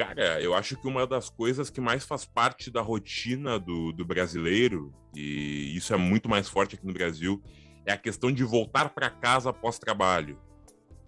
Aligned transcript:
Cara, 0.00 0.40
eu 0.40 0.54
acho 0.54 0.78
que 0.78 0.88
uma 0.88 1.06
das 1.06 1.28
coisas 1.28 1.68
que 1.68 1.78
mais 1.78 2.06
faz 2.06 2.24
parte 2.24 2.70
da 2.70 2.80
rotina 2.80 3.58
do, 3.58 3.92
do 3.92 4.02
brasileiro, 4.02 4.94
e 5.14 5.76
isso 5.76 5.92
é 5.92 5.96
muito 5.98 6.26
mais 6.26 6.48
forte 6.48 6.74
aqui 6.74 6.86
no 6.86 6.94
Brasil, 6.94 7.42
é 7.84 7.92
a 7.92 7.98
questão 7.98 8.32
de 8.32 8.42
voltar 8.42 8.88
para 8.88 9.10
casa 9.10 9.50
após 9.50 9.78
trabalho. 9.78 10.40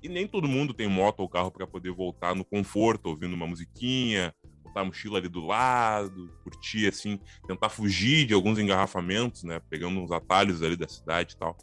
E 0.02 0.10
nem 0.10 0.28
todo 0.28 0.46
mundo 0.46 0.74
tem 0.74 0.88
moto 0.88 1.20
ou 1.20 1.28
carro 1.28 1.50
para 1.50 1.66
poder 1.66 1.90
voltar 1.90 2.34
no 2.34 2.44
conforto, 2.44 3.06
ouvindo 3.06 3.32
uma 3.32 3.46
musiquinha, 3.46 4.34
botar 4.62 4.82
a 4.82 4.84
mochila 4.84 5.18
ali 5.18 5.28
do 5.30 5.40
lado, 5.40 6.30
curtir 6.44 6.86
assim, 6.86 7.18
tentar 7.46 7.70
fugir 7.70 8.26
de 8.26 8.34
alguns 8.34 8.58
engarrafamentos, 8.58 9.42
né? 9.42 9.58
Pegando 9.70 10.00
uns 10.00 10.12
atalhos 10.12 10.62
ali 10.62 10.76
da 10.76 10.86
cidade 10.86 11.32
e 11.32 11.38
tal. 11.38 11.56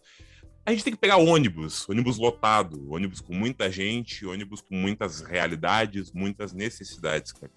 A 0.69 0.71
gente 0.71 0.83
tem 0.83 0.93
que 0.93 0.99
pegar 0.99 1.17
ônibus, 1.17 1.89
ônibus 1.89 2.19
lotado, 2.19 2.93
ônibus 2.93 3.19
com 3.21 3.33
muita 3.33 3.71
gente, 3.71 4.23
ônibus 4.23 4.61
com 4.61 4.75
muitas 4.75 5.19
realidades, 5.19 6.11
muitas 6.11 6.53
necessidades, 6.53 7.31
cara. 7.31 7.51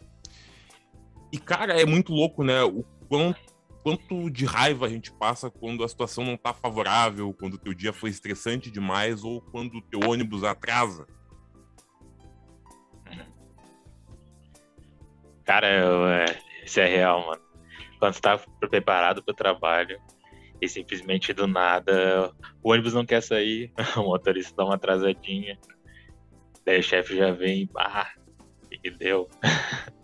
E, 1.31 1.37
cara, 1.37 1.79
é 1.79 1.85
muito 1.85 2.11
louco, 2.11 2.43
né? 2.43 2.63
O 2.63 2.83
quanto, 3.11 3.39
quanto 3.83 4.31
de 4.31 4.47
raiva 4.47 4.87
a 4.87 4.89
gente 4.89 5.13
passa 5.13 5.51
quando 5.51 5.85
a 5.85 5.89
situação 5.89 6.25
não 6.25 6.39
tá 6.39 6.55
favorável, 6.55 7.35
quando 7.35 7.55
o 7.55 7.59
teu 7.59 7.75
dia 7.75 7.93
foi 7.93 8.09
estressante 8.09 8.71
demais 8.71 9.23
ou 9.23 9.43
quando 9.43 9.75
o 9.75 9.83
teu 9.83 10.09
ônibus 10.09 10.43
atrasa. 10.43 11.07
Cara, 15.45 15.71
eu, 15.71 16.07
é, 16.07 16.25
isso 16.65 16.81
é 16.81 16.87
real, 16.87 17.27
mano. 17.27 17.43
Quando 17.99 18.15
você 18.15 18.23
tá 18.23 18.41
preparado 18.71 19.23
pro 19.23 19.35
trabalho 19.35 20.01
e 20.63 20.69
simplesmente 20.69 21.33
do 21.33 21.49
nada 21.49 22.33
o 22.63 22.71
ônibus 22.71 22.95
não 22.95 23.05
quer 23.05 23.21
sair, 23.21 23.73
o 23.99 24.05
motorista 24.05 24.55
dá 24.57 24.65
uma 24.65 24.77
atrasadinha, 24.77 25.59
daí 26.65 26.79
o 26.79 26.83
chefe 26.83 27.17
já 27.17 27.33
vem, 27.33 27.69
ah, 27.77 28.09
o 28.65 28.69
que 28.69 28.91
deu? 28.91 29.29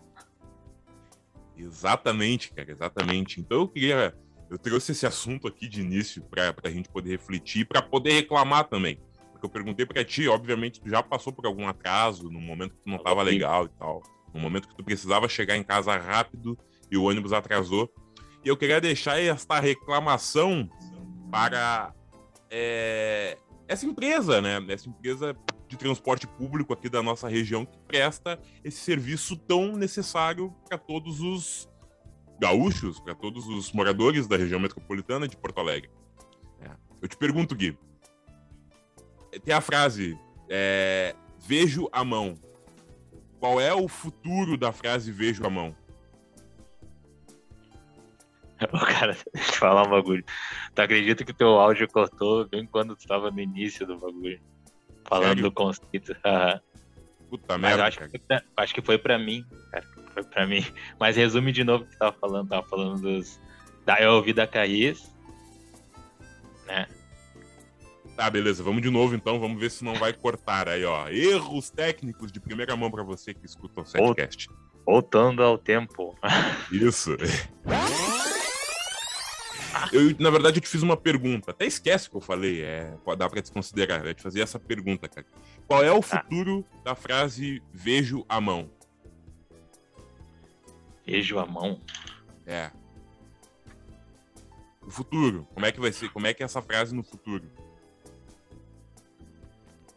Exatamente, 1.57 2.53
cara, 2.53 2.71
exatamente. 2.71 3.41
Então 3.41 3.59
eu 3.59 3.69
queria. 3.69 4.15
Eu 4.49 4.57
trouxe 4.57 4.93
esse 4.93 5.05
assunto 5.05 5.49
aqui 5.49 5.69
de 5.69 5.81
início 5.81 6.23
para 6.23 6.55
a 6.63 6.71
gente 6.71 6.89
poder 6.89 7.11
refletir, 7.11 7.67
para 7.67 7.83
poder 7.83 8.13
reclamar 8.13 8.69
também. 8.69 9.01
Porque 9.33 9.45
eu 9.45 9.51
perguntei 9.51 9.85
para 9.85 10.05
ti, 10.05 10.29
obviamente, 10.29 10.81
tu 10.81 10.89
já 10.89 11.03
passou 11.03 11.33
por 11.33 11.45
algum 11.47 11.67
atraso, 11.67 12.31
no 12.31 12.41
momento 12.41 12.77
que 12.77 12.83
tu 12.83 12.89
não 12.89 12.97
estava 12.97 13.23
legal 13.23 13.65
e 13.65 13.69
tal. 13.71 14.01
No 14.33 14.41
momento 14.41 14.69
que 14.69 14.77
tu 14.77 14.85
precisava 14.85 15.29
chegar 15.29 15.57
em 15.57 15.65
casa 15.65 15.97
rápido 15.97 16.57
e 16.89 16.97
o 16.97 17.03
ônibus 17.03 17.33
atrasou. 17.33 17.93
E 18.45 18.49
eu 18.49 18.57
queria 18.57 18.81
deixar 18.81 19.21
esta 19.21 19.59
reclamação 19.61 20.69
para 21.31 21.93
é, 22.51 23.37
essa 23.67 23.85
empresa, 23.87 24.41
né? 24.41 24.65
Essa 24.69 24.89
empresa 24.89 25.37
de 25.67 25.77
transporte 25.77 26.27
público 26.27 26.73
aqui 26.73 26.89
da 26.89 27.03
nossa 27.03 27.29
região 27.29 27.67
que 27.67 27.79
presta 27.87 28.41
esse 28.65 28.79
serviço 28.79 29.37
tão 29.37 29.77
necessário 29.77 30.55
para 30.67 30.79
todos 30.79 31.21
os 31.21 31.69
gaúchos, 32.41 32.99
para 33.01 33.15
todos 33.15 33.47
os 33.47 33.73
moradores 33.73 34.27
da 34.27 34.37
região 34.37 34.59
metropolitana 34.59 35.29
de 35.29 35.37
Porto 35.37 35.59
Alegre. 35.59 35.91
É. 36.61 36.71
Eu 37.03 37.09
te 37.09 37.17
pergunto, 37.17 37.55
Gui, 37.55 37.77
tem 39.45 39.53
a 39.53 39.61
frase 39.61 40.19
é, 40.49 41.15
vejo 41.39 41.89
a 41.93 42.03
mão. 42.03 42.35
Qual 43.39 43.61
é 43.61 43.73
o 43.73 43.87
futuro 43.87 44.57
da 44.57 44.73
frase 44.73 45.13
vejo 45.13 45.45
a 45.45 45.51
mão? 45.51 45.77
O 48.73 48.79
cara, 48.81 49.17
deixa 49.35 49.51
eu 49.51 49.55
falar 49.55 49.87
um 49.87 49.91
bagulho. 49.91 50.25
Tu 50.75 50.83
acredita 50.83 51.25
que 51.25 51.33
teu 51.33 51.49
áudio 51.61 51.89
cortou 51.89 52.49
bem 52.49 52.67
quando 52.67 52.97
tu 52.97 53.01
estava 53.01 53.31
no 53.31 53.41
início 53.41 53.87
do 53.87 53.99
bagulho? 53.99 54.41
Falando 55.09 55.29
Sério? 55.29 55.43
do 55.45 55.53
conceito. 55.53 56.17
Puta 57.31 57.59
merda. 57.59 57.87
Acho 57.87 58.09
que, 58.09 58.19
pra, 58.19 58.43
acho, 58.57 58.75
que 58.75 58.83
foi 58.83 58.99
pra 58.99 59.19
mim, 59.19 59.45
cara. 59.71 59.87
Foi 60.13 60.25
pra 60.25 60.47
mim. 60.47 60.65
Mas 60.99 61.17
resume 61.17 61.53
de 61.53 61.65
novo 61.65 61.85
o 61.85 61.87
que 61.87 61.93
tu 61.93 61.99
tava 61.99 62.17
falando. 62.19 62.49
Tava 62.49 62.67
falando 62.67 63.01
dos. 63.01 63.41
Da 63.85 64.01
eu 64.01 64.13
ouvi 64.13 64.33
da 64.33 64.47
Caís. 64.47 65.15
Né? 66.67 66.87
Tá, 68.17 68.29
beleza. 68.29 68.63
Vamos 68.63 68.83
de 68.83 68.91
novo 68.91 69.15
então. 69.15 69.39
Vamos 69.39 69.61
ver 69.61 69.71
se 69.71 69.85
não 69.85 69.95
vai 69.95 70.13
cortar 70.13 70.69
aí, 70.69 70.85
ó. 70.85 71.09
Erros 71.09 71.71
técnicos 71.71 72.33
de 72.33 72.41
primeira 72.41 72.77
mão 72.77 72.91
pra 72.91 73.03
você 73.03 73.33
que 73.33 73.47
escuta 73.47 73.83
o 73.83 73.87
setcast. 73.87 74.49
Voltando 74.85 75.43
ao 75.43 75.57
tempo. 75.57 76.19
Isso. 76.73 77.17
Eu, 79.93 80.15
na 80.19 80.31
verdade, 80.31 80.59
eu 80.59 80.63
te 80.63 80.69
fiz 80.69 80.83
uma 80.83 80.97
pergunta. 80.97 81.51
Até 81.51 81.67
esquece 81.67 82.11
que 82.11 82.17
eu 82.17 82.21
falei. 82.21 82.63
É, 82.63 82.95
dá 83.17 83.29
pra 83.29 83.41
desconsiderar. 83.41 84.05
Eu 84.05 84.15
te 84.15 84.23
fazer 84.23 84.41
essa 84.41 84.59
pergunta, 84.59 85.09
cara. 85.09 85.27
Qual 85.67 85.83
é 85.83 85.93
o 85.93 86.01
tá. 86.01 86.23
futuro 86.23 86.65
da 86.85 86.95
frase 86.95 87.63
vejo 87.73 88.25
a 88.29 88.41
mão? 88.41 88.71
Vejo 91.07 91.39
a 91.39 91.47
mão? 91.47 91.81
É. 92.47 92.71
O 94.83 94.91
futuro. 94.91 95.47
Como 95.55 95.67
é 95.67 95.73
que 95.73 95.81
vai 95.81 95.93
ser? 95.93 96.11
Como 96.11 96.27
é 96.27 96.35
que 96.35 96.43
é 96.43 96.47
essa 96.47 96.63
frase 96.63 96.95
no 96.95 97.03
futuro? 97.03 97.51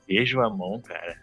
Vejo 0.07 0.41
a 0.41 0.49
mão, 0.49 0.81
cara. 0.81 1.21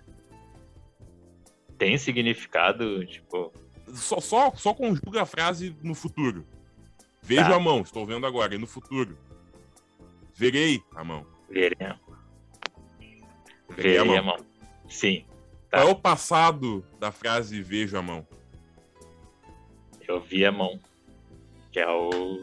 Tem 1.76 1.97
significado, 1.97 3.04
tipo. 3.06 3.53
Só, 3.94 4.20
só, 4.20 4.53
só 4.54 4.75
conjuga 4.75 5.22
a 5.22 5.26
frase 5.26 5.75
no 5.82 5.94
futuro. 5.94 6.47
Vejo 7.28 7.50
tá. 7.50 7.56
a 7.56 7.61
mão, 7.61 7.83
estou 7.83 8.06
vendo 8.06 8.27
agora, 8.27 8.55
e 8.55 8.59
no 8.59 8.66
futuro. 8.66 9.19
Verei 10.34 10.83
a 10.97 11.05
mão. 11.05 11.27
Verei 11.50 11.87
a 11.87 11.91
mão. 11.91 12.19
Verei, 13.69 13.99
a, 13.99 14.05
mão. 14.06 14.16
a 14.16 14.22
mão. 14.22 14.37
Sim. 14.89 15.27
Tá. 15.71 15.77
Qual 15.77 15.89
é 15.89 15.91
o 15.91 15.94
passado 15.94 16.83
da 16.99 17.12
frase 17.12 17.61
vejo 17.61 17.99
a 17.99 18.03
mão? 18.03 18.27
Eu 20.09 20.22
vi 20.22 20.47
a 20.47 20.50
mão. 20.50 20.81
Que 21.71 21.81
é 21.81 21.91
o. 21.91 22.43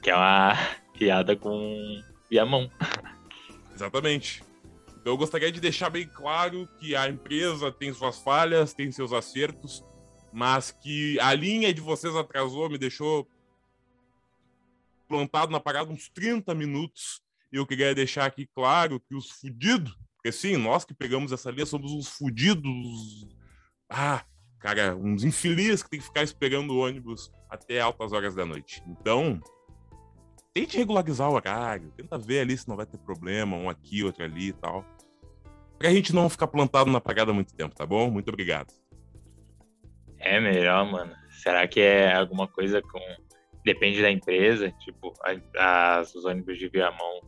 Que 0.00 0.10
é 0.10 0.14
uma 0.14 0.52
piada 0.96 1.34
com 1.34 2.00
vi 2.30 2.38
a 2.38 2.46
mão. 2.46 2.70
Exatamente. 3.74 4.44
Então 5.00 5.12
eu 5.12 5.16
gostaria 5.16 5.50
de 5.50 5.60
deixar 5.60 5.90
bem 5.90 6.06
claro 6.06 6.68
que 6.78 6.94
a 6.94 7.08
empresa 7.08 7.72
tem 7.72 7.92
suas 7.92 8.20
falhas, 8.20 8.72
tem 8.72 8.92
seus 8.92 9.12
acertos, 9.12 9.82
mas 10.34 10.72
que 10.72 11.18
a 11.20 11.32
linha 11.32 11.72
de 11.72 11.80
vocês 11.80 12.14
atrasou, 12.16 12.68
me 12.68 12.76
deixou 12.76 13.24
plantado 15.08 15.52
na 15.52 15.60
parada 15.60 15.92
uns 15.92 16.08
30 16.08 16.52
minutos. 16.56 17.22
E 17.52 17.56
eu 17.56 17.64
queria 17.64 17.94
deixar 17.94 18.26
aqui 18.26 18.44
claro 18.52 18.98
que 18.98 19.14
os 19.14 19.30
fudidos, 19.30 19.96
porque 20.16 20.32
sim, 20.32 20.56
nós 20.56 20.84
que 20.84 20.92
pegamos 20.92 21.30
essa 21.30 21.52
linha 21.52 21.64
somos 21.64 21.92
uns 21.92 22.08
fudidos. 22.08 23.28
Ah, 23.88 24.24
cara, 24.58 24.96
uns 24.96 25.22
infelizes 25.22 25.84
que 25.84 25.90
tem 25.90 26.00
que 26.00 26.06
ficar 26.06 26.24
esperando 26.24 26.72
o 26.72 26.78
ônibus 26.78 27.30
até 27.48 27.80
altas 27.80 28.12
horas 28.12 28.34
da 28.34 28.44
noite. 28.44 28.82
Então, 28.88 29.40
tente 30.52 30.76
regularizar 30.76 31.30
o 31.30 31.34
horário, 31.34 31.92
tenta 31.96 32.18
ver 32.18 32.40
ali 32.40 32.58
se 32.58 32.68
não 32.68 32.74
vai 32.74 32.86
ter 32.86 32.98
problema, 32.98 33.56
um 33.56 33.70
aqui, 33.70 34.02
outro 34.02 34.24
ali 34.24 34.48
e 34.48 34.52
tal. 34.52 34.84
Pra 35.78 35.92
gente 35.92 36.12
não 36.12 36.28
ficar 36.28 36.48
plantado 36.48 36.90
na 36.90 37.00
parada 37.00 37.32
muito 37.32 37.54
tempo, 37.54 37.72
tá 37.72 37.86
bom? 37.86 38.10
Muito 38.10 38.30
obrigado. 38.30 38.74
É 40.24 40.40
melhor, 40.40 40.90
mano. 40.90 41.14
Será 41.30 41.68
que 41.68 41.80
é 41.80 42.14
alguma 42.14 42.48
coisa 42.48 42.80
com. 42.80 42.98
Depende 43.64 44.00
da 44.00 44.10
empresa? 44.10 44.70
Tipo, 44.80 45.12
as, 45.56 46.14
os 46.14 46.24
ônibus 46.24 46.58
de 46.58 46.68
Viamão 46.68 47.20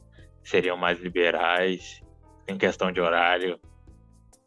seriam 0.43 0.77
mais 0.77 0.99
liberais 0.99 2.01
em 2.49 2.57
questão 2.57 2.91
de 2.91 3.01
horário? 3.01 3.61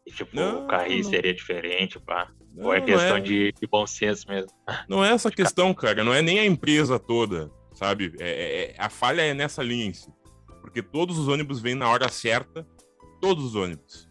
E, 0.04 0.10
tipo, 0.10 0.34
não, 0.34 0.64
o 0.64 0.66
carrinho 0.66 1.04
não. 1.04 1.10
seria 1.10 1.32
diferente, 1.32 2.00
pá? 2.00 2.30
Não, 2.52 2.66
Ou 2.66 2.74
é 2.74 2.80
questão 2.80 3.16
é... 3.16 3.20
De, 3.20 3.52
de, 3.52 3.66
bom 3.68 3.86
senso 3.86 4.28
mesmo? 4.28 4.50
Não 4.88 5.04
é 5.04 5.10
essa 5.12 5.30
questão, 5.30 5.72
cara. 5.72 6.02
Não 6.02 6.12
é 6.12 6.20
nem 6.20 6.40
a 6.40 6.44
empresa 6.44 6.98
toda, 6.98 7.50
sabe? 7.74 8.12
É, 8.18 8.28
é, 8.28 8.62
é, 8.62 8.74
a 8.78 8.88
falha 8.88 9.22
é 9.22 9.32
nessa 9.32 9.62
linha 9.62 9.86
em 9.86 9.92
si. 9.92 10.12
Porque 10.60 10.82
todos 10.82 11.18
os 11.18 11.28
ônibus 11.28 11.60
vêm 11.60 11.76
na 11.76 11.88
hora 11.88 12.08
certa. 12.08 12.66
Todos 13.20 13.44
os 13.44 13.54
ônibus 13.54 14.08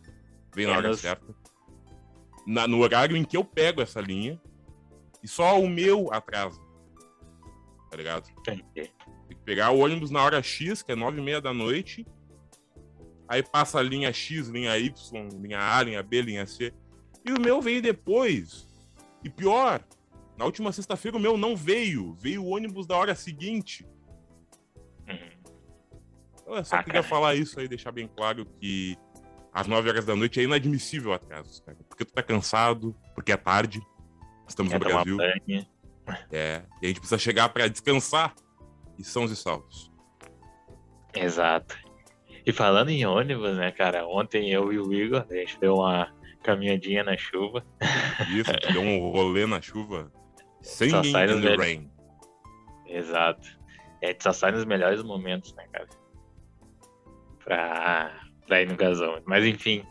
vêm 0.55 0.67
na 0.67 0.77
hora 0.77 0.93
certa 0.93 1.38
na, 2.49 2.67
no 2.67 2.79
horário 2.79 3.15
em 3.15 3.23
que 3.23 3.37
eu 3.37 3.45
pego 3.45 3.79
essa 3.79 4.01
linha 4.01 4.41
e 5.21 5.27
só 5.27 5.61
o 5.61 5.69
meu 5.69 6.11
atrasa. 6.11 6.59
Tá 7.91 7.95
ligado? 7.95 8.27
Tem 8.43 8.65
que 8.73 8.91
pegar 9.45 9.69
o 9.69 9.79
ônibus 9.79 10.09
na 10.09 10.23
hora 10.23 10.41
X, 10.41 10.81
que 10.81 10.91
é 10.91 10.95
nove 10.95 11.19
e 11.19 11.23
meia 11.23 11.39
da 11.39 11.53
noite. 11.53 12.07
Aí 13.27 13.43
passa 13.43 13.77
a 13.77 13.83
linha 13.83 14.11
X, 14.11 14.47
linha 14.47 14.75
Y, 14.79 15.29
linha 15.39 15.59
A, 15.59 15.83
linha 15.83 16.01
B, 16.01 16.23
linha 16.23 16.47
C. 16.47 16.73
E 17.23 17.31
o 17.31 17.39
meu 17.39 17.61
veio 17.61 17.83
depois. 17.83 18.67
E 19.23 19.29
pior, 19.29 19.85
na 20.35 20.45
última 20.45 20.71
sexta-feira 20.71 21.17
o 21.17 21.19
meu 21.19 21.37
não 21.37 21.55
veio. 21.55 22.15
Veio 22.15 22.43
o 22.43 22.49
ônibus 22.49 22.87
da 22.87 22.97
hora 22.97 23.13
seguinte. 23.13 23.85
Uhum. 25.07 25.29
Então 26.41 26.55
eu 26.55 26.65
só 26.65 26.77
ah, 26.77 26.83
queria 26.83 27.03
cara. 27.03 27.07
falar 27.07 27.35
isso 27.35 27.59
aí, 27.59 27.67
deixar 27.67 27.91
bem 27.91 28.07
claro 28.07 28.43
que 28.59 28.97
às 29.59 29.67
9 29.67 29.89
horas 29.89 30.05
da 30.05 30.15
noite 30.15 30.39
é 30.39 30.43
inadmissível 30.43 31.11
atrasos, 31.11 31.59
cara. 31.59 31.77
Porque 31.89 32.05
tu 32.05 32.13
tá 32.13 32.23
cansado, 32.23 32.95
porque 33.13 33.33
é 33.33 33.37
tarde, 33.37 33.81
estamos 34.47 34.71
no 34.71 34.79
Brasil. 34.79 35.17
É, 36.31 36.63
e 36.81 36.85
a 36.85 36.87
gente 36.87 36.99
precisa 37.01 37.19
chegar 37.19 37.49
para 37.49 37.67
descansar 37.67 38.33
e 38.97 39.03
sãos 39.03 39.31
e 39.31 39.35
salvos. 39.35 39.91
Exato. 41.13 41.77
E 42.45 42.53
falando 42.53 42.89
em 42.89 43.05
ônibus, 43.05 43.57
né, 43.57 43.69
cara, 43.71 44.07
ontem 44.07 44.49
eu 44.49 44.71
e 44.71 44.79
o 44.79 44.93
Igor, 44.93 45.25
a 45.29 45.35
gente 45.35 45.59
deu 45.59 45.75
uma 45.75 46.09
caminhadinha 46.41 47.03
na 47.03 47.17
chuva. 47.17 47.65
Isso, 48.31 48.51
deu 48.71 48.81
um 48.81 49.11
rolê 49.11 49.45
na 49.45 49.61
chuva. 49.61 50.09
Singing 50.61 51.09
in 51.09 51.41
the 51.41 51.55
rain. 51.57 51.91
Exato. 52.87 53.59
E 54.01 54.05
a 54.05 54.09
gente 54.09 54.23
só 54.23 54.31
sai 54.31 54.51
nos 54.53 54.63
melhores 54.63 55.03
momentos, 55.03 55.53
né, 55.53 55.67
cara? 55.71 55.89
Pra, 57.43 58.28
pra 58.49 58.61
ir 58.63 58.67
no 58.67 58.75
gasão. 58.75 59.21
Mas 59.25 59.45
enfim, 59.45 59.85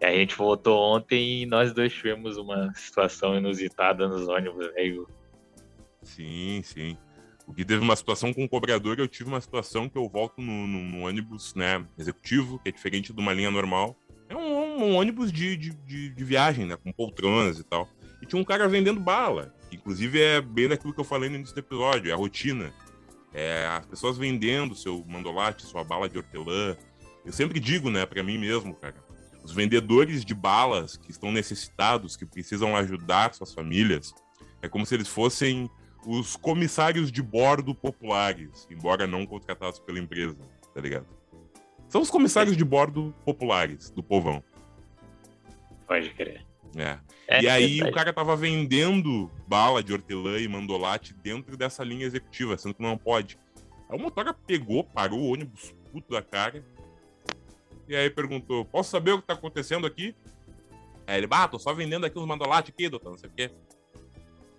a 0.00 0.10
gente 0.12 0.34
voltou 0.36 0.78
ontem 0.78 1.42
e 1.42 1.46
nós 1.46 1.74
dois 1.74 1.92
tivemos 1.92 2.36
uma 2.36 2.72
situação 2.74 3.36
inusitada 3.36 4.06
nos 4.06 4.28
ônibus, 4.28 4.72
né, 4.72 4.86
Igor? 4.86 5.08
Sim, 6.02 6.62
sim. 6.62 6.96
O 7.46 7.52
que 7.52 7.64
teve 7.64 7.82
uma 7.82 7.96
situação 7.96 8.32
com 8.32 8.44
o 8.44 8.48
cobrador, 8.48 8.98
eu 8.98 9.08
tive 9.08 9.28
uma 9.28 9.40
situação 9.40 9.88
que 9.88 9.98
eu 9.98 10.08
volto 10.08 10.40
no, 10.40 10.66
no, 10.66 10.78
no 10.84 11.06
ônibus 11.06 11.54
né, 11.54 11.84
executivo, 11.98 12.58
que 12.60 12.68
é 12.68 12.72
diferente 12.72 13.12
de 13.12 13.20
uma 13.20 13.32
linha 13.32 13.50
normal. 13.50 13.98
É 14.28 14.36
um, 14.36 14.40
um, 14.40 14.84
um 14.84 14.94
ônibus 14.96 15.32
de, 15.32 15.56
de, 15.56 15.70
de, 15.70 16.10
de, 16.10 16.24
viagem, 16.24 16.66
né? 16.66 16.76
Com 16.76 16.92
poltronas 16.92 17.58
e 17.58 17.64
tal. 17.64 17.88
E 18.22 18.26
tinha 18.26 18.40
um 18.40 18.44
cara 18.44 18.68
vendendo 18.68 19.00
bala. 19.00 19.54
Que, 19.70 19.76
inclusive 19.76 20.20
é 20.20 20.40
bem 20.40 20.68
daquilo 20.68 20.92
que 20.92 21.00
eu 21.00 21.04
falei 21.04 21.30
no 21.30 21.36
início 21.36 21.54
do 21.54 21.60
episódio, 21.60 22.10
é 22.10 22.12
a 22.12 22.16
rotina. 22.16 22.72
É, 23.32 23.66
as 23.66 23.86
pessoas 23.86 24.18
vendendo 24.18 24.74
seu 24.74 25.02
mandolate, 25.06 25.64
sua 25.64 25.82
bala 25.82 26.08
de 26.08 26.18
hortelã. 26.18 26.76
Eu 27.28 27.32
sempre 27.34 27.60
digo, 27.60 27.90
né, 27.90 28.06
para 28.06 28.22
mim 28.22 28.38
mesmo, 28.38 28.74
cara. 28.74 28.94
Os 29.44 29.52
vendedores 29.52 30.24
de 30.24 30.34
balas 30.34 30.96
que 30.96 31.10
estão 31.10 31.30
necessitados, 31.30 32.16
que 32.16 32.24
precisam 32.24 32.74
ajudar 32.74 33.34
suas 33.34 33.52
famílias, 33.52 34.14
é 34.62 34.68
como 34.68 34.86
se 34.86 34.94
eles 34.94 35.08
fossem 35.08 35.68
os 36.06 36.36
comissários 36.36 37.12
de 37.12 37.20
bordo 37.20 37.74
populares, 37.74 38.66
embora 38.70 39.06
não 39.06 39.26
contratados 39.26 39.78
pela 39.78 39.98
empresa, 39.98 40.38
tá 40.74 40.80
ligado? 40.80 41.06
São 41.90 42.00
os 42.00 42.08
comissários 42.08 42.56
de 42.56 42.64
bordo 42.64 43.14
populares 43.26 43.90
do 43.90 44.02
povão. 44.02 44.42
Pode 45.86 46.08
crer. 46.14 46.46
É. 46.74 46.98
é 47.28 47.42
e 47.42 47.48
aí 47.48 47.82
o 47.82 47.92
cara 47.92 48.10
tava 48.10 48.34
vendendo 48.36 49.30
bala 49.46 49.82
de 49.82 49.92
hortelã 49.92 50.38
e 50.38 50.48
mandolate 50.48 51.12
dentro 51.12 51.58
dessa 51.58 51.84
linha 51.84 52.06
executiva, 52.06 52.56
sendo 52.56 52.74
que 52.74 52.82
não 52.82 52.96
pode. 52.96 53.38
Aí 53.90 53.98
o 53.98 54.00
motora 54.00 54.32
pegou, 54.32 54.82
parou 54.82 55.20
o 55.20 55.32
ônibus 55.34 55.74
puto 55.92 56.12
da 56.12 56.22
cara. 56.22 56.64
E 57.88 57.96
aí 57.96 58.10
perguntou: 58.10 58.64
Posso 58.64 58.90
saber 58.90 59.12
o 59.12 59.20
que 59.20 59.26
tá 59.26 59.34
acontecendo 59.34 59.86
aqui? 59.86 60.14
Aí 61.06 61.18
ele, 61.18 61.28
ah, 61.30 61.48
tô 61.48 61.58
só 61.58 61.72
vendendo 61.72 62.04
aqui 62.04 62.18
os 62.18 62.26
mandolates 62.26 62.72
aqui, 62.72 62.88
doutor, 62.88 63.10
não 63.10 63.18
sei 63.18 63.30
o 63.30 63.32
quê. 63.32 63.50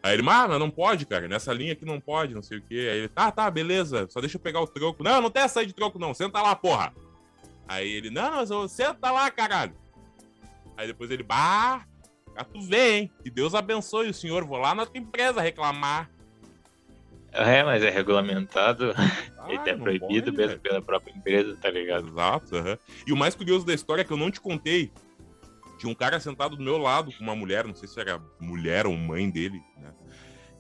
Aí 0.02 0.14
ele, 0.14 0.28
ah, 0.28 0.48
não 0.48 0.72
pode, 0.72 1.06
cara. 1.06 1.28
Nessa 1.28 1.54
linha 1.54 1.74
aqui 1.74 1.86
não 1.86 2.00
pode, 2.00 2.34
não 2.34 2.42
sei 2.42 2.58
o 2.58 2.62
quê. 2.62 2.90
Aí 2.92 2.98
ele, 3.00 3.08
tá, 3.08 3.32
tá, 3.32 3.52
beleza. 3.52 4.08
Só 4.10 4.20
deixa 4.20 4.38
eu 4.38 4.42
pegar 4.42 4.62
o 4.62 4.68
troco. 4.68 5.04
Não, 5.04 5.22
não 5.22 5.30
tem 5.30 5.44
essa 5.44 5.60
aí 5.60 5.66
de 5.66 5.74
troco, 5.74 6.00
não. 6.00 6.14
Senta 6.14 6.42
lá, 6.42 6.56
porra. 6.56 6.94
Aí 7.68 7.88
ele, 7.88 8.10
não, 8.10 8.38
mas 8.38 8.50
eu, 8.50 8.68
senta 8.68 9.12
lá, 9.12 9.30
caralho. 9.30 9.76
Aí 10.76 10.88
depois 10.88 11.12
ele, 11.12 11.22
bah, 11.22 11.86
tu 12.52 12.62
vê, 12.62 12.98
hein? 12.98 13.12
Que 13.22 13.30
Deus 13.30 13.54
abençoe 13.54 14.10
o 14.10 14.14
senhor. 14.14 14.44
Vou 14.46 14.58
lá 14.58 14.74
na 14.74 14.86
tua 14.86 15.00
empresa 15.00 15.42
reclamar. 15.42 16.10
É, 17.32 17.64
mas 17.64 17.84
é 17.84 17.90
regulamentado. 17.90 18.94
Ah, 19.42 19.54
Ele 19.54 19.70
é 19.70 19.74
proibido 19.74 20.34
pode, 20.34 20.38
mesmo 20.38 20.60
pela 20.60 20.82
própria 20.82 21.14
empresa, 21.14 21.56
tá 21.56 21.72
ligado? 21.72 22.10
Exato. 22.10 22.58
Uhum. 22.58 22.78
E 23.08 23.14
o 23.14 23.16
mais 23.16 23.34
curioso 23.34 23.66
da 23.66 23.74
história 23.74 24.02
é 24.02 24.04
que 24.04 24.12
eu 24.12 24.18
não 24.18 24.30
te 24.30 24.42
contei 24.42 24.92
tinha 25.80 25.90
um 25.90 25.96
cara 25.96 26.20
sentado 26.20 26.58
do 26.58 26.64
meu 26.64 26.78
lado 26.78 27.12
com 27.14 27.24
uma 27.24 27.36
mulher, 27.36 27.66
não 27.66 27.74
sei 27.74 27.88
se 27.88 28.00
era 28.00 28.22
mulher 28.40 28.86
ou 28.86 28.96
mãe 28.96 29.30
dele, 29.30 29.64
né? 29.78 29.94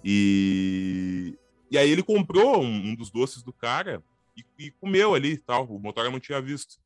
E, 0.04 1.38
e 1.70 1.78
aí 1.78 1.92
ele 1.92 2.02
comprou 2.02 2.64
um, 2.64 2.90
um 2.90 2.96
dos 2.96 3.12
doces 3.12 3.44
do 3.44 3.52
cara 3.52 4.02
e, 4.36 4.46
e, 4.58 4.72
comeu 4.72 5.14
ali 5.14 5.34
e 5.34 5.38
tal. 5.38 5.66
O 5.66 5.78
motor 5.78 6.10
não 6.10 6.20
tinha 6.20 6.42
visto. 6.42 6.78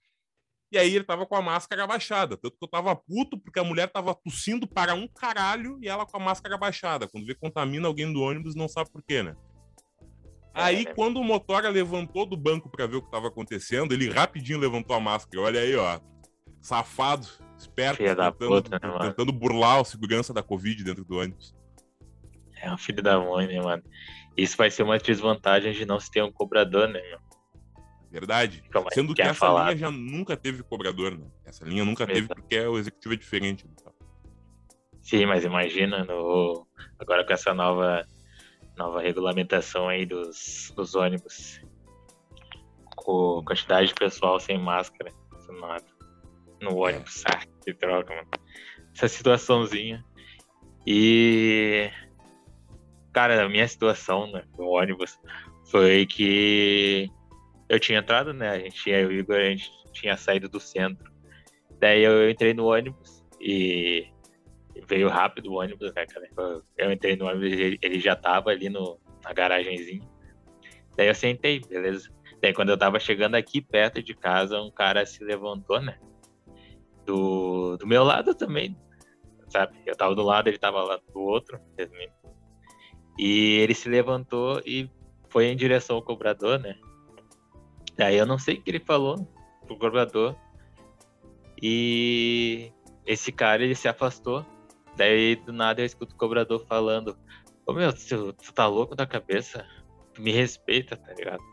E 0.71 0.77
aí 0.79 0.95
ele 0.95 1.03
tava 1.03 1.27
com 1.27 1.35
a 1.35 1.41
máscara 1.41 1.83
abaixada. 1.83 2.35
Tanto 2.35 2.57
que 2.57 2.63
eu 2.63 2.67
tava 2.67 2.95
puto 2.95 3.37
porque 3.37 3.59
a 3.59 3.63
mulher 3.63 3.87
tava 3.87 4.15
tossindo 4.15 4.65
para 4.65 4.95
um 4.95 5.07
caralho 5.07 5.77
e 5.79 5.87
ela 5.87 6.07
com 6.07 6.17
a 6.17 6.19
máscara 6.19 6.55
abaixada. 6.55 7.07
Quando 7.07 7.27
vê 7.27 7.35
contamina 7.35 7.87
alguém 7.87 8.11
do 8.11 8.21
ônibus, 8.21 8.55
não 8.55 8.67
sabe 8.67 8.89
por 8.89 9.03
quê, 9.03 9.21
né? 9.21 9.35
Aí, 10.53 10.83
é. 10.83 10.93
quando 10.93 11.17
o 11.17 11.23
motora 11.23 11.69
levantou 11.69 12.25
do 12.25 12.37
banco 12.37 12.69
para 12.69 12.85
ver 12.85 12.97
o 12.97 13.01
que 13.01 13.07
estava 13.07 13.27
acontecendo, 13.27 13.93
ele 13.93 14.09
rapidinho 14.09 14.59
levantou 14.59 14.95
a 14.95 14.99
máscara. 14.99 15.41
Olha 15.43 15.59
aí, 15.59 15.75
ó. 15.75 15.99
Safado 16.61 17.27
esperto, 17.57 17.97
tentando, 17.97 18.33
puta, 18.33 18.79
né, 18.79 18.99
tentando 19.01 19.31
burlar 19.31 19.79
a 19.79 19.85
segurança 19.85 20.33
da 20.33 20.43
Covid 20.43 20.83
dentro 20.83 21.03
do 21.03 21.17
ônibus. 21.17 21.55
É 22.61 22.71
um 22.71 22.77
filho 22.77 23.01
da 23.01 23.19
mãe, 23.19 23.47
né, 23.47 23.61
mano? 23.61 23.83
Isso 24.37 24.55
vai 24.57 24.69
ser 24.71 24.83
uma 24.83 24.97
desvantagem 24.97 25.73
de 25.73 25.85
não 25.85 25.99
se 25.99 26.09
ter 26.09 26.23
um 26.23 26.31
cobrador, 26.31 26.87
né, 26.87 27.01
meu? 27.01 27.19
Verdade. 28.09 28.63
É 28.73 28.93
Sendo 28.93 29.13
que, 29.13 29.21
que 29.21 29.27
essa 29.27 29.33
falar? 29.33 29.65
linha 29.65 29.77
já 29.77 29.91
nunca 29.91 30.37
teve 30.37 30.61
cobrador, 30.63 31.17
né? 31.17 31.25
Essa 31.45 31.65
linha 31.65 31.83
nunca 31.83 32.05
teve 32.05 32.27
porque 32.27 32.59
o 32.59 32.77
executivo 32.77 33.15
é 33.15 33.17
diferente. 33.17 33.65
Né? 33.65 33.73
Sim, 35.01 35.25
mas 35.25 35.43
imagina 35.43 36.03
no... 36.05 36.67
agora 36.99 37.25
com 37.25 37.33
essa 37.33 37.53
nova, 37.53 38.05
nova 38.77 39.01
regulamentação 39.01 39.87
aí 39.87 40.05
dos, 40.05 40.71
dos 40.75 40.95
ônibus. 40.95 41.61
Com 42.95 43.43
quantidade 43.45 43.87
de 43.87 43.93
pessoal 43.93 44.39
sem 44.39 44.57
máscara. 44.57 45.11
No 46.61 46.77
ônibus. 46.77 47.23
Ah, 47.27 47.41
que 47.63 47.73
droga, 47.73 48.15
mano. 48.15 48.27
Essa 48.95 49.07
situaçãozinha. 49.07 50.03
E. 50.85 51.89
Cara, 53.11 53.45
a 53.45 53.49
minha 53.49 53.67
situação 53.67 54.31
né, 54.31 54.43
no 54.57 54.69
ônibus 54.69 55.19
foi 55.69 56.05
que 56.05 57.11
eu 57.69 57.79
tinha 57.79 57.99
entrado, 57.99 58.33
né? 58.33 58.49
A 58.49 58.59
gente 58.59 58.81
tinha, 58.81 58.99
eu 58.99 59.11
e 59.11 59.17
o 59.17 59.19
Igor, 59.19 59.35
a 59.35 59.49
gente 59.49 59.71
tinha 59.91 60.17
saído 60.17 60.49
do 60.49 60.59
centro. 60.59 61.11
Daí 61.79 62.03
eu 62.03 62.29
entrei 62.29 62.53
no 62.53 62.65
ônibus 62.65 63.23
e 63.39 64.07
veio 64.87 65.09
rápido 65.09 65.51
o 65.51 65.59
ônibus, 65.59 65.93
né, 65.93 66.05
cara? 66.05 66.29
Eu 66.77 66.91
entrei 66.91 67.15
no 67.15 67.25
ônibus 67.25 67.51
ele 67.81 67.99
já 67.99 68.15
tava 68.15 68.49
ali 68.49 68.69
no, 68.69 68.99
na 69.23 69.33
garagenzinha. 69.33 70.07
Daí 70.95 71.07
eu 71.07 71.15
sentei, 71.15 71.59
beleza. 71.59 72.09
Daí 72.41 72.53
quando 72.53 72.69
eu 72.69 72.77
tava 72.77 72.99
chegando 72.99 73.35
aqui 73.35 73.61
perto 73.61 74.01
de 74.01 74.13
casa, 74.13 74.61
um 74.61 74.71
cara 74.71 75.05
se 75.05 75.23
levantou, 75.23 75.81
né? 75.81 75.97
do, 77.05 77.77
do 77.77 77.87
meu 77.87 78.03
lado 78.03 78.33
também, 78.33 78.77
sabe? 79.49 79.77
Eu 79.85 79.95
tava 79.95 80.15
do 80.15 80.23
lado, 80.23 80.47
ele 80.47 80.57
tava 80.57 80.81
lá 80.83 80.97
do 80.97 81.19
outro. 81.19 81.59
E 83.17 83.57
ele 83.59 83.73
se 83.73 83.89
levantou 83.89 84.61
e 84.65 84.89
foi 85.29 85.45
em 85.45 85.55
direção 85.55 85.97
ao 85.97 86.01
cobrador, 86.01 86.59
né? 86.59 86.75
Aí 87.99 88.17
eu 88.17 88.25
não 88.25 88.39
sei 88.39 88.55
o 88.55 88.61
que 88.61 88.71
ele 88.71 88.79
falou 88.79 89.27
pro 89.65 89.77
cobrador. 89.77 90.35
E 91.61 92.71
esse 93.05 93.31
cara, 93.31 93.63
ele 93.63 93.75
se 93.75 93.87
afastou. 93.87 94.45
Daí, 94.95 95.35
do 95.35 95.51
nada, 95.51 95.81
eu 95.81 95.85
escuto 95.85 96.13
o 96.13 96.17
cobrador 96.17 96.65
falando: 96.67 97.17
Ô 97.65 97.73
meu, 97.73 97.91
tu, 97.93 98.33
tu 98.33 98.53
tá 98.53 98.67
louco 98.67 98.95
da 98.95 99.05
cabeça? 99.05 99.65
Tu 100.13 100.21
me 100.21 100.31
respeita, 100.31 100.95
tá 100.95 101.13
ligado? 101.13 101.43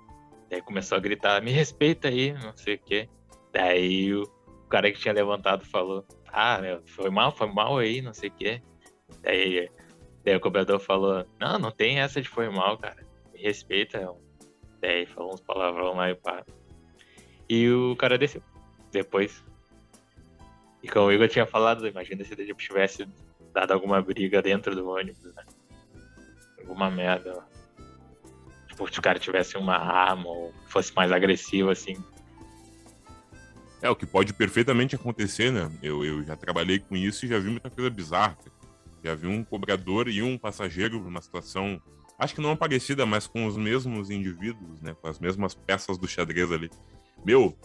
Daí 0.50 0.60
começou 0.60 0.96
a 0.96 1.00
gritar: 1.00 1.42
Me 1.42 1.50
respeita 1.50 2.08
aí, 2.08 2.32
não 2.32 2.56
sei 2.56 2.74
o 2.74 2.78
quê. 2.78 3.08
Daí 3.52 4.14
o 4.14 4.24
cara 4.68 4.90
que 4.90 4.98
tinha 4.98 5.14
levantado 5.14 5.64
falou: 5.64 6.04
Ah, 6.28 6.58
meu, 6.60 6.82
foi 6.86 7.10
mal, 7.10 7.32
foi 7.32 7.46
mal 7.46 7.78
aí, 7.78 8.02
não 8.02 8.12
sei 8.12 8.28
o 8.28 8.32
quê. 8.32 8.62
Daí, 9.22 9.70
daí 10.24 10.36
o 10.36 10.40
cobrador 10.40 10.78
falou: 10.78 11.24
Não, 11.38 11.58
não 11.58 11.70
tem 11.70 12.00
essa 12.00 12.20
de 12.20 12.28
foi 12.28 12.48
mal, 12.50 12.76
cara. 12.76 13.06
Me 13.32 13.40
respeita. 13.40 14.12
Daí 14.80 15.06
falou 15.06 15.34
uns 15.34 15.40
palavrão 15.40 15.94
lá 15.94 16.10
e 16.10 16.14
pá. 16.14 16.44
E 17.48 17.68
o 17.70 17.96
cara 17.96 18.18
desceu. 18.18 18.42
Depois. 18.90 19.44
E 20.82 20.88
como 20.88 21.06
o 21.06 21.12
Igor 21.12 21.28
tinha 21.28 21.46
falado, 21.46 21.86
imagina 21.86 22.24
se 22.24 22.32
ele 22.32 22.54
tivesse 22.54 23.06
dado 23.52 23.72
alguma 23.72 24.00
briga 24.00 24.40
dentro 24.40 24.74
do 24.74 24.88
ônibus, 24.88 25.34
né? 25.34 25.44
Alguma 26.60 26.90
merda. 26.90 27.44
Tipo, 28.68 28.92
se 28.92 28.98
o 28.98 29.02
cara 29.02 29.18
tivesse 29.18 29.56
uma 29.56 29.76
arma 29.76 30.28
ou 30.28 30.52
fosse 30.66 30.94
mais 30.94 31.10
agressivo, 31.10 31.70
assim, 31.70 31.96
é, 33.82 33.88
o 33.88 33.96
que 33.96 34.04
pode 34.04 34.34
perfeitamente 34.34 34.94
acontecer, 34.94 35.50
né? 35.50 35.70
Eu, 35.82 36.04
eu 36.04 36.22
já 36.22 36.36
trabalhei 36.36 36.78
com 36.78 36.94
isso 36.94 37.24
e 37.24 37.28
já 37.28 37.38
vi 37.38 37.48
muita 37.48 37.70
coisa 37.70 37.88
bizarra. 37.88 38.36
Já 39.02 39.14
vi 39.14 39.26
um 39.26 39.42
cobrador 39.42 40.08
e 40.08 40.22
um 40.22 40.36
passageiro 40.36 41.00
numa 41.00 41.22
situação, 41.22 41.80
acho 42.18 42.34
que 42.34 42.42
não 42.42 42.54
parecida, 42.54 43.06
mas 43.06 43.26
com 43.26 43.46
os 43.46 43.56
mesmos 43.56 44.10
indivíduos, 44.10 44.82
né? 44.82 44.94
Com 45.00 45.08
as 45.08 45.18
mesmas 45.18 45.54
peças 45.54 45.96
do 45.96 46.06
xadrez 46.06 46.52
ali. 46.52 46.70
Meu, 47.24 47.56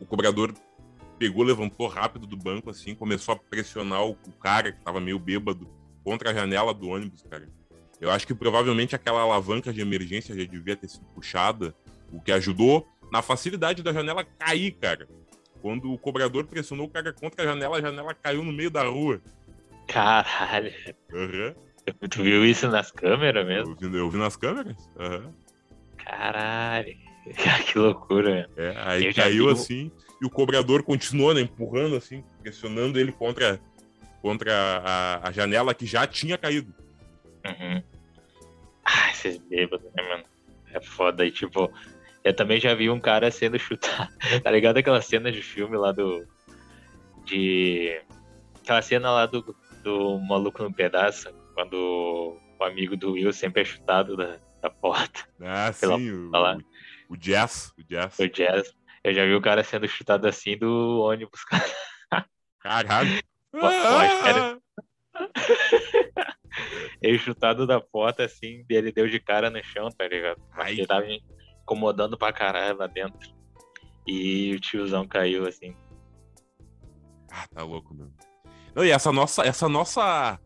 o 0.00 0.06
cobrador 0.06 0.54
pegou, 1.18 1.44
levantou 1.44 1.86
rápido 1.86 2.26
do 2.26 2.36
banco, 2.36 2.70
assim, 2.70 2.94
começou 2.94 3.34
a 3.34 3.36
pressionar 3.36 4.04
o, 4.04 4.10
o 4.10 4.32
cara 4.32 4.72
que 4.72 4.82
tava 4.82 5.00
meio 5.00 5.18
bêbado 5.18 5.68
contra 6.04 6.30
a 6.30 6.34
janela 6.34 6.72
do 6.72 6.88
ônibus, 6.88 7.22
cara. 7.28 7.48
Eu 8.00 8.10
acho 8.10 8.26
que 8.26 8.34
provavelmente 8.34 8.94
aquela 8.94 9.20
alavanca 9.20 9.72
de 9.72 9.80
emergência 9.80 10.34
já 10.34 10.44
devia 10.44 10.76
ter 10.76 10.88
sido 10.88 11.04
puxada, 11.06 11.74
o 12.12 12.20
que 12.20 12.30
ajudou 12.32 12.86
na 13.10 13.22
facilidade 13.22 13.82
da 13.82 13.92
janela 13.92 14.24
cair, 14.24 14.72
cara. 14.72 15.08
Quando 15.60 15.92
o 15.92 15.98
cobrador 15.98 16.44
pressionou 16.44 16.86
o 16.86 16.90
cara 16.90 17.12
contra 17.12 17.42
a 17.42 17.46
janela, 17.46 17.78
a 17.78 17.80
janela 17.80 18.14
caiu 18.14 18.44
no 18.44 18.52
meio 18.52 18.70
da 18.70 18.84
rua. 18.84 19.20
Caralho. 19.88 20.72
Uhum. 21.12 21.54
Tu 22.08 22.22
viu 22.22 22.44
isso 22.44 22.68
nas 22.68 22.92
câmeras 22.92 23.46
mesmo? 23.46 23.76
Eu 23.80 23.90
vi, 23.90 23.98
eu 23.98 24.10
vi 24.10 24.18
nas 24.18 24.36
câmeras. 24.36 24.88
Uhum. 24.96 25.32
Caralho. 25.96 26.96
que 27.66 27.78
loucura. 27.78 28.48
É, 28.56 28.74
aí 28.78 29.12
caiu 29.12 29.46
vi... 29.46 29.52
assim. 29.52 29.92
E 30.20 30.26
o 30.26 30.30
cobrador 30.30 30.82
continuou, 30.82 31.34
né, 31.34 31.42
empurrando 31.42 31.96
assim, 31.96 32.24
pressionando 32.42 32.98
ele 32.98 33.12
contra, 33.12 33.60
contra 34.20 34.52
a, 34.84 35.28
a 35.28 35.32
janela 35.32 35.74
que 35.74 35.86
já 35.86 36.06
tinha 36.06 36.36
caído. 36.36 36.74
Uhum. 37.46 37.82
Ah, 38.84 39.10
esses 39.10 39.38
bêbados, 39.38 39.86
né, 39.94 40.02
mano? 40.02 40.24
É 40.72 40.80
foda. 40.80 41.24
E, 41.24 41.30
tipo, 41.30 41.70
eu 42.24 42.34
também 42.34 42.60
já 42.60 42.74
vi 42.74 42.90
um 42.90 43.00
cara 43.00 43.30
sendo 43.30 43.58
chutado. 43.58 44.08
Tá 44.42 44.50
ligado 44.50 44.78
aquela 44.78 45.00
cena 45.00 45.30
de 45.30 45.42
filme 45.42 45.76
lá 45.76 45.92
do. 45.92 46.26
De. 47.24 48.00
Aquela 48.62 48.82
cena 48.82 49.10
lá 49.10 49.26
do, 49.26 49.54
do 49.82 50.18
Maluco 50.18 50.62
no 50.62 50.72
Pedaço, 50.72 51.32
quando 51.54 52.36
o 52.58 52.64
amigo 52.64 52.96
do 52.96 53.12
Will 53.12 53.32
sempre 53.32 53.62
é 53.62 53.64
chutado 53.64 54.16
da, 54.16 54.36
da 54.60 54.68
porta. 54.68 55.20
Ah, 55.40 55.72
sim, 55.72 56.10
o, 56.10 56.30
o, 56.30 57.14
o 57.14 57.16
Jazz. 57.16 57.72
O 57.78 57.82
Jazz. 57.82 58.18
O 58.18 58.28
Jazz. 58.28 58.74
Eu 59.08 59.14
já 59.14 59.24
vi 59.24 59.34
o 59.34 59.40
cara 59.40 59.64
sendo 59.64 59.88
chutado 59.88 60.26
assim 60.26 60.56
do 60.56 61.00
ônibus, 61.00 61.44
cara. 61.44 62.26
Caralho. 62.60 63.22
Ah! 63.60 64.58
ele 67.00 67.18
chutado 67.18 67.66
da 67.66 67.80
porta, 67.80 68.24
assim, 68.24 68.64
ele 68.68 68.92
deu 68.92 69.08
de 69.08 69.18
cara 69.18 69.48
no 69.48 69.64
chão, 69.64 69.88
tá 69.88 70.06
ligado? 70.06 70.40
Ai. 70.52 70.72
Ele 70.72 70.86
tava 70.86 71.06
incomodando 71.06 72.18
pra 72.18 72.30
caralho 72.32 72.76
lá 72.76 72.86
dentro. 72.86 73.34
E 74.06 74.54
o 74.54 74.60
tiozão 74.60 75.08
caiu, 75.08 75.46
assim. 75.46 75.74
Ah, 77.30 77.48
tá 77.48 77.62
louco, 77.62 77.94
meu. 77.94 78.12
Não, 78.74 78.84
e 78.84 78.90
essa 78.90 79.10
nossa, 79.10 79.42
essa 79.42 79.66
nossa 79.68 80.38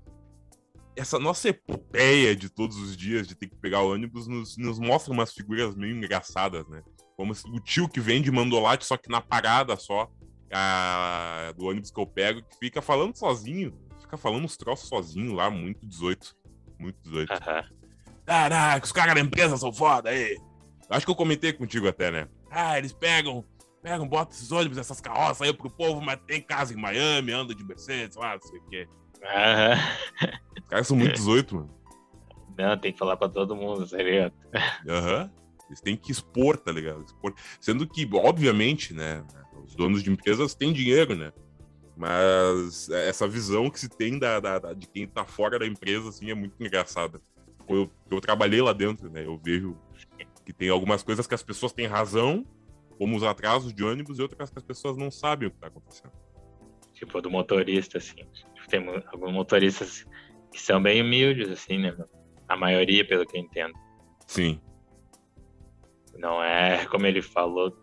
essa 0.95 1.19
nossa 1.19 1.49
epopeia 1.49 2.37
de 2.37 2.51
todos 2.51 2.77
os 2.77 2.97
dias 2.97 3.27
de 3.27 3.35
ter 3.35 3.49
que 3.49 3.57
pegar 3.57 3.81
o 3.83 3.93
ônibus 3.93 4.27
nos, 4.27 4.57
nos 4.59 4.79
mostra 4.79 5.13
umas 5.13 5.33
figuras 5.33 5.75
meio 5.75 5.97
engraçadas, 5.97 6.69
né? 6.69 6.83
Como 7.23 7.35
o 7.57 7.61
tio 7.61 7.89
que 7.89 8.01
vende 8.01 8.33
mandolate, 8.33 8.85
só 8.85 8.97
que 8.97 9.09
na 9.09 9.21
parada 9.21 9.77
só 9.77 10.11
a, 10.53 11.55
do 11.57 11.67
ônibus 11.67 11.93
que 11.93 12.01
eu 12.01 12.05
pego, 12.05 12.43
que 12.43 12.59
fica 12.59 12.83
falando 12.83 13.17
sozinho, 13.17 13.73
fica 14.01 14.17
falando 14.17 14.45
uns 14.45 14.57
troços 14.57 14.89
sozinho 14.89 15.33
lá, 15.33 15.49
muito 15.49 15.87
18. 15.87 16.35
Muito 16.81 17.01
18. 17.05 17.33
Caraca, 18.27 18.85
os 18.85 18.91
caras 18.91 19.15
da 19.15 19.21
empresa 19.21 19.57
são 19.57 19.73
foda 19.73 20.11
aí. 20.11 20.37
Acho 20.91 21.07
que 21.07 21.13
eu 21.13 21.17
comentei 21.17 21.53
contigo 21.53 21.87
até, 21.87 22.11
né? 22.11 22.27
Ah, 22.51 22.77
eles 22.77 22.93
pegam, 22.93 23.45
pegam, 23.81 24.09
botam 24.09 24.35
esses 24.35 24.51
ônibus, 24.51 24.79
essas 24.79 25.01
carroças 25.01 25.43
aí 25.43 25.55
pro 25.55 25.71
povo, 25.71 26.01
mas 26.01 26.19
tem 26.27 26.43
casa 26.43 26.75
em 26.75 26.77
Miami, 26.77 27.31
anda 27.31 27.55
de 27.55 27.63
Mercedes, 27.63 28.17
lá, 28.17 28.35
não 28.35 28.43
sei 28.43 28.59
o 28.59 28.69
quê. 28.69 28.89
Aham. 29.23 29.79
Os 30.61 30.67
caras 30.67 30.87
são 30.89 30.97
muito 30.97 31.15
18, 31.15 31.55
mano. 31.55 31.71
Não, 32.59 32.77
tem 32.77 32.93
que 32.93 32.99
falar 32.99 33.17
pra 33.17 33.29
todo 33.29 33.55
mundo, 33.55 33.87
ligado? 34.03 34.35
Aham. 34.89 35.31
Eles 35.73 35.81
têm 35.81 35.97
que 35.97 36.13
expor, 36.13 36.59
tá 36.59 36.71
ligado? 36.71 37.03
Expor. 37.03 37.35
Sendo 37.59 37.87
que, 37.87 38.07
obviamente, 38.13 38.93
né? 38.93 39.25
Os 39.65 39.75
donos 39.75 40.03
de 40.03 40.11
empresas 40.11 40.55
têm 40.55 40.71
dinheiro, 40.71 41.17
né? 41.17 41.33
Mas 41.97 42.91
essa 42.91 43.27
visão 43.27 43.71
que 43.71 43.81
se 43.81 43.89
tem 43.89 44.19
da, 44.19 44.39
da, 44.39 44.59
da 44.59 44.73
de 44.75 44.87
quem 44.87 45.07
tá 45.07 45.25
fora 45.25 45.59
da 45.59 45.67
empresa, 45.67 46.11
assim, 46.11 46.31
é 46.31 46.35
muito 46.35 46.55
engraçada. 46.63 47.21
Eu, 47.67 47.91
eu 48.11 48.21
trabalhei 48.21 48.61
lá 48.61 48.75
dentro, 48.75 49.11
né? 49.11 49.25
Eu 49.25 49.41
vejo 49.43 49.79
que 50.45 50.53
tem 50.53 50.69
algumas 50.69 51.03
coisas 51.03 51.27
que 51.27 51.35
as 51.35 51.43
pessoas 51.43 51.73
têm 51.73 51.87
razão, 51.87 52.45
como 52.99 53.17
os 53.17 53.23
atrasos 53.23 53.73
de 53.73 53.83
ônibus, 53.83 54.19
e 54.19 54.23
outras 54.23 54.51
que 54.51 54.59
as 54.59 54.65
pessoas 54.65 54.97
não 54.99 55.11
sabem 55.11 55.49
o 55.49 55.51
que 55.51 55.59
tá 55.59 55.69
acontecendo. 55.69 56.13
Tipo, 56.93 57.23
do 57.23 57.31
motorista, 57.31 57.97
assim. 57.97 58.17
Tipo, 58.17 58.69
tem 58.69 58.87
alguns 59.07 59.33
motoristas 59.33 60.07
que 60.53 60.61
são 60.61 60.83
bem 60.83 61.01
humildes, 61.01 61.49
assim, 61.49 61.79
né? 61.79 61.97
A 62.47 62.57
maioria, 62.57 63.07
pelo 63.07 63.25
que 63.25 63.39
eu 63.39 63.41
entendo. 63.41 63.73
Sim. 64.27 64.61
Não 66.17 66.43
é 66.43 66.85
como 66.91 67.07
ele 67.07 67.23
falou, 67.23 67.77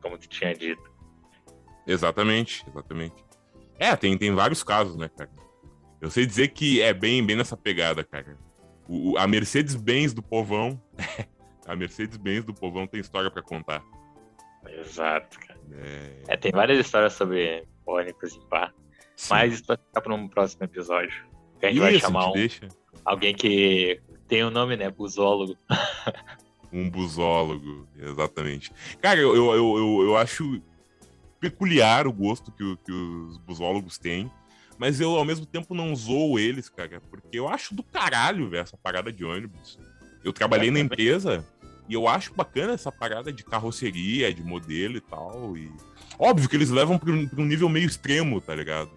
como 0.00 0.18
tu 0.18 0.28
tinha 0.28 0.54
dito. 0.54 0.92
Exatamente, 1.86 2.64
exatamente. 2.68 3.24
É, 3.78 3.94
tem, 3.96 4.16
tem 4.16 4.34
vários 4.34 4.62
casos, 4.62 4.96
né, 4.96 5.08
cara? 5.08 5.30
Eu 6.00 6.10
sei 6.10 6.26
dizer 6.26 6.48
que 6.48 6.80
é 6.82 6.92
bem, 6.92 7.24
bem 7.24 7.36
nessa 7.36 7.56
pegada, 7.56 8.04
cara. 8.04 8.38
O, 8.88 9.16
a 9.16 9.26
Mercedes-Benz 9.26 10.12
do 10.12 10.22
povão. 10.22 10.80
a 11.66 11.74
Mercedes-Benz 11.74 12.44
do 12.44 12.54
povão 12.54 12.86
tem 12.86 13.00
história 13.00 13.30
para 13.30 13.42
contar. 13.42 13.82
Exato, 14.66 15.38
cara. 15.40 15.60
É... 15.72 16.22
é... 16.28 16.36
tem 16.36 16.52
várias 16.52 16.78
histórias 16.78 17.14
sobre 17.14 17.64
ônibus 17.86 18.34
e 18.34 18.40
pá. 18.48 18.72
Sim. 19.16 19.28
Mas 19.30 19.54
isso 19.54 19.64
vai 19.66 19.76
ficar 19.76 20.00
para 20.00 20.14
um 20.14 20.28
próximo 20.28 20.64
episódio. 20.64 21.24
A 21.62 21.66
gente 21.66 21.76
isso, 21.76 21.80
vai 21.80 21.98
chamar 21.98 22.28
um, 22.28 22.34
alguém 23.04 23.34
que 23.34 24.00
tem 24.28 24.44
o 24.44 24.48
um 24.48 24.50
nome, 24.50 24.76
né? 24.76 24.90
Busólogo. 24.90 25.56
um 26.74 26.90
busólogo, 26.90 27.86
exatamente. 27.98 28.72
Cara, 29.00 29.20
eu, 29.20 29.34
eu, 29.34 29.54
eu, 29.54 30.02
eu 30.02 30.16
acho 30.16 30.60
peculiar 31.40 32.06
o 32.06 32.12
gosto 32.12 32.50
que, 32.50 32.76
que 32.84 32.92
os 32.92 33.38
busólogos 33.38 33.98
têm, 33.98 34.30
mas 34.78 35.00
eu 35.00 35.10
ao 35.10 35.24
mesmo 35.24 35.46
tempo 35.46 35.74
não 35.74 35.94
zoo 35.94 36.38
eles, 36.38 36.68
cara, 36.68 37.00
porque 37.10 37.38
eu 37.38 37.48
acho 37.48 37.74
do 37.74 37.82
caralho, 37.82 38.48
ver 38.48 38.62
essa 38.62 38.76
parada 38.76 39.12
de 39.12 39.24
ônibus. 39.24 39.78
Eu 40.24 40.32
trabalhei 40.32 40.70
na 40.70 40.80
empresa 40.80 41.46
e 41.88 41.94
eu 41.94 42.08
acho 42.08 42.34
bacana 42.34 42.72
essa 42.72 42.90
parada 42.90 43.32
de 43.32 43.44
carroceria, 43.44 44.32
de 44.32 44.42
modelo 44.42 44.96
e 44.96 45.00
tal. 45.00 45.56
E... 45.56 45.70
Óbvio 46.18 46.48
que 46.48 46.56
eles 46.56 46.70
levam 46.70 46.98
para 46.98 47.12
um 47.12 47.44
nível 47.44 47.68
meio 47.68 47.86
extremo, 47.86 48.40
tá 48.40 48.54
ligado? 48.54 48.90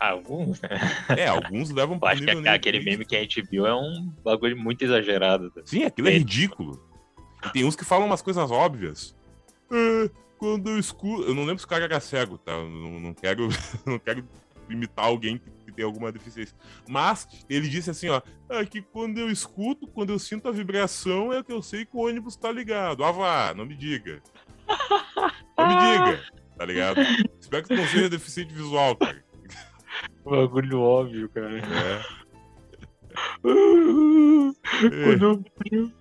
Alguns, 0.00 0.62
né? 0.62 0.70
É, 1.14 1.26
alguns 1.26 1.68
levam 1.68 1.98
para 1.98 2.14
acho 2.14 2.22
que 2.22 2.48
aquele 2.48 2.80
meme 2.80 3.04
que 3.04 3.14
a 3.14 3.20
gente 3.20 3.42
viu 3.42 3.66
é 3.66 3.74
um 3.74 4.10
bagulho 4.24 4.56
muito 4.56 4.82
exagerado. 4.82 5.50
Tá? 5.50 5.60
Sim, 5.66 5.84
aquilo 5.84 6.08
é, 6.08 6.12
é 6.12 6.18
ridículo. 6.18 6.82
E 7.44 7.50
tem 7.50 7.64
uns 7.64 7.76
que 7.76 7.84
falam 7.84 8.06
umas 8.06 8.22
coisas 8.22 8.50
óbvias. 8.50 9.14
É, 9.70 10.10
quando 10.38 10.70
eu 10.70 10.78
escuto. 10.78 11.24
Eu 11.24 11.34
não 11.34 11.44
lembro 11.44 11.58
se 11.58 11.66
o 11.66 11.68
cara 11.68 11.84
era 11.84 12.00
cego, 12.00 12.38
tá? 12.38 12.52
Eu 12.52 12.70
não, 12.70 12.98
não 12.98 13.14
quero, 13.14 13.48
não 13.84 13.98
quero 13.98 14.26
imitar 14.70 15.04
alguém 15.04 15.36
que, 15.36 15.50
que, 15.66 15.72
tem 15.72 15.84
alguma 15.84 16.10
deficiência. 16.10 16.56
Mas 16.88 17.28
ele 17.48 17.68
disse 17.68 17.90
assim, 17.90 18.08
ó. 18.08 18.22
É 18.48 18.64
que 18.64 18.80
quando 18.80 19.18
eu 19.18 19.30
escuto, 19.30 19.86
quando 19.86 20.10
eu 20.10 20.18
sinto 20.18 20.48
a 20.48 20.52
vibração, 20.52 21.30
é 21.30 21.42
que 21.42 21.52
eu 21.52 21.60
sei 21.60 21.84
que 21.84 21.94
o 21.94 22.06
ônibus 22.06 22.36
tá 22.36 22.50
ligado. 22.50 23.04
Ah, 23.04 23.12
vá, 23.12 23.54
não 23.54 23.66
me 23.66 23.76
diga. 23.76 24.22
Não 25.58 25.68
me 25.68 25.74
diga, 25.76 26.24
tá 26.56 26.64
ligado? 26.64 27.00
Espero 27.38 27.62
que 27.62 27.68
tu 27.68 27.76
não 27.76 27.86
seja 27.86 28.08
deficiente 28.08 28.54
visual, 28.54 28.96
cara. 28.96 29.29
Bagulho 30.24 30.80
óbvio, 30.80 31.28
cara. 31.30 31.58
É. 31.58 32.20
Quando 33.42 35.24
eu 35.24 35.44
vi, 35.64 35.92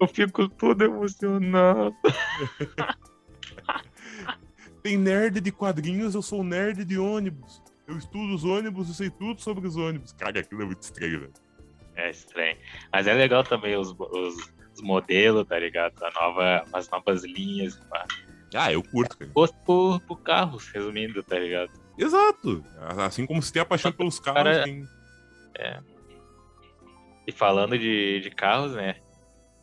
eu 0.00 0.08
fico 0.08 0.48
todo 0.48 0.84
emocionado. 0.84 1.94
Tem 4.82 4.96
nerd 4.96 5.40
de 5.40 5.50
quadrinhos, 5.50 6.14
eu 6.14 6.22
sou 6.22 6.44
nerd 6.44 6.84
de 6.84 6.98
ônibus. 6.98 7.62
Eu 7.86 7.98
estudo 7.98 8.34
os 8.34 8.44
ônibus, 8.44 8.88
eu 8.88 8.94
sei 8.94 9.10
tudo 9.10 9.40
sobre 9.40 9.66
os 9.66 9.76
ônibus. 9.76 10.12
Cara, 10.12 10.40
aquilo 10.40 10.62
é 10.62 10.66
muito 10.66 10.82
estranho, 10.82 11.20
velho. 11.20 11.32
É 11.96 12.10
estranho. 12.10 12.56
Mas 12.92 13.06
é 13.06 13.12
legal 13.12 13.42
também 13.42 13.76
os, 13.76 13.94
os, 13.98 14.52
os 14.74 14.82
modelos, 14.82 15.46
tá 15.46 15.58
ligado? 15.58 15.94
A 16.04 16.10
nova, 16.12 16.64
as 16.72 16.88
novas 16.90 17.24
linhas. 17.24 17.76
Pá. 17.90 18.06
Ah, 18.54 18.72
eu 18.72 18.82
curto, 18.82 19.18
cara. 19.18 19.30
Gosto 19.32 19.56
por, 19.64 20.00
por 20.02 20.22
carros, 20.22 20.68
resumindo, 20.68 21.22
tá 21.22 21.38
ligado? 21.38 21.70
Exato. 21.98 22.64
Assim 23.04 23.26
como 23.26 23.42
se 23.42 23.52
tem 23.52 23.60
a 23.60 23.66
paixão 23.66 23.92
pelos 23.92 24.20
carros. 24.20 24.42
Cara, 24.42 24.64
tem... 24.64 24.88
É. 25.56 25.80
E 27.26 27.32
falando 27.32 27.78
de, 27.78 28.20
de 28.20 28.30
carros, 28.30 28.72
né? 28.72 29.00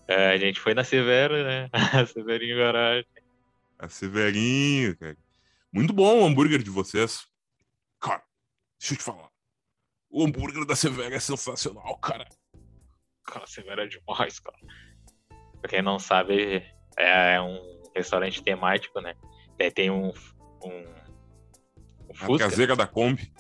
É, 0.08 0.32
a 0.32 0.38
gente 0.38 0.60
foi 0.60 0.74
na 0.74 0.84
Severo, 0.84 1.44
né? 1.44 1.70
A 1.94 2.06
Severinho 2.06 2.58
Garagem. 2.58 3.08
A 3.80 3.88
Severinho, 3.88 4.96
cara. 4.98 5.18
Muito 5.74 5.92
bom 5.92 6.22
o 6.22 6.26
hambúrguer 6.26 6.62
de 6.62 6.70
vocês. 6.70 7.26
Cara, 8.00 8.24
deixa 8.80 8.94
eu 8.94 8.98
te 8.98 9.04
falar. 9.04 9.30
O 10.10 10.24
hambúrguer 10.24 10.66
da 10.66 10.76
Severo 10.76 11.14
é 11.14 11.20
sensacional, 11.20 11.98
cara. 11.98 12.26
Cara, 13.26 13.48
Severo 13.48 13.82
é 13.82 13.88
demais, 13.88 14.40
cara. 14.40 14.58
Pra 15.60 15.70
quem 15.70 15.82
não 15.82 15.98
sabe, 15.98 16.64
é 16.96 17.42
um 17.42 17.84
restaurante 17.96 18.44
temático, 18.44 19.02
né? 19.02 19.16
tem 19.74 19.90
um, 19.90 20.14
um. 20.64 21.05
A 22.10 22.38
traseira 22.38 22.76
da 22.76 22.88
Kombi. 22.88 23.32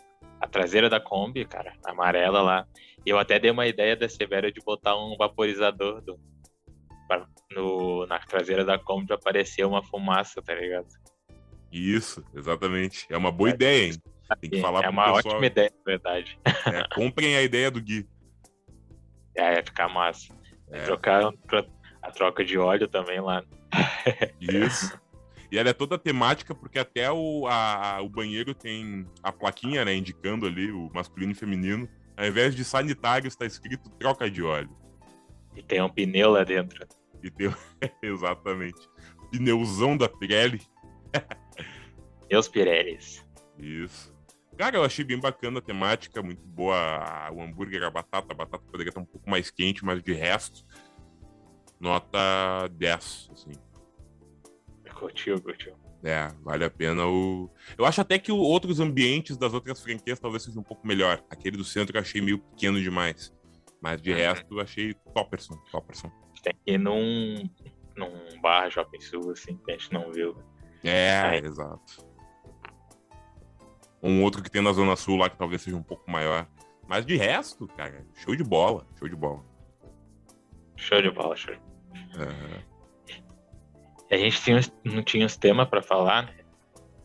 A 0.41 0.47
traseira 0.47 0.89
da 0.89 0.99
Kombi, 0.99 1.45
cara, 1.45 1.73
amarela 1.85 2.41
lá. 2.41 2.67
E 3.05 3.09
eu 3.09 3.19
até 3.19 3.39
dei 3.39 3.51
uma 3.51 3.67
ideia 3.67 3.95
da 3.95 4.09
Severo 4.09 4.51
de 4.51 4.59
botar 4.61 4.97
um 4.97 5.15
vaporizador 5.15 6.01
do, 6.01 6.19
no, 7.51 8.05
na 8.07 8.19
traseira 8.19 8.65
da 8.65 8.77
Kombi 8.77 9.07
pra 9.07 9.15
aparecer 9.15 9.65
uma 9.65 9.83
fumaça, 9.83 10.41
tá 10.41 10.53
ligado? 10.53 10.87
Isso, 11.71 12.23
exatamente. 12.33 13.05
É 13.09 13.17
uma 13.17 13.31
boa 13.31 13.49
é, 13.49 13.53
ideia, 13.53 13.85
hein? 13.87 14.01
Tem 14.41 14.49
que 14.49 14.61
falar 14.61 14.83
É 14.83 14.89
uma 14.89 15.13
pessoal. 15.13 15.35
ótima 15.35 15.45
ideia, 15.45 15.71
na 15.77 15.83
verdade. 15.83 16.39
É, 16.65 16.83
comprem 16.95 17.37
a 17.37 17.43
ideia 17.43 17.69
do 17.69 17.79
Gui. 17.79 18.07
É, 19.37 19.55
ia 19.55 19.63
ficar 19.63 19.87
massa. 19.87 20.33
É. 20.71 20.83
Trocar 20.83 21.31
a 22.01 22.11
troca 22.11 22.43
de 22.43 22.57
óleo 22.57 22.87
também 22.87 23.19
lá. 23.19 23.43
Isso. 24.39 24.99
E 25.51 25.57
ela 25.57 25.69
é 25.69 25.73
toda 25.73 25.97
temática, 25.97 26.55
porque 26.55 26.79
até 26.79 27.11
o, 27.11 27.47
a, 27.47 28.01
o 28.01 28.09
banheiro 28.09 28.53
tem 28.53 29.07
a 29.21 29.31
plaquinha, 29.31 29.85
né, 29.85 29.95
indicando 29.95 30.45
ali 30.45 30.71
o 30.71 30.89
masculino 30.93 31.31
e 31.31 31.35
feminino. 31.35 31.87
Ao 32.17 32.25
invés 32.25 32.55
de 32.55 32.63
sanitário, 32.63 33.27
está 33.27 33.45
escrito 33.45 33.89
troca 33.91 34.29
de 34.29 34.41
óleo. 34.41 34.75
E 35.55 35.61
tem 35.61 35.81
um 35.81 35.89
pneu 35.89 36.31
lá 36.31 36.43
dentro. 36.43 36.85
E 37.23 37.29
tem... 37.29 37.53
Exatamente. 38.01 38.87
pneuzão 39.31 39.95
da 39.97 40.09
Pirelli. 40.09 40.61
Meus 42.29 42.47
Pirelis. 42.47 43.25
Isso. 43.57 44.13
Cara, 44.57 44.77
eu 44.77 44.83
achei 44.83 45.03
bem 45.03 45.19
bacana 45.19 45.59
a 45.59 45.61
temática, 45.61 46.23
muito 46.23 46.45
boa 46.45 47.29
o 47.31 47.41
hambúrguer, 47.41 47.83
a 47.83 47.91
batata. 47.91 48.31
A 48.31 48.35
batata 48.35 48.63
poderia 48.71 48.89
estar 48.89 49.01
um 49.01 49.05
pouco 49.05 49.29
mais 49.29 49.51
quente, 49.51 49.83
mas 49.83 50.01
de 50.01 50.13
resto, 50.13 50.65
nota 51.79 52.67
10, 52.71 53.29
assim. 53.33 53.51
Curtiu, 54.95 55.41
curtiu. 55.41 55.73
É, 56.03 56.27
vale 56.43 56.63
a 56.63 56.69
pena 56.69 57.05
o. 57.05 57.49
Eu 57.77 57.85
acho 57.85 57.99
até 57.99 58.19
que 58.19 58.31
o, 58.31 58.37
outros 58.37 58.79
ambientes 58.79 59.37
das 59.37 59.53
outras 59.53 59.81
franquias 59.81 60.19
talvez 60.19 60.43
sejam 60.43 60.61
um 60.61 60.63
pouco 60.63 60.87
melhor. 60.87 61.23
Aquele 61.29 61.57
do 61.57 61.63
centro 61.63 61.97
eu 61.97 62.01
achei 62.01 62.21
meio 62.21 62.39
pequeno 62.39 62.79
demais. 62.79 63.33
Mas 63.81 64.01
de 64.01 64.11
uhum. 64.11 64.17
resto 64.17 64.53
eu 64.53 64.61
achei 64.61 64.93
topperson, 65.13 65.55
topperson. 65.71 66.11
Tem 66.43 66.53
que 66.63 66.73
ir 66.73 66.77
num, 66.77 67.49
num 67.95 68.41
bar 68.41 68.69
Shopping 68.69 69.01
Sul, 69.01 69.31
assim, 69.31 69.57
que 69.57 69.71
a 69.71 69.73
gente 69.73 69.91
não 69.91 70.11
viu. 70.11 70.37
É, 70.83 71.37
exato. 71.43 72.05
Um 74.01 74.23
outro 74.23 74.43
que 74.43 74.51
tem 74.51 74.61
na 74.61 74.71
Zona 74.71 74.95
Sul 74.95 75.17
lá 75.17 75.29
que 75.29 75.37
talvez 75.37 75.63
seja 75.63 75.75
um 75.75 75.83
pouco 75.83 76.09
maior. 76.09 76.47
Mas 76.87 77.03
de 77.03 77.17
resto, 77.17 77.67
cara, 77.67 78.05
show 78.13 78.35
de 78.35 78.43
bola, 78.43 78.85
show 78.99 79.09
de 79.09 79.15
bola. 79.15 79.43
Show 80.75 81.01
de 81.01 81.09
bola, 81.09 81.35
show. 81.35 81.55
Uhum. 81.55 82.74
A 84.11 84.17
gente 84.17 84.41
tinha, 84.41 84.59
não 84.83 85.03
tinha 85.03 85.25
os 85.25 85.35
temas 85.35 85.67
para 85.67 85.81
falar, 85.81 86.23
né? 86.23 86.35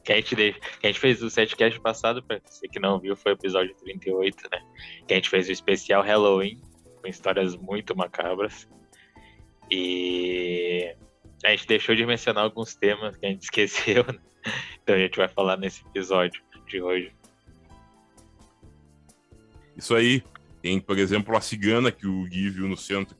Que 0.04 0.12
a, 0.12 0.16
gente, 0.16 0.34
que 0.34 0.86
a 0.86 0.86
gente 0.86 1.00
fez 1.00 1.22
o 1.22 1.30
setcast 1.30 1.78
passado, 1.80 2.22
pra 2.22 2.40
você 2.44 2.66
que 2.66 2.78
não 2.78 2.98
viu, 2.98 3.16
foi 3.16 3.32
o 3.32 3.34
episódio 3.34 3.74
38, 3.76 4.48
né? 4.50 4.62
Que 5.06 5.14
a 5.14 5.16
gente 5.16 5.28
fez 5.28 5.48
o 5.48 5.52
especial 5.52 6.02
Halloween, 6.02 6.60
com 7.00 7.08
histórias 7.08 7.56
muito 7.56 7.96
macabras. 7.96 8.68
E 9.70 10.94
a 11.44 11.50
gente 11.50 11.66
deixou 11.66 11.94
de 11.94 12.04
mencionar 12.04 12.44
alguns 12.44 12.74
temas 12.74 13.16
que 13.16 13.26
a 13.26 13.28
gente 13.28 13.42
esqueceu, 13.44 14.04
né? 14.04 14.18
Então 14.82 14.94
a 14.94 14.98
gente 14.98 15.16
vai 15.16 15.28
falar 15.28 15.56
nesse 15.56 15.84
episódio 15.86 16.42
de 16.66 16.80
hoje. 16.80 17.12
Isso 19.76 19.94
aí. 19.94 20.22
Tem, 20.62 20.78
por 20.78 20.98
exemplo, 20.98 21.34
a 21.34 21.40
cigana 21.40 21.90
que 21.90 22.06
o 22.06 22.24
Gui 22.24 22.50
viu 22.50 22.68
no 22.68 22.76
centro. 22.76 23.16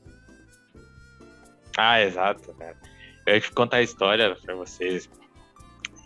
Ah, 1.75 1.99
exato, 2.01 2.53
cara. 2.53 2.77
Eu 3.25 3.35
ia 3.35 3.41
contar 3.51 3.77
a 3.77 3.81
história 3.81 4.35
pra 4.35 4.55
vocês. 4.55 5.09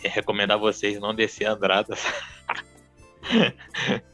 E 0.03 0.07
recomendar 0.07 0.59
vocês 0.59 0.99
não 0.99 1.15
descer 1.15 1.45
Andradas. 1.45 2.05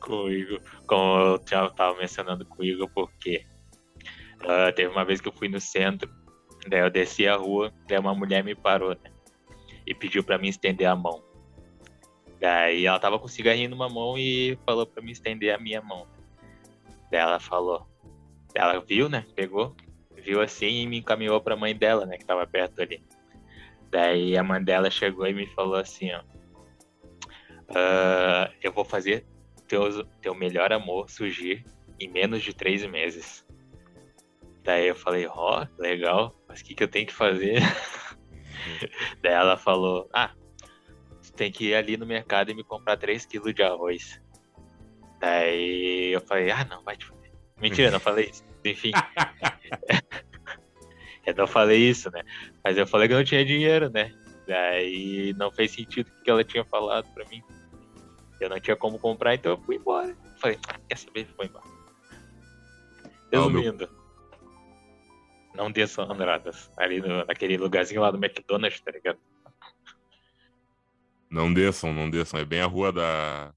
com 0.00 0.24
o 0.24 0.30
Igor, 0.30 0.60
como 0.86 1.20
eu 1.20 1.42
já 1.48 1.68
tava 1.70 1.98
mencionando 1.98 2.44
com 2.44 2.62
o 2.62 2.64
Igor, 2.64 2.88
porque 2.94 3.46
uh, 4.42 4.72
teve 4.74 4.90
uma 4.90 5.04
vez 5.04 5.20
que 5.20 5.28
eu 5.28 5.32
fui 5.32 5.48
no 5.48 5.60
centro, 5.60 6.10
daí 6.68 6.80
eu 6.80 6.90
desci 6.90 7.26
a 7.26 7.36
rua, 7.36 7.72
daí 7.86 7.98
uma 7.98 8.14
mulher 8.14 8.44
me 8.44 8.54
parou, 8.54 8.90
né? 8.90 9.10
E 9.86 9.94
pediu 9.94 10.22
para 10.22 10.38
mim 10.38 10.48
estender 10.48 10.86
a 10.86 10.96
mão. 10.96 11.22
Daí 12.40 12.86
ela 12.86 12.98
tava 12.98 13.18
com 13.18 13.24
um 13.24 13.28
cigarrinho 13.28 13.70
numa 13.70 13.88
mão 13.88 14.18
e 14.18 14.58
falou 14.64 14.86
para 14.86 15.02
mim 15.02 15.12
estender 15.12 15.54
a 15.54 15.58
minha 15.58 15.80
mão. 15.80 16.06
Daí 17.10 17.20
ela 17.20 17.40
falou. 17.40 17.86
Ela 18.54 18.80
viu, 18.80 19.08
né? 19.08 19.24
Pegou, 19.34 19.74
viu 20.18 20.40
assim 20.40 20.82
e 20.82 20.86
me 20.86 20.98
encaminhou 20.98 21.40
pra 21.40 21.56
mãe 21.56 21.74
dela, 21.74 22.06
né, 22.06 22.16
que 22.18 22.24
tava 22.24 22.46
perto 22.46 22.80
ali. 22.80 23.02
Daí 23.90 24.36
a 24.36 24.42
mãe 24.42 24.62
dela 24.62 24.90
chegou 24.90 25.26
e 25.26 25.32
me 25.32 25.46
falou 25.46 25.76
assim, 25.76 26.10
ó. 26.12 26.20
Uh, 27.70 28.52
eu 28.62 28.72
vou 28.72 28.84
fazer 28.84 29.26
teu, 29.66 30.04
teu 30.22 30.34
melhor 30.34 30.72
amor 30.72 31.10
surgir 31.10 31.64
em 32.00 32.08
menos 32.08 32.42
de 32.42 32.54
três 32.54 32.84
meses. 32.86 33.46
Daí 34.62 34.88
eu 34.88 34.94
falei, 34.94 35.26
ó, 35.26 35.62
oh, 35.62 35.82
legal, 35.82 36.34
mas 36.46 36.60
o 36.60 36.64
que, 36.64 36.74
que 36.74 36.82
eu 36.82 36.88
tenho 36.88 37.06
que 37.06 37.14
fazer? 37.14 37.60
Daí 39.22 39.32
ela 39.32 39.56
falou, 39.56 40.08
ah, 40.12 40.30
tu 41.22 41.32
tem 41.32 41.50
que 41.50 41.68
ir 41.68 41.74
ali 41.74 41.96
no 41.96 42.06
mercado 42.06 42.50
e 42.50 42.54
me 42.54 42.64
comprar 42.64 42.96
3 42.96 43.24
quilos 43.24 43.54
de 43.54 43.62
arroz. 43.62 44.20
Daí 45.20 46.12
eu 46.12 46.20
falei, 46.20 46.50
ah, 46.50 46.64
não, 46.64 46.82
vai 46.84 46.96
te 46.96 47.06
fazer. 47.06 47.32
Mentira, 47.60 47.90
não 47.90 48.00
falei 48.00 48.26
isso. 48.26 48.44
Enfim. 48.64 48.92
eu 51.26 51.34
não 51.34 51.46
falei 51.46 51.78
isso, 51.78 52.10
né? 52.10 52.22
Mas 52.64 52.76
eu 52.76 52.86
falei 52.86 53.08
que 53.08 53.14
eu 53.14 53.18
não 53.18 53.24
tinha 53.24 53.44
dinheiro, 53.44 53.90
né? 53.90 54.12
Daí 54.46 55.34
não 55.36 55.50
fez 55.50 55.72
sentido 55.72 56.08
o 56.08 56.22
que 56.22 56.30
ela 56.30 56.42
tinha 56.42 56.64
falado 56.64 57.06
pra 57.12 57.24
mim. 57.26 57.42
Eu 58.40 58.48
não 58.48 58.60
tinha 58.60 58.76
como 58.76 58.98
comprar, 58.98 59.34
então 59.34 59.52
eu 59.52 59.58
fui 59.58 59.76
embora. 59.76 60.16
Falei, 60.38 60.58
quer 60.88 60.96
saber? 60.96 61.26
Foi 61.36 61.46
embora. 61.46 61.64
Resumindo. 63.30 63.88
Não 65.54 65.70
desçam 65.70 66.10
Andradas. 66.10 66.70
Ali 66.76 67.00
no, 67.00 67.24
naquele 67.24 67.56
lugarzinho 67.56 68.00
lá 68.00 68.10
do 68.10 68.16
McDonald's, 68.16 68.80
tá 68.80 68.90
ligado? 68.92 69.18
Não 71.28 71.52
desçam, 71.52 71.92
não 71.92 72.08
desçam. 72.08 72.40
É 72.40 72.44
bem 72.44 72.60
a 72.60 72.66
rua 72.66 72.92
da, 72.92 73.52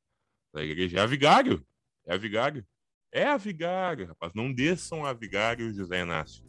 da 0.53 0.63
igreja. 0.63 0.97
É 0.97 1.01
a 1.01 1.05
Vigário. 1.05 1.65
É 2.05 2.13
a 2.13 2.17
Vigário. 2.17 2.65
É 3.11 3.25
a 3.25 3.37
Vigário, 3.37 4.07
rapaz. 4.07 4.33
Não 4.33 4.51
desçam 4.51 5.05
a 5.05 5.13
Vigário, 5.13 5.73
José 5.73 6.01
Inácio. 6.01 6.45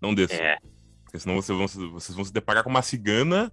Não 0.00 0.14
desçam. 0.14 0.38
É. 0.38 0.58
Porque 1.04 1.18
senão 1.18 1.36
vocês 1.36 1.56
vão, 1.56 1.90
vocês 1.92 2.14
vão 2.16 2.24
se 2.24 2.32
deparar 2.32 2.64
com 2.64 2.70
uma 2.70 2.82
cigana 2.82 3.52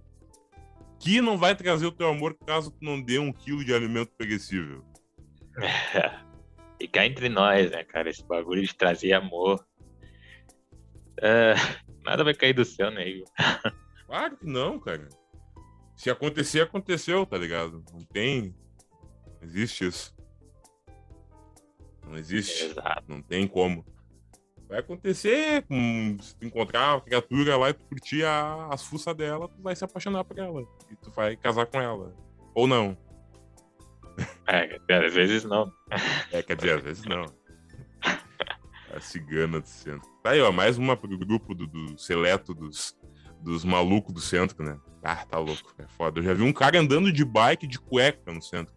que 0.98 1.20
não 1.20 1.38
vai 1.38 1.54
trazer 1.54 1.86
o 1.86 1.92
teu 1.92 2.08
amor 2.08 2.36
caso 2.46 2.70
tu 2.70 2.78
não 2.84 3.00
dê 3.00 3.18
um 3.18 3.32
quilo 3.32 3.64
de 3.64 3.72
alimento 3.72 4.12
perecível. 4.16 4.84
É. 5.58 6.18
E 6.80 6.88
cá 6.88 7.06
entre 7.06 7.28
nós, 7.28 7.70
né, 7.70 7.84
cara? 7.84 8.10
Esse 8.10 8.24
bagulho 8.26 8.62
de 8.62 8.74
trazer 8.74 9.12
amor. 9.12 9.64
É, 11.22 11.54
nada 12.04 12.24
vai 12.24 12.34
cair 12.34 12.52
do 12.52 12.64
céu, 12.64 12.90
né, 12.90 13.08
Igor? 13.08 13.28
Claro 14.06 14.36
que 14.36 14.46
não, 14.46 14.78
cara. 14.78 15.08
Se 15.96 16.10
acontecer, 16.10 16.60
aconteceu, 16.60 17.24
tá 17.24 17.38
ligado? 17.38 17.82
Não 17.90 18.00
tem. 18.00 18.54
Não 19.40 19.48
existe 19.48 19.86
isso. 19.86 20.13
Não 22.06 22.16
existe. 22.16 22.64
Exato. 22.66 23.04
Não 23.08 23.22
tem 23.22 23.46
como. 23.46 23.84
Vai 24.68 24.78
acontecer, 24.78 25.62
com, 25.62 26.16
se 26.20 26.34
tu 26.36 26.46
encontrar 26.46 26.96
a 26.96 27.00
criatura 27.00 27.56
lá 27.56 27.70
e 27.70 27.74
tu 27.74 27.84
curtir 27.84 28.24
a, 28.24 28.68
as 28.70 28.82
fuças 28.82 29.14
dela, 29.14 29.48
tu 29.48 29.62
vai 29.62 29.76
se 29.76 29.84
apaixonar 29.84 30.24
por 30.24 30.38
ela. 30.38 30.62
E 30.90 30.96
tu 30.96 31.10
vai 31.10 31.36
casar 31.36 31.66
com 31.66 31.80
ela. 31.80 32.14
Ou 32.54 32.66
não. 32.66 32.96
É, 34.46 34.80
às 34.96 35.12
vezes 35.12 35.44
não. 35.44 35.72
É, 36.32 36.42
quer 36.42 36.56
dizer, 36.56 36.78
às 36.78 36.82
vezes 36.82 37.04
não. 37.04 37.24
A 38.92 39.00
cigana 39.00 39.60
do 39.60 39.68
centro. 39.68 40.08
Tá 40.22 40.30
aí, 40.30 40.40
ó, 40.40 40.52
mais 40.52 40.78
uma 40.78 40.96
pro 40.96 41.18
grupo 41.18 41.54
do, 41.54 41.66
do 41.66 41.98
seleto 41.98 42.54
dos, 42.54 42.96
dos 43.42 43.64
malucos 43.64 44.14
do 44.14 44.20
centro, 44.20 44.64
né? 44.64 44.78
Ah, 45.02 45.26
tá 45.26 45.38
louco, 45.38 45.74
é 45.78 45.86
foda. 45.86 46.20
Eu 46.20 46.24
já 46.24 46.32
vi 46.32 46.42
um 46.42 46.52
cara 46.52 46.78
andando 46.78 47.12
de 47.12 47.24
bike 47.24 47.66
de 47.66 47.78
cueca 47.78 48.32
no 48.32 48.40
centro. 48.40 48.72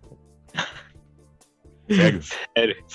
Sério? 1.90 2.22
Sério. 2.22 2.86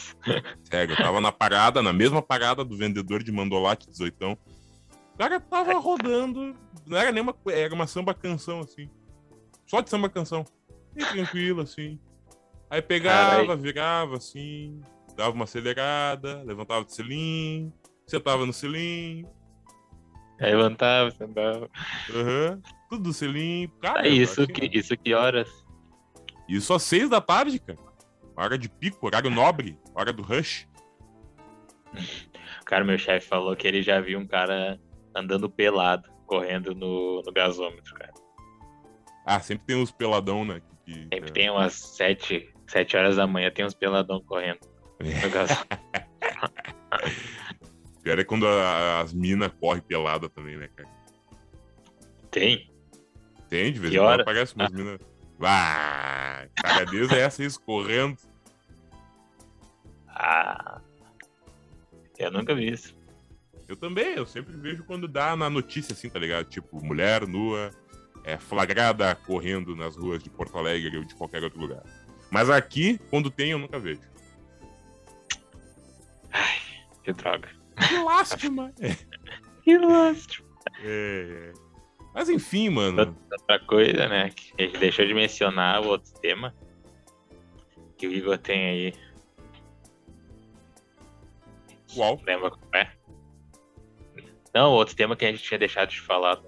Sério, 0.65 0.93
eu 0.93 0.97
tava 0.97 1.21
na 1.21 1.33
parada, 1.33 1.83
na 1.83 1.93
mesma 1.93 2.21
parada 2.21 2.65
do 2.65 2.77
vendedor 2.77 3.23
de 3.23 3.33
mandolate 3.33 3.89
18. 3.89 4.33
O 4.33 4.39
cara 5.19 5.41
tava 5.41 5.75
rodando, 5.79 6.55
não 6.87 6.99
era 6.99 7.13
nem 7.13 7.23
uma, 7.23 7.35
era 7.51 7.75
uma 7.75 7.87
samba 7.87 8.15
canção, 8.15 8.61
assim. 8.61 8.89
Só 9.67 9.81
de 9.81 9.89
samba 9.89 10.09
canção. 10.09 10.45
Bem 10.95 11.07
tranquilo, 11.07 11.63
assim. 11.63 11.99
Aí 12.69 12.81
pegava, 12.81 13.47
Carai. 13.47 13.57
virava, 13.57 14.17
assim, 14.17 14.81
dava 15.17 15.33
uma 15.33 15.45
acelerada, 15.45 16.43
levantava 16.43 16.85
do 16.85 16.93
selim, 16.93 17.73
sentava 18.07 18.47
no 18.47 18.53
selim. 18.53 19.27
Levantava, 20.41 21.11
sentava. 21.11 21.71
Aham, 22.11 22.51
uhum, 22.51 22.63
tudo 22.89 23.03
do 23.05 23.13
selim. 23.13 23.71
Cara, 23.81 24.07
é 24.07 24.11
isso, 24.11 24.47
que, 24.47 24.71
isso 24.77 24.97
que 24.97 25.15
horas? 25.15 25.49
Isso 26.49 26.73
às 26.75 26.83
seis 26.83 27.09
da 27.09 27.21
tarde, 27.21 27.59
cara. 27.59 27.79
Hora 28.37 28.57
de 28.57 28.69
pico, 28.69 29.07
horário 29.07 29.31
nobre, 29.31 29.79
hora 29.95 30.13
do 30.13 30.23
rush. 30.23 30.69
Cara, 32.65 32.85
meu 32.85 32.99
chefe 32.99 33.27
falou 33.27 33.55
que 33.55 33.67
ele 33.67 33.83
já 33.83 34.01
viu 34.01 34.19
um 34.19 34.27
cara 34.27 34.81
andando 35.15 35.51
pelado, 35.51 36.09
correndo 36.27 36.75
no, 36.75 37.23
no 37.23 37.33
gasômetro, 37.33 37.95
cara. 37.95 38.13
Ah, 39.27 39.41
sempre 39.41 39.67
tem 39.67 39.77
uns 39.77 39.91
peladão, 39.91 40.45
né? 40.45 40.63
Que, 40.87 40.95
sempre 40.95 41.29
é... 41.29 41.33
tem 41.33 41.51
umas 41.51 41.75
sete, 41.75 42.53
sete 42.67 42.97
horas 42.97 43.17
da 43.17 43.27
manhã, 43.27 43.51
tem 43.51 43.65
uns 43.65 43.75
peladão 43.75 44.23
correndo 44.23 44.61
no 45.01 45.31
gasômetro. 45.31 45.69
Pior 48.03 48.19
é 48.19 48.25
quando 48.25 48.47
a, 48.47 49.01
as 49.01 49.13
minas 49.13 49.53
correm 49.61 49.83
pelada 49.83 50.29
também, 50.29 50.57
né, 50.57 50.69
cara? 50.75 50.89
Tem? 52.31 52.71
Tem, 53.49 53.73
de 53.73 53.79
vez 53.79 53.93
em 53.93 53.99
quando 53.99 54.21
aparece 54.21 54.55
umas 54.55 54.73
ah. 54.73 54.75
minas 54.75 54.99
ah, 55.45 56.47
cagadeza 56.55 57.15
é 57.15 57.21
essa 57.21 57.43
escorrendo. 57.45 58.19
Ah, 60.09 60.81
eu 62.19 62.31
nunca 62.31 62.55
vi 62.55 62.71
isso. 62.71 62.95
Eu 63.69 63.77
também, 63.77 64.15
eu 64.15 64.27
sempre 64.27 64.57
vejo 64.57 64.85
quando 64.85 65.09
dá 65.09 65.35
na 65.35 65.49
notícia 65.49 65.93
assim, 65.93 66.09
tá 66.09 66.19
ligado? 66.19 66.47
Tipo, 66.47 66.85
mulher 66.85 67.27
nua, 67.27 67.71
é, 68.25 68.37
flagrada 68.37 69.15
correndo 69.15 69.75
nas 69.75 69.97
ruas 69.97 70.23
de 70.23 70.31
Porto 70.31 70.59
Alegre 70.59 70.99
ou 70.99 71.05
de 71.05 71.15
qualquer 71.15 71.43
outro 71.43 71.61
lugar. 71.61 71.83
Mas 72.31 72.49
aqui, 72.51 72.99
quando 73.11 73.31
tem, 73.31 73.51
eu 73.51 73.59
nunca 73.59 73.79
vejo. 73.79 74.01
Ai, 76.31 76.59
que 77.03 77.13
droga. 77.13 77.49
Que 77.89 77.99
lástima. 77.99 78.73
que 79.63 79.79
lástima. 79.79 80.49
É, 80.83 81.53
é. 81.57 81.62
Mas 82.15 82.29
enfim, 82.29 82.69
mano. 82.69 83.17
Outra 83.31 83.59
coisa, 83.61 84.09
né? 84.09 84.31
Que 84.31 84.53
a 84.59 84.63
gente 84.67 84.79
deixou 84.79 85.07
de 85.07 85.15
mencionar 85.15 85.83
o 85.83 85.89
outro 85.89 86.13
tema. 86.21 86.55
Que 87.97 88.07
o 88.07 88.13
Igor 88.13 88.39
tem 88.39 88.69
aí. 88.69 88.95
Qual? 91.95 92.21
Lembra 92.27 92.51
qual 92.51 92.61
é? 92.75 92.93
Não, 94.55 94.73
outro 94.73 94.95
tema 94.95 95.17
que 95.17 95.25
a 95.25 95.31
gente 95.31 95.43
tinha 95.43 95.59
deixado 95.59 95.89
de 95.91 96.01
falar. 96.01 96.41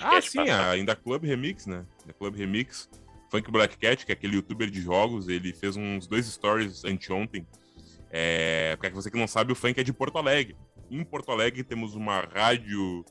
Ah, 0.00 0.20
sim, 0.20 0.38
passado. 0.38 0.70
Ainda 0.72 0.96
Club 0.96 1.24
Remix, 1.24 1.66
né? 1.66 1.84
Da 2.06 2.12
Club 2.12 2.36
Remix. 2.36 2.88
Funk 3.30 3.50
Black 3.50 3.76
Cat, 3.76 4.06
que 4.06 4.12
é 4.12 4.14
aquele 4.14 4.36
youtuber 4.36 4.70
de 4.70 4.80
jogos, 4.80 5.28
ele 5.28 5.52
fez 5.52 5.76
uns 5.76 6.06
dois 6.06 6.24
stories 6.26 6.84
anteontem. 6.84 7.44
É, 8.08 8.76
pra 8.76 8.90
você 8.90 9.10
que 9.10 9.18
não 9.18 9.26
sabe, 9.26 9.52
o 9.52 9.56
funk 9.56 9.80
é 9.80 9.82
de 9.82 9.92
Porto 9.92 10.18
Alegre. 10.18 10.56
Em 10.88 11.02
Porto 11.02 11.32
Alegre 11.32 11.64
temos 11.64 11.96
uma 11.96 12.20
rádio. 12.20 13.04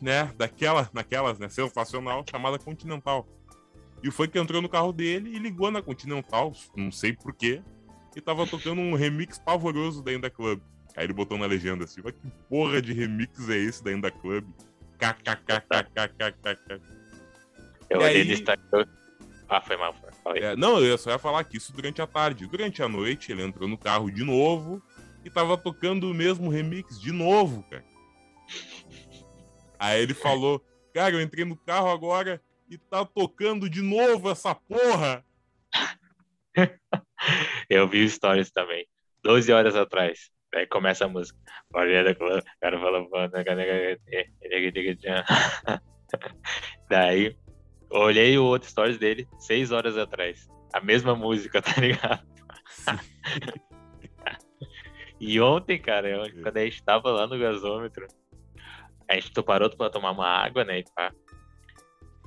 Né? 0.00 0.32
Daquela, 0.36 0.88
naquelas, 0.92 1.38
né? 1.38 1.48
Sensacional, 1.48 2.24
chamada 2.28 2.58
Continental. 2.58 3.26
E 4.02 4.08
o 4.08 4.12
funk 4.12 4.36
entrou 4.38 4.60
no 4.60 4.68
carro 4.68 4.92
dele 4.92 5.30
e 5.34 5.38
ligou 5.38 5.70
na 5.70 5.80
Continental, 5.80 6.52
não 6.76 6.90
sei 6.92 7.12
porquê, 7.14 7.62
e 8.14 8.20
tava 8.20 8.46
tocando 8.46 8.80
um 8.80 8.94
remix 8.94 9.38
pavoroso 9.38 10.02
da 10.02 10.10
Ainda 10.10 10.28
Club. 10.28 10.60
Aí 10.96 11.04
ele 11.04 11.12
botou 11.12 11.36
na 11.38 11.46
legenda 11.46 11.84
assim: 11.84 12.00
"Mas 12.04 12.12
que 12.12 12.28
porra 12.48 12.80
de 12.82 12.92
remix 12.92 13.48
é 13.48 13.56
esse 13.56 13.82
da 13.82 13.90
Ainda 13.90 14.10
Club? 14.10 14.44
KKKKKKK. 14.98 16.80
Eu 17.90 18.00
E 18.00 18.04
olhei 18.04 18.22
aí- 18.22 18.32
Instagram. 18.32 18.86
Ah, 19.48 19.60
foi 19.60 19.76
mal, 19.76 19.94
foi. 20.22 20.38
É, 20.38 20.56
não, 20.56 20.80
eu 20.80 20.96
só 20.96 21.10
ia 21.10 21.18
falar 21.18 21.44
que 21.44 21.56
isso 21.58 21.72
durante 21.72 22.00
a 22.00 22.06
tarde. 22.06 22.46
Durante 22.46 22.82
a 22.82 22.88
noite, 22.88 23.30
ele 23.30 23.42
entrou 23.42 23.68
no 23.68 23.76
carro 23.76 24.10
de 24.10 24.24
novo 24.24 24.82
e 25.24 25.30
tava 25.30 25.56
tocando 25.56 26.10
o 26.10 26.14
mesmo 26.14 26.48
remix 26.48 26.98
de 27.00 27.12
novo, 27.12 27.62
cara. 27.70 27.84
Aí 29.78 30.02
ele 30.02 30.14
falou: 30.14 30.64
Cara, 30.92 31.14
eu 31.14 31.20
entrei 31.20 31.44
no 31.44 31.56
carro 31.56 31.90
agora 31.90 32.40
e 32.70 32.78
tá 32.78 33.04
tocando 33.04 33.68
de 33.68 33.82
novo 33.82 34.30
essa 34.30 34.54
porra. 34.54 35.24
Eu 37.68 37.88
vi 37.88 38.08
stories 38.08 38.50
também. 38.50 38.86
12 39.22 39.52
horas 39.52 39.74
atrás. 39.74 40.30
Daí 40.52 40.66
começa 40.66 41.04
a 41.04 41.08
música. 41.08 41.38
O 41.70 41.74
cara 42.60 42.78
fala. 42.78 43.02
Daí, 46.88 47.36
olhei 47.90 48.38
o 48.38 48.44
outro 48.44 48.68
stories 48.68 48.98
dele 48.98 49.26
6 49.38 49.72
horas 49.72 49.96
atrás. 49.96 50.46
A 50.72 50.80
mesma 50.80 51.14
música, 51.14 51.60
tá 51.62 51.80
ligado? 51.80 52.24
E 55.20 55.40
ontem, 55.40 55.80
cara, 55.80 56.08
eu- 56.08 56.42
quando 56.42 56.56
a 56.56 56.64
gente 56.64 56.82
tava 56.82 57.10
lá 57.10 57.26
no 57.26 57.38
gasômetro, 57.38 58.06
a 59.08 59.14
gente 59.14 59.32
parou 59.42 59.70
pra 59.70 59.90
tomar 59.90 60.12
uma 60.12 60.26
água, 60.26 60.64
né? 60.64 60.80
E 60.80 60.84
pá, 60.94 61.12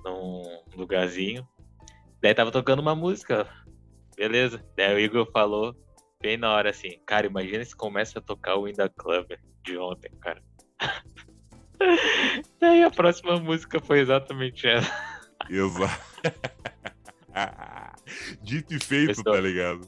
num 0.04 0.44
lugarzinho. 0.76 1.48
Daí 2.22 2.34
tava 2.34 2.52
tocando 2.52 2.80
uma 2.80 2.96
música. 2.96 3.48
Beleza. 4.16 4.64
Daí 4.76 4.96
o 4.96 5.00
Igor 5.00 5.30
falou, 5.32 5.76
bem 6.22 6.38
na 6.38 6.52
hora 6.52 6.70
assim, 6.72 7.00
cara, 7.06 7.28
imagina 7.28 7.64
se 7.64 7.76
começa 7.76 8.20
a 8.20 8.22
tocar 8.22 8.56
o 8.56 8.66
Winda 8.66 8.90
Club 8.90 9.28
de 9.64 9.78
ontem, 9.78 10.12
cara. 10.20 10.42
Daí 12.60 12.84
a 12.84 12.90
próxima 12.90 13.40
música 13.40 13.80
foi 13.80 14.00
exatamente 14.00 14.68
essa. 14.68 14.92
Exato. 15.50 16.08
Dito 18.42 18.74
e 18.74 18.80
feito, 18.80 19.24
tá 19.24 19.40
ligado? 19.40 19.88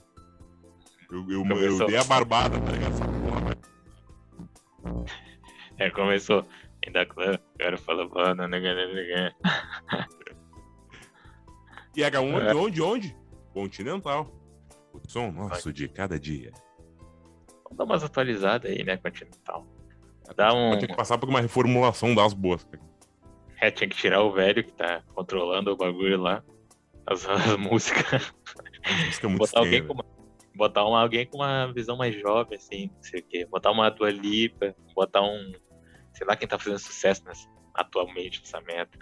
Eu, 1.12 1.26
eu, 1.32 1.44
eu 1.60 1.88
dei 1.88 1.98
a 1.98 2.04
barbada, 2.04 2.60
tá 2.60 2.72
ligado? 2.72 2.94
Essa 2.94 3.06
porra 3.06 3.42
vai 3.42 3.56
Aí 5.80 5.92
começou, 5.92 6.46
Winda 6.86 7.06
Club, 7.06 7.36
o 7.36 7.58
cara 7.58 7.78
falou, 7.78 8.10
mano, 8.10 8.44
E 11.96 12.04
era 12.04 12.22
onde, 12.22 12.48
É. 12.48 12.56
onde, 12.56 12.82
onde? 12.82 13.18
Continental. 13.54 14.32
O 14.94 15.00
som 15.08 15.32
nosso 15.32 15.74
de 15.74 15.88
cada 15.90 16.20
dia. 16.20 16.52
Vamos 17.64 17.78
dar 17.78 17.84
umas 17.84 18.04
atualizadas 18.04 18.72
aí, 18.72 18.84
né, 18.84 18.98
Continental. 18.98 19.66
Dá 20.36 20.54
um. 20.54 20.78
Tinha 20.78 20.88
que 20.88 20.96
passar 20.96 21.18
por 21.18 21.28
uma 21.30 21.42
reformulação 21.42 22.14
das 22.16 22.34
boas. 22.34 22.64
cara. 22.64 22.84
É, 23.62 23.70
tinha 23.72 23.90
que 23.90 23.96
tirar 23.98 24.22
o 24.22 24.32
velho 24.32 24.64
que 24.64 24.72
tá 24.72 25.02
controlando 25.14 25.72
o 25.72 25.76
bagulho 25.76 26.22
lá. 26.22 26.44
As, 27.06 27.28
as 27.28 27.58
músicas. 27.58 28.34
Música 29.06 29.26
é 29.26 29.28
muito 29.28 29.40
botar 29.40 29.60
alguém 29.60 29.82
uma, 29.82 30.06
botar 30.56 30.88
um, 30.88 30.96
alguém 30.96 31.26
com 31.26 31.38
uma 31.40 31.72
visão 31.74 31.98
mais 31.98 32.16
jovem, 32.16 32.58
assim, 32.58 32.90
não 32.96 33.04
sei 33.04 33.20
o 33.20 33.24
quê. 33.24 33.46
Botar 33.46 33.72
uma 33.72 33.90
Dua 33.90 34.10
Lipa, 34.12 34.76
botar 34.96 35.22
um. 35.22 35.52
Sei 36.14 36.26
lá 36.26 36.36
quem 36.36 36.48
tá 36.48 36.58
fazendo 36.58 36.80
sucesso 36.80 37.24
nessa, 37.26 37.48
atualmente 37.74 38.42
nessa 38.42 38.62
merda. 38.62 38.98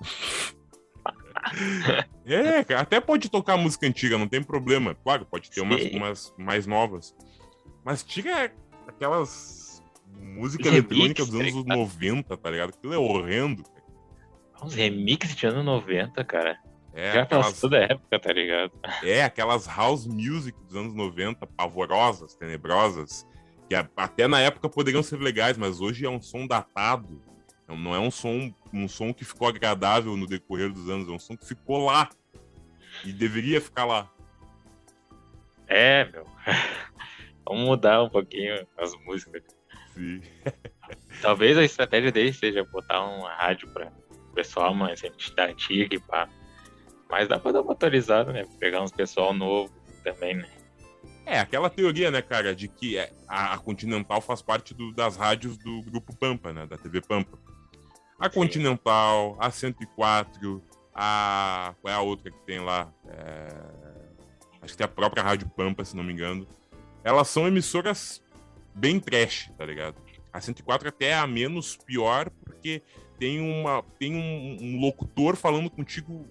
É, 2.24 2.64
cara, 2.64 2.80
até 2.80 3.00
pode 3.00 3.28
tocar 3.28 3.56
música 3.56 3.86
antiga, 3.86 4.18
não 4.18 4.26
tem 4.26 4.42
problema. 4.42 4.96
Claro, 4.96 5.24
pode 5.24 5.50
ter 5.50 5.60
umas, 5.60 5.84
umas 5.84 6.34
mais 6.36 6.66
novas. 6.66 7.14
Mas 7.84 8.02
tira 8.02 8.52
aquelas 8.86 9.82
músicas 10.18 10.66
eletrônicas 10.66 11.28
dos 11.28 11.38
tá 11.38 11.44
anos 11.44 11.54
ligado? 11.54 11.78
90, 11.78 12.36
tá 12.36 12.50
ligado? 12.50 12.70
Aquilo 12.70 12.94
é 12.94 12.98
horrendo. 12.98 13.62
cara. 13.62 13.84
Uns 14.64 14.74
remixes 14.74 15.36
de 15.36 15.46
anos 15.46 15.64
90, 15.64 16.24
cara. 16.24 16.58
É, 16.92 17.12
Já 17.12 17.22
aquelas, 17.22 17.46
passou 17.46 17.68
da 17.68 17.78
época, 17.78 18.18
tá 18.18 18.32
ligado? 18.32 18.72
é, 19.02 19.22
aquelas 19.22 19.66
house 19.66 20.06
music 20.06 20.58
dos 20.66 20.74
anos 20.74 20.94
90, 20.94 21.46
pavorosas, 21.46 22.34
tenebrosas, 22.34 23.26
que 23.68 23.74
até 23.74 24.26
na 24.28 24.40
época 24.40 24.68
poderiam 24.68 25.02
ser 25.02 25.18
legais, 25.18 25.56
mas 25.58 25.80
hoje 25.80 26.04
é 26.06 26.10
um 26.10 26.20
som 26.20 26.46
datado. 26.46 27.20
Não- 27.68 27.76
Não 27.76 27.94
é 27.94 27.98
um 27.98 28.10
som, 28.10 28.52
um 28.72 28.86
som 28.88 29.12
que 29.12 29.24
ficou 29.24 29.48
agradável 29.48 30.16
no 30.16 30.26
decorrer 30.26 30.72
dos 30.72 30.88
anos, 30.88 31.08
é 31.08 31.10
um 31.12 31.18
som 31.18 31.36
que 31.36 31.46
ficou 31.46 31.84
lá. 31.84 32.08
E 33.04 33.12
deveria 33.12 33.60
ficar 33.60 33.84
lá. 33.84 34.08
É, 35.66 36.04
meu. 36.12 36.26
Vamos 37.44 37.64
mudar 37.66 38.02
um 38.02 38.08
pouquinho 38.08 38.66
as 38.78 38.94
músicas. 39.04 39.42
Sim. 39.94 40.20
Talvez 41.22 41.56
a 41.58 41.64
estratégia 41.64 42.12
deles 42.12 42.36
seja 42.36 42.64
botar 42.64 43.02
uma 43.04 43.32
rádio 43.34 43.68
pra 43.72 43.90
pessoal 44.34 44.74
mais 44.74 45.00
da 45.34 45.46
antiga 45.46 45.94
e 45.94 45.98
pá. 46.00 46.28
Mas 47.08 47.28
dá 47.28 47.38
pra 47.38 47.52
dar 47.52 47.62
uma 47.62 47.72
atualizada, 47.72 48.32
né? 48.32 48.46
Pegar 48.58 48.82
uns 48.82 48.92
pessoal 48.92 49.32
novo 49.32 49.72
também, 50.04 50.34
né? 50.36 50.48
É, 51.26 51.40
aquela 51.40 51.68
teoria, 51.68 52.08
né, 52.10 52.22
cara, 52.22 52.54
de 52.54 52.68
que 52.68 52.96
é, 52.96 53.12
a, 53.26 53.54
a 53.54 53.58
Continental 53.58 54.20
faz 54.20 54.40
parte 54.40 54.72
do- 54.72 54.92
das 54.92 55.16
rádios 55.16 55.56
do 55.58 55.82
Grupo 55.82 56.14
Pampa, 56.16 56.52
né, 56.52 56.66
da 56.66 56.76
TV 56.78 57.00
Pampa. 57.00 57.36
A 58.18 58.30
Continental, 58.30 59.36
a 59.40 59.50
104, 59.50 60.62
a... 60.94 61.74
qual 61.82 61.92
é 61.92 61.96
a 61.96 62.00
outra 62.00 62.30
que 62.30 62.38
tem 62.46 62.60
lá? 62.60 62.90
É, 63.08 63.48
Acho 64.62 64.72
que 64.72 64.78
tem 64.78 64.84
a 64.84 64.88
própria 64.88 65.22
Rádio 65.22 65.48
Pampa, 65.50 65.84
se 65.84 65.94
não 65.96 66.02
me 66.02 66.12
engano. 66.12 66.46
Elas 67.04 67.28
são 67.28 67.46
emissoras 67.46 68.22
bem 68.74 68.98
trash, 68.98 69.50
tá 69.58 69.64
ligado? 69.66 69.96
A 70.32 70.40
104 70.40 70.88
até 70.88 71.06
é 71.08 71.14
a 71.14 71.26
menos 71.26 71.76
pior, 71.76 72.30
porque 72.44 72.82
tem, 73.18 73.40
uma, 73.40 73.82
tem 73.98 74.14
um, 74.16 74.56
um 74.60 74.80
locutor 74.80 75.36
falando 75.36 75.68
contigo 75.70 76.26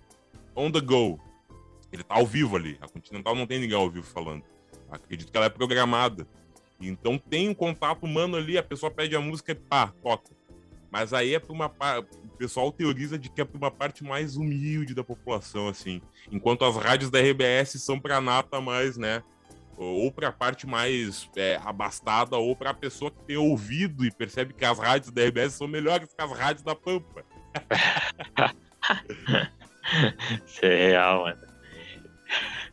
on 0.56 0.72
the 0.72 0.82
go. 0.82 1.20
Ele 1.92 2.04
tá 2.04 2.16
ao 2.16 2.26
vivo 2.26 2.56
ali. 2.58 2.78
A 2.82 2.88
Continental 2.90 3.36
não 3.36 3.46
tem 3.48 3.60
ninguém 3.60 3.78
ao 3.78 3.90
vivo 3.90 4.06
falando. 4.06 4.44
Acredito 4.90 5.32
que 5.32 5.38
ela 5.38 5.48
é 5.48 5.50
programada. 5.50 6.28
Então 6.80 7.18
tem 7.18 7.50
um 7.50 7.54
contato 7.54 8.04
humano 8.04 8.38
ali, 8.38 8.58
a 8.58 8.64
pessoa 8.64 8.92
pede 8.92 9.16
a 9.16 9.22
música 9.22 9.52
e 9.52 9.56
pá, 9.56 9.94
toca. 10.02 10.32
Mas 10.92 11.14
aí 11.14 11.36
é 11.36 11.40
para 11.40 11.54
uma 11.54 11.68
o 11.68 12.38
pessoal 12.38 12.72
teoriza 12.72 13.18
de 13.18 13.30
que 13.30 13.42
é 13.42 13.46
para 13.46 13.58
uma 13.58 13.72
parte 13.72 14.04
mais 14.04 14.36
humilde 14.36 14.94
da 14.94 15.04
população 15.04 15.68
assim, 15.68 16.02
enquanto 16.32 16.66
as 16.66 16.76
rádios 16.76 17.10
da 17.10 17.20
RBS 17.20 17.82
são 17.82 18.00
para 18.00 18.22
nata 18.22 18.62
mais, 18.62 18.98
né? 18.98 19.24
Ou 19.78 20.10
para 20.10 20.30
a 20.30 20.32
parte 20.32 20.66
mais 20.66 21.30
é, 21.36 21.60
abastada, 21.64 22.38
ou 22.38 22.56
para 22.56 22.70
a 22.70 22.74
pessoa 22.74 23.12
que 23.12 23.22
tem 23.24 23.36
ouvido 23.36 24.06
e 24.06 24.12
percebe 24.12 24.54
que 24.54 24.64
as 24.64 24.80
rádios 24.80 25.12
da 25.12 25.26
RBS 25.26 25.56
são 25.56 25.68
melhores 25.68 26.14
que 26.14 26.22
as 26.22 26.32
rádios 26.32 26.64
da 26.64 26.76
Pampa. 26.76 27.26
Isso 30.46 30.66
é 30.66 30.88
real, 30.88 31.24
mano. 31.24 31.42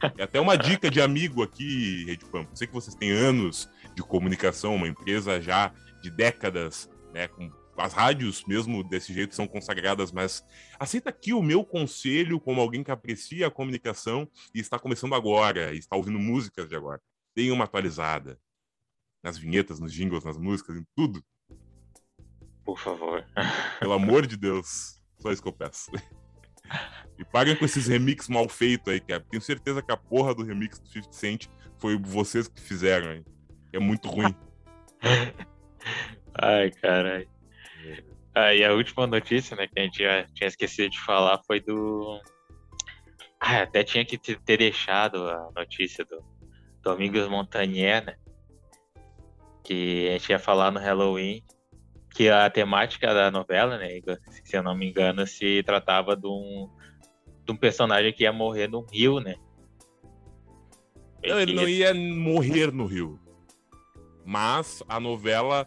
É 0.18 0.24
até 0.24 0.40
uma 0.40 0.56
dica 0.56 0.90
de 0.90 1.00
amigo 1.00 1.42
aqui, 1.42 2.04
Rede 2.04 2.24
Pampa. 2.24 2.50
Eu 2.52 2.56
sei 2.56 2.66
que 2.66 2.72
vocês 2.72 2.94
têm 2.94 3.10
anos 3.10 3.68
de 3.94 4.02
comunicação, 4.02 4.74
uma 4.74 4.88
empresa 4.88 5.40
já 5.40 5.72
de 6.02 6.10
décadas, 6.10 6.90
né? 7.12 7.28
Com 7.28 7.50
as 7.76 7.92
rádios 7.92 8.44
mesmo 8.44 8.84
desse 8.84 9.14
jeito 9.14 9.34
são 9.34 9.46
consagradas, 9.46 10.12
mas 10.12 10.44
aceita 10.78 11.10
aqui 11.10 11.32
o 11.32 11.42
meu 11.42 11.64
conselho 11.64 12.38
como 12.38 12.60
alguém 12.60 12.84
que 12.84 12.90
aprecia 12.90 13.46
a 13.46 13.50
comunicação 13.50 14.28
e 14.54 14.60
está 14.60 14.78
começando 14.78 15.14
agora, 15.14 15.72
e 15.72 15.78
está 15.78 15.96
ouvindo 15.96 16.18
músicas 16.18 16.68
de 16.68 16.76
agora. 16.76 17.00
Deem 17.34 17.50
uma 17.50 17.64
atualizada 17.64 18.38
nas 19.22 19.38
vinhetas, 19.38 19.80
nos 19.80 19.92
jingles, 19.92 20.24
nas 20.24 20.36
músicas, 20.36 20.76
em 20.76 20.86
tudo. 20.94 21.24
Por 22.64 22.78
favor. 22.78 23.24
Pelo 23.80 23.92
amor 23.92 24.26
de 24.26 24.36
Deus. 24.36 25.00
Só 25.18 25.32
isso 25.32 25.42
que 25.42 25.48
eu 25.48 25.52
peço. 25.52 25.90
E 27.18 27.24
parem 27.24 27.54
com 27.56 27.64
esses 27.64 27.86
remix 27.86 28.28
mal 28.28 28.48
feitos 28.48 28.92
aí, 28.92 29.00
cara. 29.00 29.24
Tenho 29.30 29.42
certeza 29.42 29.82
que 29.82 29.92
a 29.92 29.96
porra 29.96 30.34
do 30.34 30.42
remix 30.42 30.78
do 30.78 30.88
50 30.88 31.12
Cent 31.12 31.46
foi 31.78 31.96
vocês 31.96 32.48
que 32.48 32.60
fizeram 32.60 33.10
aí. 33.10 33.24
É 33.72 33.78
muito 33.78 34.08
ruim. 34.08 34.34
Ai, 36.34 36.70
caralho. 36.70 37.28
Ah, 38.34 38.50
a 38.50 38.72
última 38.72 39.06
notícia, 39.06 39.54
né, 39.56 39.66
que 39.66 39.78
a 39.78 39.82
gente 39.82 40.02
já 40.02 40.24
tinha 40.34 40.48
esquecido 40.48 40.90
de 40.90 41.00
falar 41.00 41.40
foi 41.46 41.60
do. 41.60 42.20
Ah, 43.38 43.62
até 43.62 43.84
tinha 43.84 44.04
que 44.04 44.16
ter 44.16 44.56
deixado 44.56 45.28
a 45.28 45.50
notícia 45.54 46.04
do 46.04 46.24
Domingos 46.82 47.28
Montagnier, 47.28 48.04
né? 48.04 48.16
Que 49.62 50.08
a 50.08 50.12
gente 50.12 50.30
ia 50.30 50.38
falar 50.38 50.70
no 50.70 50.80
Halloween, 50.80 51.44
que 52.14 52.28
a 52.28 52.48
temática 52.50 53.12
da 53.14 53.30
novela, 53.30 53.78
né, 53.78 53.88
se 54.44 54.56
eu 54.56 54.62
não 54.62 54.76
me 54.76 54.88
engano, 54.88 55.26
se 55.26 55.62
tratava 55.62 56.14
de 56.14 56.26
um, 56.26 56.68
de 57.44 57.52
um 57.52 57.56
personagem 57.56 58.12
que 58.12 58.24
ia 58.24 58.32
morrer 58.32 58.68
no 58.68 58.82
rio, 58.82 59.18
né? 59.18 59.36
Não, 61.24 61.40
ele 61.40 61.54
não 61.54 61.68
ia 61.68 61.94
morrer 61.94 62.72
no 62.72 62.84
rio. 62.84 63.18
Mas 64.24 64.82
a 64.88 65.00
novela 65.00 65.66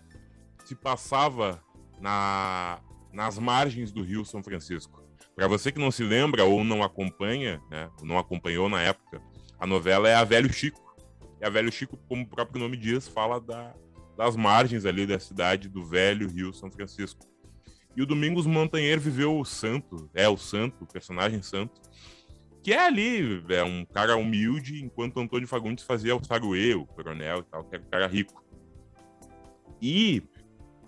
se 0.66 0.76
passava 0.76 1.64
na, 2.00 2.80
nas 3.12 3.40
margens 3.40 3.92
do 3.92 4.04
Rio 4.04 4.26
São 4.26 4.44
Francisco. 4.44 5.04
Para 5.36 5.48
você 5.48 5.72
que 5.72 5.80
não 5.80 5.92
se 5.92 6.04
lembra 6.04 6.46
ou 6.46 6.64
não 6.64 6.84
acompanha, 6.84 7.62
né, 7.70 7.90
não 8.04 8.18
acompanhou 8.18 8.70
na 8.70 8.82
época, 8.82 9.22
a 9.60 9.66
novela 9.66 10.08
é 10.08 10.16
a 10.16 10.24
Velho 10.24 10.52
Chico. 10.52 10.84
E 11.42 11.46
a 11.46 11.50
Velho 11.50 11.72
Chico, 11.72 11.98
como 12.08 12.24
o 12.24 12.28
próprio 12.28 12.62
nome 12.62 12.78
diz, 12.78 13.08
fala 13.08 13.40
da, 13.40 13.74
das 14.18 14.36
margens 14.36 14.86
ali 14.86 15.06
da 15.06 15.20
cidade 15.20 15.70
do 15.70 15.86
velho 15.86 16.30
Rio 16.30 16.54
São 16.54 16.72
Francisco. 16.72 17.26
E 17.96 18.02
o 18.02 18.06
Domingos 18.06 18.46
Montanheiro 18.46 19.00
viveu 19.00 19.40
o 19.40 19.46
santo, 19.46 20.10
é 20.14 20.28
o 20.28 20.38
santo, 20.38 20.84
o 20.84 20.88
personagem 20.88 21.42
santo, 21.42 21.82
que 22.62 22.74
é 22.74 22.80
ali, 22.80 23.44
é 23.50 23.64
um 23.64 23.86
cara 23.86 24.18
humilde, 24.18 24.84
enquanto 24.84 25.20
Antônio 25.20 25.48
Fagundes 25.48 25.84
fazia 25.84 26.16
o 26.16 26.24
saruê, 26.24 26.74
o 26.74 26.86
coronel 26.86 27.40
e 27.40 27.44
tal, 27.44 27.64
que 27.64 27.76
era 27.76 27.84
um 27.84 27.90
cara 27.90 28.08
rico. 28.08 28.44
E 29.82 30.24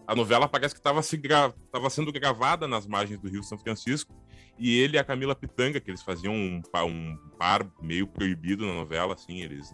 a 0.07 0.15
novela 0.15 0.49
parece 0.49 0.73
que 0.73 0.79
estava 0.79 1.01
se 1.01 1.15
gra... 1.17 1.53
sendo 1.89 2.11
gravada 2.11 2.67
nas 2.67 2.87
margens 2.87 3.19
do 3.19 3.29
Rio 3.29 3.43
São 3.43 3.57
Francisco, 3.57 4.13
e 4.57 4.77
ele 4.79 4.97
e 4.97 4.99
a 4.99 5.03
Camila 5.03 5.35
Pitanga, 5.35 5.79
que 5.79 5.91
eles 5.91 6.01
faziam 6.01 6.33
um, 6.33 6.61
um 6.85 7.17
par 7.37 7.69
meio 7.81 8.07
proibido 8.07 8.65
na 8.65 8.73
novela, 8.73 9.13
assim, 9.13 9.41
eles 9.41 9.73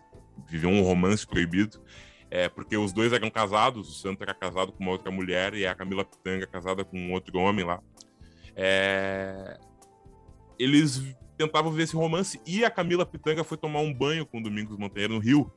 viviam 0.50 0.74
um 0.74 0.84
romance 0.84 1.26
proibido, 1.26 1.82
é, 2.34 2.50
porque 2.50 2.76
os 2.76 2.92
dois 2.92 3.14
eram 3.14 3.30
casados, 3.30 3.88
o 3.88 3.92
Santo 3.94 4.24
era 4.24 4.34
casado 4.34 4.72
com 4.72 4.82
uma 4.82 4.92
outra 4.92 5.12
mulher 5.12 5.54
e 5.54 5.68
a 5.68 5.76
Camila 5.76 6.04
Pitanga 6.04 6.48
casada 6.48 6.84
com 6.84 6.98
um 6.98 7.14
outro 7.14 7.38
homem 7.38 7.64
lá. 7.64 7.80
É... 8.56 9.60
Eles 10.58 11.16
tentavam 11.38 11.72
ver 11.72 11.84
esse 11.84 11.96
romance 11.96 12.42
e 12.44 12.66
a 12.66 12.72
Camila 12.72 13.06
Pitanga 13.06 13.44
foi 13.44 13.56
tomar 13.56 13.82
um 13.82 13.94
banho 13.94 14.26
com 14.26 14.40
o 14.40 14.44
Domingos 14.44 14.76
Monteiro 14.80 15.14
no 15.14 15.20
Rio, 15.20 15.54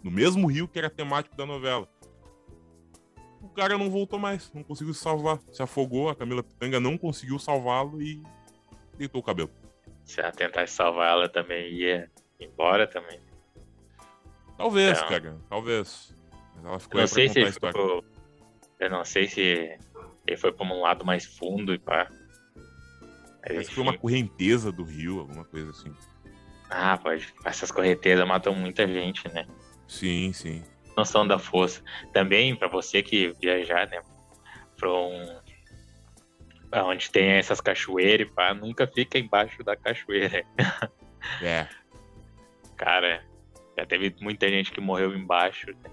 no 0.00 0.12
mesmo 0.12 0.46
rio 0.46 0.68
que 0.68 0.78
era 0.78 0.88
temático 0.88 1.36
da 1.36 1.44
novela. 1.44 1.88
O 3.40 3.48
cara 3.48 3.76
não 3.76 3.90
voltou 3.90 4.16
mais, 4.16 4.48
não 4.54 4.62
conseguiu 4.62 4.94
se 4.94 5.00
salvar, 5.00 5.40
se 5.50 5.60
afogou, 5.60 6.08
a 6.08 6.14
Camila 6.14 6.44
Pitanga 6.44 6.78
não 6.78 6.96
conseguiu 6.96 7.36
salvá-lo 7.40 8.00
e 8.00 8.22
deitou 8.96 9.20
o 9.20 9.24
cabelo. 9.24 9.50
Se 10.04 10.20
ela 10.20 10.30
tentasse 10.30 10.72
salvar 10.72 11.14
ela 11.14 11.28
também 11.28 11.72
ia 11.72 12.08
embora 12.38 12.86
também. 12.86 13.31
Talvez, 14.56 14.98
então, 14.98 15.08
cara, 15.08 15.36
talvez. 15.48 16.14
Mas 16.56 16.64
ela 16.64 16.78
ficou 16.78 17.00
eu 17.00 17.02
não 17.02 17.08
sei 17.08 17.28
se 17.28 17.38
ele. 17.40 17.54
Eu 18.78 18.90
não 18.90 19.04
sei 19.04 19.28
se 19.28 19.78
ele 20.26 20.36
foi 20.36 20.52
para 20.52 20.66
um 20.66 20.80
lado 20.80 21.04
mais 21.04 21.24
fundo 21.24 21.72
e 21.74 21.78
pá. 21.78 22.08
Parece 23.42 23.68
que 23.68 23.74
foi 23.74 23.82
uma 23.82 23.98
correnteza 23.98 24.70
do 24.70 24.84
rio, 24.84 25.20
alguma 25.20 25.44
coisa 25.44 25.70
assim. 25.70 25.92
Ah, 26.70 26.96
pode. 26.96 27.32
Essas 27.44 27.70
correntezas 27.70 28.26
matam 28.26 28.54
muita 28.54 28.86
gente, 28.86 29.28
né? 29.32 29.46
Sim, 29.88 30.32
sim. 30.32 30.64
Noção 30.96 31.26
da 31.26 31.38
força. 31.38 31.82
Também, 32.12 32.54
para 32.54 32.68
você 32.68 33.02
que 33.02 33.32
viajar, 33.40 33.88
né? 33.88 34.00
Pra 34.76 34.90
um. 34.92 35.40
Onde 36.74 37.10
tem 37.10 37.32
essas 37.32 37.60
cachoeiras 37.60 38.26
e 38.26 38.30
pá, 38.30 38.54
nunca 38.54 38.86
fica 38.86 39.18
embaixo 39.18 39.62
da 39.62 39.76
cachoeira. 39.76 40.44
É. 41.40 41.68
Cara, 42.76 43.24
já 43.76 43.86
teve 43.86 44.14
muita 44.20 44.48
gente 44.48 44.72
que 44.72 44.80
morreu 44.80 45.14
embaixo. 45.14 45.66
Né? 45.66 45.90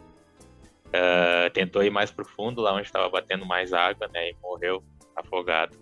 Uh, 0.88 1.50
tentou 1.52 1.84
ir 1.84 1.90
mais 1.90 2.12
profundo, 2.12 2.62
lá 2.62 2.74
onde 2.74 2.84
estava 2.84 3.10
batendo 3.10 3.46
mais 3.46 3.74
água, 3.74 4.08
né? 4.14 4.32
E 4.32 4.36
morreu 4.42 4.84
afogado. 5.16 5.78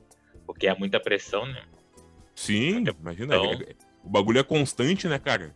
Porque 0.45 0.67
é 0.67 0.75
muita 0.75 0.99
pressão, 0.99 1.45
né? 1.45 1.63
Sim, 2.35 2.83
imagina. 2.99 3.35
É, 3.35 3.39
o 4.03 4.09
bagulho 4.09 4.39
é 4.39 4.43
constante, 4.43 5.07
né, 5.07 5.17
cara? 5.17 5.55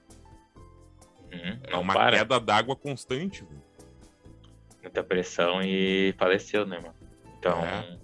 Uhum, 1.32 1.60
é 1.64 1.78
uma 1.78 1.94
para. 1.94 2.18
queda 2.18 2.40
d'água 2.40 2.76
constante. 2.76 3.46
Muita 4.82 5.04
pressão 5.04 5.62
e 5.62 6.14
faleceu, 6.18 6.66
né, 6.66 6.80
mano? 6.80 6.96
Então. 7.38 7.64
É. 7.64 7.98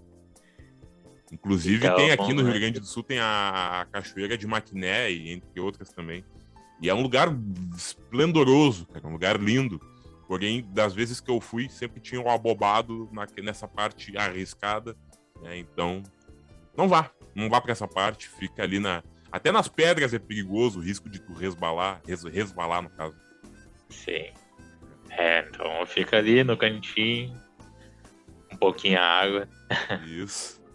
Inclusive 1.31 1.85
então, 1.85 1.97
tem 1.97 2.11
aqui 2.11 2.33
no 2.33 2.41
Rio 2.41 2.53
Grande 2.53 2.79
do 2.79 2.85
Sul 2.85 3.03
tem 3.03 3.19
a, 3.19 3.81
a 3.81 3.85
Cachoeira 3.85 4.37
de 4.37 4.47
Maquiné 4.47 5.11
e 5.11 5.31
entre 5.31 5.59
outras 5.59 5.89
também. 5.89 6.23
E 6.81 6.89
é 6.89 6.93
um 6.93 7.01
lugar 7.01 7.29
esplendoroso, 7.75 8.85
cara, 8.87 9.07
um 9.07 9.11
lugar 9.11 9.39
lindo. 9.39 9.79
Porém, 10.27 10.61
das 10.73 10.93
vezes 10.93 11.21
que 11.21 11.31
eu 11.31 11.39
fui, 11.39 11.69
sempre 11.69 12.01
tinha 12.01 12.21
um 12.21 12.29
abobado 12.29 13.09
na, 13.11 13.25
nessa 13.41 13.67
parte 13.67 14.15
arriscada. 14.17 14.95
Né? 15.41 15.57
Então, 15.57 16.03
não 16.75 16.87
vá. 16.87 17.09
Não 17.33 17.49
vá 17.49 17.61
para 17.61 17.71
essa 17.71 17.87
parte. 17.87 18.27
Fica 18.27 18.63
ali 18.63 18.79
na. 18.79 19.03
Até 19.31 19.51
nas 19.51 19.67
pedras 19.67 20.13
é 20.13 20.19
perigoso 20.19 20.79
o 20.79 20.83
risco 20.83 21.09
de 21.09 21.19
tu 21.19 21.33
resbalar. 21.33 22.01
Res, 22.05 22.23
resbalar, 22.23 22.81
no 22.81 22.89
caso. 22.89 23.15
Sim. 23.89 24.27
É, 25.09 25.47
então 25.47 25.85
fica 25.85 26.17
ali 26.17 26.43
no 26.43 26.57
cantinho. 26.57 27.39
Um 28.51 28.57
pouquinho 28.57 28.99
a 28.99 29.03
água. 29.03 29.49
Isso. 30.05 30.57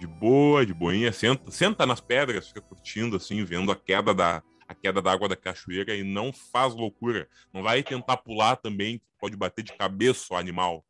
De 0.00 0.08
boa, 0.08 0.66
de 0.66 0.74
boinha. 0.74 1.12
Senta, 1.12 1.52
senta 1.52 1.86
nas 1.86 2.00
pedras, 2.00 2.48
fica 2.48 2.60
curtindo, 2.60 3.14
assim, 3.16 3.44
vendo 3.44 3.70
a 3.70 3.76
queda 3.76 4.12
da, 4.12 4.42
a 4.68 4.74
queda 4.74 5.00
da 5.00 5.10
água 5.10 5.28
da 5.28 5.34
cachoeira 5.34 5.96
e 5.96 6.04
não 6.04 6.30
faz 6.32 6.74
loucura. 6.74 7.26
Não 7.52 7.62
vai 7.62 7.82
tentar 7.82 8.18
pular 8.18 8.56
também, 8.56 9.00
pode 9.18 9.34
bater 9.34 9.62
de 9.64 9.72
cabeça 9.72 10.34
o 10.34 10.36
animal. 10.36 10.84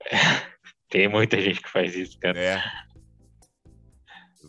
Tem 0.90 1.08
muita 1.08 1.40
gente 1.40 1.62
que 1.62 1.68
faz 1.68 1.96
isso, 1.96 2.18
cara. 2.20 2.38
É. 2.38 2.62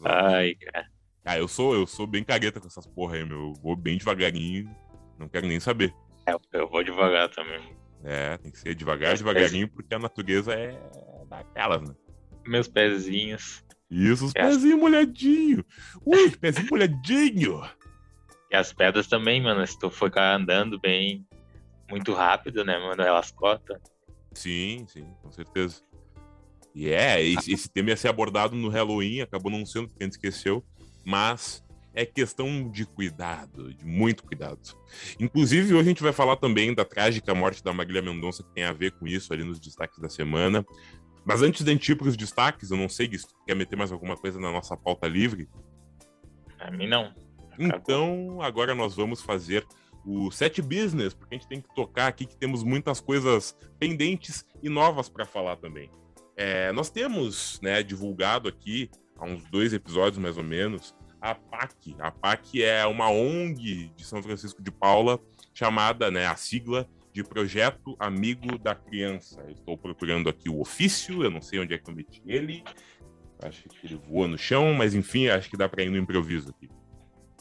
Ai, 0.03 0.53
cara. 0.55 0.85
Ah, 1.25 1.37
eu 1.37 1.47
sou, 1.47 1.73
eu 1.73 1.87
sou 1.87 2.05
bem 2.05 2.23
careta 2.23 2.59
com 2.59 2.67
essas 2.67 2.85
porra 2.85 3.15
aí, 3.15 3.25
meu. 3.25 3.37
Eu 3.37 3.53
vou 3.53 3.75
bem 3.75 3.97
devagarinho, 3.97 4.69
não 5.17 5.27
quero 5.27 5.47
nem 5.47 5.59
saber. 5.59 5.93
É, 6.25 6.33
eu 6.53 6.69
vou 6.69 6.83
devagar 6.83 7.29
também. 7.29 7.75
É, 8.03 8.37
tem 8.37 8.51
que 8.51 8.59
ser 8.59 8.75
devagar, 8.75 9.09
Meus 9.09 9.19
devagarinho, 9.19 9.67
pés... 9.67 9.75
porque 9.75 9.95
a 9.95 9.99
natureza 9.99 10.53
é 10.53 10.79
daquelas, 11.27 11.81
né? 11.81 11.95
Meus 12.45 12.67
pezinhos. 12.67 13.65
Isso, 13.89 14.25
os 14.25 14.35
é. 14.35 14.43
pezinhos 14.43 14.79
molhadinhos. 14.79 15.63
Ui, 16.05 16.29
pezinho 16.31 16.67
molhadinho. 16.69 17.61
E 18.49 18.55
as 18.55 18.71
pedras 18.71 19.07
também, 19.07 19.41
mano, 19.41 19.65
se 19.65 19.77
tu 19.77 19.89
for 19.89 20.11
andando 20.17 20.79
bem, 20.79 21.25
muito 21.89 22.13
rápido, 22.13 22.63
né, 22.63 22.77
mano, 22.77 23.01
elas 23.01 23.31
cotam. 23.31 23.77
Sim, 24.33 24.85
sim, 24.87 25.05
com 25.21 25.31
certeza. 25.31 25.81
E 26.73 26.89
é, 26.89 27.21
esse, 27.23 27.51
esse 27.51 27.69
tema 27.69 27.89
ia 27.89 27.97
ser 27.97 28.07
abordado 28.07 28.55
no 28.55 28.69
Halloween, 28.69 29.21
acabou 29.21 29.51
não 29.51 29.65
sendo, 29.65 29.87
porque 29.87 30.03
a 30.03 30.05
gente 30.05 30.13
esqueceu, 30.13 30.63
mas 31.03 31.65
é 31.97 32.05
questão 32.05 32.69
de 32.69 32.85
cuidado, 32.85 33.73
de 33.73 33.83
muito 33.83 34.23
cuidado. 34.23 34.59
Inclusive, 35.19 35.73
hoje 35.73 35.81
a 35.81 35.89
gente 35.89 36.03
vai 36.03 36.13
falar 36.13 36.35
também 36.35 36.75
da 36.75 36.85
trágica 36.85 37.33
morte 37.33 37.63
da 37.63 37.73
Marília 37.73 38.03
Mendonça, 38.03 38.43
que 38.43 38.53
tem 38.53 38.63
a 38.63 38.73
ver 38.73 38.91
com 38.91 39.07
isso 39.07 39.33
ali 39.33 39.43
nos 39.43 39.59
destaques 39.59 39.97
da 39.97 40.07
semana. 40.07 40.63
Mas 41.25 41.41
antes 41.41 41.65
de 41.65 41.71
a 41.71 41.73
gente 41.73 41.91
ir 41.91 41.95
para 41.95 42.07
os 42.07 42.15
destaques, 42.15 42.69
eu 42.69 42.77
não 42.77 42.87
sei 42.87 43.09
se 43.17 43.25
quer 43.47 43.55
meter 43.55 43.75
mais 43.75 43.91
alguma 43.91 44.15
coisa 44.15 44.39
na 44.39 44.51
nossa 44.51 44.77
pauta 44.77 45.07
livre. 45.07 45.49
A 46.59 46.69
mim 46.69 46.87
não. 46.87 47.11
Então, 47.59 48.41
agora 48.41 48.75
nós 48.75 48.95
vamos 48.95 49.21
fazer 49.21 49.65
o 50.05 50.31
set 50.31 50.61
business, 50.61 51.13
porque 51.13 51.35
a 51.35 51.37
gente 51.37 51.47
tem 51.49 51.61
que 51.61 51.73
tocar 51.75 52.07
aqui 52.07 52.25
que 52.25 52.37
temos 52.37 52.63
muitas 52.63 53.01
coisas 53.01 53.55
pendentes 53.77 54.45
e 54.63 54.69
novas 54.69 55.09
para 55.09 55.25
falar 55.25 55.57
também. 55.57 55.89
É, 56.35 56.71
nós 56.71 56.89
temos, 56.89 57.59
né, 57.61 57.83
divulgado 57.83 58.47
aqui 58.47 58.89
há 59.17 59.25
uns 59.25 59.43
dois 59.49 59.73
episódios 59.73 60.17
mais 60.17 60.37
ou 60.37 60.43
menos 60.43 60.95
a 61.19 61.35
PAC. 61.35 61.95
A 61.99 62.11
PAC 62.11 62.63
é 62.63 62.85
uma 62.85 63.09
ONG 63.09 63.91
de 63.95 64.05
São 64.05 64.21
Francisco 64.21 64.61
de 64.61 64.71
Paula 64.71 65.19
chamada, 65.53 66.09
né, 66.11 66.27
a 66.27 66.35
sigla 66.35 66.87
de 67.11 67.23
Projeto 67.23 67.95
Amigo 67.99 68.57
da 68.59 68.75
Criança. 68.75 69.41
Eu 69.47 69.53
estou 69.53 69.77
procurando 69.77 70.29
aqui 70.29 70.49
o 70.49 70.61
ofício, 70.61 71.23
eu 71.23 71.31
não 71.31 71.41
sei 71.41 71.59
onde 71.59 71.73
é 71.73 71.77
que 71.77 71.89
eu 71.89 71.95
meti 71.95 72.21
ele. 72.25 72.63
Acho 73.41 73.67
que 73.67 73.87
ele 73.87 73.95
voa 73.95 74.27
no 74.27 74.37
chão, 74.37 74.73
mas 74.73 74.93
enfim, 74.93 75.27
acho 75.27 75.49
que 75.49 75.57
dá 75.57 75.67
para 75.67 75.83
ir 75.83 75.89
no 75.89 75.97
improviso 75.97 76.51
aqui. 76.51 76.69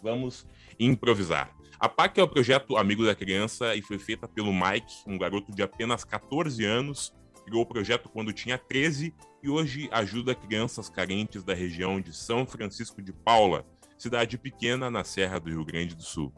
Vamos 0.07 0.47
improvisar. 0.79 1.51
A 1.81 1.89
PAC 1.89 2.21
é 2.21 2.23
o 2.23 2.29
projeto 2.29 2.77
Amigo 2.77 3.05
da 3.05 3.13
Criança 3.13 3.75
e 3.75 3.83
foi 3.83 3.99
feita 3.99 4.29
pelo 4.29 4.53
Mike, 4.53 5.03
um 5.05 5.19
garoto 5.19 5.51
de 5.51 5.65
apenas 5.65 6.05
14 6.05 6.65
anos. 6.65 7.13
Criou 7.45 7.63
o 7.63 7.67
projeto 7.67 8.09
quando 8.09 8.33
tinha 8.33 8.57
13 8.57 9.13
e 9.43 9.51
hoje 9.51 9.89
ajuda 9.91 10.33
crianças 10.33 10.89
carentes 10.89 11.43
da 11.43 11.55
região 11.55 12.01
de 12.01 12.15
São 12.15 12.47
Francisco 12.47 13.03
de 13.03 13.13
Paula, 13.13 13.67
cidade 13.99 14.39
pequena 14.39 14.89
na 14.89 15.03
Serra 15.03 15.41
do 15.41 15.51
Rio 15.51 15.65
Grande 15.65 15.97
do 15.97 16.05
Sul. 16.05 16.33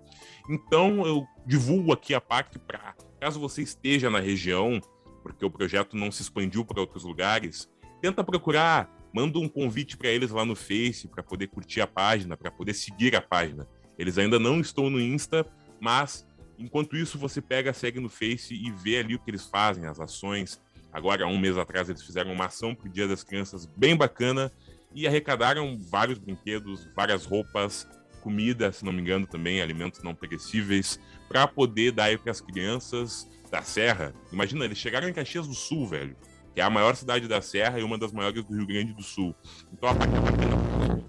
Então 0.48 1.06
eu 1.06 1.26
divulgo 1.44 1.92
aqui 1.92 2.14
a 2.14 2.22
PAC 2.22 2.58
para, 2.60 2.94
caso 3.20 3.38
você 3.38 3.60
esteja 3.60 4.08
na 4.08 4.18
região, 4.18 4.80
porque 5.22 5.44
o 5.44 5.50
projeto 5.50 5.94
não 5.94 6.10
se 6.10 6.22
expandiu 6.22 6.64
para 6.64 6.80
outros 6.80 7.04
lugares, 7.04 7.68
tenta 8.00 8.24
procurar 8.24 8.97
manda 9.18 9.40
um 9.40 9.48
convite 9.48 9.96
para 9.96 10.10
eles 10.10 10.30
lá 10.30 10.44
no 10.44 10.54
Face 10.54 11.08
para 11.08 11.24
poder 11.24 11.48
curtir 11.48 11.80
a 11.80 11.88
página, 11.88 12.36
para 12.36 12.52
poder 12.52 12.72
seguir 12.72 13.16
a 13.16 13.20
página. 13.20 13.66
Eles 13.98 14.16
ainda 14.16 14.38
não 14.38 14.60
estão 14.60 14.88
no 14.88 15.00
Insta, 15.00 15.44
mas 15.80 16.24
enquanto 16.56 16.96
isso 16.96 17.18
você 17.18 17.42
pega, 17.42 17.72
segue 17.72 17.98
no 17.98 18.08
Face 18.08 18.54
e 18.54 18.70
vê 18.70 18.98
ali 18.98 19.16
o 19.16 19.18
que 19.18 19.28
eles 19.28 19.44
fazem, 19.44 19.86
as 19.86 19.98
ações. 19.98 20.60
Agora, 20.92 21.26
um 21.26 21.36
mês 21.36 21.58
atrás, 21.58 21.88
eles 21.88 22.04
fizeram 22.04 22.32
uma 22.32 22.46
ação 22.46 22.76
para 22.76 22.88
o 22.88 22.92
Dia 22.92 23.08
das 23.08 23.24
Crianças 23.24 23.66
bem 23.66 23.96
bacana 23.96 24.52
e 24.94 25.04
arrecadaram 25.04 25.76
vários 25.76 26.16
brinquedos, 26.16 26.88
várias 26.94 27.26
roupas, 27.26 27.88
comida, 28.22 28.70
se 28.70 28.84
não 28.84 28.92
me 28.92 29.00
engano, 29.00 29.26
também, 29.26 29.60
alimentos 29.60 30.00
não 30.00 30.14
perecíveis, 30.14 31.00
para 31.28 31.48
poder 31.48 31.90
dar 31.90 32.04
aí 32.04 32.16
para 32.16 32.30
as 32.30 32.40
crianças 32.40 33.28
da 33.50 33.62
Serra. 33.62 34.14
Imagina, 34.32 34.64
eles 34.64 34.78
chegaram 34.78 35.08
em 35.08 35.12
Caxias 35.12 35.48
do 35.48 35.54
Sul, 35.54 35.88
velho, 35.88 36.16
que 36.54 36.60
é 36.60 36.64
a 36.64 36.70
maior 36.70 36.94
cidade 36.96 37.28
da 37.28 37.40
Serra 37.40 37.78
e 37.78 37.82
uma 37.82 37.98
das 37.98 38.12
maiores 38.12 38.44
do 38.44 38.54
Rio 38.54 38.66
Grande 38.66 38.92
do 38.92 39.02
Sul. 39.02 39.34
Então 39.72 39.88
a 39.88 39.94
parte 39.94 40.14
é 40.14 40.20
bacana. 40.20 41.08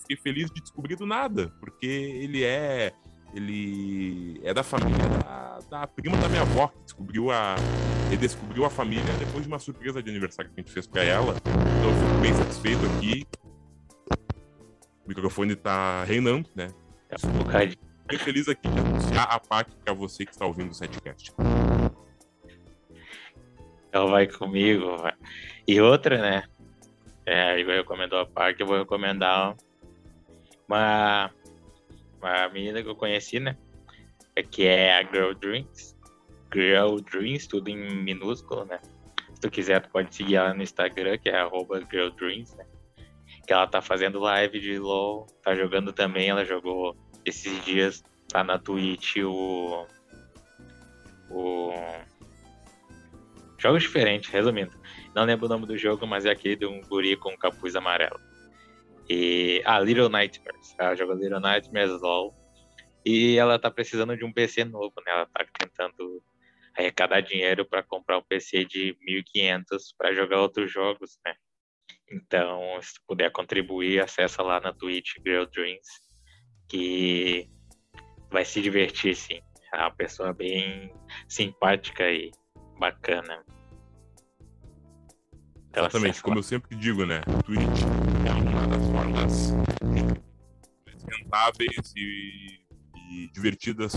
Fiquei 0.00 0.16
feliz 0.16 0.50
de 0.50 0.60
descobrir 0.60 0.96
do 0.96 1.06
nada, 1.06 1.52
porque 1.60 1.86
ele 1.86 2.44
é 2.44 2.92
ele 3.34 4.40
é 4.42 4.54
da 4.54 4.62
família 4.62 5.04
da, 5.22 5.58
da, 5.70 5.86
prima 5.86 6.16
da 6.16 6.28
minha 6.28 6.42
avó, 6.42 6.68
que 6.68 6.82
descobriu 6.84 7.30
a. 7.30 7.56
Ele 8.06 8.16
descobriu 8.16 8.64
a 8.64 8.70
família 8.70 9.12
depois 9.18 9.42
de 9.42 9.48
uma 9.48 9.58
surpresa 9.58 10.02
de 10.02 10.08
aniversário 10.08 10.50
que 10.50 10.60
a 10.60 10.62
gente 10.62 10.72
fez 10.72 10.86
para 10.86 11.04
ela. 11.04 11.34
Então 11.44 11.90
eu 11.90 12.08
fico 12.08 12.20
bem 12.22 12.34
satisfeito 12.34 12.80
aqui. 12.86 13.26
O 15.04 15.08
microfone 15.08 15.54
tá 15.54 16.04
reinando, 16.04 16.48
né? 16.54 16.68
Fiquei 18.02 18.18
feliz 18.18 18.48
aqui 18.48 18.68
de 18.68 18.78
anunciar 18.78 19.26
a 19.30 19.38
parte 19.38 19.76
para 19.84 19.92
você 19.92 20.24
que 20.24 20.32
está 20.32 20.46
ouvindo 20.46 20.70
o 20.70 20.74
Setcast. 20.74 21.34
Então 23.98 24.10
vai 24.10 24.28
comigo. 24.28 24.96
Vai. 24.96 25.12
E 25.66 25.80
outra, 25.80 26.18
né? 26.18 26.44
É, 27.26 27.58
Igor 27.58 27.74
recomendou 27.74 28.20
a 28.20 28.26
parte, 28.26 28.60
eu 28.60 28.66
vou 28.66 28.78
recomendar 28.78 29.56
uma 30.68 31.32
uma 32.20 32.48
menina 32.48 32.80
que 32.80 32.88
eu 32.88 32.94
conheci, 32.94 33.40
né? 33.40 33.56
É 34.36 34.42
que 34.44 34.64
é 34.64 34.96
a 34.96 35.02
Girl 35.02 35.32
Dreams. 35.32 35.96
Girl 36.54 36.98
Dreams, 37.00 37.48
tudo 37.48 37.70
em 37.70 37.76
minúsculo, 37.76 38.64
né? 38.66 38.78
Se 39.34 39.40
tu 39.40 39.50
quiser, 39.50 39.82
tu 39.82 39.90
pode 39.90 40.14
seguir 40.14 40.36
ela 40.36 40.54
no 40.54 40.62
Instagram, 40.62 41.18
que 41.18 41.28
é 41.28 41.36
arroba 41.36 41.80
Girl 41.90 42.10
Dreams, 42.10 42.56
né? 42.56 42.66
Que 43.48 43.52
ela 43.52 43.66
tá 43.66 43.82
fazendo 43.82 44.20
live 44.20 44.60
de 44.60 44.78
LOL, 44.78 45.26
tá 45.42 45.56
jogando 45.56 45.92
também, 45.92 46.30
ela 46.30 46.44
jogou 46.44 46.96
esses 47.24 47.64
dias, 47.64 48.04
tá 48.28 48.44
na 48.44 48.60
Twitch 48.60 49.16
o. 49.16 49.88
O. 51.30 51.72
Jogos 53.58 53.82
diferentes, 53.82 54.30
resumindo. 54.30 54.80
Não 55.14 55.24
lembro 55.24 55.46
o 55.46 55.48
nome 55.48 55.66
do 55.66 55.76
jogo, 55.76 56.06
mas 56.06 56.24
é 56.24 56.30
aquele 56.30 56.54
de 56.54 56.64
um 56.64 56.80
guri 56.82 57.16
com 57.16 57.32
um 57.32 57.36
capuz 57.36 57.74
amarelo. 57.74 58.20
E, 59.10 59.60
ah, 59.64 59.80
Little 59.80 60.08
Nightmares. 60.08 60.74
Ela 60.78 60.94
joga 60.94 61.14
Little 61.14 61.40
Nightmares 61.40 62.00
LOL. 62.00 62.32
E 63.04 63.36
ela 63.36 63.58
tá 63.58 63.70
precisando 63.70 64.16
de 64.16 64.24
um 64.24 64.32
PC 64.32 64.64
novo, 64.64 64.94
né? 65.04 65.12
Ela 65.12 65.26
tá 65.26 65.44
tentando 65.58 66.22
arrecadar 66.76 67.20
dinheiro 67.20 67.64
para 67.64 67.82
comprar 67.82 68.18
um 68.18 68.22
PC 68.22 68.64
de 68.64 68.96
1.500 69.04 69.64
para 69.96 70.14
jogar 70.14 70.40
outros 70.40 70.70
jogos, 70.70 71.18
né? 71.26 71.34
Então, 72.10 72.60
se 72.80 72.94
puder 73.06 73.32
contribuir, 73.32 74.00
acessa 74.00 74.42
lá 74.42 74.60
na 74.60 74.72
Twitch 74.72 75.14
Girl 75.26 75.44
Dreams, 75.44 75.88
que 76.68 77.50
vai 78.30 78.44
se 78.44 78.62
divertir, 78.62 79.16
sim. 79.16 79.40
É 79.74 79.78
uma 79.78 79.90
pessoa 79.90 80.32
bem 80.32 80.92
simpática 81.28 82.08
e 82.10 82.30
bacana. 82.78 83.44
Exatamente, 85.74 86.22
como 86.22 86.38
eu 86.38 86.42
sempre 86.42 86.74
digo, 86.76 87.04
né? 87.04 87.20
Twitch 87.44 87.82
é 88.26 88.32
uma 88.32 88.66
das 88.66 88.86
formas 88.86 89.52
rentáveis 91.06 91.92
e, 91.94 92.60
e 92.96 93.30
divertidas 93.32 93.94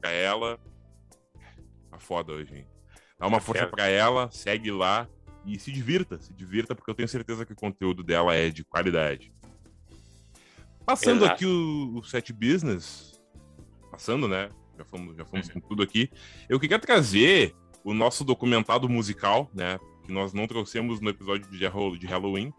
para 0.00 0.10
ela. 0.10 0.58
Tá 1.90 1.98
foda 1.98 2.32
hoje, 2.32 2.54
hein? 2.54 2.66
Dá 3.18 3.26
uma 3.26 3.40
força 3.40 3.66
para 3.66 3.88
ela, 3.88 4.30
segue 4.30 4.70
lá 4.70 5.08
e 5.44 5.58
se 5.58 5.72
divirta, 5.72 6.18
se 6.18 6.32
divirta, 6.32 6.74
porque 6.74 6.90
eu 6.90 6.94
tenho 6.94 7.08
certeza 7.08 7.44
que 7.44 7.52
o 7.52 7.56
conteúdo 7.56 8.02
dela 8.02 8.34
é 8.34 8.48
de 8.48 8.64
qualidade. 8.64 9.32
Passando 10.86 11.24
Exato. 11.24 11.34
aqui 11.34 11.46
o, 11.46 11.98
o 11.98 12.04
set 12.04 12.32
business, 12.32 13.20
passando, 13.90 14.28
né? 14.28 14.48
Já 14.78 14.84
fomos, 14.84 15.16
já 15.16 15.24
fomos 15.24 15.48
com 15.50 15.60
tudo 15.60 15.82
aqui. 15.82 16.08
Eu 16.48 16.60
queria 16.60 16.78
trazer 16.78 17.54
o 17.84 17.92
nosso 17.92 18.24
documentado 18.24 18.88
musical, 18.88 19.50
né? 19.52 19.78
Que 20.04 20.12
nós 20.12 20.32
não 20.32 20.46
trouxemos 20.46 21.00
no 21.00 21.10
episódio 21.10 21.50
de 21.50 22.06
Halloween. 22.06 22.52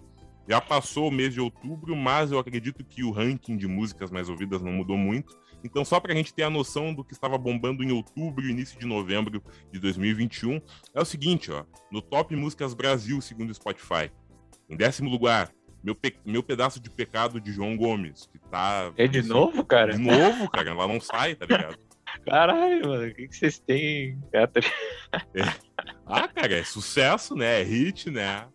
Já 0.47 0.60
passou 0.60 1.08
o 1.08 1.12
mês 1.12 1.34
de 1.34 1.39
outubro, 1.39 1.95
mas 1.95 2.32
eu 2.32 2.39
acredito 2.39 2.84
que 2.84 3.03
o 3.03 3.12
ranking 3.12 3.55
de 3.55 3.67
músicas 3.67 4.12
mais 4.12 4.29
ouvidas 4.29 4.62
não 4.62 4.71
mudou 4.71 4.97
muito. 4.97 5.38
Então, 5.63 5.86
só 5.86 5.99
para 5.99 6.13
a 6.13 6.15
gente 6.15 6.34
ter 6.34 6.43
a 6.43 6.49
noção 6.49 6.93
do 6.93 7.03
que 7.03 7.13
estava 7.13 7.38
bombando 7.38 7.84
em 7.84 7.91
outubro 7.91 8.45
e 8.45 8.49
início 8.49 8.79
de 8.79 8.86
novembro 8.86 9.43
de 9.71 9.79
2021, 9.79 10.60
é 10.93 11.01
o 11.01 11.05
seguinte, 11.05 11.51
ó. 11.51 11.65
No 11.91 12.01
Top 12.01 12.36
Músicas 12.36 12.73
Brasil, 12.73 13.21
segundo 13.21 13.51
o 13.51 13.53
Spotify. 13.53 14.12
Em 14.69 14.75
décimo 14.75 15.10
lugar, 15.10 15.51
meu, 15.84 15.95
pe... 15.95 16.15
meu 16.25 16.41
pedaço 16.43 16.79
de 16.79 16.89
pecado 16.89 17.39
de 17.39 17.51
João 17.51 17.77
Gomes, 17.77 18.27
que 18.32 18.39
tá. 18.49 18.91
É 18.97 19.08
de 19.08 19.21
novo, 19.21 19.63
cara? 19.65 19.93
De 19.93 19.99
novo, 19.99 20.49
cara. 20.49 20.69
Ela 20.71 20.88
não 20.88 20.99
sai, 20.99 21.36
tá 21.36 21.45
ligado? 21.45 21.77
Caralho, 22.25 22.87
mano, 22.87 23.07
o 23.07 23.13
que, 23.13 23.27
que 23.27 23.35
vocês 23.35 23.59
têm? 23.59 24.19
É. 24.33 24.47
Ah, 26.05 26.27
cara, 26.27 26.55
é 26.55 26.63
sucesso, 26.63 27.35
né? 27.35 27.61
É 27.61 27.63
hit, 27.63 28.09
né? 28.09 28.47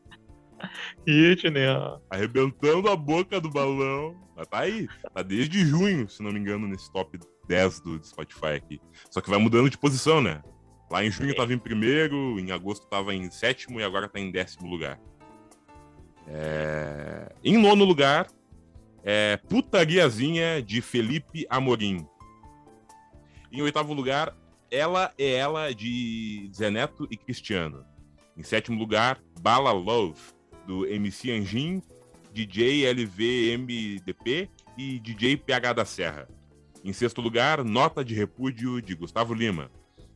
Hit, 1.07 1.49
né? 1.51 1.67
Arrebentando 2.11 2.89
a 2.89 2.97
boca 2.97 3.41
do 3.41 3.51
balão. 3.51 4.17
Mas 4.37 4.49
tá 4.49 4.61
aí. 4.61 4.89
Tá 5.15 5.23
desde 5.23 5.65
junho, 5.65 6.09
se 6.09 6.23
não 6.23 6.33
me 6.33 6.41
engano, 6.41 6.67
nesse 6.67 6.93
top 6.93 7.19
10 7.49 7.81
do 7.81 8.05
Spotify 8.05 8.55
aqui. 8.57 8.81
Só 9.11 9.21
que 9.21 9.31
vai 9.31 9.39
mudando 9.39 9.71
de 9.71 9.79
posição, 9.79 10.21
né? 10.21 10.43
Lá 10.91 11.05
em 11.05 11.11
junho 11.11 11.31
é. 11.31 11.35
tava 11.35 11.53
em 11.53 11.59
primeiro, 11.59 12.39
em 12.39 12.51
agosto 12.51 12.87
tava 12.89 13.15
em 13.15 13.31
sétimo 13.31 13.81
e 13.81 13.85
agora 13.85 14.09
tá 14.09 14.19
em 14.19 14.31
décimo 14.31 14.69
lugar. 14.69 15.01
É... 16.27 17.33
Em 17.43 17.59
nono 17.59 17.85
lugar, 17.85 18.27
é 19.03 19.37
Putariazinha 19.49 20.63
de 20.63 20.81
Felipe 20.81 21.47
Amorim. 21.49 22.07
Em 23.55 23.63
oitavo 23.63 23.95
lugar, 23.95 24.37
Ela 24.69 25.15
é 25.17 25.35
Ela, 25.35 25.73
de 25.73 26.51
Zeneto 26.53 27.07
e 27.09 27.17
Cristiano. 27.17 27.87
Em 28.37 28.43
sétimo 28.43 28.77
lugar, 28.77 29.23
Bala 29.41 29.71
Love, 29.71 30.21
do 30.67 30.85
MC 30.85 31.31
Anjin, 31.31 31.81
DJ 32.33 32.91
LVMDP 32.93 34.51
e 34.77 34.99
DJ 34.99 35.37
PH 35.37 35.73
da 35.73 35.85
Serra. 35.85 36.29
Em 36.83 36.93
sexto 36.93 37.21
lugar, 37.21 37.63
Nota 37.63 38.05
de 38.05 38.13
Repúdio, 38.13 38.83
de 38.83 38.93
Gustavo 38.97 39.33
Lima. 39.33 39.71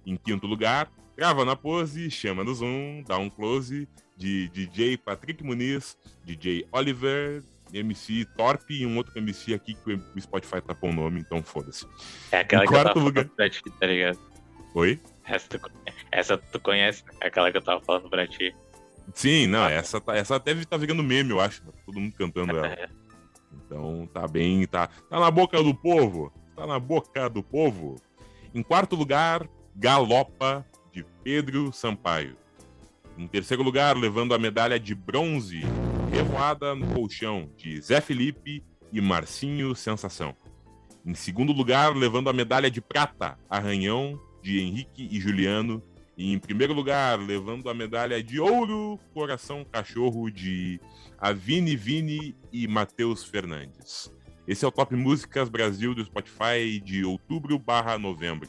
Em 0.05 0.17
quinto 0.17 0.49
lugar, 0.49 0.91
Grava 1.17 1.45
na 1.45 1.55
Pose, 1.55 2.11
Chama 2.11 2.43
no 2.43 2.53
Zoom, 2.53 3.05
Dá 3.07 3.19
um 3.19 3.31
Close, 3.31 3.89
de 4.17 4.49
DJ 4.49 4.97
Patrick 4.97 5.45
Muniz, 5.45 5.97
DJ 6.25 6.67
Oliver, 6.73 7.45
MC 7.73 8.25
Torpe 8.37 8.83
e 8.83 8.87
um 8.87 8.97
outro 8.97 9.17
MC 9.19 9.55
aqui 9.55 9.75
que 9.75 9.95
o 9.95 10.21
Spotify 10.21 10.61
tapou 10.61 10.91
o 10.91 10.93
nome, 10.93 11.21
então 11.21 11.43
foda-se. 11.43 11.87
É 12.33 12.39
aquela 12.39 12.65
em 12.65 12.67
que 12.67 12.73
quarto 12.73 12.89
eu 12.89 12.95
tava 12.95 13.05
lugar... 13.05 13.25
pra 13.27 13.51
ti, 13.51 13.63
tá 13.63 13.87
ligado? 13.87 14.19
Oi? 14.75 15.01
Essa 15.25 15.49
tu, 15.49 15.71
essa 16.11 16.39
tu 16.39 16.61
conhece, 16.61 17.05
né? 17.05 17.13
aquela 17.21 17.51
que 17.51 17.59
eu 17.59 17.63
tava 17.63 17.81
falando 17.81 18.09
pra 18.09 18.27
ti. 18.27 18.55
Sim, 19.15 19.47
não, 19.47 19.67
essa, 19.67 20.01
tá, 20.01 20.17
essa 20.17 20.37
estar 20.37 20.65
tá 20.67 20.77
virando 20.77 21.03
meme, 21.03 21.31
eu 21.31 21.41
acho. 21.41 21.63
Tá 21.63 21.73
todo 21.85 22.01
mundo 22.01 22.15
cantando 22.15 22.57
ela. 22.57 22.89
Então 23.51 24.07
tá 24.13 24.27
bem, 24.29 24.67
tá, 24.67 24.89
tá 24.89 25.19
na 25.19 25.31
boca 25.31 25.63
do 25.63 25.75
povo. 25.75 26.33
Tá 26.55 26.67
na 26.67 26.79
boca 26.79 27.29
do 27.29 27.43
povo. 27.43 27.97
Em 28.55 28.63
quarto 28.63 28.95
lugar, 28.97 29.47
Galopa, 29.75 30.65
de 30.93 31.05
Pedro 31.23 31.73
Sampaio. 31.73 32.37
Em 33.17 33.27
terceiro 33.27 33.63
lugar, 33.63 33.97
levando 33.97 34.35
a 34.35 34.39
medalha 34.39 34.79
de 34.79 34.95
bronze, 34.95 35.63
Revoada 36.11 36.75
no 36.75 36.87
Colchão, 36.95 37.51
de 37.57 37.81
Zé 37.81 38.01
Felipe 38.01 38.65
e 38.93 39.01
Marcinho 39.01 39.75
Sensação. 39.75 40.35
Em 41.05 41.15
segundo 41.15 41.53
lugar, 41.53 41.95
levando 41.95 42.29
a 42.29 42.33
medalha 42.33 42.71
de 42.71 42.81
prata, 42.81 43.39
Arranhão, 43.49 44.21
de 44.43 44.61
Henrique 44.61 45.09
e 45.11 45.21
Juliano. 45.21 45.83
E 46.17 46.33
em 46.33 46.39
primeiro 46.39 46.73
lugar, 46.73 47.19
levando 47.19 47.71
a 47.71 47.75
medalha 47.75 48.23
de 48.23 48.41
ouro, 48.41 48.99
Coração 49.15 49.65
Cachorro, 49.65 50.31
de 50.31 50.81
Avini 51.19 51.77
Vini 51.77 52.35
e 52.53 52.67
Matheus 52.67 53.25
Fernandes. 53.25 54.13
Esse 54.47 54.65
é 54.65 54.69
o 54.69 54.73
Top 54.73 54.95
Músicas 54.97 55.49
Brasil 55.49 55.95
do 55.95 56.05
Spotify 56.05 56.81
de 56.83 57.05
outubro 57.05 57.59
barra 57.59 57.99
novembro. 57.99 58.49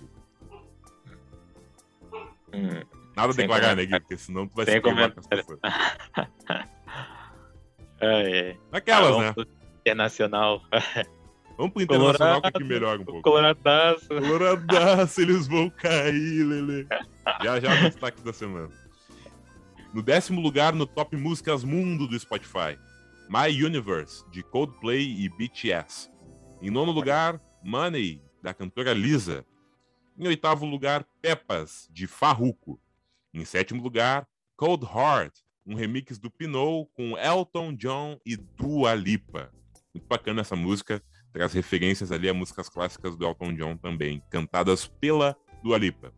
Hum, 2.54 2.82
Nada 3.16 3.34
a 3.34 3.36
declarar, 3.36 3.76
né, 3.76 3.86
Gui? 3.86 4.00
Porque 4.00 4.18
senão 4.18 4.48
tu 4.48 4.56
vai 4.56 4.66
se 4.66 4.80
queimar 4.80 5.12
com 5.12 5.20
essa 5.20 6.70
É, 8.02 8.40
é. 8.40 8.58
Naquelas, 8.72 9.16
ah, 9.16 9.34
né? 9.38 9.46
Internacional. 9.82 10.62
Vamos 11.58 11.74
pro 11.74 11.82
internacional 11.82 12.42
Colorado, 12.42 12.60
que 12.60 12.64
melhora 12.64 13.02
um 13.02 13.06
pouco. 13.06 13.22
Coloradaço. 13.22 14.08
Coloradaço, 14.08 15.22
eles 15.22 15.48
vão 15.48 15.70
cair, 15.70 16.44
Lele. 16.44 16.88
Já 17.44 17.60
já 17.60 17.74
o 17.74 17.90
destaque 17.90 18.22
da 18.22 18.32
semana. 18.32 18.70
No 19.94 20.02
décimo 20.02 20.40
lugar, 20.40 20.74
no 20.74 20.86
Top 20.86 21.16
Músicas 21.18 21.64
Mundo 21.64 22.08
do 22.08 22.20
Spotify, 22.20 22.78
My 23.28 23.64
Universe, 23.64 24.24
de 24.30 24.44
Coldplay 24.44 25.04
e 25.04 25.30
BTS. 25.30 26.12
Em 26.62 26.70
nono 26.70 26.92
lugar, 26.92 27.42
Money, 27.64 28.22
da 28.42 28.54
cantora 28.54 28.94
Lisa. 28.94 29.46
Em 30.18 30.28
oitavo 30.28 30.66
lugar, 30.66 31.06
Pepas, 31.22 31.90
de 31.92 32.06
Farruko. 32.06 32.80
Em 33.34 33.44
sétimo 33.46 33.82
lugar, 33.82 34.28
Cold 34.56 34.86
Heart, 34.86 35.34
um 35.70 35.76
remix 35.76 36.18
do 36.18 36.32
Pinot 36.32 36.90
com 36.96 37.16
Elton 37.16 37.74
John 37.76 38.20
e 38.26 38.36
Dua 38.36 38.96
Lipa. 38.96 39.52
Muito 39.94 40.08
bacana 40.08 40.42
essa 40.42 40.56
música, 40.56 41.02
traz 41.32 41.54
referências 41.54 42.12
ali 42.12 42.28
a 42.28 42.34
músicas 42.34 42.68
clássicas 42.68 43.16
do 43.16 43.24
Elton 43.24 43.54
John 43.54 43.78
também, 43.78 44.22
cantadas 44.32 44.88
pela 44.88 45.38
Dua 45.64 45.78
Lipa. 45.78 46.12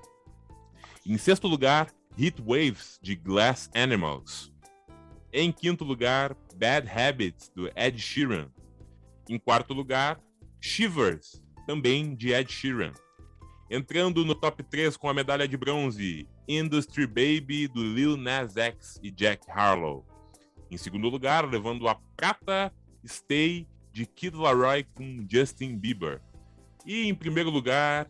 Em 1.06 1.18
sexto 1.18 1.50
lugar, 1.50 1.92
Heat 2.18 2.42
Waves, 2.42 2.98
de 3.02 3.14
Glass 3.14 3.70
Animals. 3.76 4.54
Em 5.34 5.52
quinto 5.52 5.84
lugar, 5.84 6.34
Bad 6.56 6.88
Habits, 6.90 7.52
do 7.54 7.70
Ed 7.76 8.00
Sheeran. 8.00 8.50
Em 9.28 9.38
quarto 9.38 9.74
lugar, 9.74 10.22
Shivers, 10.62 11.42
também 11.68 12.16
de 12.16 12.32
Ed 12.32 12.52
Sheeran. 12.52 12.94
Entrando 13.70 14.24
no 14.24 14.36
top 14.36 14.64
3 14.64 14.96
com 14.96 15.10
a 15.10 15.14
medalha 15.14 15.48
de 15.48 15.58
bronze, 15.58 16.28
Industry 16.48 17.08
Baby, 17.08 17.68
do 17.68 17.84
Lil 17.84 18.18
Nas 18.18 18.58
X 18.58 19.00
e 19.02 19.12
Jack 19.12 19.50
Harlow. 19.50 20.06
Em 20.70 20.78
segundo 20.78 21.10
lugar, 21.10 21.46
levando 21.46 21.88
a 21.88 21.96
prata, 22.16 22.74
Stay, 23.06 23.68
de 23.92 24.06
Kid 24.06 24.36
Laroi 24.38 24.86
com 24.96 25.26
Justin 25.30 25.78
Bieber. 25.78 26.22
E 26.86 27.08
em 27.08 27.14
primeiro 27.14 27.50
lugar, 27.50 28.10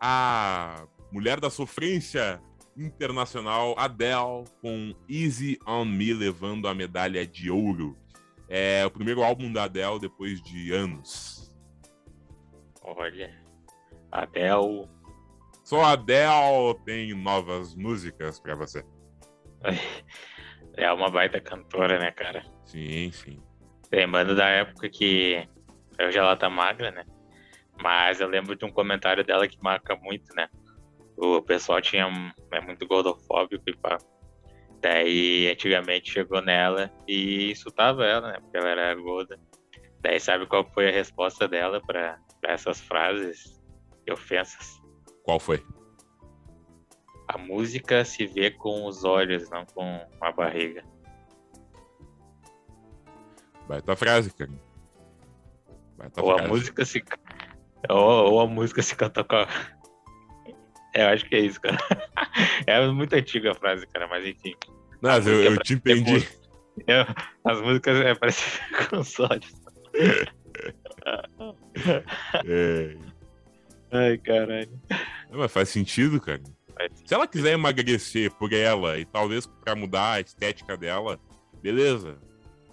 a 0.00 0.86
mulher 1.10 1.40
da 1.40 1.50
sofrência 1.50 2.40
internacional, 2.76 3.74
Adele, 3.76 4.44
com 4.62 4.94
Easy 5.08 5.58
on 5.66 5.84
Me, 5.84 6.14
levando 6.14 6.68
a 6.68 6.74
medalha 6.74 7.26
de 7.26 7.50
ouro. 7.50 7.96
É 8.48 8.84
o 8.86 8.90
primeiro 8.90 9.22
álbum 9.22 9.52
da 9.52 9.64
Adele 9.64 9.98
depois 10.00 10.40
de 10.42 10.72
anos. 10.72 11.52
Olha, 12.82 13.32
Adele. 14.10 14.88
Só 15.70 15.82
a 15.82 15.92
Adele 15.92 16.74
tem 16.84 17.14
novas 17.14 17.76
músicas 17.76 18.40
para 18.40 18.56
você. 18.56 18.84
É 20.76 20.92
uma 20.92 21.08
baita 21.08 21.40
cantora, 21.40 21.96
né, 21.96 22.10
cara? 22.10 22.42
Sim, 22.64 23.12
sim. 23.12 23.40
Lembrando 23.92 24.34
da 24.34 24.48
época 24.48 24.88
que 24.88 25.48
já 26.10 26.22
ela 26.22 26.36
tá 26.36 26.50
magra, 26.50 26.90
né? 26.90 27.04
Mas 27.80 28.20
eu 28.20 28.26
lembro 28.26 28.56
de 28.56 28.64
um 28.64 28.72
comentário 28.72 29.22
dela 29.22 29.46
que 29.46 29.62
marca 29.62 29.94
muito, 29.94 30.34
né? 30.34 30.48
O 31.16 31.40
pessoal 31.40 31.80
tinha 31.80 32.10
é 32.50 32.60
muito 32.60 32.84
gordofóbico 32.84 33.62
e 33.68 33.76
pá. 33.76 33.96
Daí 34.80 35.48
antigamente 35.52 36.10
chegou 36.10 36.42
nela 36.42 36.90
e 37.06 37.52
insultava 37.52 38.04
ela, 38.04 38.32
né? 38.32 38.40
Porque 38.40 38.56
ela 38.56 38.70
era 38.70 38.94
gorda. 38.96 39.38
Daí 40.00 40.18
sabe 40.18 40.46
qual 40.46 40.68
foi 40.72 40.88
a 40.88 40.92
resposta 40.92 41.46
dela 41.46 41.80
para 41.80 42.18
essas 42.42 42.80
frases 42.80 43.56
e 44.04 44.12
ofensas? 44.12 44.79
Qual 45.24 45.38
foi? 45.38 45.64
A 47.28 47.38
música 47.38 48.04
se 48.04 48.26
vê 48.26 48.50
com 48.50 48.86
os 48.86 49.04
olhos, 49.04 49.48
não 49.50 49.64
com 49.66 50.00
a 50.20 50.32
barriga. 50.32 50.84
Baita 53.68 53.94
frase, 53.94 54.34
cara. 54.34 54.50
Baita 55.96 56.22
ou 56.22 56.32
frase. 56.32 56.44
a 56.44 56.48
música 56.48 56.84
se. 56.84 57.04
Ou, 57.88 58.32
ou, 58.32 58.40
a 58.40 58.46
música 58.46 58.82
se 58.82 58.96
canta 58.96 59.22
com 59.22 59.36
a. 59.36 59.46
É, 60.92 61.04
eu 61.04 61.08
acho 61.10 61.24
que 61.26 61.36
é 61.36 61.38
isso, 61.38 61.60
cara. 61.60 61.78
É 62.66 62.84
muito 62.88 63.14
antiga 63.14 63.52
a 63.52 63.54
frase, 63.54 63.86
cara, 63.86 64.08
mas 64.08 64.26
enfim. 64.26 64.56
Mas 65.00 65.24
eu, 65.24 65.40
eu 65.40 65.56
te 65.58 65.74
entendi. 65.74 66.28
As 67.44 67.60
músicas 67.60 68.00
é, 68.00 68.12
parecem 68.14 68.60
com 68.88 68.96
os 68.96 69.20
olhos. 69.20 69.54
É. 72.44 73.09
Ai, 73.92 74.18
caralho. 74.18 74.70
Não, 75.30 75.38
mas 75.38 75.52
faz 75.52 75.68
sentido, 75.68 76.20
cara. 76.20 76.40
Se 77.04 77.12
ela 77.12 77.26
quiser 77.26 77.52
emagrecer 77.52 78.30
por 78.32 78.52
ela 78.52 78.98
e 78.98 79.04
talvez 79.04 79.46
para 79.46 79.74
mudar 79.74 80.12
a 80.12 80.20
estética 80.20 80.76
dela, 80.76 81.18
beleza. 81.62 82.18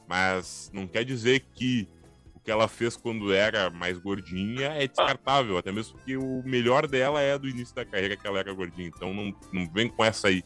Mas 0.07 0.71
não 0.73 0.87
quer 0.87 1.03
dizer 1.03 1.41
que 1.53 1.89
o 2.33 2.39
que 2.39 2.49
ela 2.49 2.67
fez 2.67 2.95
quando 2.95 3.33
era 3.33 3.69
mais 3.69 3.97
gordinha 3.97 4.67
é 4.67 4.87
descartável, 4.87 5.57
até 5.57 5.71
mesmo 5.71 5.97
porque 5.97 6.15
o 6.15 6.41
melhor 6.45 6.87
dela 6.87 7.21
é 7.21 7.37
do 7.37 7.49
início 7.49 7.75
da 7.75 7.83
carreira 7.83 8.15
que 8.15 8.25
ela 8.25 8.39
era 8.39 8.53
gordinha. 8.53 8.87
Então 8.87 9.13
não, 9.13 9.35
não 9.51 9.69
vem 9.69 9.89
com 9.89 10.05
essa 10.05 10.29
aí. 10.29 10.43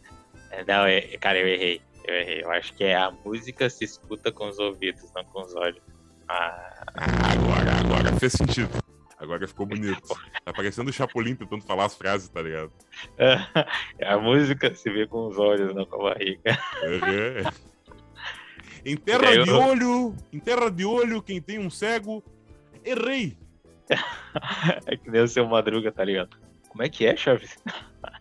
É, 0.50 0.66
não, 0.66 0.86
é, 0.86 1.02
cara, 1.18 1.38
eu 1.38 1.48
errei. 1.48 1.82
Eu 2.04 2.16
errei. 2.16 2.44
Eu 2.44 2.52
acho 2.52 2.74
que 2.74 2.84
é 2.84 2.96
a 2.96 3.12
música 3.24 3.70
se 3.70 3.84
escuta 3.84 4.32
com 4.32 4.50
os 4.50 4.58
ouvidos, 4.58 5.12
não 5.16 5.24
com 5.26 5.44
os 5.44 5.56
olhos. 5.56 5.82
Ah, 6.28 6.84
ah 6.96 7.32
agora, 7.34 7.72
agora 7.72 8.20
fez 8.20 8.34
sentido. 8.34 8.81
Agora 9.22 9.48
ficou 9.48 9.68
bonito. 9.68 10.02
Tá 10.44 10.52
parecendo 10.52 10.90
o 10.90 10.94
Chapolin 10.94 11.36
tentando 11.36 11.62
falar 11.62 11.86
as 11.86 11.96
frases, 11.96 12.28
tá 12.28 12.42
ligado? 12.42 12.72
É, 13.20 13.38
a 14.04 14.18
música 14.18 14.74
se 14.74 14.90
vê 14.90 15.06
com 15.06 15.28
os 15.28 15.38
olhos, 15.38 15.76
não 15.76 15.86
com 15.86 16.08
a 16.08 16.10
barriga. 16.10 16.42
Uhum. 16.82 17.52
Em 18.84 18.98
terra 18.98 19.32
eu... 19.32 19.44
de 19.44 19.52
olho, 19.52 20.16
em 20.34 20.40
terra 20.40 20.72
de 20.72 20.84
olho, 20.84 21.22
quem 21.22 21.40
tem 21.40 21.60
um 21.60 21.70
cego, 21.70 22.24
errei. 22.84 23.38
é 24.88 24.98
que 24.98 25.12
nem 25.12 25.22
o 25.22 25.28
seu 25.28 25.48
Madruga, 25.48 25.92
tá 25.92 26.04
ligado? 26.04 26.36
Como 26.68 26.82
é 26.82 26.90
que 26.90 27.06
é, 27.06 27.16
Chaves? 27.16 27.60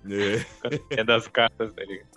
É, 0.04 1.00
é 1.00 1.04
das 1.04 1.26
cartas, 1.28 1.72
tá 1.72 1.82
ligado? 1.82 2.08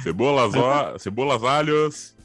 Cebolas, 0.00 0.54
ó, 0.54 0.98
cebolas, 0.98 1.42
alhos. 1.42 2.16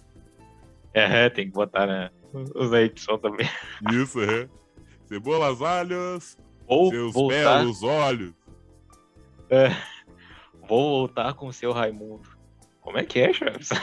É, 0.94 1.30
tem 1.30 1.48
que 1.48 1.54
botar, 1.54 1.88
né? 1.88 2.10
Os 2.56 2.72
Y 2.74 3.18
também. 3.20 3.50
Isso, 3.92 4.22
é. 4.22 4.50
Cebolas, 5.08 5.62
alhos. 5.62 6.38
Ou 6.68 6.90
seus 6.90 7.14
voltar... 7.14 7.60
belos 7.60 7.84
olhos. 7.84 8.34
É. 9.50 9.70
Vou 10.68 11.08
voltar 11.08 11.34
com 11.36 11.48
o 11.48 11.54
seu 11.54 11.72
Raimundo. 11.72 12.28
Como 12.82 12.98
é 12.98 13.04
que 13.04 13.20
é, 13.20 13.32
Chaves? 13.34 13.70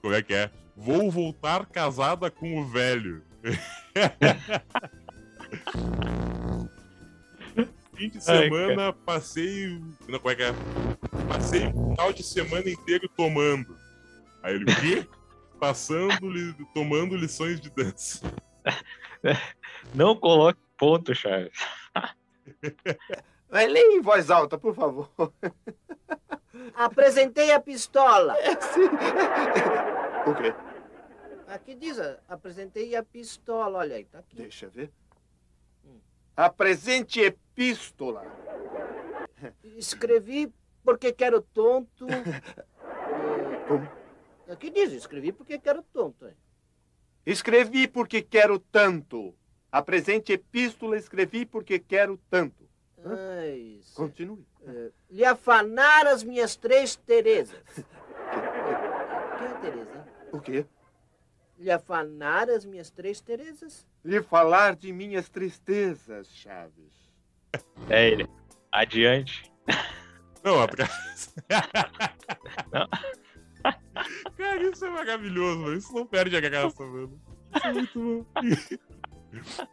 Como 0.00 0.14
é 0.14 0.22
que 0.22 0.34
é? 0.34 0.50
Vou 0.76 1.10
voltar 1.10 1.66
casada 1.66 2.30
com 2.30 2.60
o 2.60 2.64
velho. 2.64 3.22
Fim 7.94 8.08
de 8.08 8.20
semana, 8.24 8.86
Ai, 8.86 8.94
passei. 9.04 9.78
Não, 10.08 10.18
como 10.18 10.30
é 10.30 10.34
que 10.34 10.42
é? 10.42 10.54
Passei 11.28 11.66
o 11.66 11.90
final 11.90 12.12
de 12.14 12.22
semana 12.22 12.70
inteiro 12.70 13.06
tomando. 13.14 13.76
Aí 14.42 14.54
ele, 14.54 14.64
o 14.64 14.80
quê? 14.80 15.08
Passando, 15.58 16.54
tomando 16.72 17.16
lições 17.16 17.60
de 17.60 17.70
dança. 17.70 18.20
Não 19.94 20.16
coloque 20.16 20.60
ponto, 20.78 21.14
Chaves. 21.14 21.58
Vai 23.50 23.66
ler 23.66 23.82
em 23.82 24.00
voz 24.00 24.30
alta, 24.30 24.56
por 24.56 24.74
favor. 24.74 25.10
Apresentei 26.74 27.52
a 27.52 27.60
pistola. 27.60 28.36
É, 28.38 28.60
sim. 28.60 28.88
O 30.26 30.34
quê? 30.34 30.54
Aqui 31.48 31.74
diz, 31.74 31.98
apresentei 32.28 32.94
a 32.94 33.02
pistola, 33.02 33.78
olha 33.78 33.96
aí, 33.96 34.04
tá 34.04 34.20
aqui. 34.20 34.36
Deixa 34.36 34.66
eu 34.66 34.70
ver. 34.70 34.92
Hum. 35.84 35.98
Apresente 36.36 37.20
epístola. 37.20 38.24
Escrevi 39.76 40.52
porque 40.84 41.12
quero 41.12 41.40
tonto. 41.40 42.06
Como? 43.66 43.99
Aqui 44.50 44.68
diz, 44.68 44.92
escrevi 44.92 45.32
porque 45.32 45.58
quero 45.58 45.82
tonto. 45.82 46.26
Hein? 46.26 46.34
Escrevi 47.24 47.86
porque 47.86 48.20
quero 48.20 48.58
tanto. 48.58 49.34
Apresente 49.70 50.32
epístola, 50.32 50.96
escrevi 50.96 51.46
porque 51.46 51.78
quero 51.78 52.18
tanto. 52.28 52.68
Ai, 53.04 53.80
Continue. 53.94 54.44
É, 54.66 54.90
lhe 55.08 55.24
afanar 55.24 56.06
as 56.08 56.24
minhas 56.24 56.56
três 56.56 56.96
Terezas. 56.96 57.62
Quem 59.38 59.46
é 59.46 59.54
Tereza? 59.60 60.08
O 60.32 60.40
quê? 60.40 60.66
Lhe 61.56 61.70
afanar 61.70 62.50
as 62.50 62.64
minhas 62.64 62.90
três 62.90 63.20
Terezas? 63.20 63.86
Lhe 64.04 64.20
falar 64.20 64.74
de 64.74 64.92
minhas 64.92 65.28
tristezas, 65.28 66.28
Chaves. 66.28 67.14
É 67.88 68.08
ele. 68.08 68.28
Adiante. 68.72 69.50
Não, 70.42 70.60
atrás. 70.60 71.34
Não. 72.72 72.88
Cara, 74.36 74.62
isso 74.62 74.84
é 74.84 74.90
maravilhoso, 74.90 75.60
mano. 75.60 75.76
Isso 75.76 75.92
não 75.94 76.06
perde 76.06 76.36
a 76.36 76.40
graça, 76.40 76.84
mano. 76.84 77.20
Isso 77.54 77.66
é 77.66 77.72
muito 77.72 77.98
bom. 77.98 78.26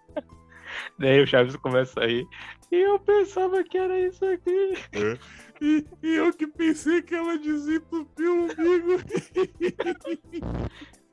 Daí 1.00 1.22
o 1.22 1.28
Chaves 1.28 1.56
começa 1.56 2.02
a 2.02 2.08
rir. 2.08 2.28
E 2.72 2.76
eu 2.76 3.00
pensava 3.00 3.64
que 3.64 3.78
era 3.78 4.00
isso 4.00 4.26
aqui. 4.26 4.74
É. 4.92 5.18
E, 5.62 5.86
e, 6.04 6.16
eu 6.16 6.34
que 6.34 6.48
pensei 6.48 7.02
que 7.02 7.16
ela 7.16 7.38
desentupiu 7.38 8.34
o 8.34 8.44
umbigo. 8.44 8.98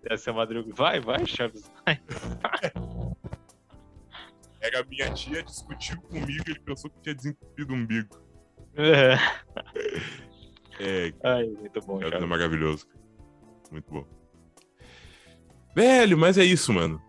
Essa 0.04 0.30
é 0.30 0.32
a 0.32 0.36
madruga. 0.36 0.74
Vai, 0.74 1.00
vai, 1.00 1.24
Chaves, 1.24 1.70
vai. 1.84 2.00
Era 4.60 4.80
a 4.80 4.84
minha 4.84 5.12
tia 5.12 5.42
discutiu 5.42 6.00
comigo, 6.02 6.44
ele 6.46 6.60
pensou 6.60 6.90
que 6.90 7.00
tinha 7.02 7.14
desentupido 7.14 7.72
o 7.72 7.76
umbigo. 7.76 8.18
É. 8.76 9.14
É, 10.84 11.12
Ai, 11.22 11.44
muito 11.46 11.80
bom, 11.80 12.02
é 12.02 12.10
cara. 12.10 12.26
maravilhoso. 12.26 12.86
Muito 13.72 13.90
bom. 13.90 14.04
Velho, 15.74 16.18
mas 16.18 16.36
é 16.36 16.44
isso, 16.44 16.72
mano. 16.72 17.02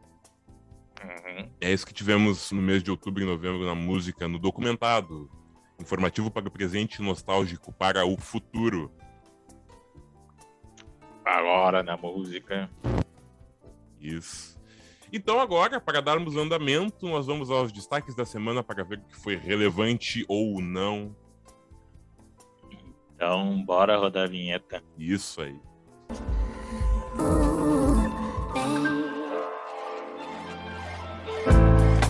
Uhum. 1.03 1.49
É 1.59 1.71
isso 1.71 1.85
que 1.85 1.93
tivemos 1.93 2.51
no 2.51 2.61
mês 2.61 2.81
de 2.81 2.89
outubro 2.89 3.21
e 3.21 3.25
novembro 3.25 3.65
na 3.65 3.75
música, 3.75 4.27
no 4.27 4.39
documentado. 4.39 5.29
Informativo 5.79 6.31
para 6.31 6.47
o 6.47 6.51
presente, 6.51 7.01
nostálgico 7.01 7.73
para 7.73 8.05
o 8.05 8.17
futuro. 8.17 8.91
Agora 11.25 11.83
na 11.83 11.97
música. 11.97 12.69
Isso. 13.99 14.57
Então 15.11 15.39
agora, 15.39 15.81
para 15.81 16.01
darmos 16.01 16.35
andamento, 16.37 17.07
nós 17.07 17.25
vamos 17.27 17.51
aos 17.51 17.71
destaques 17.71 18.15
da 18.15 18.25
semana 18.25 18.63
para 18.63 18.83
ver 18.83 18.99
o 18.99 19.03
que 19.03 19.15
foi 19.15 19.35
relevante 19.35 20.25
ou 20.27 20.61
não. 20.61 21.15
Então, 23.15 23.63
bora 23.63 23.97
rodar 23.97 24.25
a 24.25 24.27
vinheta. 24.27 24.83
Isso 24.97 25.41
aí. 25.41 25.55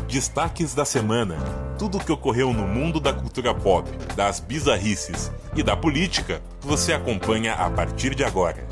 Destaques 0.07 0.73
da 0.73 0.83
semana. 0.83 1.37
Tudo 1.77 1.99
o 1.99 2.03
que 2.03 2.11
ocorreu 2.11 2.51
no 2.51 2.65
mundo 2.67 2.99
da 2.99 3.13
cultura 3.13 3.53
pop, 3.53 3.87
das 4.15 4.39
bizarrices 4.39 5.31
e 5.55 5.61
da 5.61 5.77
política, 5.77 6.41
você 6.59 6.93
acompanha 6.93 7.53
a 7.53 7.69
partir 7.69 8.15
de 8.15 8.23
agora. 8.23 8.65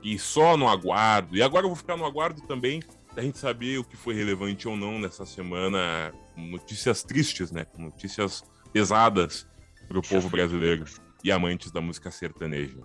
E 0.00 0.18
só 0.18 0.56
no 0.56 0.68
aguardo. 0.68 1.36
E 1.36 1.42
agora 1.42 1.64
eu 1.64 1.70
vou 1.70 1.76
ficar 1.76 1.96
no 1.96 2.04
aguardo 2.04 2.40
também 2.42 2.82
da 3.14 3.22
gente 3.22 3.38
saber 3.38 3.78
o 3.78 3.84
que 3.84 3.96
foi 3.96 4.14
relevante 4.14 4.66
ou 4.66 4.76
não 4.76 4.98
nessa 4.98 5.26
semana. 5.26 6.12
Notícias 6.36 7.02
tristes, 7.02 7.50
né? 7.50 7.66
Notícias 7.78 8.42
pesadas 8.72 9.46
para 9.86 9.98
o 9.98 10.02
povo 10.02 10.30
brasileiro 10.30 10.84
e 11.22 11.30
amantes 11.30 11.70
da 11.70 11.80
música 11.80 12.10
sertaneja. 12.10 12.78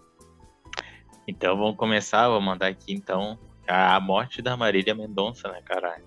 Então 1.27 1.57
vamos 1.57 1.77
começar, 1.77 2.27
vou 2.29 2.41
mandar 2.41 2.67
aqui 2.67 2.93
então 2.93 3.37
a 3.67 3.99
morte 3.99 4.41
da 4.41 4.55
Marília 4.55 4.95
Mendonça, 4.95 5.49
né, 5.51 5.61
caralho? 5.61 6.05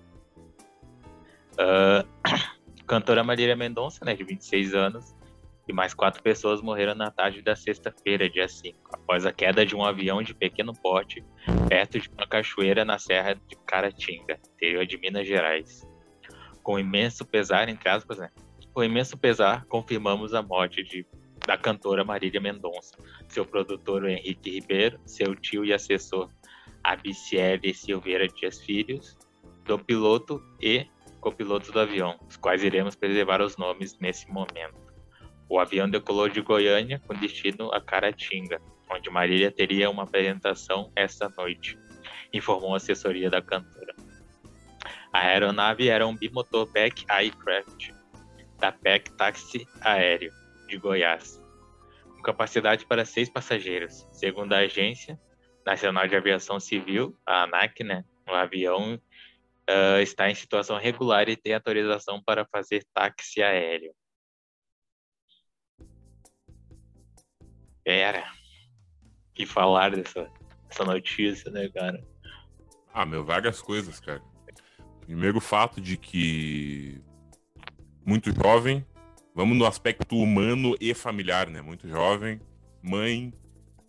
Ah, 1.57 2.05
cantora 2.87 3.23
Marília 3.23 3.55
Mendonça, 3.55 4.03
né, 4.03 4.15
de 4.15 4.23
26 4.23 4.73
anos, 4.73 5.15
e 5.71 5.73
mais 5.73 5.93
quatro 5.93 6.21
pessoas 6.21 6.61
morreram 6.61 6.93
na 6.93 7.09
tarde 7.09 7.41
da 7.41 7.55
sexta-feira, 7.55 8.29
dia 8.29 8.47
5, 8.47 8.77
após 8.93 9.25
a 9.25 9.31
queda 9.31 9.65
de 9.65 9.73
um 9.73 9.83
avião 9.83 10.21
de 10.21 10.33
pequeno 10.33 10.73
porte 10.73 11.23
perto 11.67 11.97
de 11.97 12.09
uma 12.09 12.27
cachoeira 12.27 12.83
na 12.83 12.99
Serra 12.99 13.33
de 13.33 13.55
Caratinga, 13.65 14.37
interior 14.53 14.85
de 14.85 14.97
Minas 14.97 15.25
Gerais. 15.25 15.87
Com 16.61 16.77
imenso 16.77 17.25
pesar, 17.25 17.69
entre 17.69 17.87
aspas, 17.89 18.17
né? 18.17 18.29
Com 18.73 18.83
imenso 18.83 19.17
pesar, 19.17 19.65
confirmamos 19.65 20.33
a 20.33 20.41
morte 20.41 20.83
de, 20.83 21.05
da 21.47 21.57
cantora 21.57 22.03
Marília 22.03 22.41
Mendonça 22.41 22.97
seu 23.29 23.45
produtor 23.45 24.07
Henrique 24.07 24.51
Ribeiro, 24.51 24.99
seu 25.05 25.33
tio 25.35 25.63
e 25.63 25.73
assessor 25.73 26.29
Abiciele 26.83 27.73
Silveira 27.73 28.27
Dias 28.27 28.59
Filhos, 28.59 29.17
do 29.63 29.79
piloto 29.79 30.43
e 30.61 30.85
copiloto 31.21 31.71
do 31.71 31.79
avião, 31.79 32.19
os 32.27 32.35
quais 32.35 32.63
iremos 32.63 32.95
preservar 32.95 33.41
os 33.41 33.55
nomes 33.55 33.97
nesse 33.99 34.29
momento. 34.29 34.80
O 35.51 35.59
avião 35.59 35.89
decolou 35.89 36.29
de 36.29 36.39
Goiânia 36.39 37.01
com 37.05 37.13
destino 37.13 37.73
a 37.73 37.81
Caratinga, 37.81 38.61
onde 38.89 39.09
Marília 39.09 39.51
teria 39.51 39.89
uma 39.89 40.03
apresentação 40.03 40.89
esta 40.95 41.27
noite, 41.27 41.77
informou 42.31 42.73
a 42.73 42.77
assessoria 42.77 43.29
da 43.29 43.41
cantora. 43.41 43.93
A 45.11 45.19
aeronave 45.19 45.89
era 45.89 46.07
um 46.07 46.15
bimotor 46.15 46.71
Beck 46.71 47.03
Aircraft, 47.05 47.91
da 48.59 48.71
PEC 48.71 49.11
Táxi 49.17 49.67
Aéreo, 49.81 50.31
de 50.69 50.77
Goiás, 50.77 51.43
com 52.15 52.21
capacidade 52.21 52.85
para 52.85 53.03
seis 53.03 53.27
passageiros. 53.27 54.07
Segundo 54.13 54.53
a 54.53 54.59
Agência 54.59 55.19
Nacional 55.65 56.07
de 56.07 56.15
Aviação 56.15 56.61
Civil, 56.61 57.13
a 57.25 57.43
ANAC, 57.43 57.83
né, 57.83 58.05
o 58.25 58.33
avião 58.33 58.97
ah, 59.67 60.01
está 60.01 60.31
em 60.31 60.33
situação 60.33 60.77
regular 60.77 61.27
e 61.27 61.35
tem 61.35 61.53
autorização 61.53 62.23
para 62.23 62.45
fazer 62.45 62.85
táxi 62.93 63.43
aéreo. 63.43 63.93
Era. 67.85 68.31
que 69.33 69.45
falar 69.45 69.91
dessa, 69.91 70.29
dessa 70.67 70.85
notícia, 70.85 71.49
né, 71.51 71.69
cara? 71.69 72.03
Ah, 72.93 73.05
meu, 73.05 73.23
várias 73.23 73.61
coisas, 73.61 73.99
cara. 73.99 74.21
Primeiro 75.01 75.39
fato 75.39 75.81
de 75.81 75.97
que 75.97 77.01
muito 78.05 78.31
jovem, 78.33 78.85
vamos 79.33 79.57
no 79.57 79.65
aspecto 79.65 80.17
humano 80.17 80.75
e 80.79 80.93
familiar, 80.93 81.47
né? 81.49 81.61
Muito 81.61 81.87
jovem, 81.87 82.39
mãe, 82.81 83.33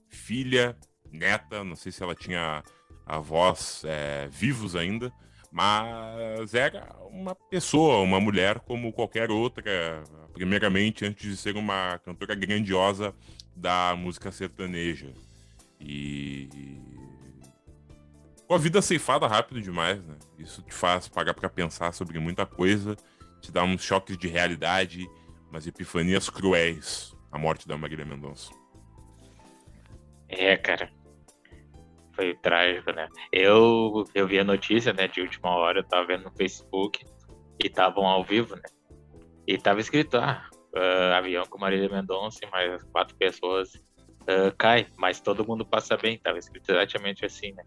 filha, 0.09 0.77
neta, 1.11 1.65
não 1.65 1.77
sei 1.77 1.91
se 1.93 2.03
ela 2.03 2.15
tinha 2.15 2.63
avós 3.07 3.83
é, 3.85 4.29
vivos 4.31 4.77
ainda, 4.77 5.13
mas 5.51 6.55
era 6.55 6.97
uma 7.11 7.35
pessoa, 7.35 7.99
uma 7.99 8.21
mulher 8.21 8.61
como 8.61 8.93
qualquer 8.93 9.31
outra, 9.31 10.03
primeiramente 10.33 11.05
antes 11.05 11.31
de 11.31 11.37
ser 11.37 11.57
uma 11.57 11.99
cantora 11.99 12.35
grandiosa 12.35 13.15
da 13.55 13.95
música 13.97 14.31
sertaneja. 14.33 15.13
E 15.81 16.49
com 18.47 18.55
a 18.55 18.59
vida 18.59 18.83
ceifada 18.83 19.27
rápido 19.27 19.63
demais, 19.63 20.05
né? 20.05 20.15
Isso 20.39 20.63
te 20.63 20.75
faz 20.75 21.09
parar 21.09 21.33
pra 21.33 21.49
pensar 21.49 21.93
sobre 21.93 22.19
muita 22.19 22.45
coisa, 22.45 22.95
te 23.41 23.51
dá 23.51 23.65
uns 23.65 23.83
choques 23.83 24.17
de 24.19 24.29
realidade, 24.29 25.09
umas 25.49 25.67
epifanias 25.67 26.29
cruéis. 26.29 27.17
A 27.31 27.39
morte 27.39 27.67
da 27.67 27.79
Marília 27.79 28.05
Mendonça. 28.05 28.53
É, 30.29 30.55
cara. 30.59 30.93
Foi 32.15 32.35
trágico, 32.35 32.93
né? 32.93 33.09
Eu, 33.33 34.05
eu 34.15 34.29
vi 34.29 34.39
a 34.39 34.45
notícia, 34.45 34.93
né, 34.93 35.09
de 35.09 35.23
última 35.23 35.49
hora, 35.49 35.79
eu 35.79 35.85
tava 35.85 36.09
vendo 36.09 36.25
no 36.25 36.31
Facebook 36.33 37.03
e 37.59 37.69
estavam 37.69 38.07
ao 38.07 38.23
vivo, 38.23 38.55
né? 38.55 38.63
E 39.47 39.57
tava 39.57 39.81
escrito, 39.81 40.19
ah, 40.19 40.47
ah, 40.75 41.19
avião 41.19 41.45
com 41.47 41.59
Marília 41.59 41.89
Mendonça 41.89 42.41
e 42.45 42.51
mais 42.51 42.83
quatro 42.85 43.17
pessoas 43.17 43.73
ah, 44.27 44.53
cai, 44.57 44.87
mas 44.97 45.21
todo 45.21 45.47
mundo 45.47 45.65
passa 45.65 45.97
bem. 45.97 46.19
Tava 46.19 46.39
escrito 46.39 46.71
exatamente 46.71 47.25
assim, 47.25 47.53
né? 47.53 47.65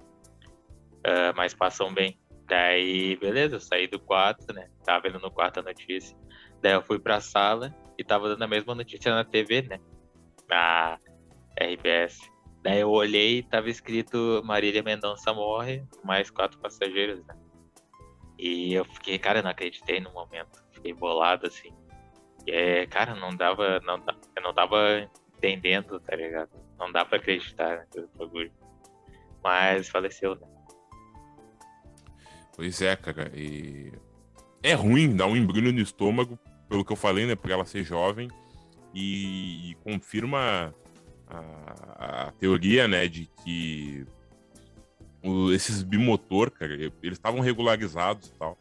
Ah, 1.05 1.33
mas 1.35 1.53
passam 1.53 1.93
bem. 1.93 2.19
Daí, 2.47 3.15
beleza, 3.17 3.55
eu 3.55 3.59
saí 3.59 3.87
do 3.87 3.99
quarto, 3.99 4.53
né? 4.53 4.69
Tava 4.83 5.01
vendo 5.01 5.19
no 5.19 5.31
quarto 5.31 5.59
a 5.59 5.63
notícia. 5.63 6.17
Daí 6.61 6.73
eu 6.73 6.81
fui 6.81 6.99
pra 6.99 7.19
sala 7.19 7.75
e 7.97 8.03
tava 8.03 8.29
dando 8.29 8.43
a 8.43 8.47
mesma 8.47 8.75
notícia 8.75 9.13
na 9.13 9.23
TV, 9.23 9.63
né? 9.63 9.79
Na 10.47 10.99
RBS. 11.59 12.19
Daí 12.61 12.79
eu 12.79 12.89
olhei 12.89 13.39
e 13.39 13.43
tava 13.43 13.69
escrito 13.69 14.41
Marília 14.43 14.83
Mendonça 14.83 15.33
morre, 15.33 15.83
mais 16.03 16.29
quatro 16.29 16.59
passageiros, 16.59 17.23
né? 17.25 17.35
E 18.37 18.73
eu 18.73 18.85
fiquei, 18.85 19.17
cara, 19.17 19.39
eu 19.39 19.43
não 19.43 19.51
acreditei 19.51 19.99
no 19.99 20.11
momento. 20.11 20.63
Fiquei 20.71 20.93
bolado, 20.93 21.47
assim. 21.47 21.73
É, 22.47 22.85
cara, 22.87 23.15
não 23.15 23.35
dava, 23.35 23.79
não, 23.81 23.95
eu 24.35 24.43
não 24.43 24.53
tava 24.53 25.09
entendendo, 25.37 25.99
tá 25.99 26.15
ligado? 26.15 26.49
Não 26.77 26.91
dá 26.91 27.03
pra 27.05 27.17
acreditar 27.17 27.87
bagulho. 28.17 28.51
Mas 29.43 29.89
faleceu, 29.89 30.35
né? 30.35 30.47
Pois 32.55 32.81
é, 32.81 32.95
cara. 32.95 33.31
E 33.35 33.91
é 34.63 34.73
ruim, 34.73 35.15
dá 35.15 35.25
um 35.25 35.35
embrulho 35.35 35.71
no 35.73 35.79
estômago, 35.79 36.39
pelo 36.69 36.83
que 36.85 36.91
eu 36.91 36.97
falei, 36.97 37.25
né? 37.25 37.35
Por 37.35 37.51
ela 37.51 37.65
ser 37.65 37.83
jovem. 37.83 38.29
E, 38.93 39.71
e 39.71 39.75
confirma 39.75 40.73
a, 41.27 42.27
a 42.27 42.31
teoria, 42.33 42.87
né? 42.87 43.07
De 43.07 43.29
que 43.43 44.05
o- 45.23 45.51
esses 45.51 45.83
bimotor, 45.83 46.49
cara, 46.51 46.73
eles 46.73 46.93
estavam 47.03 47.39
regularizados 47.41 48.29
e 48.29 48.33
tal. 48.35 48.57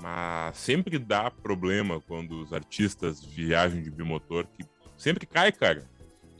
Mas 0.00 0.56
sempre 0.56 0.98
dá 0.98 1.30
problema 1.30 2.00
quando 2.00 2.40
os 2.40 2.52
artistas 2.52 3.22
viajam 3.22 3.82
de 3.82 3.90
bimotor, 3.90 4.46
que 4.46 4.64
sempre 4.96 5.26
cai, 5.26 5.52
cara. 5.52 5.88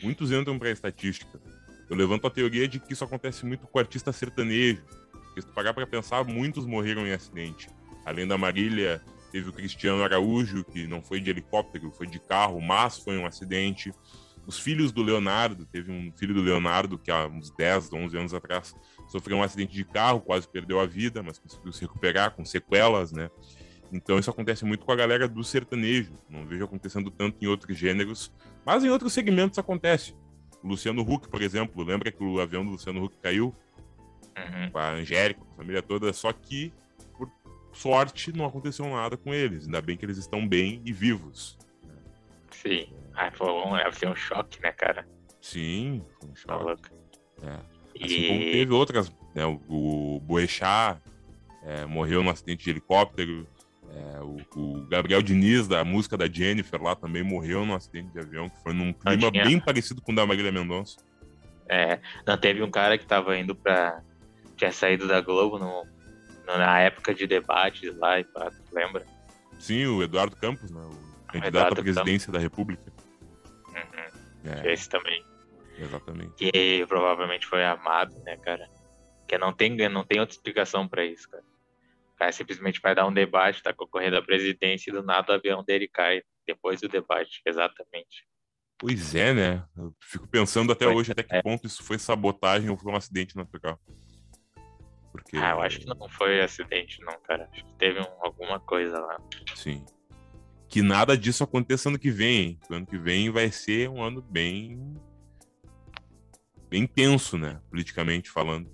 Muitos 0.02 0.32
entram 0.32 0.58
pra 0.58 0.70
estatística. 0.70 1.40
Eu 1.88 1.96
levanto 1.96 2.26
a 2.26 2.30
teoria 2.30 2.66
de 2.66 2.78
que 2.78 2.92
isso 2.92 3.04
acontece 3.04 3.44
muito 3.44 3.66
com 3.66 3.78
artista 3.78 4.12
sertanejo. 4.12 4.82
Porque 5.12 5.42
se 5.42 5.46
tu 5.46 5.52
parar 5.52 5.74
pra 5.74 5.86
pensar, 5.86 6.24
muitos 6.24 6.64
morreram 6.64 7.06
em 7.06 7.12
acidente. 7.12 7.68
Além 8.04 8.26
da 8.26 8.38
Marília, 8.38 9.02
teve 9.30 9.50
o 9.50 9.52
Cristiano 9.52 10.02
Araújo, 10.02 10.64
que 10.64 10.86
não 10.86 11.02
foi 11.02 11.20
de 11.20 11.30
helicóptero, 11.30 11.90
foi 11.90 12.06
de 12.06 12.18
carro, 12.18 12.60
mas 12.60 12.98
foi 12.98 13.18
um 13.18 13.26
acidente. 13.26 13.92
Os 14.46 14.58
filhos 14.58 14.90
do 14.90 15.02
Leonardo, 15.02 15.66
teve 15.66 15.92
um 15.92 16.10
filho 16.16 16.32
do 16.34 16.40
Leonardo 16.40 16.98
que 16.98 17.10
há 17.10 17.26
uns 17.26 17.50
10, 17.50 17.92
11 17.92 18.16
anos 18.16 18.34
atrás 18.34 18.74
sofreu 19.10 19.36
um 19.36 19.42
acidente 19.42 19.72
de 19.74 19.84
carro, 19.84 20.20
quase 20.20 20.48
perdeu 20.48 20.80
a 20.80 20.86
vida, 20.86 21.22
mas 21.22 21.38
conseguiu 21.38 21.72
se 21.72 21.82
recuperar 21.82 22.30
com 22.30 22.44
sequelas, 22.44 23.12
né? 23.12 23.30
Então 23.92 24.18
isso 24.18 24.30
acontece 24.30 24.64
muito 24.64 24.84
com 24.86 24.92
a 24.92 24.96
galera 24.96 25.26
do 25.28 25.42
sertanejo. 25.42 26.12
Não 26.28 26.46
vejo 26.46 26.64
acontecendo 26.64 27.10
tanto 27.10 27.44
em 27.44 27.48
outros 27.48 27.76
gêneros, 27.76 28.32
mas 28.64 28.84
em 28.84 28.88
outros 28.88 29.12
segmentos 29.12 29.58
acontece. 29.58 30.14
O 30.62 30.68
Luciano 30.68 31.02
Huck, 31.02 31.28
por 31.28 31.42
exemplo, 31.42 31.82
lembra 31.82 32.12
que 32.12 32.22
o 32.22 32.40
avião 32.40 32.64
do 32.64 32.70
Luciano 32.72 33.02
Huck 33.04 33.16
caiu? 33.22 33.54
Uhum. 34.38 34.70
com 34.70 34.78
a 34.78 34.90
Angélica, 34.92 35.40
com 35.40 35.52
a 35.52 35.56
família 35.56 35.82
toda, 35.82 36.12
só 36.12 36.32
que 36.32 36.72
por 37.18 37.30
sorte, 37.72 38.32
não 38.34 38.46
aconteceu 38.46 38.88
nada 38.88 39.16
com 39.16 39.34
eles. 39.34 39.64
Ainda 39.66 39.82
bem 39.82 39.96
que 39.96 40.04
eles 40.04 40.16
estão 40.18 40.46
bem 40.46 40.80
e 40.84 40.92
vivos. 40.92 41.58
Sim. 42.50 42.86
Ah, 43.14 43.30
foi 43.32 43.48
um, 43.50 43.92
ser 43.92 44.08
um 44.08 44.14
choque, 44.14 44.62
né, 44.62 44.70
cara? 44.72 45.06
Sim, 45.42 46.02
foi 46.18 46.28
um 46.28 46.32
Tá 46.32 46.40
choque. 46.40 46.64
louco. 46.64 46.88
É. 47.42 47.58
Assim 48.02 48.26
como 48.28 48.40
teve 48.40 48.72
outras, 48.72 49.12
né? 49.34 49.44
O, 49.46 49.60
o 50.16 50.20
Boechat 50.20 51.00
é, 51.64 51.84
morreu 51.86 52.22
num 52.22 52.30
acidente 52.30 52.64
de 52.64 52.70
helicóptero. 52.70 53.46
é, 53.90 54.20
o, 54.20 54.38
o 54.56 54.86
Gabriel 54.88 55.20
Diniz, 55.22 55.66
da 55.68 55.84
música 55.84 56.16
da 56.16 56.26
Jennifer 56.28 56.80
lá, 56.82 56.94
também 56.94 57.22
morreu 57.22 57.64
num 57.66 57.74
acidente 57.74 58.08
de 58.12 58.18
avião, 58.20 58.48
que 58.48 58.58
foi 58.62 58.72
num 58.72 58.92
clima 58.92 59.30
tinha- 59.30 59.44
bem 59.44 59.58
parecido 59.60 60.00
com 60.00 60.12
o 60.12 60.14
da 60.14 60.24
Marília 60.26 60.52
Mendonça. 60.52 60.96
é, 61.68 62.00
não 62.26 62.36
teve 62.38 62.62
um 62.62 62.70
cara 62.70 62.96
que 62.98 63.06
tava 63.06 63.36
indo 63.38 63.54
pra. 63.54 64.00
Tinha 64.56 64.72
saído 64.72 65.08
da 65.08 65.20
Globo 65.20 65.58
no, 65.58 65.84
no- 66.46 66.58
na 66.58 66.80
época 66.80 67.14
de 67.14 67.26
debates 67.26 67.96
lá 67.96 68.20
e 68.20 68.24
pá, 68.24 68.50
lembra? 68.72 69.04
Sim, 69.58 69.86
o 69.86 70.02
Eduardo 70.02 70.36
Campos, 70.36 70.70
né? 70.70 70.80
O 70.80 71.32
candidato 71.32 71.72
à 71.72 71.82
presidência 71.82 72.32
da 72.32 72.38
República. 72.38 72.92
Uhum, 73.68 74.50
É, 74.52 74.72
Esse 74.72 74.88
também. 74.88 75.22
Exatamente. 75.82 76.34
Que 76.34 76.84
provavelmente 76.86 77.46
foi 77.46 77.64
amado, 77.64 78.18
né, 78.24 78.36
cara? 78.38 78.68
Que 79.28 79.38
não 79.38 79.52
tem, 79.52 79.76
não 79.88 80.04
tem 80.04 80.20
outra 80.20 80.34
explicação 80.34 80.86
pra 80.88 81.04
isso, 81.04 81.28
cara. 81.28 81.44
O 82.14 82.16
cara 82.16 82.32
simplesmente 82.32 82.80
vai 82.80 82.94
dar 82.94 83.06
um 83.06 83.12
debate, 83.12 83.62
tá 83.62 83.72
concorrendo 83.72 84.16
à 84.16 84.22
presidência 84.22 84.90
e 84.90 84.92
do 84.92 85.02
nada 85.02 85.32
o 85.32 85.34
avião 85.36 85.62
dele 85.64 85.88
cai 85.88 86.22
depois 86.46 86.80
do 86.80 86.88
debate. 86.88 87.40
Exatamente. 87.46 88.26
Pois 88.78 89.14
é, 89.14 89.32
né? 89.34 89.64
Eu 89.76 89.94
fico 90.00 90.26
pensando 90.26 90.72
até 90.72 90.86
Pois 90.86 90.96
hoje 90.96 91.12
até 91.12 91.22
que 91.22 91.34
é. 91.36 91.42
ponto 91.42 91.66
isso 91.66 91.82
foi 91.82 91.98
sabotagem 91.98 92.68
ou 92.70 92.76
foi 92.76 92.92
um 92.92 92.96
acidente 92.96 93.36
natural. 93.36 93.78
Porque, 95.12 95.36
Ah, 95.36 95.50
eu 95.50 95.60
acho 95.60 95.80
que 95.80 95.86
não 95.86 96.08
foi 96.08 96.40
acidente, 96.40 97.00
não, 97.02 97.18
cara. 97.20 97.48
Acho 97.52 97.64
que 97.64 97.74
teve 97.74 98.00
um- 98.00 98.24
alguma 98.24 98.58
coisa 98.60 98.98
lá. 98.98 99.18
Sim. 99.54 99.84
Que 100.68 100.82
nada 100.82 101.16
disso 101.18 101.42
aconteça 101.42 101.88
ano 101.88 101.98
que 101.98 102.10
vem. 102.10 102.58
O 102.70 102.74
ano 102.74 102.86
que 102.86 102.96
vem 102.96 103.28
vai 103.30 103.50
ser 103.50 103.88
um 103.90 104.02
ano 104.02 104.22
bem. 104.22 104.78
Bem 106.70 106.86
tenso, 106.86 107.36
né? 107.36 107.60
Politicamente 107.68 108.30
falando. 108.30 108.70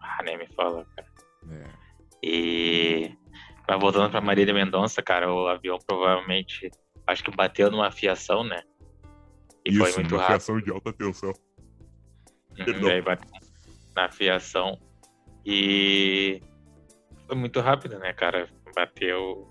Ah, 0.00 0.22
nem 0.24 0.38
me 0.38 0.46
fala, 0.54 0.86
cara. 0.96 1.08
É. 1.50 1.68
E. 2.22 3.12
Mas 3.68 3.80
voltando 3.80 4.10
pra 4.10 4.20
Marília 4.20 4.54
Mendonça, 4.54 5.02
cara, 5.02 5.30
o 5.32 5.48
avião 5.48 5.78
provavelmente. 5.84 6.70
Acho 7.06 7.22
que 7.22 7.30
bateu 7.30 7.70
numa 7.70 7.90
fiação, 7.90 8.44
né? 8.44 8.62
E 9.66 9.74
foi 9.76 9.90
Isso, 9.90 10.00
muito 10.00 10.14
uma 10.14 10.22
rápido. 10.22 10.36
fiação 10.36 10.60
de 10.60 10.70
alta 10.70 10.92
tensão. 10.92 11.32
Uhum, 12.58 12.88
aí 12.88 13.02
bateu 13.02 13.28
na 13.94 14.08
fiação. 14.10 14.80
E. 15.44 16.40
Foi 17.26 17.36
muito 17.36 17.60
rápido, 17.60 17.98
né, 17.98 18.12
cara? 18.12 18.48
Bateu. 18.74 19.50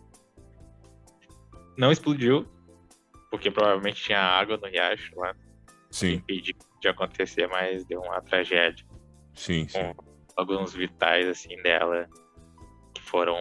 Não 1.77 1.91
explodiu, 1.91 2.47
porque 3.31 3.49
provavelmente 3.49 4.03
tinha 4.03 4.19
água 4.19 4.57
no 4.57 4.67
riacho 4.67 5.11
lá, 5.19 5.35
Sim, 5.93 6.13
impediu 6.13 6.55
de 6.81 6.87
acontecer, 6.87 7.47
mas 7.47 7.85
deu 7.85 8.01
uma 8.01 8.19
tragédia. 8.19 8.83
sim, 9.35 9.67
sim. 9.67 9.93
com 9.93 10.03
alguns 10.35 10.73
vitais 10.73 11.27
assim 11.27 11.55
dela 11.61 12.09
que 12.95 13.01
foram 13.03 13.37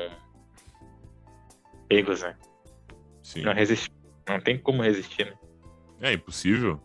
pegos, 1.89 2.21
né? 2.21 2.37
sim. 3.23 3.41
Não 3.41 3.55
resistiu. 3.55 3.95
Não 4.29 4.39
tem 4.39 4.59
como 4.59 4.83
resistir, 4.83 5.25
né? 5.25 5.39
É 6.03 6.13
impossível. 6.13 6.79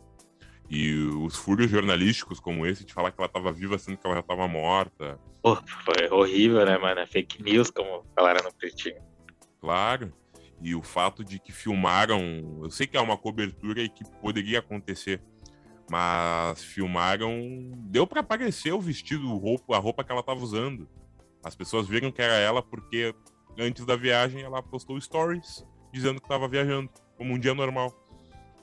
E 0.69 0.93
os 0.95 1.35
furos 1.35 1.69
jornalísticos 1.69 2.39
como 2.39 2.65
esse, 2.65 2.85
de 2.85 2.93
falar 2.93 3.11
que 3.11 3.19
ela 3.19 3.27
estava 3.27 3.51
viva 3.51 3.77
sendo 3.77 3.97
que 3.97 4.07
ela 4.07 4.15
já 4.15 4.21
estava 4.21 4.47
morta. 4.47 5.19
Pô, 5.41 5.55
foi 5.83 6.09
horrível, 6.09 6.65
né, 6.65 6.77
mano? 6.77 7.01
É 7.01 7.05
Fake 7.05 7.43
news, 7.43 7.69
como 7.69 8.05
falaram 8.15 8.41
no 8.43 8.53
Pretinho. 8.53 9.01
Claro. 9.59 10.13
E 10.61 10.73
o 10.73 10.81
fato 10.81 11.23
de 11.23 11.39
que 11.39 11.51
filmaram. 11.51 12.61
Eu 12.63 12.71
sei 12.71 12.87
que 12.87 12.95
é 12.95 13.01
uma 13.01 13.17
cobertura 13.17 13.81
e 13.81 13.89
que 13.89 14.03
poderia 14.21 14.59
acontecer. 14.59 15.21
Mas 15.89 16.63
filmaram. 16.63 17.71
Deu 17.89 18.05
para 18.05 18.19
aparecer 18.21 18.73
o 18.73 18.81
vestido, 18.81 19.31
o 19.31 19.37
roupa, 19.37 19.75
a 19.75 19.79
roupa 19.79 20.03
que 20.03 20.11
ela 20.11 20.21
estava 20.21 20.39
usando. 20.39 20.87
As 21.43 21.55
pessoas 21.55 21.87
viram 21.87 22.11
que 22.11 22.21
era 22.21 22.33
ela 22.33 22.61
porque 22.61 23.15
antes 23.57 23.85
da 23.85 23.95
viagem 23.95 24.41
ela 24.41 24.61
postou 24.61 24.99
stories 24.99 25.65
dizendo 25.93 26.19
que 26.19 26.25
estava 26.25 26.47
viajando, 26.47 26.89
como 27.17 27.33
um 27.33 27.39
dia 27.39 27.53
normal. 27.53 27.93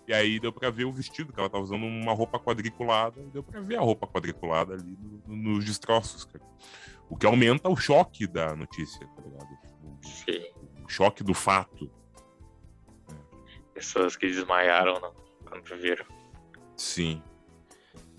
E 0.06 0.12
aí 0.12 0.38
deu 0.38 0.52
para 0.52 0.68
ver 0.70 0.84
o 0.84 0.92
vestido, 0.92 1.32
que 1.32 1.40
ela 1.40 1.46
estava 1.46 1.64
usando 1.64 1.84
uma 1.86 2.12
roupa 2.12 2.38
quadriculada, 2.38 3.18
e 3.22 3.30
deu 3.30 3.42
para 3.42 3.60
ver 3.62 3.76
a 3.76 3.80
roupa 3.80 4.06
quadriculada 4.06 4.74
ali 4.74 4.84
no- 5.00 5.22
no- 5.26 5.36
nos 5.54 5.64
destroços, 5.64 6.24
cara. 6.26 6.44
O 7.08 7.16
que 7.16 7.24
aumenta 7.24 7.70
o 7.70 7.76
choque 7.76 8.26
da 8.26 8.54
notícia, 8.54 9.06
tá 9.08 9.22
ligado? 9.22 9.48
O- 9.82 9.98
Sim. 10.06 10.44
o 10.84 10.88
choque 10.88 11.24
do 11.24 11.32
fato. 11.32 11.90
Pessoas 13.72 14.14
que 14.14 14.26
desmaiaram 14.26 15.00
no- 15.00 15.14
quando 15.48 15.80
viram. 15.80 16.04
Sim. 16.76 17.22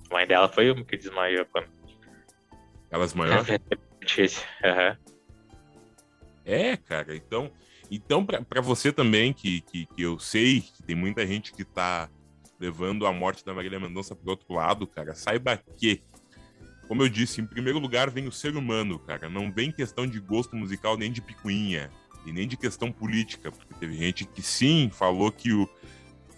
A 0.10 0.14
mãe 0.14 0.28
dela 0.28 0.48
foi 0.48 0.72
uma 0.72 0.84
que 0.84 0.98
desmaiou 0.98 1.46
quando 1.46 1.68
Elas 2.92 3.14
maiores. 3.14 3.48
notícia. 4.06 4.48
Aham. 4.64 4.98
É, 6.46 6.78
cara. 6.78 7.16
Então, 7.16 7.52
então 7.90 8.26
para 8.26 8.62
você 8.62 8.94
também, 8.94 9.34
que, 9.34 9.62
que, 9.62 9.86
que 9.88 10.02
eu 10.02 10.20
sei 10.20 10.62
que 10.62 10.84
tem 10.84 10.96
muita 10.96 11.26
gente 11.26 11.52
que 11.52 11.66
tá 11.66 12.10
levando 12.60 13.06
a 13.06 13.12
morte 13.12 13.44
da 13.44 13.54
Marília 13.54 13.80
Mendonça 13.80 14.16
pro 14.16 14.30
outro 14.30 14.54
lado, 14.54 14.88
cara, 14.88 15.14
saiba 15.14 15.58
que, 15.76 16.02
como 16.88 17.04
eu 17.04 17.10
disse, 17.10 17.42
em 17.42 17.46
primeiro 17.46 17.80
lugar 17.80 18.10
vem 18.10 18.28
o 18.28 18.32
ser 18.32 18.56
humano, 18.56 19.00
cara. 19.00 19.28
Não 19.28 19.52
vem 19.52 19.72
questão 19.72 20.08
de 20.08 20.20
gosto 20.20 20.56
musical 20.56 20.96
nem 20.96 21.12
de 21.12 21.22
picuinha. 21.22 21.92
E 22.26 22.32
nem 22.32 22.48
de 22.48 22.58
questão 22.58 22.92
política. 22.92 23.52
Porque 23.52 23.74
teve 23.76 23.96
gente 23.96 24.26
que 24.26 24.42
sim 24.42 24.90
falou 24.92 25.32
que 25.32 25.54
o. 25.54 25.70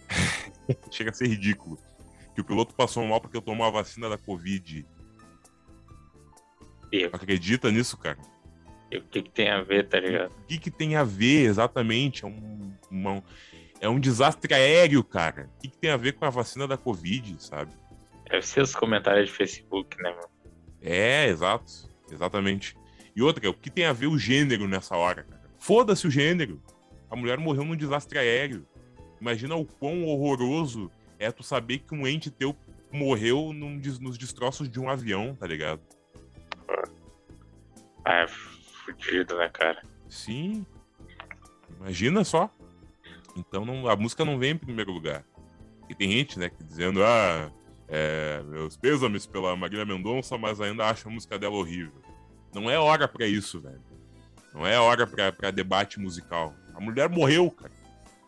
Chega 0.92 1.12
a 1.12 1.14
ser 1.14 1.28
ridículo. 1.28 1.78
Que 2.38 2.42
o 2.42 2.46
piloto 2.46 2.76
passou 2.76 3.04
mal 3.08 3.20
porque 3.20 3.42
tomou 3.42 3.66
a 3.66 3.72
vacina 3.72 4.08
da 4.08 4.16
Covid. 4.16 4.86
E 6.92 7.06
Acredita 7.06 7.72
nisso, 7.72 7.98
cara? 7.98 8.20
o 8.94 9.02
que, 9.02 9.24
que 9.24 9.30
tem 9.32 9.50
a 9.50 9.64
ver, 9.64 9.88
tá 9.90 10.00
ligado? 10.00 10.32
O 10.32 10.46
que, 10.46 10.60
que 10.60 10.70
tem 10.70 10.96
a 10.96 11.04
ver 11.04 11.46
exatamente? 11.48 12.24
É 12.24 12.28
um, 12.28 12.72
uma- 12.92 13.24
é 13.82 13.90
um 13.90 14.00
desastre 14.00 14.54
aéreo, 14.54 15.04
cara. 15.04 15.50
O 15.58 15.62
que, 15.62 15.68
que 15.70 15.78
tem 15.80 15.90
a 15.90 15.98
ver 15.98 16.14
com 16.14 16.26
a 16.26 16.30
vacina 16.30 16.68
da 16.68 16.78
Covid, 16.78 17.36
sabe? 17.44 17.72
Deve 18.30 18.46
ser 18.46 18.62
os 18.62 18.76
comentários 18.76 19.30
de 19.30 19.36
Facebook, 19.36 20.00
né, 20.00 20.12
mano? 20.12 20.30
É, 20.80 21.26
exato. 21.28 21.90
Exatamente. 22.12 22.78
E 23.16 23.22
outra, 23.24 23.50
o 23.50 23.54
que 23.56 23.72
tem 23.72 23.86
a 23.86 23.94
ver 23.94 24.06
o 24.08 24.18
gênero 24.20 24.68
nessa 24.68 24.96
hora, 24.96 25.24
cara? 25.24 25.50
Foda-se 25.58 26.06
o 26.06 26.12
gênero. 26.12 26.62
A 27.10 27.16
mulher 27.16 27.40
morreu 27.40 27.66
num 27.66 27.76
desastre 27.76 28.20
aéreo. 28.20 28.64
Imagina 29.20 29.56
o 29.56 29.66
quão 29.66 30.06
horroroso 30.06 30.92
é 31.20 31.32
tu 31.32 31.44
saber 31.44 31.80
que 31.80 31.94
um 31.96 32.08
ente 32.08 32.30
teu 32.32 32.56
morreu 32.92 33.52
num 33.54 33.76
nos 34.02 34.18
destroços 34.18 34.70
de 34.70 34.80
um 34.80 34.90
avião, 34.90 35.36
tá 35.36 35.46
ligado? 35.48 35.82
Ah, 38.06 38.24
é 38.24 38.28
fudido, 38.28 39.38
né, 39.38 39.50
cara? 39.50 39.82
Sim. 40.08 40.66
Imagina 41.80 42.24
só. 42.24 42.50
Então 43.36 43.66
não- 43.66 43.88
a 43.88 43.96
música 43.96 44.24
não 44.24 44.40
vem 44.40 44.52
em 44.52 44.58
primeiro 44.58 44.92
lugar. 44.92 45.24
E 45.90 45.96
tem 45.96 46.12
gente, 46.12 46.40
né, 46.40 46.50
que 46.50 46.64
dizendo, 46.64 47.04
ah, 47.04 47.52
é, 47.88 48.42
meus 48.44 48.76
pêsames 48.78 49.26
pela 49.26 49.56
Marília 49.56 49.86
Mendonça, 49.86 50.38
mas 50.38 50.60
ainda 50.60 50.86
acho 50.90 51.08
a 51.08 51.12
música 51.12 51.38
dela 51.38 51.56
horrível. 51.56 52.02
Não 52.54 52.70
é 52.70 52.78
hora 52.80 53.08
pra 53.08 53.28
isso, 53.28 53.60
velho. 53.62 53.82
Não 54.54 54.66
é 54.66 54.80
hora 54.80 55.06
pra 55.06 55.52
debate 55.52 56.00
musical. 56.00 56.54
A 56.74 56.80
mulher 56.80 57.10
morreu, 57.10 57.52
cara. 57.52 57.72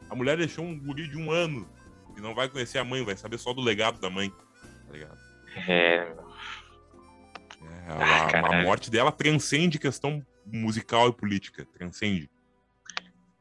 A 0.10 0.16
mulher 0.16 0.38
deixou 0.38 0.64
um 0.66 0.78
guri 0.78 1.08
de 1.08 1.18
um 1.18 1.32
ano 1.32 1.68
e 2.20 2.22
não 2.22 2.36
vai 2.36 2.48
conhecer 2.50 2.78
a 2.78 2.84
mãe, 2.84 3.04
vai 3.04 3.16
saber 3.16 3.38
só 3.38 3.54
do 3.54 3.62
legado 3.62 4.00
da 4.00 4.10
mãe. 4.10 4.30
Tá 4.30 4.92
ligado? 4.94 5.18
É, 5.68 5.96
É, 5.96 6.16
Ah, 7.88 7.94
a, 7.96 8.26
a 8.26 8.32
caralho. 8.32 8.68
morte 8.68 8.92
dela 8.92 9.12
transcende 9.12 9.80
questão 9.80 10.24
musical 10.46 11.10
e 11.10 11.14
política. 11.14 11.66
Transcende. 11.74 12.30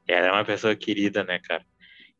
ela 0.06 0.28
é 0.28 0.32
uma 0.32 0.44
pessoa 0.44 0.74
querida, 0.74 1.22
né, 1.24 1.38
cara? 1.40 1.64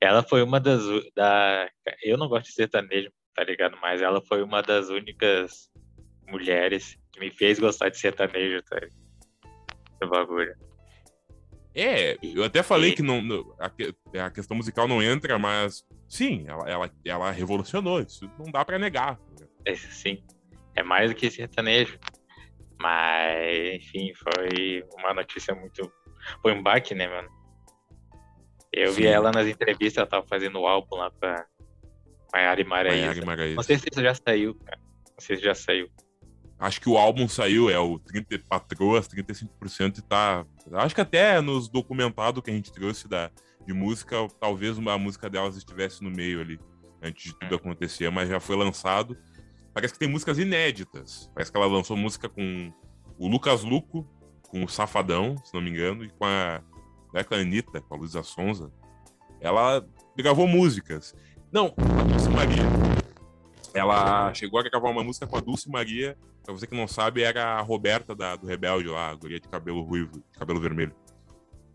Ela 0.01 0.23
foi 0.23 0.43
uma 0.43 0.61
das. 0.61 0.83
Da... 1.17 1.69
Eu 2.03 2.17
não 2.19 2.29
gosto 2.29 2.47
de 2.47 2.53
sertanejo, 2.53 3.11
tá 3.35 3.43
ligado? 3.43 3.77
Mas 3.81 4.03
ela 4.03 4.21
foi 4.21 4.43
uma 4.43 4.63
das 4.63 4.91
únicas 4.91 5.71
mulheres 6.29 6.99
que 7.13 7.21
me 7.21 7.31
fez 7.31 7.59
gostar 7.59 7.89
de 7.89 7.99
sertanejo, 7.99 8.63
tá? 8.63 8.77
ligado? 8.77 8.95
Do 10.01 10.09
bagulho. 10.09 10.55
É, 11.75 12.17
eu 12.23 12.45
até 12.45 12.63
falei 12.63 12.93
que 12.93 13.03
não, 13.03 13.21
a, 13.59 13.71
a 14.27 14.31
questão 14.31 14.57
musical 14.57 14.89
não 14.89 15.03
entra, 15.03 15.39
mas 15.39 15.85
sim, 16.09 16.45
ela, 16.47 16.69
ela, 16.69 16.91
ela 17.05 17.31
revolucionou, 17.31 18.01
isso 18.01 18.31
não 18.39 18.51
dá 18.51 18.65
pra 18.65 18.79
negar. 18.79 19.19
Esse 19.65 19.93
sim. 19.93 20.23
É 20.75 20.83
mais 20.83 21.11
do 21.11 21.17
que 21.17 21.31
sertanejo. 21.31 21.99
Mas, 22.81 23.75
enfim, 23.75 24.13
foi 24.15 24.85
uma 24.97 25.13
notícia 25.13 25.55
muito. 25.55 25.93
Foi 26.41 26.53
um 26.53 26.63
baque, 26.63 26.95
né, 26.95 27.09
mano? 27.09 27.29
Eu 28.73 28.93
vi 28.93 29.03
Sim. 29.03 29.09
ela 29.09 29.33
nas 29.33 29.47
entrevistas, 29.47 29.99
ela 29.99 30.07
tava 30.07 30.27
fazendo 30.27 30.61
o 30.61 30.67
álbum 30.67 30.97
lá 30.97 31.11
pra 31.11 31.47
Maiara 32.33 32.61
e 32.61 32.65
e 32.65 32.67
Maraísa. 32.67 33.55
Não 33.57 33.63
sei 33.63 33.79
se 33.79 33.89
isso 33.91 34.03
já 34.03 34.15
saiu, 34.15 34.55
cara. 34.55 34.79
Não 34.79 35.21
sei 35.21 35.37
se 35.37 35.43
já 35.43 35.55
saiu. 35.55 35.89
Acho 36.59 36.81
que 36.81 36.89
o 36.89 36.99
álbum 36.99 37.29
saiu, 37.29 37.71
é 37.71 37.79
o 37.79 37.99
30 37.99 38.41
Patroas, 38.49 39.09
35% 39.09 39.99
e 39.99 40.03
tá. 40.03 40.45
Acho 40.73 40.95
que 40.95 41.01
até 41.01 41.41
nos 41.41 41.69
documentados 41.69 42.43
que 42.43 42.51
a 42.51 42.55
gente 42.55 42.73
trouxe 42.73 43.09
da, 43.09 43.31
de 43.69 43.75
música, 43.75 44.17
talvez 44.41 44.79
uma 44.79 44.97
música 44.97 45.29
delas 45.29 45.55
estivesse 45.55 46.03
no 46.03 46.11
meio 46.11 46.41
ali, 46.41 46.59
antes 47.03 47.25
de 47.25 47.39
tudo 47.39 47.55
acontecer, 47.55 48.11
mas 48.11 48.27
já 48.27 48.41
foi 48.41 48.57
lançado. 48.57 49.15
Parece 49.75 49.93
que 49.93 49.99
tem 49.99 50.09
músicas 50.09 50.39
inéditas. 50.39 51.31
Parece 51.35 51.53
que 51.53 51.59
ela 51.59 51.67
lançou 51.67 51.95
música 51.95 52.31
com 52.31 52.73
o 53.19 53.29
Lucas 53.29 53.63
Luco, 53.63 54.09
com 54.49 54.65
o 54.65 54.69
Safadão, 54.69 55.37
se 55.45 55.53
não 55.53 55.61
me 55.61 55.69
engano, 55.69 56.03
e 56.03 56.09
com 56.09 56.25
a, 56.25 56.63
né, 57.13 57.23
com 57.23 57.35
a 57.35 57.37
Anitta, 57.37 57.83
com 57.83 57.95
a 57.95 57.99
Luísa 57.99 58.23
Sonza. 58.23 58.73
Ela 59.39 59.87
gravou 60.17 60.49
músicas. 60.49 61.15
Não, 61.53 61.75
a 61.77 62.05
Dulce 62.05 62.31
Maria. 62.31 62.65
Ela 63.75 64.33
chegou 64.33 64.59
a 64.59 64.63
gravar 64.63 64.89
uma 64.89 65.05
música 65.05 65.27
com 65.27 65.37
a 65.37 65.41
Dulce 65.41 65.71
Maria. 65.71 66.17
Pra 66.43 66.55
você 66.55 66.67
que 66.67 66.75
não 66.75 66.89
sabe, 66.89 67.23
era 67.23 67.59
a 67.59 67.61
Roberta 67.61 68.15
da, 68.15 68.35
do 68.35 68.47
Rebelde 68.47 68.89
lá, 68.89 69.11
a 69.11 69.15
guria 69.15 69.39
de 69.39 69.47
cabelo 69.47 69.83
ruivo, 69.83 70.13
de 70.13 70.39
cabelo 70.39 70.59
vermelho. 70.59 70.97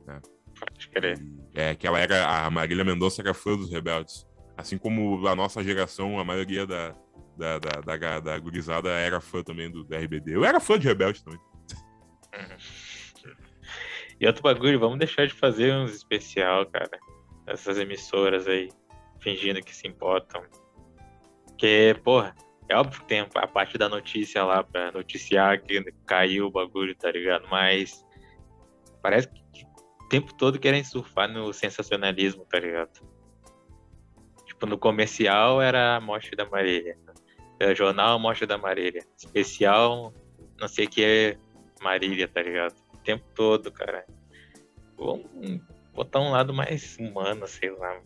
Né? 0.08 0.20
Pode 0.66 0.90
querer. 0.90 1.20
É, 1.54 1.76
que 1.76 1.86
ela 1.88 2.00
era. 2.00 2.46
A 2.46 2.50
Marília 2.50 2.84
Mendonça 2.84 3.22
era 3.22 3.34
fã 3.34 3.56
dos 3.56 3.72
Rebeldes. 3.72 4.28
Assim 4.58 4.78
como 4.78 5.28
a 5.28 5.36
nossa 5.36 5.64
geração, 5.64 6.20
a 6.20 6.24
maioria 6.24 6.66
da, 6.66 6.96
da, 7.38 7.60
da, 7.60 7.98
da, 7.98 8.20
da 8.20 8.40
gurizada 8.40 8.90
era 8.90 9.20
fã 9.20 9.44
também 9.44 9.70
do, 9.70 9.84
do 9.84 9.96
RBD. 9.96 10.36
Eu 10.36 10.46
era 10.46 10.60
fã 10.60 10.78
de 10.78 10.88
Rebelde 10.88 11.24
também. 11.24 11.40
E 14.20 14.28
outro 14.28 14.42
bagulho, 14.42 14.80
vamos 14.80 15.00
deixar 15.00 15.28
de 15.28 15.34
fazer 15.34 15.74
uns 15.74 15.94
especial, 15.94 16.66
cara. 16.68 16.98
Essas 17.46 17.78
emissoras 17.78 18.48
aí, 18.48 18.70
fingindo 19.20 19.62
que 19.62 19.76
se 19.76 19.86
importam. 19.86 20.42
Porque, 21.46 22.00
porra, 22.06 22.34
é 22.70 22.78
óbvio 22.78 23.02
que 23.02 23.08
tem 23.08 23.20
a 23.20 23.48
parte 23.48 23.78
da 23.78 23.90
notícia 23.90 24.44
lá 24.44 24.64
pra 24.64 24.94
noticiar 24.94 25.62
que 25.62 25.84
caiu 26.06 26.48
o 26.48 26.52
bagulho, 26.52 26.96
tá 26.96 27.12
ligado? 27.12 27.46
Mas 27.50 28.06
parece 29.02 29.28
que 29.28 29.66
tempo 30.14 30.32
todo 30.32 30.60
querem 30.60 30.84
surfar 30.84 31.28
no 31.28 31.52
sensacionalismo, 31.52 32.46
tá 32.46 32.60
ligado? 32.60 33.02
Tipo, 34.46 34.68
no 34.68 34.78
comercial 34.78 35.60
era 35.60 35.96
a 35.96 36.00
morte 36.00 36.36
da 36.36 36.48
Marília. 36.48 36.96
É, 37.60 37.74
jornal 37.74 38.20
Morte 38.20 38.46
da 38.46 38.56
Marília. 38.56 39.04
Especial, 39.18 40.14
não 40.60 40.68
sei 40.68 40.86
o 40.86 40.90
que 40.90 41.04
é 41.04 41.38
Marília, 41.82 42.28
tá 42.28 42.44
ligado? 42.44 42.76
O 42.94 42.98
tempo 42.98 43.26
todo, 43.34 43.72
cara. 43.72 44.06
Vamos 44.96 45.26
botar 45.96 46.20
um 46.20 46.30
lado 46.30 46.54
mais 46.54 46.96
humano, 47.00 47.48
sei 47.48 47.72
lá. 47.72 48.00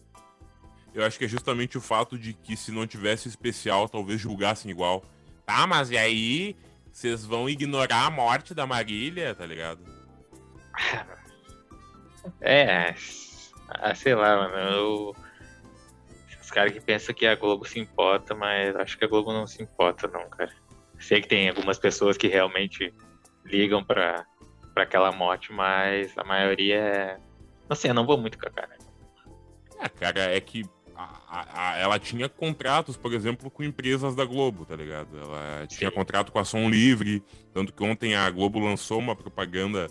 Eu 0.93 1.03
acho 1.03 1.19
que 1.19 1.25
é 1.25 1.27
justamente 1.27 1.77
o 1.77 1.81
fato 1.81 2.17
de 2.17 2.33
que 2.33 2.55
se 2.55 2.71
não 2.71 2.87
tivesse 2.87 3.27
especial, 3.27 3.89
talvez 3.89 4.21
julgassem 4.21 4.71
igual. 4.71 5.03
Tá, 5.45 5.67
mas 5.67 5.91
e 5.91 5.97
aí 5.97 6.55
vocês 6.89 7.25
vão 7.25 7.49
ignorar 7.49 8.05
a 8.05 8.09
morte 8.09 8.53
da 8.53 8.65
Marília, 8.65 9.35
tá 9.35 9.45
ligado? 9.45 9.81
É, 12.41 12.93
ah, 13.69 13.95
sei 13.95 14.15
lá, 14.15 14.35
mano. 14.35 14.57
Eu... 14.57 15.15
Os 16.41 16.51
caras 16.51 16.71
que 16.71 16.79
pensam 16.79 17.13
que 17.13 17.27
a 17.27 17.35
Globo 17.35 17.65
se 17.65 17.79
importa, 17.79 18.33
mas 18.33 18.75
acho 18.77 18.97
que 18.97 19.03
a 19.03 19.07
Globo 19.07 19.33
não 19.33 19.45
se 19.45 19.61
importa, 19.61 20.07
não, 20.07 20.29
cara. 20.29 20.51
Sei 20.99 21.21
que 21.21 21.27
tem 21.27 21.49
algumas 21.49 21.77
pessoas 21.77 22.17
que 22.17 22.27
realmente 22.27 22.93
ligam 23.45 23.83
pra, 23.83 24.25
pra 24.73 24.83
aquela 24.83 25.11
morte, 25.11 25.51
mas 25.51 26.17
a 26.17 26.23
maioria 26.23 26.77
é. 26.77 27.17
Não 27.69 27.75
sei, 27.75 27.91
eu 27.91 27.95
não 27.95 28.05
vou 28.05 28.17
muito 28.17 28.39
com 28.39 28.47
a 28.47 28.51
cara. 28.51 28.77
É, 29.79 29.89
cara, 29.89 30.21
é 30.35 30.39
que 30.39 30.63
a, 30.95 31.73
a, 31.73 31.77
ela 31.77 31.99
tinha 31.99 32.27
contratos, 32.27 32.97
por 32.97 33.13
exemplo, 33.13 33.51
com 33.51 33.61
empresas 33.61 34.15
da 34.15 34.25
Globo, 34.25 34.65
tá 34.65 34.75
ligado? 34.75 35.19
Ela 35.19 35.67
tinha 35.67 35.89
Sim. 35.89 35.95
contrato 35.95 36.31
com 36.31 36.39
a 36.39 36.45
Som 36.45 36.69
Livre, 36.69 37.23
tanto 37.53 37.73
que 37.73 37.83
ontem 37.83 38.15
a 38.15 38.29
Globo 38.29 38.59
lançou 38.59 38.97
uma 38.97 39.15
propaganda 39.15 39.87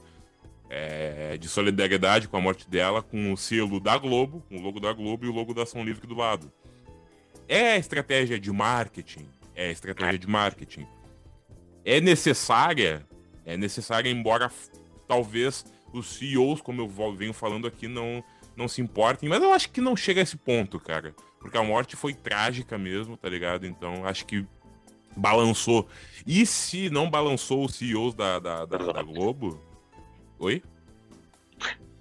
é, 0.68 1.36
de 1.36 1.48
solidariedade 1.48 2.28
com 2.28 2.36
a 2.36 2.40
morte 2.40 2.68
dela, 2.68 3.02
com 3.02 3.32
o 3.32 3.36
selo 3.36 3.78
da 3.80 3.96
Globo, 3.96 4.42
com 4.48 4.56
o 4.56 4.62
logo 4.62 4.80
da 4.80 4.92
Globo 4.92 5.24
e 5.24 5.28
o 5.28 5.32
logo 5.32 5.54
da 5.54 5.62
Ação 5.62 5.84
Livre 5.84 6.06
do 6.06 6.14
lado. 6.14 6.52
É 7.48 7.76
estratégia 7.76 8.38
de 8.38 8.50
marketing, 8.50 9.28
é 9.54 9.70
estratégia 9.70 10.18
de 10.18 10.26
marketing. 10.26 10.86
É 11.84 12.00
necessária, 12.00 13.06
é 13.44 13.56
necessária, 13.56 14.10
embora 14.10 14.50
talvez 15.06 15.64
os 15.92 16.16
CEOs, 16.16 16.60
como 16.60 16.82
eu 16.82 17.14
venho 17.14 17.32
falando 17.32 17.66
aqui, 17.66 17.86
não, 17.86 18.22
não 18.56 18.66
se 18.66 18.80
importem, 18.80 19.28
mas 19.28 19.42
eu 19.42 19.52
acho 19.52 19.70
que 19.70 19.80
não 19.80 19.96
chega 19.96 20.20
a 20.20 20.24
esse 20.24 20.36
ponto, 20.36 20.80
cara. 20.80 21.14
Porque 21.38 21.56
a 21.56 21.62
morte 21.62 21.94
foi 21.94 22.12
trágica 22.12 22.76
mesmo, 22.76 23.16
tá 23.16 23.28
ligado? 23.28 23.66
Então 23.66 24.04
acho 24.04 24.26
que 24.26 24.44
balançou. 25.16 25.86
E 26.26 26.44
se 26.44 26.90
não 26.90 27.08
balançou 27.08 27.64
os 27.64 27.76
CEOs 27.76 28.14
da, 28.14 28.40
da, 28.40 28.64
da, 28.64 28.78
da 28.78 29.02
Globo, 29.02 29.60
Oi? 30.38 30.62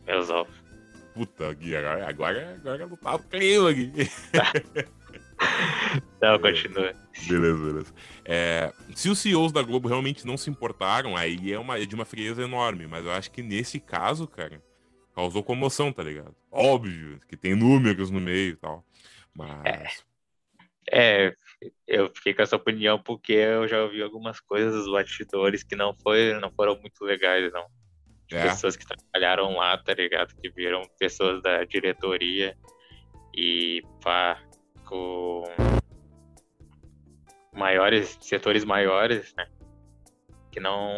Ovos. 0.07 0.65
Puta, 1.13 1.53
Gui, 1.53 1.75
agora, 1.75 2.09
agora, 2.09 2.55
agora 2.55 2.88
não 2.88 2.97
tá 2.97 3.17
clima, 3.17 3.71
Gui. 3.71 3.91
Não, 6.21 6.39
continua. 6.39 6.93
Beleza, 7.27 7.65
beleza. 7.65 7.93
É, 8.25 8.73
se 8.93 9.09
os 9.09 9.19
CEOs 9.19 9.51
da 9.51 9.61
Globo 9.61 9.88
realmente 9.88 10.25
não 10.25 10.38
se 10.38 10.49
importaram, 10.49 11.15
aí 11.15 11.53
é, 11.53 11.59
uma, 11.59 11.77
é 11.77 11.86
de 11.86 11.95
uma 11.95 12.05
frieza 12.05 12.41
enorme. 12.43 12.88
Mas 12.88 13.05
eu 13.05 13.11
acho 13.11 13.31
que 13.31 13.41
nesse 13.41 13.79
caso, 13.79 14.27
cara, 14.27 14.61
causou 15.13 15.43
comoção, 15.43 15.91
tá 15.91 16.03
ligado? 16.03 16.36
Óbvio 16.51 17.19
que 17.27 17.38
tem 17.38 17.55
números 17.55 18.09
no 18.09 18.19
meio 18.19 18.53
e 18.53 18.55
tal. 18.55 18.83
Mas. 19.33 20.03
É, 20.91 21.27
é, 21.27 21.36
eu 21.88 22.11
fiquei 22.13 22.33
com 22.33 22.41
essa 22.41 22.55
opinião 22.55 23.01
porque 23.01 23.33
eu 23.33 23.67
já 23.67 23.83
ouvi 23.83 24.01
algumas 24.01 24.39
coisas 24.39 24.73
dos 24.73 24.91
bastidores 24.91 25.63
que 25.63 25.75
não, 25.75 25.95
foi, 25.95 26.33
não 26.39 26.51
foram 26.51 26.77
muito 26.79 27.03
legais, 27.03 27.51
não 27.53 27.65
de 28.28 28.36
é. 28.36 28.43
pessoas 28.43 28.76
que 28.76 28.86
trabalharam 28.86 29.55
lá, 29.55 29.78
tá 29.78 29.93
ligado? 29.93 30.36
Que 30.36 30.49
viram 30.49 30.82
pessoas 30.97 31.41
da 31.41 31.63
diretoria 31.63 32.57
e 33.34 33.84
pá, 34.01 34.41
com 34.86 35.43
maiores, 37.53 38.17
setores 38.21 38.63
maiores, 38.63 39.34
né? 39.36 39.47
Que 40.51 40.59
não. 40.59 40.97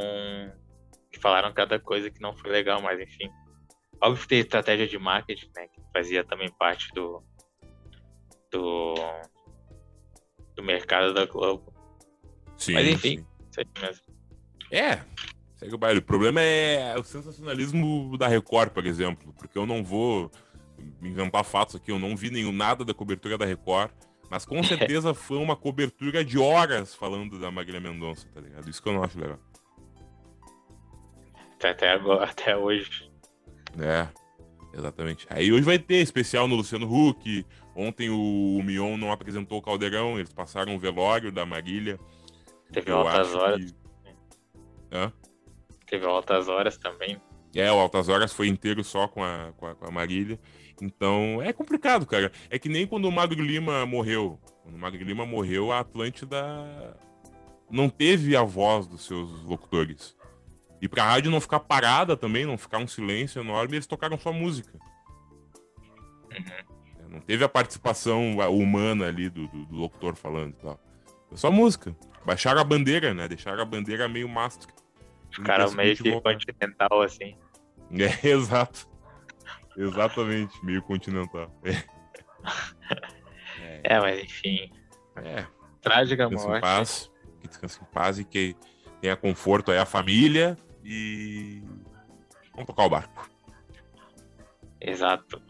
que 1.12 1.20
falaram 1.20 1.54
cada 1.54 1.80
coisa 1.80 2.10
que 2.10 2.22
não 2.22 2.36
foi 2.36 2.52
legal, 2.52 2.82
mas 2.82 3.00
enfim. 3.00 3.30
Óbvio 4.02 4.22
que 4.22 4.28
tem 4.28 4.40
estratégia 4.40 4.88
de 4.88 4.98
marketing, 4.98 5.50
né? 5.56 5.68
Que 5.68 5.82
fazia 5.94 6.24
também 6.24 6.52
parte 6.52 6.92
do. 6.94 7.24
do. 8.52 8.96
do 10.56 10.64
mercado 10.64 11.14
da 11.14 11.26
Globo. 11.26 11.74
Sim, 12.58 12.74
mas 12.74 12.88
enfim, 12.88 13.18
sim. 13.18 13.26
isso 13.52 13.60
aí 13.60 13.82
mesmo. 13.82 14.06
É, 14.72 15.04
Segue 15.58 15.74
o 15.74 15.78
baile. 15.78 16.00
O 16.00 16.04
problema 16.04 16.40
é 16.40 16.96
o 16.98 17.04
sensacionalismo 17.04 18.16
da 18.18 18.28
Record, 18.28 18.70
por 18.70 18.86
exemplo, 18.86 19.34
porque 19.38 19.58
eu 19.58 19.66
não 19.66 19.84
vou 19.84 20.32
inventar 21.02 21.44
fatos 21.44 21.76
aqui, 21.76 21.92
eu 21.92 21.98
não 21.98 22.16
vi 22.16 22.30
nenhum 22.30 22.52
nada 22.52 22.86
da 22.86 22.94
cobertura 22.94 23.38
da 23.38 23.46
Record, 23.46 23.92
mas 24.30 24.46
com 24.46 24.62
certeza 24.64 25.16
foi 25.16 25.38
uma 25.38 25.56
cobertura 25.56 26.24
de 26.24 26.38
horas 26.38 26.94
falando 26.94 27.40
da 27.40 27.50
Marília 27.50 27.80
Mendonça, 27.80 28.28
tá 28.34 28.40
ligado? 28.40 28.70
Isso 28.70 28.82
que 28.82 28.88
eu 28.88 28.94
não 28.94 29.04
acho 29.04 29.20
legal. 29.20 29.40
Até, 31.64 31.92
agora, 31.92 32.26
até 32.26 32.56
hoje. 32.56 33.12
É, 33.80 34.08
exatamente. 34.78 35.26
Aí 35.28 35.52
hoje 35.52 35.64
vai 35.64 35.80
ter 35.80 35.98
especial 35.98 36.48
no 36.48 36.56
Luciano 36.56 36.86
Huck. 36.86 37.44
Ontem 37.76 38.12
o, 38.12 38.58
o 38.60 38.64
Mion 38.64 38.96
não 38.96 39.12
apresentou 39.12 39.58
o 39.58 39.62
Caldeirão, 39.62 40.20
eles 40.20 40.32
passaram 40.32 40.76
o 40.76 40.80
velório 40.80 41.32
da 41.32 41.48
Marília. 41.48 42.00
Teve 42.72 42.92
altas 42.92 43.34
horas. 43.34 43.72
Que... 43.72 43.76
Hã? 44.92 45.12
Teve 45.88 46.06
Altas 46.06 46.48
Horas 46.48 46.78
também. 46.78 47.20
É, 47.56 47.72
o 47.72 47.80
Altas 47.80 48.10
Horas 48.10 48.34
foi 48.34 48.48
inteiro 48.48 48.84
só 48.84 49.08
com 49.08 49.24
a, 49.24 49.54
com 49.58 49.66
a, 49.66 49.76
com 49.76 49.86
a 49.88 49.92
Marília. 49.92 50.40
Então, 50.82 51.42
é 51.42 51.52
complicado, 51.52 52.06
cara. 52.06 52.32
É 52.50 52.60
que 52.60 52.70
nem 52.70 52.86
quando 52.86 53.06
o 53.06 53.12
Magro 53.12 53.42
Lima 53.42 53.86
morreu. 53.86 54.40
Quando 54.62 54.76
o 54.76 54.78
Magro 54.78 55.04
Lima 55.04 55.26
morreu, 55.26 55.72
a 55.72 55.80
Atlântida 55.80 56.38
não 57.72 57.90
teve 57.90 58.36
a 58.36 58.44
voz 58.44 58.86
dos 58.86 59.06
seus 59.06 59.42
locutores. 59.44 60.16
E 60.82 60.88
pra 60.88 61.06
rádio 61.06 61.32
não 61.32 61.42
ficar 61.42 61.62
parada 61.62 62.16
também, 62.16 62.46
não 62.46 62.58
ficar 62.58 62.78
um 62.78 62.88
silêncio 62.88 63.42
enorme, 63.42 63.78
eles 63.78 63.88
tocaram 63.88 64.20
só 64.20 64.32
música. 64.32 64.78
Uhum. 66.32 67.10
Não 67.10 67.20
teve 67.22 67.44
a 67.44 67.50
participação 67.50 68.38
humana 68.52 69.08
ali 69.08 69.30
do, 69.30 69.48
do, 69.48 69.66
do 69.66 69.76
locutor 69.76 70.16
falando 70.16 70.52
e 70.52 70.62
tal. 70.62 70.80
Foi 71.30 71.38
só 71.38 71.50
música. 71.50 71.96
Baixaram 72.26 72.62
a 72.62 72.64
bandeira, 72.64 73.14
né? 73.14 73.28
Deixaram 73.28 73.62
a 73.62 73.66
bandeira 73.66 74.08
meio 74.08 74.30
mastro. 74.30 74.72
Os 75.32 75.38
caras 75.40 75.74
meio 75.74 75.96
que 75.96 76.12
voltar. 76.12 76.34
continental, 76.34 77.02
assim. 77.02 77.36
É, 77.90 78.28
exato. 78.28 78.86
Exatamente, 79.78 80.54
meio 80.66 80.82
continental. 80.82 81.50
É, 81.64 81.84
é 83.82 84.00
mas 84.02 84.24
enfim. 84.24 84.70
É. 85.16 85.46
Trágica 85.82 86.28
descanse 86.28 86.48
morte. 86.48 86.58
Em 86.58 86.62
paz, 86.62 87.12
que 87.40 87.48
descanse 87.48 87.80
em 87.82 87.86
paz 87.86 88.20
e 88.20 88.26
que 88.26 88.58
tenha 89.00 89.16
conforto 89.16 89.72
aí 89.72 89.78
a 89.78 89.86
família 89.86 90.58
e. 90.84 91.64
Vamos 92.52 92.66
tocar 92.66 92.84
o 92.84 92.90
barco. 92.90 93.30
Exato. 94.82 95.42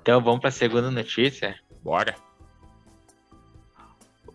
Então 0.00 0.22
vamos 0.22 0.40
para 0.40 0.50
a 0.50 0.52
segunda 0.52 0.90
notícia. 0.90 1.58
Bora. 1.82 2.14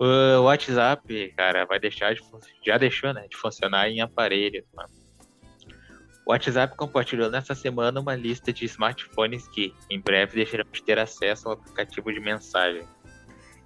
O 0.03 0.45
WhatsApp, 0.45 1.31
cara, 1.37 1.63
vai 1.63 1.79
deixar 1.79 2.15
de 2.15 2.23
já 2.65 2.75
deixou, 2.75 3.13
né, 3.13 3.27
de 3.29 3.37
funcionar 3.37 3.87
em 3.87 4.01
aparelhos, 4.01 4.65
mano. 4.73 4.89
O 6.25 6.31
WhatsApp 6.31 6.75
compartilhou 6.75 7.29
nessa 7.29 7.53
semana 7.53 7.99
uma 7.99 8.15
lista 8.15 8.51
de 8.51 8.65
smartphones 8.65 9.47
que, 9.49 9.75
em 9.91 10.01
breve, 10.01 10.37
deixarão 10.37 10.65
de 10.71 10.83
ter 10.83 10.97
acesso 10.97 11.47
ao 11.47 11.53
aplicativo 11.53 12.11
de 12.11 12.19
mensagem. 12.19 12.81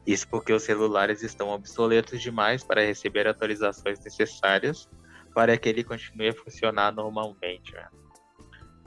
Isso 0.05 0.27
porque 0.27 0.51
os 0.51 0.63
celulares 0.63 1.23
estão 1.23 1.47
obsoletos 1.47 2.21
demais 2.21 2.65
para 2.65 2.81
receber 2.81 3.25
atualizações 3.29 3.97
necessárias 4.03 4.89
para 5.33 5.57
que 5.57 5.69
ele 5.69 5.85
continue 5.85 6.27
a 6.27 6.33
funcionar 6.33 6.91
normalmente. 6.91 7.73
Né? 7.73 7.87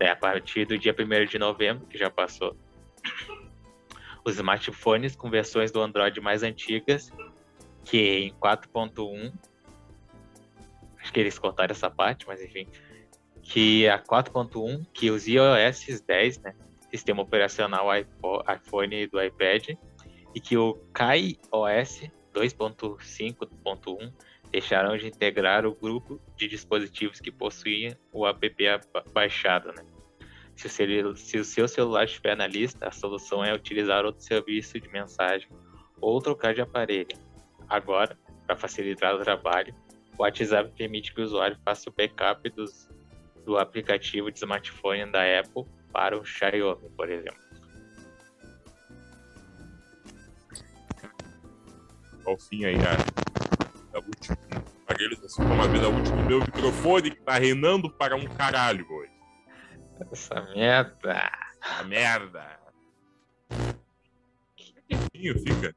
É, 0.01 0.11
a 0.11 0.17
partir 0.17 0.67
do 0.67 0.77
dia 0.77 0.95
1 0.95 1.25
de 1.25 1.39
novembro, 1.39 1.87
que 1.87 1.97
já 1.97 2.11
passou, 2.11 2.55
os 4.23 4.35
smartphones 4.35 5.17
com 5.17 5.31
versões 5.31 5.73
do 5.73 5.81
Android 5.81 6.21
mais 6.21 6.43
antigas, 6.43 7.11
que 7.89 8.27
em 8.27 8.33
4.1, 8.35 9.33
acho 11.01 11.13
que 11.13 11.21
eles 11.21 11.39
cortaram 11.39 11.73
essa 11.73 11.91
parte, 11.91 12.27
mas 12.27 12.43
enfim, 12.43 12.69
que 13.43 13.89
a 13.89 13.99
4.1, 13.99 14.87
que 14.93 15.11
os 15.11 15.27
iOS 15.27 16.03
10, 16.07 16.39
né, 16.41 16.55
sistema 16.91 17.23
operacional 17.23 17.87
iPhone 17.97 18.95
e 18.95 19.07
do 19.07 19.23
iPad, 19.23 19.71
e 20.35 20.41
que 20.41 20.57
o 20.57 20.75
KaiOS 20.93 22.11
2.5.1 22.35 24.13
deixarão 24.51 24.97
de 24.97 25.07
integrar 25.07 25.65
o 25.65 25.75
grupo 25.75 26.21
de 26.37 26.47
dispositivos 26.47 27.21
que 27.21 27.31
possuíam 27.31 27.97
o 28.13 28.27
app 28.27 28.55
baixado. 29.15 29.73
Né? 29.73 29.83
Se 30.55 31.39
o 31.39 31.45
seu 31.45 31.67
celular 31.67 32.05
estiver 32.05 32.37
na 32.37 32.47
lista, 32.47 32.87
a 32.87 32.93
solução 32.93 33.43
é 33.43 33.55
utilizar 33.55 34.05
outro 34.05 34.23
serviço 34.23 34.79
de 34.79 34.89
mensagem 34.91 35.49
ou 36.01 36.21
trocar 36.21 36.53
de 36.53 36.61
aparelho. 36.61 37.28
Agora, 37.69 38.19
para 38.47 38.57
facilitar 38.57 39.15
o 39.15 39.23
trabalho, 39.23 39.75
o 40.19 40.23
WhatsApp 40.23 40.73
permite 40.77 41.15
que 41.15 41.21
o 41.21 41.25
usuário 41.25 41.57
faça 41.65 41.89
o 41.91 41.93
backup 41.93 42.49
dos 42.51 42.89
do 43.45 43.57
aplicativo 43.57 44.31
de 44.31 44.39
smartphone 44.39 45.11
da 45.11 45.23
Apple 45.41 45.65
para 45.91 46.19
o 46.19 46.25
Xiaomi, 46.25 46.91
por 46.91 47.09
exemplo. 47.09 47.41
Ao 52.27 52.39
fim 52.39 52.67
aí, 52.67 52.77
a, 52.77 53.97
a 53.97 54.01
última 54.01 54.37
aparelho, 54.89 55.19
assim 55.25 55.43
como 55.43 55.63
a 55.63 55.67
vida 55.67 55.89
útil 55.89 56.17
do 56.17 56.23
meu 56.25 56.41
microfone 56.41 57.11
que 57.11 57.21
tá 57.23 57.39
reinando 57.39 57.91
para 57.91 58.17
um 58.17 58.25
caralho 58.25 58.87
hoje. 58.91 59.13
Essa 60.13 60.41
merda. 60.55 61.31
A 61.61 61.83
merda. 61.85 62.59
fica. 64.89 65.75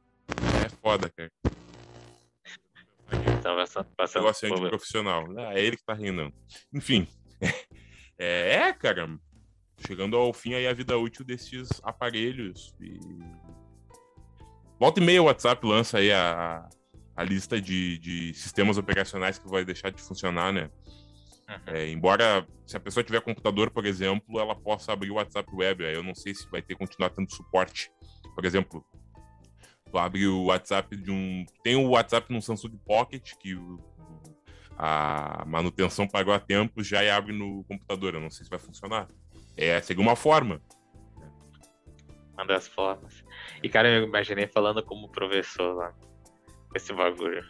É 0.66 0.70
foda, 0.82 1.10
cara. 1.10 1.32
Tá 3.56 3.84
passando, 3.97 4.22
Negócio 4.22 4.70
profissional. 4.70 5.26
Ah, 5.38 5.54
é 5.54 5.62
ele 5.62 5.78
que 5.78 5.86
tá 5.86 5.93
rindo. 5.93 6.32
Enfim. 6.74 7.08
É, 8.24 8.68
é, 8.68 8.74
cara, 8.74 9.10
chegando 9.88 10.16
ao 10.16 10.32
fim 10.32 10.54
aí 10.54 10.68
a 10.68 10.74
vida 10.74 10.95
útil 10.95 11.26
desses 11.26 11.68
aparelhos. 11.82 12.72
E... 12.80 12.99
Volta 14.80 14.99
e 14.99 15.04
meia 15.04 15.24
o 15.24 15.26
WhatsApp 15.26 15.66
lança 15.66 15.97
aí 15.97 16.12
a, 16.12 16.70
a 17.16 17.24
lista 17.24 17.60
de, 17.60 17.97
de 17.97 18.32
sistemas 18.36 18.78
operacionais 18.78 19.39
que 19.39 19.49
vai 19.49 19.66
deixar 19.66 19.89
de 19.89 19.99
funcionar, 20.04 20.54
né? 20.54 20.70
Uhum. 21.49 21.74
É, 21.74 21.89
embora, 21.89 22.47
se 22.66 22.78
a 22.78 22.80
pessoa 22.80 23.04
tiver 23.04 23.22
computador, 23.22 23.72
por 23.72 23.86
exemplo, 23.86 24.39
ela 24.39 24.56
possa 24.56 24.93
abrir 24.93 25.12
o 25.12 25.16
WhatsApp 25.16 25.49
Web. 25.54 25.84
Eu 25.84 26.04
não 26.04 26.16
sei 26.16 26.34
se 26.34 26.49
vai 26.49 26.62
ter 26.62 26.76
continuar 26.76 27.10
tendo 27.10 27.34
suporte. 27.34 27.91
Por 28.36 28.45
exemplo, 28.45 28.86
tu 29.92 29.98
abre 29.98 30.26
o 30.28 30.46
WhatsApp 30.46 30.96
de 30.96 31.12
um. 31.12 31.46
Tem 31.64 31.76
o 31.76 31.89
WhatsApp 31.89 32.32
no 32.34 32.42
Samsung 32.42 32.78
Pocket, 32.86 33.34
que 33.39 33.58
a 34.78 35.44
manutenção 35.46 36.08
pagou 36.08 36.34
a 36.34 36.39
tempo, 36.39 36.84
já 36.84 37.16
abre 37.16 37.34
no 37.34 37.64
computador. 37.66 38.16
Eu 38.16 38.22
não 38.22 38.30
sei 38.30 38.46
se 38.46 38.50
vai 38.50 38.60
funcionar. 38.60 39.08
É, 39.56 39.80
seria 39.82 40.02
uma 40.02 40.16
forma. 40.16 40.62
Uma 42.34 42.46
das 42.46 42.68
formas. 42.68 43.24
E, 43.62 43.70
cara, 43.70 43.89
eu 43.89 44.04
imaginei 44.04 44.48
falando 44.48 44.82
como 44.84 45.12
professor 45.12 45.76
lá. 45.76 45.94
Esse 46.74 46.94
bagulho. 46.94 47.44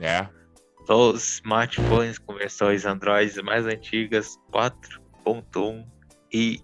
É. 0.00 0.28
Os 0.88 1.36
smartphones 1.36 2.18
com 2.18 2.34
versões 2.34 2.84
Android 2.84 3.42
mais 3.42 3.66
antigas 3.66 4.36
4.1 4.52 5.86
e 6.32 6.60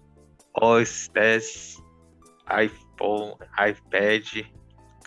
OS 0.61 1.09
10, 1.13 1.83
iPhone, 2.63 3.35
iPad, 3.67 4.45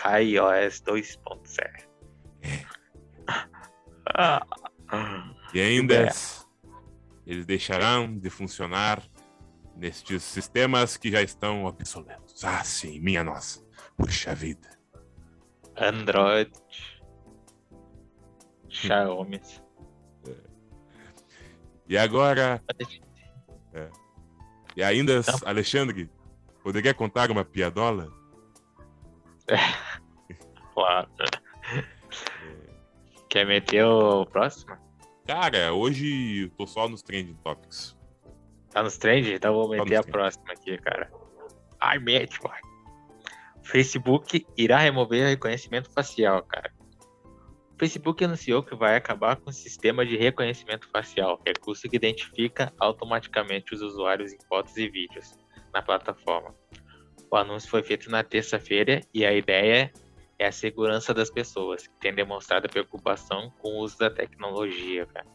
iOS 0.05 0.83
2.0. 0.83 1.87
E 5.53 5.61
ainda 5.61 5.95
é. 5.95 6.11
eles 7.27 7.47
deixarão 7.47 8.17
de 8.19 8.31
funcionar 8.31 9.03
nestes 9.77 10.23
sistemas 10.23 10.97
que 10.97 11.11
já 11.11 11.23
estão 11.23 11.65
obsoletos. 11.65 12.45
Ah, 12.45 12.63
sim, 12.65 13.01
minha 13.01 13.25
nossa. 13.25 13.65
Puxa 13.97 14.35
vida. 14.35 14.69
Android. 15.77 16.53
Xiaomi. 18.69 19.41
É. 20.27 20.35
E 21.89 21.99
agora. 21.99 22.63
É. 23.73 23.91
E 24.77 24.83
ainda. 24.83 25.21
Alexandre, 25.45 26.11
poderia 26.63 26.95
contar 26.95 27.31
uma 27.31 27.45
piadola? 27.45 28.13
É. 29.49 29.57
Claro. 30.75 31.09
Quer 33.29 33.47
meter 33.47 33.85
o 33.85 34.27
próximo? 34.27 34.77
Cara, 35.27 35.73
hoje 35.73 36.43
eu 36.43 36.51
tô 36.51 36.67
só 36.67 36.89
nos 36.89 37.03
trending 37.03 37.35
topics. 37.43 37.97
Tá 38.71 38.83
nos 38.83 38.99
trending? 38.99 39.33
Então 39.33 39.55
vou 39.55 39.71
tá 39.71 39.85
meter 39.85 39.97
a 39.97 40.03
próxima 40.03 40.53
aqui, 40.53 40.77
cara. 40.79 41.11
Ai, 41.81 41.99
mete, 41.99 42.39
mano. 42.43 42.57
Facebook 43.63 44.47
irá 44.57 44.79
remover 44.79 45.25
o 45.25 45.29
reconhecimento 45.29 45.91
facial, 45.91 46.43
cara. 46.43 46.73
O 47.75 47.79
Facebook 47.79 48.25
anunciou 48.25 48.63
que 48.63 48.75
vai 48.75 48.97
acabar 48.97 49.37
com 49.37 49.51
o 49.51 49.53
sistema 49.53 50.07
de 50.07 50.17
reconhecimento 50.17 50.89
facial, 50.91 51.41
recurso 51.45 51.89
que 51.89 51.97
identifica 51.97 52.73
automaticamente 52.79 53.75
os 53.75 53.83
usuários 53.83 54.33
em 54.33 54.39
fotos 54.49 54.77
e 54.77 54.89
vídeos 54.89 55.35
na 55.75 55.83
plataforma. 55.83 56.55
O 57.31 57.37
anúncio 57.37 57.69
foi 57.69 57.83
feito 57.83 58.11
na 58.11 58.23
terça-feira 58.23 59.01
e 59.13 59.25
a 59.25 59.33
ideia 59.33 59.93
é 60.39 60.47
a 60.47 60.53
segurança 60.53 61.13
das 61.13 61.31
pessoas, 61.31 61.87
que 61.87 61.95
tem 61.99 62.15
demonstrado 62.15 62.69
preocupação 62.69 63.53
com 63.59 63.71
o 63.71 63.79
uso 63.79 63.99
da 63.99 64.11
tecnologia. 64.11 65.07
Cara. 65.07 65.27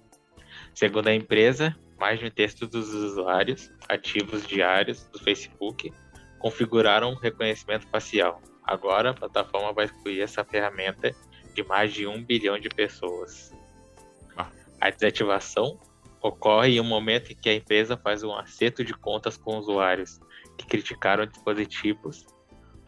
Segundo 0.74 1.08
a 1.08 1.16
empresa, 1.16 1.76
mais 2.00 2.20
de 2.20 2.26
um 2.26 2.30
terço 2.30 2.68
dos 2.68 2.94
usuários 2.94 3.72
ativos 3.90 4.46
diários 4.48 5.04
do 5.06 5.20
Facebook 5.20 5.92
configuraram 6.40 7.14
reconhecimento 7.16 7.88
facial. 7.88 8.42
Agora, 8.64 9.12
a 9.12 9.14
plataforma 9.14 9.74
vai 9.74 9.86
excluir 9.86 10.22
essa 10.22 10.44
ferramenta 10.44 11.14
de 11.54 11.64
mais 11.64 11.94
de 11.94 12.08
um 12.08 12.24
bilhão 12.24 12.58
de 12.58 12.70
pessoas. 12.70 13.54
Ah. 14.38 14.50
A 14.80 14.90
desativação 14.90 15.80
ocorre 16.22 16.78
em 16.78 16.80
um 16.80 16.84
momento 16.84 17.32
em 17.32 17.36
que 17.36 17.50
a 17.50 17.54
empresa 17.54 17.98
faz 17.98 18.24
um 18.24 18.34
acerto 18.34 18.84
de 18.84 18.94
contas 18.94 19.36
com 19.36 19.58
usuários 19.58 20.20
que 20.58 20.66
criticaram 20.66 21.26
dispositivos 21.26 22.26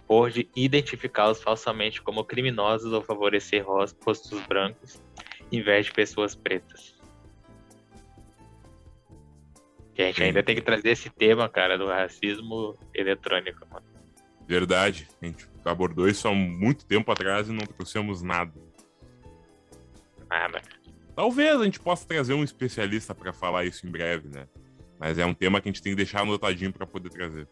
por 0.07 0.32
identificá-los 0.55 1.41
falsamente 1.41 2.01
como 2.01 2.24
criminosos 2.24 2.91
ou 2.91 3.01
favorecer 3.01 3.66
rostos 3.66 4.39
brancos 4.47 5.01
em 5.51 5.61
vez 5.61 5.86
de 5.86 5.91
pessoas 5.93 6.36
pretas. 6.36 6.95
a 9.97 10.01
gente 10.01 10.24
ainda 10.24 10.43
tem 10.43 10.55
que 10.55 10.61
trazer 10.61 10.89
esse 10.89 11.09
tema, 11.09 11.47
cara, 11.47 11.78
do 11.78 11.88
racismo 11.88 12.78
eletrônico, 12.93 13.66
mano. 13.70 13.86
Verdade. 14.47 15.07
A 15.22 15.26
gente 15.26 15.47
abordou 15.64 16.07
isso 16.07 16.28
há 16.28 16.34
muito 16.34 16.86
tempo 16.86 17.11
atrás 17.11 17.47
e 17.47 17.51
não 17.51 17.66
trouxemos 17.66 18.22
nada. 18.22 18.53
Nada. 20.30 20.61
Talvez 21.16 21.61
a 21.61 21.64
gente 21.64 21.80
possa 21.80 22.07
trazer 22.07 22.34
um 22.34 22.43
especialista 22.43 23.14
para 23.14 23.32
falar 23.32 23.66
isso 23.66 23.86
em 23.88 23.91
breve, 23.91 24.28
né? 24.30 24.47
Mas 25.04 25.18
é 25.18 25.26
um 25.26 25.34
tema 25.34 25.60
que 25.60 25.68
a 25.68 25.72
gente 25.72 25.82
tem 25.82 25.91
que 25.91 25.97
deixar 25.97 26.22
anotadinho 26.22 26.72
para 26.72 26.88
poder 26.88 27.10
trazer. 27.10 27.45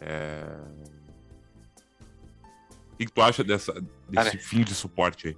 É... 0.00 0.44
O 2.92 2.96
que, 2.96 3.06
que 3.06 3.12
tu 3.12 3.20
acha 3.20 3.42
dessa, 3.42 3.72
desse 3.72 4.30
Cara, 4.30 4.38
fim 4.38 4.62
de 4.62 4.72
suporte 4.76 5.26
aí? 5.26 5.36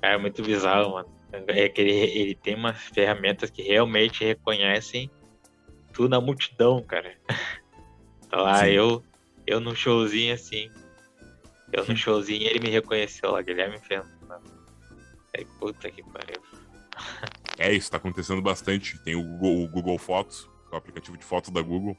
É 0.00 0.16
muito 0.16 0.44
bizarro, 0.44 0.92
mano. 0.92 1.08
É 1.48 1.68
que 1.68 1.80
ele, 1.80 1.90
ele 1.90 2.34
tem 2.36 2.54
umas 2.54 2.80
ferramentas 2.80 3.50
que 3.50 3.60
realmente 3.60 4.24
reconhecem 4.24 5.10
tudo 5.92 6.10
na 6.10 6.20
multidão, 6.20 6.80
cara. 6.80 7.18
Então, 8.24 8.38
lá 8.46 8.68
eu, 8.68 9.02
eu 9.48 9.58
num 9.58 9.74
showzinho 9.74 10.32
assim. 10.32 10.70
Eu 11.72 11.84
no 11.84 11.96
showzinho 11.96 12.46
ele 12.48 12.60
me 12.60 12.70
reconheceu 12.70 13.32
lá, 13.32 13.42
Guilherme 13.42 13.80
Fernando. 13.80 14.14
É 15.34 15.44
puta 15.58 15.90
que 15.90 16.04
pariu. 16.04 16.40
É, 17.58 17.72
isso 17.72 17.90
tá 17.90 17.96
acontecendo 17.96 18.42
bastante. 18.42 18.98
Tem 19.02 19.14
o 19.14 19.22
Google, 19.22 19.64
o 19.64 19.68
Google 19.68 19.98
Fotos, 19.98 20.48
é 20.70 20.74
o 20.74 20.78
aplicativo 20.78 21.16
de 21.16 21.24
fotos 21.24 21.50
da 21.50 21.62
Google, 21.62 21.96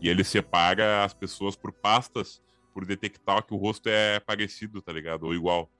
e 0.00 0.08
ele 0.08 0.24
separa 0.24 1.04
as 1.04 1.14
pessoas 1.14 1.56
por 1.56 1.72
pastas 1.72 2.40
por 2.72 2.84
detectar 2.84 3.44
que 3.44 3.52
o 3.52 3.56
rosto 3.56 3.88
é 3.88 4.20
parecido, 4.20 4.80
tá 4.80 4.92
ligado? 4.92 5.24
Ou 5.24 5.34
igual. 5.34 5.70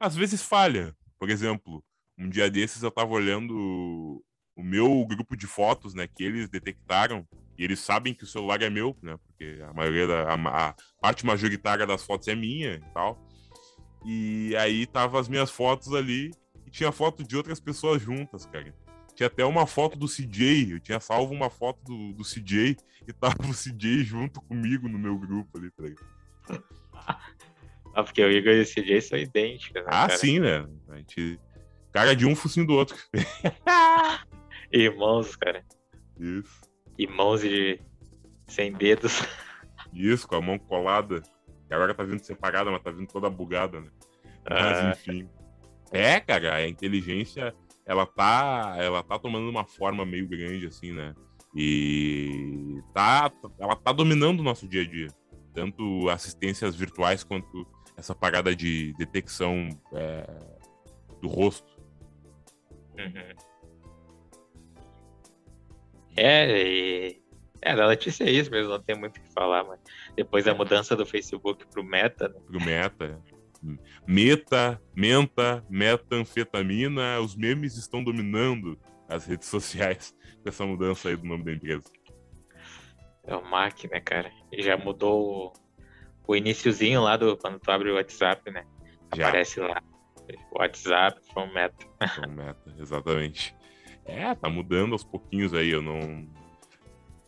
às 0.00 0.16
vezes 0.16 0.42
falha. 0.42 0.96
Por 1.18 1.30
exemplo, 1.30 1.84
um 2.18 2.28
dia 2.28 2.50
desses 2.50 2.82
eu 2.82 2.90
tava 2.90 3.12
olhando 3.12 4.24
o 4.56 4.62
meu 4.62 5.04
grupo 5.06 5.36
de 5.36 5.46
fotos, 5.46 5.94
né, 5.94 6.06
que 6.06 6.24
eles 6.24 6.48
detectaram, 6.48 7.26
e 7.56 7.64
eles 7.64 7.80
sabem 7.80 8.14
que 8.14 8.24
o 8.24 8.26
celular 8.26 8.60
é 8.62 8.70
meu, 8.70 8.96
né, 9.02 9.16
porque 9.26 9.62
a 9.62 9.72
maioria 9.72 10.06
da 10.06 10.34
a, 10.34 10.68
a 10.68 10.74
parte 11.00 11.24
majoritária 11.24 11.86
das 11.86 12.04
fotos 12.04 12.28
é 12.28 12.34
minha 12.34 12.74
e 12.74 12.92
tal. 12.92 13.18
E 14.04 14.56
aí 14.56 14.86
tava 14.86 15.20
as 15.20 15.28
minhas 15.28 15.50
fotos 15.50 15.94
ali 15.94 16.32
tinha 16.72 16.90
foto 16.90 17.22
de 17.22 17.36
outras 17.36 17.60
pessoas 17.60 18.02
juntas, 18.02 18.46
cara. 18.46 18.74
Tinha 19.14 19.26
até 19.26 19.44
uma 19.44 19.66
foto 19.66 19.96
do 19.98 20.06
CJ, 20.08 20.72
eu 20.72 20.80
tinha 20.80 20.98
salvo 20.98 21.32
uma 21.34 21.50
foto 21.50 21.84
do, 21.84 22.14
do 22.14 22.24
CJ 22.24 22.76
e 23.06 23.12
tava 23.12 23.36
o 23.46 23.52
CJ 23.54 24.02
junto 24.02 24.40
comigo 24.40 24.88
no 24.88 24.98
meu 24.98 25.16
grupo 25.18 25.58
ali, 25.58 25.70
tá 25.70 25.82
ligado? 25.84 26.06
Ah, 27.94 28.02
porque 28.02 28.24
o 28.24 28.30
Igor 28.30 28.52
e 28.54 28.62
o 28.62 28.64
CJ 28.64 29.02
são 29.02 29.18
idênticos, 29.18 29.82
né, 29.82 29.88
Ah, 29.88 30.06
cara? 30.06 30.16
sim, 30.16 30.40
né? 30.40 30.66
A 30.88 30.96
gente. 30.96 31.38
Cara 31.92 32.16
de 32.16 32.24
um 32.24 32.34
focinho 32.34 32.66
do 32.66 32.72
outro. 32.72 32.96
Irmãos, 34.72 35.36
cara. 35.36 35.62
Isso. 36.18 36.60
Irmãos 36.98 37.42
de... 37.42 37.78
sem 38.46 38.72
dedos. 38.72 39.20
Isso, 39.92 40.26
com 40.26 40.36
a 40.36 40.40
mão 40.40 40.58
colada. 40.58 41.22
E 41.70 41.74
agora 41.74 41.92
tá 41.94 42.02
vindo 42.02 42.24
separada, 42.24 42.70
mas 42.70 42.82
tá 42.82 42.90
vindo 42.90 43.08
toda 43.12 43.28
bugada, 43.28 43.80
né? 43.80 43.90
Mas 44.48 44.78
Ah. 44.78 44.90
enfim. 44.92 45.28
É, 45.92 46.18
cara, 46.20 46.54
a 46.54 46.68
inteligência, 46.68 47.54
ela 47.84 48.06
tá, 48.06 48.74
ela 48.78 49.02
tá 49.02 49.18
tomando 49.18 49.48
uma 49.48 49.64
forma 49.64 50.06
meio 50.06 50.26
grande, 50.26 50.66
assim, 50.66 50.92
né? 50.92 51.14
E 51.54 52.80
tá, 52.94 53.30
ela 53.58 53.76
tá 53.76 53.92
dominando 53.92 54.40
o 54.40 54.42
nosso 54.42 54.66
dia 54.66 54.82
a 54.82 54.88
dia. 54.88 55.08
Tanto 55.52 56.08
assistências 56.08 56.74
virtuais 56.74 57.22
quanto 57.22 57.66
essa 57.96 58.14
parada 58.14 58.56
de 58.56 58.94
detecção 58.94 59.68
é, 59.92 60.26
do 61.20 61.28
rosto. 61.28 61.70
Uhum. 62.98 63.52
É, 66.16 66.62
e... 66.62 67.22
É, 67.64 67.76
da 67.76 67.86
notícia 67.86 68.24
é 68.24 68.30
isso 68.30 68.50
mesmo, 68.50 68.72
não 68.72 68.82
tem 68.82 68.98
muito 68.98 69.18
o 69.18 69.20
que 69.20 69.32
falar, 69.32 69.62
mas 69.62 69.78
depois 70.16 70.44
da 70.44 70.52
mudança 70.52 70.96
do 70.96 71.06
Facebook 71.06 71.64
pro 71.68 71.84
Meta, 71.84 72.28
né? 72.28 72.40
pro 72.44 72.60
meta. 72.60 73.22
Meta, 74.06 74.80
menta, 74.94 75.64
metanfetamina, 75.70 77.20
os 77.20 77.36
memes 77.36 77.76
estão 77.76 78.02
dominando 78.02 78.78
as 79.08 79.26
redes 79.26 79.48
sociais 79.48 80.14
com 80.42 80.48
essa 80.48 80.66
mudança 80.66 81.08
aí 81.08 81.16
do 81.16 81.24
nome 81.26 81.44
da 81.44 81.52
empresa. 81.52 81.84
É 83.24 83.36
o 83.36 83.44
Mac, 83.48 83.84
né, 83.84 84.00
cara? 84.00 84.32
Já 84.58 84.76
mudou 84.76 85.52
o, 86.26 86.32
o 86.32 86.36
iniciozinho 86.36 87.00
lá 87.02 87.16
do 87.16 87.36
quando 87.36 87.60
tu 87.60 87.70
abre 87.70 87.90
o 87.90 87.94
WhatsApp, 87.94 88.50
né? 88.50 88.64
Já. 89.14 89.28
Aparece 89.28 89.60
lá. 89.60 89.80
WhatsApp 90.52 91.20
from 91.32 91.52
Meta. 91.52 91.86
Então, 92.18 92.30
meta, 92.32 92.74
exatamente. 92.78 93.54
É, 94.04 94.34
tá 94.34 94.48
mudando 94.48 94.92
aos 94.92 95.04
pouquinhos 95.04 95.54
aí. 95.54 95.70
Eu 95.70 95.80
não, 95.82 96.00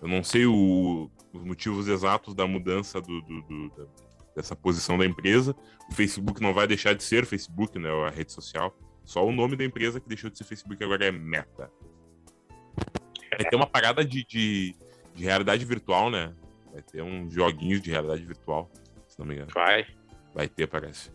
eu 0.03 0.09
não 0.09 0.25
sei 0.25 0.47
o- 0.47 1.09
os 1.33 1.45
motivos 1.45 1.87
exatos 1.87 2.35
da 2.35 2.47
mudança 2.47 3.01
do, 3.01 3.21
do- 3.23 3.43
do- 3.43 3.91
dessa 4.35 4.57
posição 4.57 4.99
da 4.99 5.07
empresa. 5.07 5.55
O 5.91 5.95
Facebook 5.95 6.41
não 6.43 6.53
vai 6.53 6.67
deixar 6.67 6.95
de 6.95 7.03
ser 7.03 7.27
Facebook, 7.27 7.79
né? 7.79 7.91
A 8.07 8.11
rede 8.11 8.33
social. 8.33 8.77
Só 9.05 9.25
o 9.27 9.33
nome 9.33 9.57
da 9.57 9.65
empresa 9.65 10.01
que 10.01 10.09
deixou 10.09 10.31
de 10.31 10.39
ser 10.39 10.45
Facebook 10.45 10.83
agora 10.83 11.07
é 11.07 11.13
Meta. 11.13 11.71
Vai 13.37 13.49
ter 13.49 13.57
uma 13.57 13.67
parada 13.67 14.05
de, 14.05 14.25
de, 14.25 14.75
de 15.15 15.25
realidade 15.25 15.65
virtual, 15.65 16.11
né? 16.11 16.35
Vai 16.73 16.83
ter 16.83 17.03
uns 17.03 17.33
joguinhos 17.33 17.81
de 17.81 17.91
realidade 17.91 18.25
virtual, 18.25 18.71
se 19.07 19.19
não 19.19 19.27
me 19.27 19.35
engano. 19.35 19.51
Vai. 19.55 19.87
Vai 20.35 20.49
ter, 20.49 20.67
parece. 20.67 21.11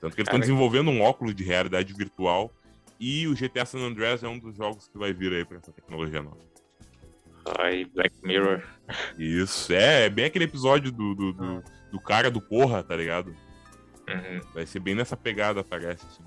Tanto 0.00 0.16
que 0.16 0.20
eles 0.20 0.28
estão 0.28 0.40
desenvolvendo 0.40 0.90
um 0.90 1.00
óculos 1.00 1.34
de 1.34 1.44
realidade 1.44 1.92
virtual 1.92 2.52
e 2.98 3.26
o 3.28 3.34
GTA 3.34 3.64
San 3.64 3.78
Andreas 3.78 4.22
é 4.24 4.28
um 4.28 4.38
dos 4.38 4.56
jogos 4.56 4.88
que 4.88 4.98
vai 4.98 5.12
vir 5.12 5.32
aí 5.32 5.44
pra 5.44 5.58
essa 5.58 5.72
tecnologia 5.72 6.22
nova. 6.22 6.38
Vai 7.56 7.84
Black 7.84 8.14
Mirror. 8.22 8.62
Isso, 9.18 9.72
é, 9.72 10.06
é 10.06 10.10
bem 10.10 10.24
aquele 10.24 10.44
episódio 10.44 10.90
do, 10.90 11.14
do, 11.14 11.32
do, 11.32 11.64
do 11.92 12.00
cara 12.00 12.30
do 12.30 12.40
Corra, 12.40 12.82
tá 12.82 12.96
ligado? 12.96 13.36
Uhum. 14.08 14.40
Vai 14.54 14.66
ser 14.66 14.80
bem 14.80 14.94
nessa 14.96 15.16
pegada, 15.16 15.62
parece, 15.62 16.04
assim. 16.06 16.24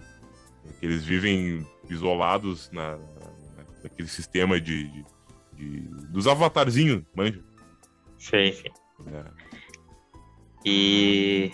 Que 0.79 0.85
eles 0.85 1.03
vivem 1.03 1.67
isolados 1.89 2.71
na, 2.71 2.95
na- 2.97 3.65
naquele 3.83 4.07
sistema 4.07 4.61
de, 4.61 4.87
de- 4.87 5.05
de- 5.53 5.81
dos 6.07 6.27
avatarzinhos, 6.27 7.03
manja. 7.13 7.43
Sim, 8.17 8.51
sim. 8.53 8.69
É. 9.13 9.23
E. 10.65 11.51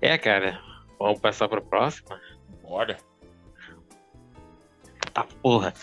É, 0.00 0.16
cara. 0.18 0.60
Vamos 0.98 1.20
passar 1.20 1.48
pra 1.48 1.60
próxima? 1.60 2.20
Bora. 2.62 2.96
Tá, 5.12 5.24
porra. 5.42 5.74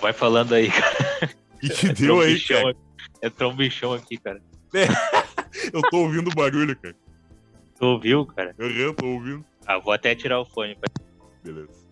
Vai 0.00 0.12
falando 0.12 0.54
aí, 0.54 0.68
cara. 0.72 1.28
Que, 1.60 1.66
Entrou 1.86 1.94
deu 1.94 2.20
aí, 2.20 2.40
cara? 2.40 2.70
aqui. 2.70 2.78
Entrou 3.22 3.52
um 3.52 3.56
bichão 3.56 3.92
aqui, 3.92 4.16
cara. 4.18 4.42
Eu 5.72 5.82
tô 5.90 5.98
ouvindo 5.98 6.28
o 6.30 6.34
barulho, 6.34 6.74
cara. 6.76 6.96
Tu 7.82 7.86
ouviu, 7.86 8.24
cara? 8.24 8.54
Eu 8.60 8.94
tô 8.94 9.04
ouvindo. 9.08 9.44
Ah, 9.66 9.76
vou 9.76 9.92
até 9.92 10.14
tirar 10.14 10.38
o 10.38 10.44
fone. 10.44 10.76
pra- 10.76 10.88
Beleza. 11.42 11.82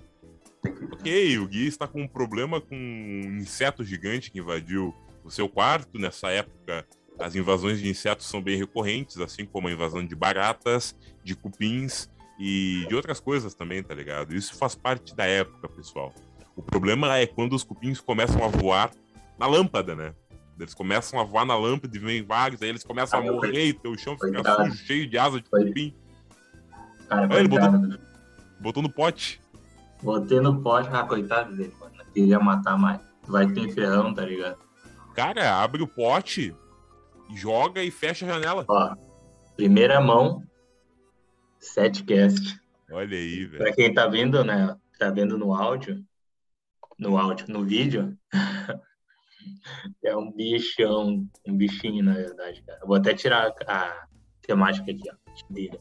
Ok, 0.93 1.37
o 1.39 1.49
Gui 1.49 1.67
está 1.67 1.89
com 1.89 2.03
um 2.03 2.07
problema 2.07 2.61
com 2.61 2.77
um 2.77 3.39
inseto 3.39 3.83
gigante 3.83 4.31
que 4.31 4.39
invadiu 4.39 4.95
o 5.25 5.31
seu 5.33 5.49
quarto. 5.49 5.99
Nessa 5.99 6.31
época, 6.31 6.87
as 7.19 7.35
invasões 7.35 7.81
de 7.81 7.89
insetos 7.89 8.29
são 8.29 8.41
bem 8.41 8.57
recorrentes, 8.57 9.19
assim 9.19 9.45
como 9.45 9.67
a 9.67 9.73
invasão 9.73 10.07
de 10.07 10.15
baratas, 10.15 10.95
de 11.25 11.35
cupins 11.35 12.09
e 12.39 12.85
de 12.89 12.95
outras 12.95 13.19
coisas 13.19 13.53
também, 13.53 13.83
tá 13.83 13.93
ligado? 13.93 14.33
Isso 14.33 14.55
faz 14.55 14.77
parte 14.77 15.13
da 15.17 15.25
época, 15.27 15.69
pessoal. 15.71 16.15
O 16.55 16.63
problema 16.63 17.17
é 17.19 17.27
quando 17.27 17.55
os 17.57 17.65
cupins 17.65 18.01
começam 18.01 18.45
a 18.45 18.47
voar 18.49 18.93
na 19.37 19.49
lâmpada, 19.49 19.97
né? 19.97 20.15
Eles 20.63 20.75
começam 20.75 21.19
a 21.19 21.25
voar 21.25 21.45
na 21.45 21.57
lâmpada 21.57 21.97
e 21.97 22.01
vem 22.01 22.23
vários, 22.23 22.61
aí 22.63 22.69
eles 22.69 22.85
começam 22.85 23.19
a 23.19 23.23
Ah, 23.23 23.25
meu 23.25 23.35
morrer 23.35 23.69
e 23.69 23.73
teu 23.73 23.97
chão 23.97 24.17
fica 24.19 24.43
sujo, 24.45 24.77
cheio 24.85 25.09
de 25.09 25.19
asa 25.19 25.41
de 25.41 25.49
Foi. 25.49 25.67
cupim. 25.67 25.97
Cara, 27.09 27.39
ele 27.39 27.49
coitado. 27.49 28.01
Botou 28.61 28.83
no 28.83 28.93
pote. 28.93 29.41
Botei 30.03 30.41
no 30.41 30.63
pote, 30.63 30.89
ah, 30.93 31.05
coitado 31.05 31.55
dele, 31.55 31.75
mano. 31.79 31.95
Queria 32.13 32.39
matar 32.39 32.79
mais. 32.79 33.01
Vai 33.27 33.47
ter 33.53 33.73
ferrão, 33.73 34.13
tá 34.15 34.25
ligado? 34.25 34.59
Cara, 35.15 35.63
abre 35.63 35.83
o 35.83 35.87
pote, 35.87 36.55
joga 37.35 37.83
e 37.83 37.91
fecha 37.91 38.25
a 38.25 38.29
janela. 38.29 38.65
Ó, 38.69 38.95
primeira 39.57 40.01
mão, 40.01 40.43
setcast. 41.59 42.59
Olha 42.91 43.17
aí, 43.17 43.45
velho. 43.47 43.63
Pra 43.63 43.73
quem 43.73 43.93
tá 43.93 44.07
vendo, 44.07 44.43
né? 44.45 44.77
Tá 44.99 45.11
vendo 45.11 45.39
no 45.39 45.55
áudio, 45.55 46.05
no 46.99 47.17
áudio, 47.17 47.47
no 47.49 47.65
vídeo, 47.65 48.17
é 50.05 50.17
um 50.17 50.33
bichão, 50.33 51.27
um 51.47 51.57
bichinho, 51.57 52.05
na 52.05 52.15
verdade, 52.15 52.63
cara. 52.63 52.79
Eu 52.83 52.87
vou 52.87 52.97
até 52.97 53.15
tirar 53.15 53.53
a 53.67 54.07
temática 54.43 54.91
aqui, 54.91 55.09
ó, 55.11 55.53
dele. 55.53 55.81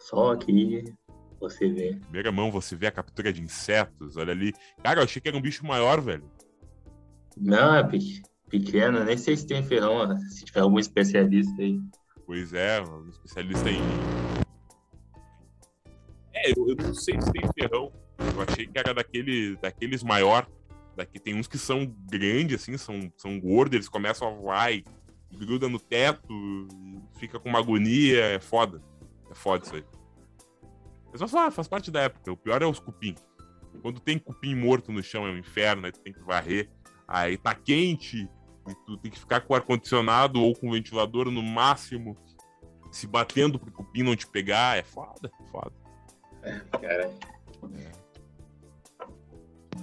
Só 0.00 0.32
aqui 0.32 0.84
você 1.38 1.68
vê. 1.68 1.96
Primeira 2.02 2.32
mão, 2.32 2.50
você 2.50 2.76
vê 2.76 2.86
a 2.86 2.92
captura 2.92 3.32
de 3.32 3.42
insetos. 3.42 4.16
Olha 4.16 4.32
ali. 4.32 4.52
Cara, 4.82 5.00
eu 5.00 5.04
achei 5.04 5.22
que 5.22 5.28
era 5.28 5.36
um 5.36 5.40
bicho 5.40 5.64
maior, 5.64 6.00
velho. 6.00 6.30
Não, 7.36 7.74
é 7.74 7.82
pe- 7.82 8.22
pequeno, 8.48 9.04
nem 9.04 9.16
sei 9.16 9.36
se 9.36 9.46
tem 9.46 9.62
ferrão, 9.62 9.94
ó, 9.94 10.16
se 10.18 10.44
tiver 10.44 10.60
algum 10.60 10.78
especialista 10.78 11.62
aí. 11.62 11.78
Pois 12.26 12.52
é, 12.52 12.80
um 12.82 13.08
especialista 13.08 13.70
em. 13.70 13.80
É, 16.34 16.50
eu, 16.50 16.68
eu 16.68 16.76
não 16.76 16.94
sei 16.94 17.20
se 17.20 17.32
tem 17.32 17.42
ferrão. 17.58 17.92
Eu 18.34 18.42
achei 18.42 18.66
que 18.66 18.78
era 18.78 18.92
daquele, 18.92 19.56
daqueles 19.56 20.02
maior. 20.02 20.46
Daqui 20.96 21.18
tem 21.18 21.34
uns 21.34 21.46
que 21.46 21.56
são 21.56 21.86
grandes, 22.10 22.62
assim, 22.62 22.76
são, 22.76 23.12
são 23.16 23.40
gordos, 23.40 23.74
eles 23.74 23.88
começam 23.88 24.28
a 24.28 24.30
voar 24.32 24.72
e 24.72 24.84
gruda 25.32 25.68
no 25.68 25.78
teto, 25.78 26.28
fica 27.18 27.38
com 27.38 27.48
uma 27.48 27.58
agonia. 27.58 28.22
É 28.24 28.40
foda. 28.40 28.82
É 29.30 29.34
foda 29.34 29.64
isso 29.64 29.76
aí. 29.76 29.84
Mas 31.10 31.20
faz, 31.20 31.34
ah, 31.34 31.50
faz 31.50 31.68
parte 31.68 31.90
da 31.90 32.02
época. 32.02 32.32
O 32.32 32.36
pior 32.36 32.62
é 32.62 32.66
os 32.66 32.78
cupim. 32.78 33.14
Quando 33.82 34.00
tem 34.00 34.18
cupim 34.18 34.54
morto 34.54 34.92
no 34.92 35.02
chão 35.02 35.26
é 35.26 35.30
um 35.30 35.38
inferno, 35.38 35.86
aí 35.86 35.92
tu 35.92 36.00
tem 36.00 36.12
que 36.12 36.22
varrer. 36.22 36.68
Aí 37.06 37.36
tá 37.36 37.54
quente, 37.54 38.28
e 38.68 38.74
tu 38.86 38.96
tem 38.96 39.10
que 39.10 39.18
ficar 39.18 39.40
com 39.40 39.52
o 39.52 39.56
ar-condicionado 39.56 40.40
ou 40.40 40.54
com 40.54 40.68
o 40.68 40.72
ventilador 40.72 41.30
no 41.30 41.42
máximo, 41.42 42.16
se 42.90 43.06
batendo 43.06 43.58
pro 43.58 43.72
cupim 43.72 44.02
não 44.02 44.14
te 44.14 44.26
pegar. 44.26 44.76
É 44.76 44.82
foda, 44.82 45.30
é 45.40 45.46
foda. 45.48 45.72
Cara. 46.80 47.10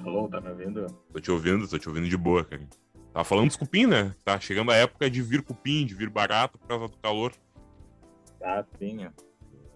Alô, 0.03 0.27
tá 0.27 0.39
me 0.41 0.49
ouvindo? 0.49 0.85
Tô 1.11 1.19
te 1.19 1.31
ouvindo, 1.31 1.67
tô 1.67 1.77
te 1.77 1.88
ouvindo 1.88 2.07
de 2.07 2.17
boa, 2.17 2.43
cara. 2.43 2.67
Tava 3.13 3.23
falando 3.23 3.47
dos 3.47 3.55
cupim, 3.55 3.88
né? 3.88 4.13
Tá 4.23 4.39
chegando 4.39 4.71
a 4.71 4.75
época 4.75 5.09
de 5.09 5.21
vir 5.21 5.41
cupim, 5.41 5.85
de 5.85 5.95
vir 5.95 6.09
barato 6.09 6.57
por 6.57 6.67
causa 6.67 6.88
do 6.88 6.97
calor. 6.97 7.33
Tá, 8.39 8.65
sim. 8.77 9.07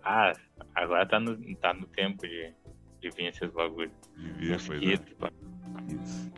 Ah, 0.04 0.34
agora 0.76 1.06
tá 1.06 1.20
no, 1.20 1.38
tá 1.56 1.74
no 1.74 1.88
tempo 1.88 2.28
de, 2.28 2.54
de 3.00 3.10
vir 3.10 3.28
esses 3.28 3.50
bagulhos. 3.52 3.92
De 4.16 4.32
vir, 4.34 4.60
pois 4.66 4.84
é. 4.84 5.94
Isso. 5.96 6.32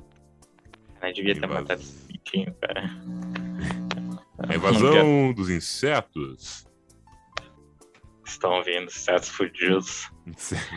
Cara, 1.00 1.14
devia 1.14 1.34
ter 1.40 1.48
matado 1.48 1.82
esse 1.82 2.08
bichinho, 2.08 2.54
cara. 2.62 2.84
A 4.50 4.56
invasão 4.56 5.34
dos 5.36 5.50
insetos. 5.50 6.66
estão 8.26 8.64
vindo, 8.64 8.90
certos 8.90 9.30
fudidos. 9.30 10.12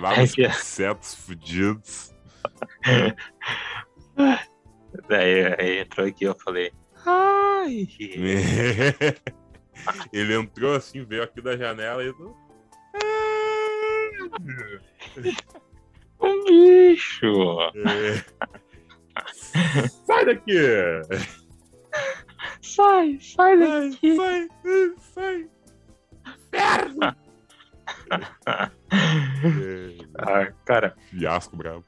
Vários 0.00 0.36
insetos 0.36 1.14
fudidos. 1.14 2.12
Daí 5.08 5.44
aí 5.58 5.78
entrou 5.80 6.06
aqui, 6.06 6.24
eu 6.24 6.34
falei. 6.34 6.72
Ai! 7.04 7.86
Ele 10.12 10.34
entrou 10.34 10.74
assim, 10.74 11.04
veio 11.04 11.22
aqui 11.22 11.40
da 11.40 11.56
janela 11.56 12.02
e. 12.02 12.12
Um 16.18 16.44
bicho! 16.44 17.60
É. 17.74 18.24
Sai 20.06 20.24
daqui! 20.26 20.56
Sai, 22.62 23.18
sai 23.20 23.58
Sai, 23.58 23.90
daqui! 23.90 24.16
sai, 24.16 24.48
sai! 25.14 25.48
É, 28.92 29.96
Ah, 30.18 30.52
cara, 30.64 30.96
Fiasco 31.10 31.56
bravo. 31.56 31.84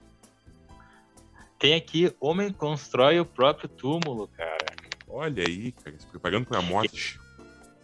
Tem 1.58 1.74
aqui 1.74 2.14
Homem 2.20 2.52
constrói 2.52 3.18
o 3.20 3.24
próprio 3.24 3.68
túmulo, 3.68 4.28
cara. 4.28 4.66
Olha 5.08 5.42
aí, 5.46 5.72
cara, 5.72 5.98
se 5.98 6.06
preparando 6.06 6.46
pra 6.46 6.60
morte. 6.62 7.18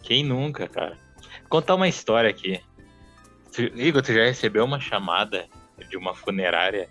Quem 0.03 0.23
nunca, 0.25 0.69
cara? 0.69 0.99
Contar 1.49 1.75
uma 1.75 1.89
história 1.89 2.29
aqui. 2.31 2.61
Tu, 3.53 3.63
Igor, 3.79 4.03
tu 4.03 4.13
já 4.13 4.25
recebeu 4.25 4.65
uma 4.65 4.79
chamada 4.81 5.49
de 5.89 5.97
uma 5.97 6.15
funerária? 6.15 6.89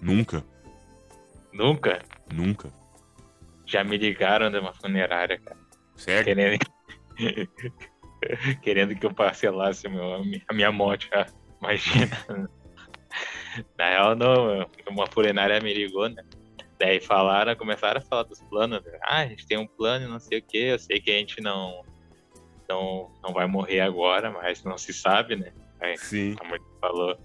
Nunca, 0.00 0.44
Nunca? 1.52 2.02
nunca. 2.32 2.72
Já 3.66 3.82
me 3.82 3.96
ligaram 3.96 4.50
de 4.50 4.58
uma 4.58 4.72
funerária, 4.74 5.38
cara. 5.38 5.58
Sério? 5.96 6.24
Querendo, 6.24 6.58
querendo 8.62 8.94
que 8.94 9.06
eu 9.06 9.14
parcelasse 9.14 9.88
meu, 9.88 10.22
a 10.48 10.52
minha 10.52 10.70
morte, 10.72 11.08
cara. 11.08 11.26
Imagina. 11.60 12.10
Na 13.78 13.88
real, 13.88 14.16
não. 14.16 14.66
Uma 14.88 15.06
funerária 15.06 15.60
me 15.60 15.72
ligou, 15.72 16.08
né? 16.08 16.24
Daí 16.78 17.00
falaram, 17.00 17.54
começaram 17.54 17.98
a 17.98 18.04
falar 18.04 18.24
dos 18.24 18.40
planos. 18.42 18.84
né? 18.84 18.98
Ah, 19.02 19.18
a 19.20 19.26
gente 19.26 19.46
tem 19.46 19.58
um 19.58 19.66
plano, 19.66 20.08
não 20.08 20.18
sei 20.18 20.38
o 20.38 20.42
quê. 20.42 20.58
Eu 20.72 20.78
sei 20.78 21.00
que 21.00 21.10
a 21.10 21.18
gente 21.18 21.40
não, 21.40 21.84
não, 22.68 23.10
não 23.22 23.32
vai 23.32 23.46
morrer 23.46 23.80
agora, 23.80 24.30
mas 24.30 24.64
não 24.64 24.76
se 24.76 24.92
sabe, 24.92 25.36
né? 25.36 25.52
Aí, 25.80 25.96
Sim. 25.96 26.34
a 26.40 26.44
mulher 26.44 26.62
falou. 26.80 27.16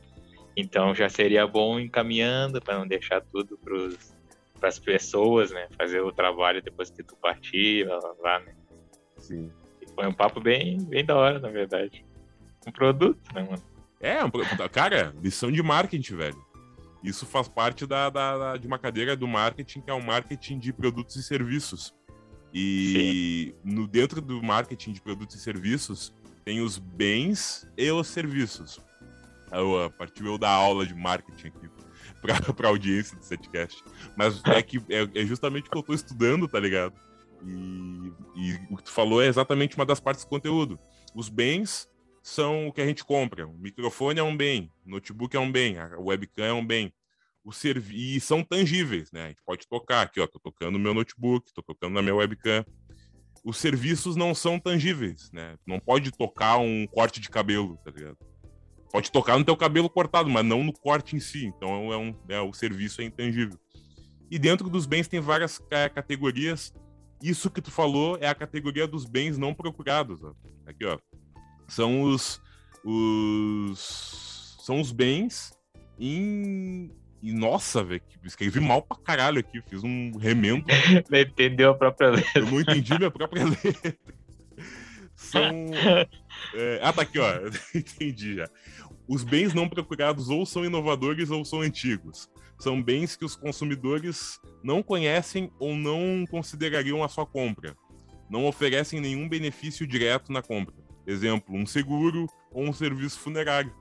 Então 0.56 0.94
já 0.94 1.08
seria 1.10 1.48
bom 1.48 1.80
encaminhando 1.80 2.62
para 2.62 2.78
não 2.78 2.88
deixar 2.88 3.22
tudo 3.22 3.58
para 3.58 4.68
as 4.68 4.78
pessoas, 4.78 5.52
né? 5.52 5.68
Fazer 5.78 6.02
o 6.02 6.12
trabalho 6.12 6.62
depois 6.62 6.90
que 6.90 7.02
tu 7.04 7.16
partir, 7.16 7.88
lá, 7.88 7.98
lá, 7.98 8.16
lá, 8.20 8.40
né? 8.40 8.54
Sim. 9.18 9.52
E 9.82 9.88
Foi 9.94 10.06
um 10.06 10.14
papo 10.14 10.40
bem, 10.40 10.78
bem 10.84 11.06
da 11.06 11.16
hora, 11.16 11.40
na 11.40 11.50
verdade. 11.50 12.06
Um 12.68 12.72
produto, 12.72 13.20
né, 13.34 13.42
mano? 13.42 13.64
É, 14.00 14.24
um 14.24 14.30
cara, 14.72 15.14
lição 15.22 15.52
de 15.52 15.62
marketing, 15.62 16.16
velho. 16.16 16.45
Isso 17.04 17.26
faz 17.26 17.47
parte 17.47 17.86
da, 17.86 18.10
da- 18.10 18.38
da- 18.38 18.58
de 18.58 18.68
uma 18.68 18.78
cadeira 18.78 19.16
do 19.16 19.28
marketing, 19.28 19.82
que 19.82 19.89
é 19.89 19.93
o 19.93 20.04
marketing 20.04 20.60
de 20.60 20.72
produtos 20.74 21.16
e 21.16 21.24
serviços. 21.24 21.93
E 22.54 23.54
no 23.64 23.88
dentro 23.88 24.22
do 24.22 24.41
marketing 24.41 24.91
de 24.93 25.02
produtos 25.02 25.36
e 25.36 25.39
serviços, 25.39 26.14
tem 26.43 26.62
os 26.62 26.78
bens 26.78 27.68
e 27.78 27.91
os 27.91 28.08
serviços. 28.08 28.80
Eu, 29.52 29.84
a 29.84 29.89
partir 29.89 30.26
eu 30.26 30.38
dar 30.38 30.52
aula 30.52 30.86
de 30.86 30.93
marketing 30.95 31.47
aqui 31.47 31.70
pra, 32.22 32.41
pra 32.54 32.70
audiência 32.70 33.18
do 33.18 33.24
setcast. 33.24 33.84
Mas 34.18 34.41
é 34.45 34.62
que 34.62 34.78
é, 34.89 35.08
é 35.22 35.26
justamente 35.26 35.68
o 35.68 35.72
que 35.72 35.78
eu 35.78 35.84
tô 35.84 35.93
estudando, 35.93 36.47
tá 36.47 36.60
ligado? 36.60 36.93
E, 37.45 38.12
e 38.36 38.60
o 38.70 38.78
que 38.78 38.84
tu 38.84 38.91
falou 38.91 39.22
é 39.22 39.28
exatamente 39.28 39.76
uma 39.76 39.86
das 39.86 40.00
partes 40.00 40.26
do 40.26 40.30
conteúdo. 40.30 40.78
Os 41.16 41.30
bens 41.30 41.88
são 42.22 42.68
o 42.68 42.74
que 42.74 42.82
a 42.82 42.86
gente 42.86 43.04
compra. 43.04 43.48
O 43.48 43.58
microfone 43.58 44.20
é 44.20 44.24
um 44.24 44.36
bem, 44.36 44.72
o 44.86 44.90
notebook 44.90 45.36
é 45.36 45.40
um 45.40 45.52
bem, 45.52 45.78
a 45.78 45.98
webcam 45.98 46.46
é 46.46 46.54
um 46.54 46.66
bem. 46.66 46.94
O 47.44 47.52
servi 47.52 48.18
e 48.18 48.20
são 48.20 48.44
tangíveis, 48.44 49.12
né? 49.12 49.26
A 49.26 49.28
gente 49.30 49.42
pode 49.46 49.68
tocar 49.68 50.02
aqui, 50.02 50.20
ó. 50.20 50.28
Tô 50.28 50.40
tocando 50.40 50.74
no 50.74 50.80
meu 50.80 50.94
notebook, 50.94 51.52
tô 51.54 51.64
tocando 51.64 51.94
na 51.94 52.02
minha 52.02 52.14
webcam. 52.14 52.66
Os 53.44 53.58
serviços 53.58 54.16
não 54.16 54.36
são 54.36 54.60
tangíveis, 54.60 55.32
né? 55.32 55.56
Não 55.66 55.80
pode 55.80 56.12
tocar 56.12 56.58
um 56.58 56.86
corte 56.88 57.20
de 57.20 57.30
cabelo, 57.30 57.78
tá 57.84 57.92
ligado? 57.92 58.18
Pode 58.92 59.12
tocar 59.12 59.40
no 59.40 59.46
teu 59.46 59.56
cabelo 59.56 59.90
cortado, 59.90 60.30
mas 60.30 60.46
não 60.46 60.64
no 60.64 60.74
corte 60.74 61.16
em 61.16 61.20
si. 61.20 61.46
Então 61.46 61.94
é 61.94 61.98
um, 61.98 62.14
é, 62.28 62.42
o 62.42 62.54
serviço 62.54 63.02
é 63.02 63.06
intangível. 63.06 63.58
E 64.30 64.38
dentro 64.38 64.70
dos 64.70 64.86
bens 64.86 65.08
tem 65.08 65.20
várias 65.20 65.58
ca- 65.58 65.90
categorias. 65.90 66.74
Isso 67.24 67.50
que 67.50 67.62
tu 67.62 67.72
falou 67.72 68.18
é 68.20 68.28
a 68.28 68.36
categoria 68.36 68.86
dos 68.88 69.06
bens 69.06 69.38
não 69.38 69.54
procurados. 69.54 70.22
Ó. 70.24 70.34
Aqui, 70.66 70.86
ó 70.86 71.00
são 71.70 72.02
os, 72.02 72.42
os 72.84 74.58
são 74.62 74.82
os 74.82 74.92
bens 74.92 75.54
em 76.00 76.92
e 77.22 77.34
nossa, 77.34 77.84
velho, 77.84 78.02
escrevi 78.24 78.62
mal 78.62 78.82
pra 78.82 78.98
caralho 78.98 79.40
aqui, 79.40 79.62
fiz 79.70 79.84
um 79.84 80.18
remendo, 80.18 80.66
Não 81.10 81.20
entendeu 81.20 81.72
a 81.72 81.76
própria 81.76 82.12
letra. 82.12 82.42
eu 82.42 82.46
não 82.46 82.62
entendi 82.62 82.98
minha 82.98 83.12
própria 83.12 83.44
letra. 83.64 83.98
São 85.16 85.44
é, 86.54 86.80
ah, 86.82 86.94
tá 86.94 87.02
aqui, 87.02 87.20
ó, 87.20 87.30
entendi 87.76 88.36
já. 88.36 88.50
Os 89.08 89.24
bens 89.24 89.54
não 89.54 89.68
procurados 89.68 90.30
ou 90.30 90.46
são 90.46 90.64
inovadores 90.64 91.30
ou 91.30 91.44
são 91.44 91.62
antigos. 91.62 92.30
São 92.60 92.82
bens 92.82 93.16
que 93.16 93.26
os 93.26 93.36
consumidores 93.36 94.40
não 94.64 94.84
conhecem 94.84 95.52
ou 95.60 95.76
não 95.76 96.26
considerariam 96.30 97.04
a 97.04 97.10
sua 97.10 97.26
compra. 97.26 97.76
Não 98.30 98.46
oferecem 98.46 99.02
nenhum 99.02 99.28
benefício 99.28 99.88
direto 99.88 100.32
na 100.32 100.42
compra. 100.42 100.76
Exemplo, 101.10 101.55
um 101.55 101.66
seguro 101.66 102.28
ou 102.51 102.64
um 102.64 102.74
serviço 102.74 103.20
funerário. 103.20 103.74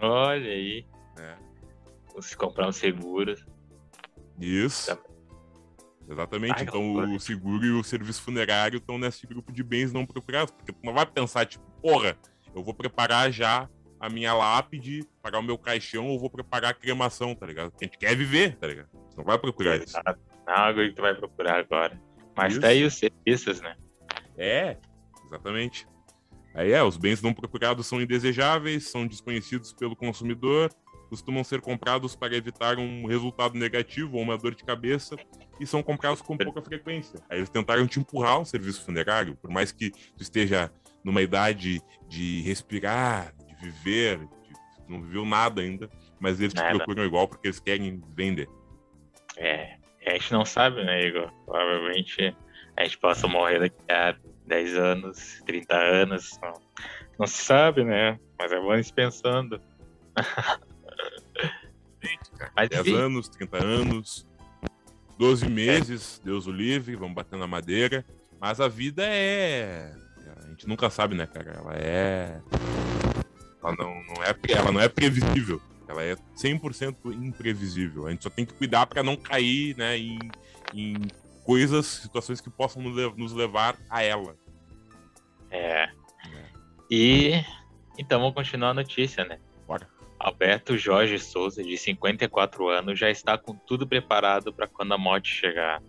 Olha 0.00 0.50
aí. 0.50 0.86
né? 1.16 1.38
Se 2.20 2.36
comprar 2.36 2.68
um 2.68 2.72
seguro. 2.72 3.34
Isso. 4.38 4.94
Tá. 4.94 5.02
Exatamente. 6.06 6.54
Ai, 6.56 6.62
então 6.64 6.92
loucura. 6.92 7.16
o 7.16 7.20
seguro 7.20 7.64
e 7.64 7.70
o 7.70 7.82
serviço 7.82 8.22
funerário 8.22 8.76
estão 8.76 8.98
nesse 8.98 9.26
grupo 9.26 9.50
de 9.52 9.62
bens 9.62 9.90
não 9.92 10.04
procurados. 10.04 10.50
Porque 10.50 10.72
tu 10.72 10.78
não 10.84 10.92
vai 10.92 11.06
pensar, 11.06 11.46
tipo, 11.46 11.64
porra, 11.80 12.18
eu 12.54 12.62
vou 12.62 12.74
preparar 12.74 13.30
já 13.32 13.68
a 13.98 14.10
minha 14.10 14.34
lápide, 14.34 15.08
pagar 15.22 15.38
o 15.38 15.42
meu 15.42 15.56
caixão, 15.56 16.08
ou 16.08 16.18
vou 16.20 16.28
preparar 16.28 16.72
a 16.72 16.74
cremação, 16.74 17.34
tá 17.34 17.46
ligado? 17.46 17.70
Porque 17.70 17.84
a 17.84 17.88
gente 17.88 17.98
quer 17.98 18.14
viver, 18.14 18.56
tá 18.56 18.66
ligado? 18.66 18.88
Tu 18.90 19.16
não 19.16 19.24
vai 19.24 19.38
procurar 19.38 19.76
isso. 19.76 19.98
Exato. 19.98 20.20
Não, 20.46 20.54
agora 20.54 20.88
que 20.88 20.94
tu 20.94 21.02
vai 21.02 21.14
procurar 21.14 21.58
agora. 21.58 21.98
Mas 22.36 22.52
Isso. 22.52 22.60
tá 22.60 22.68
aí 22.68 22.84
os 22.84 22.94
serviços, 22.94 23.60
né? 23.60 23.76
É, 24.36 24.76
exatamente. 25.26 25.86
Aí 26.58 26.72
é, 26.72 26.82
os 26.82 26.96
bens 26.96 27.22
não 27.22 27.32
procurados 27.32 27.86
são 27.86 28.02
indesejáveis, 28.02 28.88
são 28.90 29.06
desconhecidos 29.06 29.72
pelo 29.72 29.94
consumidor, 29.94 30.72
costumam 31.08 31.44
ser 31.44 31.60
comprados 31.60 32.16
para 32.16 32.34
evitar 32.34 32.80
um 32.80 33.06
resultado 33.06 33.56
negativo 33.56 34.16
ou 34.16 34.24
uma 34.24 34.36
dor 34.36 34.56
de 34.56 34.64
cabeça 34.64 35.14
e 35.60 35.64
são 35.64 35.84
comprados 35.84 36.20
com 36.20 36.36
pouca 36.36 36.60
frequência. 36.60 37.20
Aí 37.30 37.38
eles 37.38 37.48
tentaram 37.48 37.86
te 37.86 38.00
empurrar 38.00 38.40
um 38.40 38.44
serviço 38.44 38.84
funerário, 38.84 39.36
por 39.36 39.48
mais 39.48 39.70
que 39.70 39.92
tu 39.92 40.20
esteja 40.20 40.68
numa 41.04 41.22
idade 41.22 41.80
de 42.08 42.40
respirar, 42.40 43.32
de 43.36 43.54
viver, 43.54 44.18
de, 44.18 44.88
não 44.88 45.00
viveu 45.00 45.24
nada 45.24 45.62
ainda, 45.62 45.88
mas 46.18 46.40
eles 46.40 46.52
te 46.52 46.60
Nada. 46.60 46.74
procuram 46.74 47.04
igual 47.04 47.28
porque 47.28 47.46
eles 47.46 47.60
querem 47.60 48.02
vender. 48.16 48.48
É. 49.36 49.76
A 50.04 50.10
gente 50.10 50.32
não 50.32 50.44
sabe, 50.44 50.82
né, 50.82 51.06
Igor? 51.06 51.30
Provavelmente 51.44 52.36
a 52.76 52.82
gente 52.82 52.98
possa 52.98 53.28
morrer 53.28 53.60
daqui 53.60 53.92
a 53.92 54.16
10 54.48 54.76
anos, 54.76 55.42
30 55.46 55.76
anos. 55.76 56.38
Não, 56.42 56.54
não 57.20 57.26
se 57.26 57.44
sabe, 57.44 57.84
né? 57.84 58.18
Mas 58.38 58.50
é 58.50 58.58
bom 58.58 58.74
ir 58.74 58.92
pensando. 58.92 59.60
Mas 62.56 62.68
10 62.68 62.86
enfim, 62.86 62.96
anos, 62.96 63.28
30 63.28 63.64
anos, 63.64 64.26
12 65.18 65.48
meses, 65.48 66.20
Deus 66.24 66.46
o 66.46 66.52
livre, 66.52 66.96
vamos 66.96 67.14
bater 67.14 67.38
na 67.38 67.46
madeira. 67.46 68.04
Mas 68.40 68.60
a 68.60 68.68
vida 68.68 69.04
é. 69.04 69.92
A 70.44 70.48
gente 70.48 70.66
nunca 70.66 70.88
sabe, 70.88 71.14
né, 71.14 71.26
cara? 71.26 71.50
Ela 71.50 71.74
é. 71.74 72.40
Ela 73.62 73.76
não, 73.76 73.94
não 74.04 74.24
é, 74.24 74.34
ela 74.48 74.72
não 74.72 74.80
é 74.80 74.88
previsível. 74.88 75.60
Ela 75.88 76.02
é 76.02 76.16
100% 76.36 77.12
imprevisível. 77.12 78.06
A 78.06 78.10
gente 78.10 78.22
só 78.22 78.30
tem 78.30 78.46
que 78.46 78.54
cuidar 78.54 78.86
para 78.86 79.02
não 79.02 79.16
cair 79.16 79.76
né, 79.76 79.98
em, 79.98 80.18
em 80.74 80.94
coisas, 81.48 81.86
situações 81.86 82.42
que 82.42 82.50
possam 82.50 82.82
nos 82.82 82.94
le- 82.94 83.14
nos 83.16 83.32
levar 83.32 83.78
a 83.88 84.02
ela. 84.02 84.36
É. 85.50 85.88
E 86.90 87.42
então 87.98 88.20
vamos 88.20 88.34
continuar 88.34 88.70
a 88.70 88.74
notícia, 88.74 89.24
né? 89.24 89.40
Bora. 89.66 89.88
Alberto 90.18 90.76
Jorge 90.76 91.18
Souza, 91.18 91.62
de 91.62 91.78
54 91.78 92.68
anos, 92.68 92.98
já 92.98 93.08
está 93.08 93.38
com 93.38 93.54
tudo 93.54 93.86
preparado 93.86 94.52
para 94.52 94.66
quando 94.68 94.92
a 94.92 94.98
morte 94.98 95.32
chegar. 95.32 95.82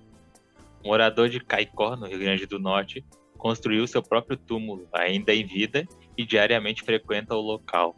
Morador 0.81 1.27
de 1.27 1.41
Caicó, 1.41 1.97
no 1.97 2.07
Rio 2.07 2.19
Grande 2.19 2.45
do 2.45 2.57
Norte, 2.57 3.03
construiu 3.37 3.85
seu 3.85 4.01
próprio 4.01 4.37
túmulo, 4.37 4.87
ainda 4.93 5.33
em 5.33 5.45
vida, 5.45 5.85
e 6.17 6.23
diariamente 6.25 6.83
frequenta 6.83 7.35
o 7.35 7.41
local. 7.41 7.97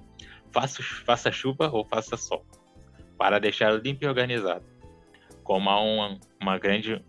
Faça, 0.51 0.81
faça 0.81 1.31
chuva 1.31 1.69
ou 1.71 1.85
faça 1.85 2.17
sol, 2.17 2.43
para 3.19 3.37
deixar 3.37 3.71
limpo 3.73 4.03
e 4.03 4.07
organizado. 4.07 4.65
Como 5.43 5.69
há 5.69 5.79
uma, 5.79 6.19
uma 6.41 6.57
grande 6.57 7.03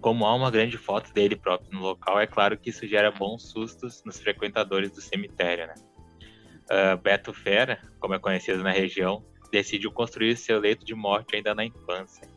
como 0.00 0.26
há 0.26 0.34
uma 0.34 0.50
grande 0.50 0.76
foto 0.76 1.12
dele 1.12 1.36
próprio 1.36 1.72
no 1.72 1.80
local, 1.80 2.20
é 2.20 2.26
claro 2.26 2.56
que 2.58 2.70
isso 2.70 2.86
gera 2.86 3.10
bons 3.10 3.50
sustos 3.50 4.02
nos 4.04 4.18
frequentadores 4.18 4.90
do 4.90 5.00
cemitério, 5.00 5.66
né? 5.66 5.74
uh, 6.70 6.96
Beto 7.00 7.32
Fera, 7.32 7.80
como 7.98 8.14
é 8.14 8.18
conhecido 8.18 8.62
na 8.62 8.70
região, 8.70 9.24
decidiu 9.50 9.90
construir 9.92 10.36
seu 10.36 10.58
leito 10.58 10.84
de 10.84 10.94
morte 10.94 11.36
ainda 11.36 11.54
na 11.54 11.64
infância. 11.64 12.28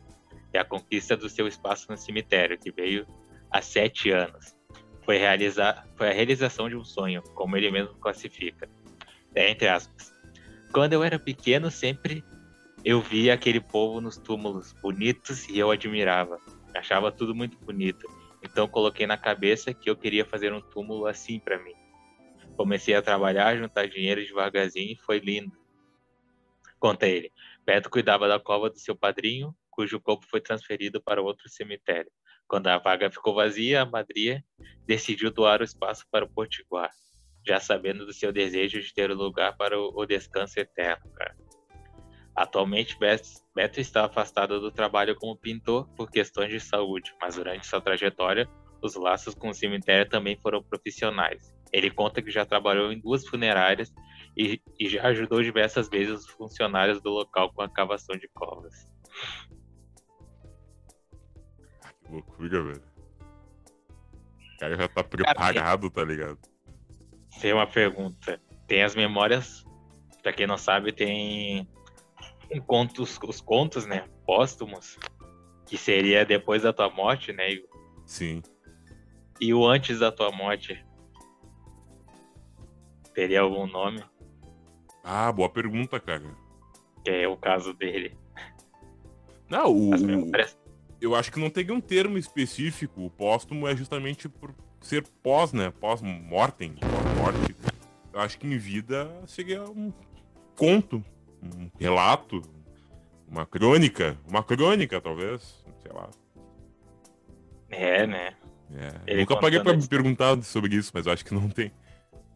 E 0.52 0.58
a 0.58 0.64
conquista 0.64 1.16
do 1.16 1.28
seu 1.28 1.46
espaço 1.46 1.86
no 1.90 1.96
cemitério, 1.96 2.58
que 2.58 2.72
veio 2.72 3.06
há 3.50 3.62
sete 3.62 4.10
anos. 4.10 4.56
Foi, 5.04 5.16
realizar, 5.16 5.86
foi 5.96 6.08
a 6.08 6.12
realização 6.12 6.68
de 6.68 6.76
um 6.76 6.84
sonho, 6.84 7.22
como 7.34 7.56
ele 7.56 7.70
mesmo 7.70 7.94
classifica. 7.96 8.68
É, 9.34 9.50
entre 9.50 9.68
aspas. 9.68 10.12
Quando 10.72 10.92
eu 10.92 11.02
era 11.02 11.18
pequeno, 11.18 11.70
sempre 11.70 12.24
eu 12.84 13.00
via 13.00 13.34
aquele 13.34 13.60
povo 13.60 14.00
nos 14.00 14.16
túmulos 14.16 14.72
bonitos 14.72 15.48
e 15.48 15.58
eu 15.58 15.70
admirava. 15.70 16.38
Achava 16.74 17.10
tudo 17.10 17.34
muito 17.34 17.58
bonito. 17.58 18.06
Então 18.42 18.66
coloquei 18.66 19.06
na 19.06 19.16
cabeça 19.16 19.74
que 19.74 19.90
eu 19.90 19.96
queria 19.96 20.24
fazer 20.24 20.52
um 20.52 20.60
túmulo 20.60 21.06
assim 21.06 21.38
para 21.38 21.62
mim. 21.62 21.74
Comecei 22.56 22.94
a 22.94 23.02
trabalhar, 23.02 23.56
juntar 23.56 23.88
dinheiro 23.88 24.24
devagarzinho 24.24 24.92
e 24.92 24.98
foi 25.04 25.18
lindo. 25.18 25.56
Conta 26.78 27.06
ele. 27.06 27.32
Beto 27.64 27.90
cuidava 27.90 28.26
da 28.26 28.40
cova 28.40 28.70
do 28.70 28.78
seu 28.78 28.96
padrinho, 28.96 29.54
cujo 29.70 30.00
corpo 30.00 30.26
foi 30.28 30.40
transferido 30.40 31.02
para 31.02 31.22
outro 31.22 31.48
cemitério. 31.48 32.10
Quando 32.48 32.66
a 32.66 32.78
vaga 32.78 33.10
ficou 33.10 33.34
vazia, 33.34 33.82
a 33.82 33.86
madrinha 33.86 34.44
decidiu 34.86 35.30
doar 35.30 35.60
o 35.60 35.64
espaço 35.64 36.04
para 36.10 36.24
o 36.24 36.28
Potiguar, 36.28 36.90
já 37.46 37.60
sabendo 37.60 38.04
do 38.04 38.12
seu 38.12 38.32
desejo 38.32 38.80
de 38.80 38.92
ter 38.92 39.10
o 39.10 39.14
um 39.14 39.16
lugar 39.16 39.56
para 39.56 39.78
o 39.78 40.06
descanso 40.06 40.58
eterno, 40.58 41.10
cara. 41.12 41.36
Atualmente, 42.34 42.96
Beto 42.98 43.80
está 43.80 44.06
afastado 44.06 44.60
do 44.60 44.70
trabalho 44.70 45.16
como 45.16 45.36
pintor 45.36 45.88
por 45.96 46.10
questões 46.10 46.50
de 46.50 46.60
saúde, 46.60 47.14
mas 47.20 47.36
durante 47.36 47.66
sua 47.66 47.80
trajetória, 47.80 48.48
os 48.82 48.94
laços 48.94 49.34
com 49.34 49.50
o 49.50 49.54
cemitério 49.54 50.08
também 50.08 50.36
foram 50.36 50.62
profissionais. 50.62 51.52
Ele 51.72 51.90
conta 51.90 52.22
que 52.22 52.30
já 52.30 52.46
trabalhou 52.46 52.92
em 52.92 52.98
duas 52.98 53.26
funerárias 53.26 53.92
e, 54.36 54.60
e 54.78 54.88
já 54.88 55.06
ajudou 55.08 55.42
diversas 55.42 55.88
vezes 55.88 56.20
os 56.20 56.30
funcionários 56.30 57.00
do 57.00 57.10
local 57.10 57.52
com 57.52 57.62
a 57.62 57.68
cavação 57.68 58.16
de 58.16 58.28
covas. 58.28 58.74
Que 62.04 62.12
loucura, 62.12 62.62
velho. 62.62 62.82
O 64.54 64.58
cara 64.58 64.76
já 64.76 64.88
tá 64.88 65.04
preparado, 65.04 65.90
tá 65.90 66.04
ligado? 66.04 66.38
Tem 67.40 67.52
uma 67.52 67.66
pergunta. 67.66 68.40
Tem 68.66 68.82
as 68.82 68.94
memórias, 68.94 69.64
pra 70.22 70.32
quem 70.32 70.46
não 70.46 70.58
sabe, 70.58 70.92
tem 70.92 71.68
um 72.52 72.60
contos, 72.60 73.18
os 73.22 73.40
contos, 73.40 73.86
né, 73.86 74.04
póstumos, 74.26 74.98
que 75.66 75.76
seria 75.76 76.24
depois 76.24 76.62
da 76.62 76.72
tua 76.72 76.90
morte, 76.90 77.32
né? 77.32 77.44
Sim. 78.04 78.42
E 79.40 79.54
o 79.54 79.66
antes 79.66 80.00
da 80.00 80.10
tua 80.10 80.30
morte, 80.30 80.84
teria 83.14 83.40
algum 83.40 83.66
nome? 83.66 84.02
Ah, 85.02 85.32
boa 85.32 85.48
pergunta, 85.48 85.98
cara. 85.98 86.24
Que 87.04 87.10
é 87.10 87.28
o 87.28 87.36
caso 87.36 87.72
dele. 87.72 88.16
Não, 89.48 89.72
o, 89.74 89.90
eu 91.00 91.14
acho 91.14 91.32
que 91.32 91.40
não 91.40 91.50
tem 91.50 91.70
um 91.70 91.80
termo 91.80 92.18
específico. 92.18 93.06
O 93.06 93.10
póstumo 93.10 93.66
é 93.66 93.74
justamente 93.74 94.28
por 94.28 94.54
ser 94.80 95.06
pós, 95.22 95.52
né? 95.52 95.72
Pós-mortem, 95.80 96.74
pós-morte. 96.74 97.56
Eu 98.12 98.20
acho 98.20 98.38
que 98.38 98.46
em 98.46 98.58
vida 98.58 99.10
seria 99.26 99.64
um 99.64 99.92
conto, 100.56 101.02
um 101.42 101.70
relato, 101.78 102.42
uma 103.28 103.46
crônica, 103.46 104.18
uma 104.28 104.42
crônica, 104.42 105.00
talvez, 105.00 105.64
sei 105.82 105.92
lá. 105.92 106.10
É, 107.70 108.06
né? 108.06 108.34
É. 109.06 109.16
Nunca 109.16 109.36
paguei 109.36 109.60
pra 109.60 109.72
me 109.72 109.86
perguntar 109.86 110.40
sobre 110.42 110.74
isso, 110.76 110.90
mas 110.94 111.06
eu 111.06 111.12
acho 111.12 111.24
que 111.24 111.34
não 111.34 111.48
tem. 111.48 111.72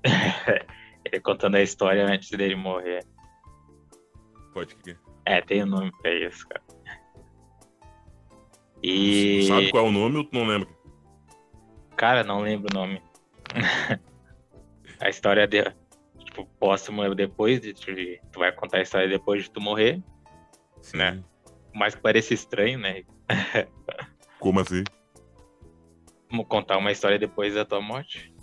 Ele 1.05 1.21
contando 1.21 1.57
a 1.57 1.63
história 1.63 2.07
antes 2.07 2.31
dele 2.31 2.57
morrer. 2.57 3.05
Pode 4.53 4.75
crer. 4.77 4.99
É, 5.27 5.41
tem 5.41 5.63
o 5.63 5.67
um 5.67 5.69
nome 5.69 5.93
pra 6.01 6.13
isso, 6.13 6.47
cara. 6.49 6.63
E. 8.83 9.41
Tu 9.41 9.47
sabe 9.49 9.71
qual 9.71 9.87
é 9.87 9.89
o 9.89 9.93
nome 9.93 10.19
ou 10.19 10.25
tu 10.25 10.35
não 10.35 10.47
lembra? 10.47 10.69
Cara, 11.97 12.25
não 12.25 12.41
lembro 12.41 12.69
o 12.71 12.75
nome. 12.75 13.03
a 15.01 15.09
história 15.09 15.47
de, 15.47 15.65
tipo, 16.35 16.47
póstumo 16.59 17.05
é 17.05 17.15
depois 17.15 17.61
de, 17.61 17.73
de, 17.73 18.21
Tu 18.33 18.39
vai 18.39 18.51
contar 18.53 18.79
a 18.79 18.83
história 18.83 19.09
depois 19.09 19.45
de 19.45 19.51
tu 19.51 19.61
morrer. 19.61 20.03
Sim. 20.83 20.99
Né? 20.99 21.23
Mas 21.73 21.95
parece 21.95 22.35
estranho, 22.35 22.79
né? 22.79 23.05
Como 24.41 24.61
assim? 24.61 24.83
Vamos 26.29 26.47
contar 26.49 26.77
uma 26.77 26.91
história 26.91 27.19
depois 27.19 27.55
da 27.55 27.65
tua 27.65 27.81
morte? 27.81 28.35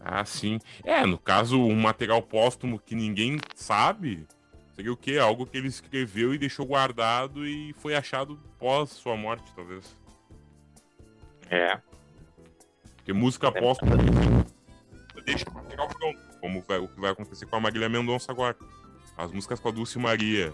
Ah, 0.00 0.24
sim. 0.24 0.58
É, 0.84 1.04
no 1.06 1.18
caso, 1.18 1.60
um 1.60 1.74
material 1.74 2.20
póstumo 2.22 2.78
que 2.78 2.94
ninguém 2.94 3.38
sabe, 3.54 4.26
seria 4.74 4.92
o 4.92 4.96
quê? 4.96 5.18
Algo 5.18 5.46
que 5.46 5.56
ele 5.56 5.68
escreveu 5.68 6.34
e 6.34 6.38
deixou 6.38 6.66
guardado 6.66 7.46
e 7.46 7.72
foi 7.74 7.94
achado 7.94 8.38
pós 8.58 8.90
sua 8.90 9.16
morte, 9.16 9.52
talvez. 9.54 9.96
É. 11.50 11.80
Porque 12.96 13.12
música 13.12 13.48
é. 13.48 13.60
póstuma 13.60 13.96
deixa 15.26 15.50
o 15.50 15.52
material 15.52 15.88
pronto, 15.88 16.18
como 16.40 16.62
vai, 16.62 16.78
o 16.78 16.88
que 16.88 17.00
vai 17.00 17.10
acontecer 17.10 17.46
com 17.46 17.56
a 17.56 17.60
Marília 17.60 17.88
Mendonça 17.88 18.32
agora. 18.32 18.56
As 19.16 19.32
músicas 19.32 19.58
com 19.58 19.68
a 19.68 19.72
Dulce 19.72 19.98
Maria, 19.98 20.52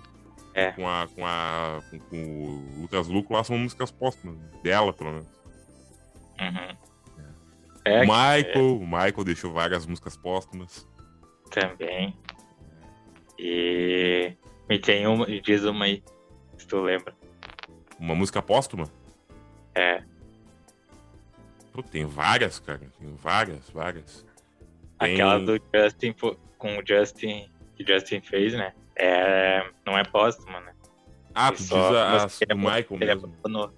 é. 0.55 0.73
com 0.73 0.89
a 0.89 1.07
com 1.15 1.27
a 1.27 1.83
com, 1.91 1.99
com 1.99 2.17
o 2.17 2.83
Lucas 2.83 3.07
Luco 3.07 3.35
lá 3.35 3.45
são 3.45 3.59
músicas 3.59 3.91
póstumas 3.91 4.37
dela, 4.63 4.93
pelo 4.93 5.13
menos. 5.13 5.29
Uhum. 6.41 6.77
É, 7.85 7.99
o 7.99 8.01
Michael, 8.03 8.47
é... 8.55 8.59
o 8.59 8.87
Michael 8.87 9.25
deixou 9.25 9.53
várias 9.53 9.87
músicas 9.87 10.17
póstumas. 10.17 10.89
Também. 11.51 12.17
E 13.39 14.35
me 14.69 14.79
tem 14.79 15.07
uma, 15.07 15.27
diz 15.27 15.65
uma 15.65 15.85
aí, 15.85 16.03
se 16.57 16.67
tu 16.67 16.81
lembra. 16.81 17.15
Uma 17.99 18.15
música 18.15 18.41
póstuma? 18.41 18.89
É. 19.75 20.03
Pô, 21.73 21.83
tem 21.83 22.05
várias, 22.05 22.59
cara. 22.59 22.81
Tem 22.99 23.15
várias, 23.17 23.69
várias. 23.71 24.25
Tem... 25.03 25.15
Aquela 25.15 25.39
do 25.39 25.61
Justin 25.75 26.15
com 26.59 26.79
o 26.79 26.83
Justin 26.87 27.51
que 27.77 27.85
Justin 27.87 28.21
fez, 28.21 28.53
né? 28.55 28.73
É, 28.97 29.65
não 29.87 29.99
é 29.99 30.05
póstuma, 30.05 30.61
né? 30.61 30.73
Ah, 31.35 31.51
tu 31.51 31.59
diz 31.59 31.73
a, 31.73 32.25
a 32.25 32.27
do 32.27 32.57
Michael 32.57 32.87
ele 32.91 33.07
mesmo. 33.07 33.27
Abandonou. 33.27 33.73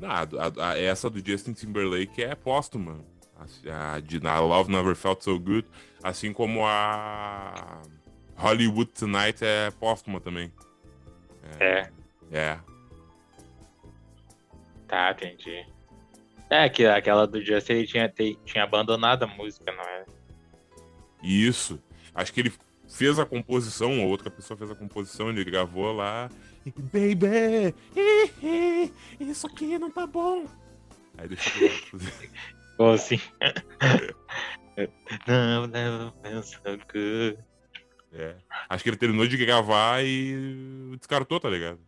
Não, 0.00 0.10
a, 0.10 0.70
a, 0.70 0.78
essa 0.78 1.08
do 1.08 1.24
Justin 1.24 1.52
Timberlake 1.52 2.22
é 2.22 2.34
póstuma. 2.34 3.00
A, 3.70 4.00
de, 4.00 4.26
a 4.26 4.40
Love 4.40 4.70
Never 4.70 4.94
Felt 4.94 5.22
So 5.22 5.38
Good. 5.38 5.66
Assim 6.02 6.32
como 6.32 6.64
a 6.64 7.82
Hollywood 8.36 8.90
Tonight 8.92 9.44
é 9.44 9.70
póstuma 9.72 10.20
também. 10.20 10.52
É. 11.60 11.64
É. 11.66 12.38
é. 12.38 12.58
Tá, 14.88 15.12
entendi. 15.12 15.66
É, 16.52 16.68
que 16.68 16.84
aquela 16.84 17.26
do 17.26 17.42
Justin 17.42 17.72
ele 17.72 17.86
tinha, 17.86 18.12
tinha 18.44 18.62
abandonado 18.62 19.22
a 19.22 19.26
música, 19.26 19.72
não 19.72 19.82
é? 19.82 20.04
Isso. 21.22 21.82
Acho 22.14 22.30
que 22.30 22.40
ele 22.40 22.52
fez 22.86 23.18
a 23.18 23.24
composição, 23.24 24.02
ou 24.02 24.08
outra 24.10 24.30
pessoa 24.30 24.58
fez 24.58 24.70
a 24.70 24.74
composição, 24.74 25.30
ele 25.30 25.44
gravou 25.44 25.92
lá 25.94 26.28
Baby, 26.76 27.74
isso 29.18 29.46
aqui 29.46 29.78
não 29.78 29.90
tá 29.90 30.06
bom. 30.06 30.46
Aí 31.16 31.26
deixa 31.26 31.50
eu 31.58 31.70
Como 32.76 32.90
assim? 32.90 33.18
não, 35.26 35.66
não, 35.66 36.10
pensa 36.22 36.60
que. 36.90 37.36
É. 38.12 38.36
Acho 38.68 38.84
que 38.84 38.90
ele 38.90 38.96
terminou 38.98 39.26
de 39.26 39.38
gravar 39.38 40.04
e 40.04 40.94
descartou, 40.98 41.40
tá 41.40 41.48
ligado? 41.48 41.80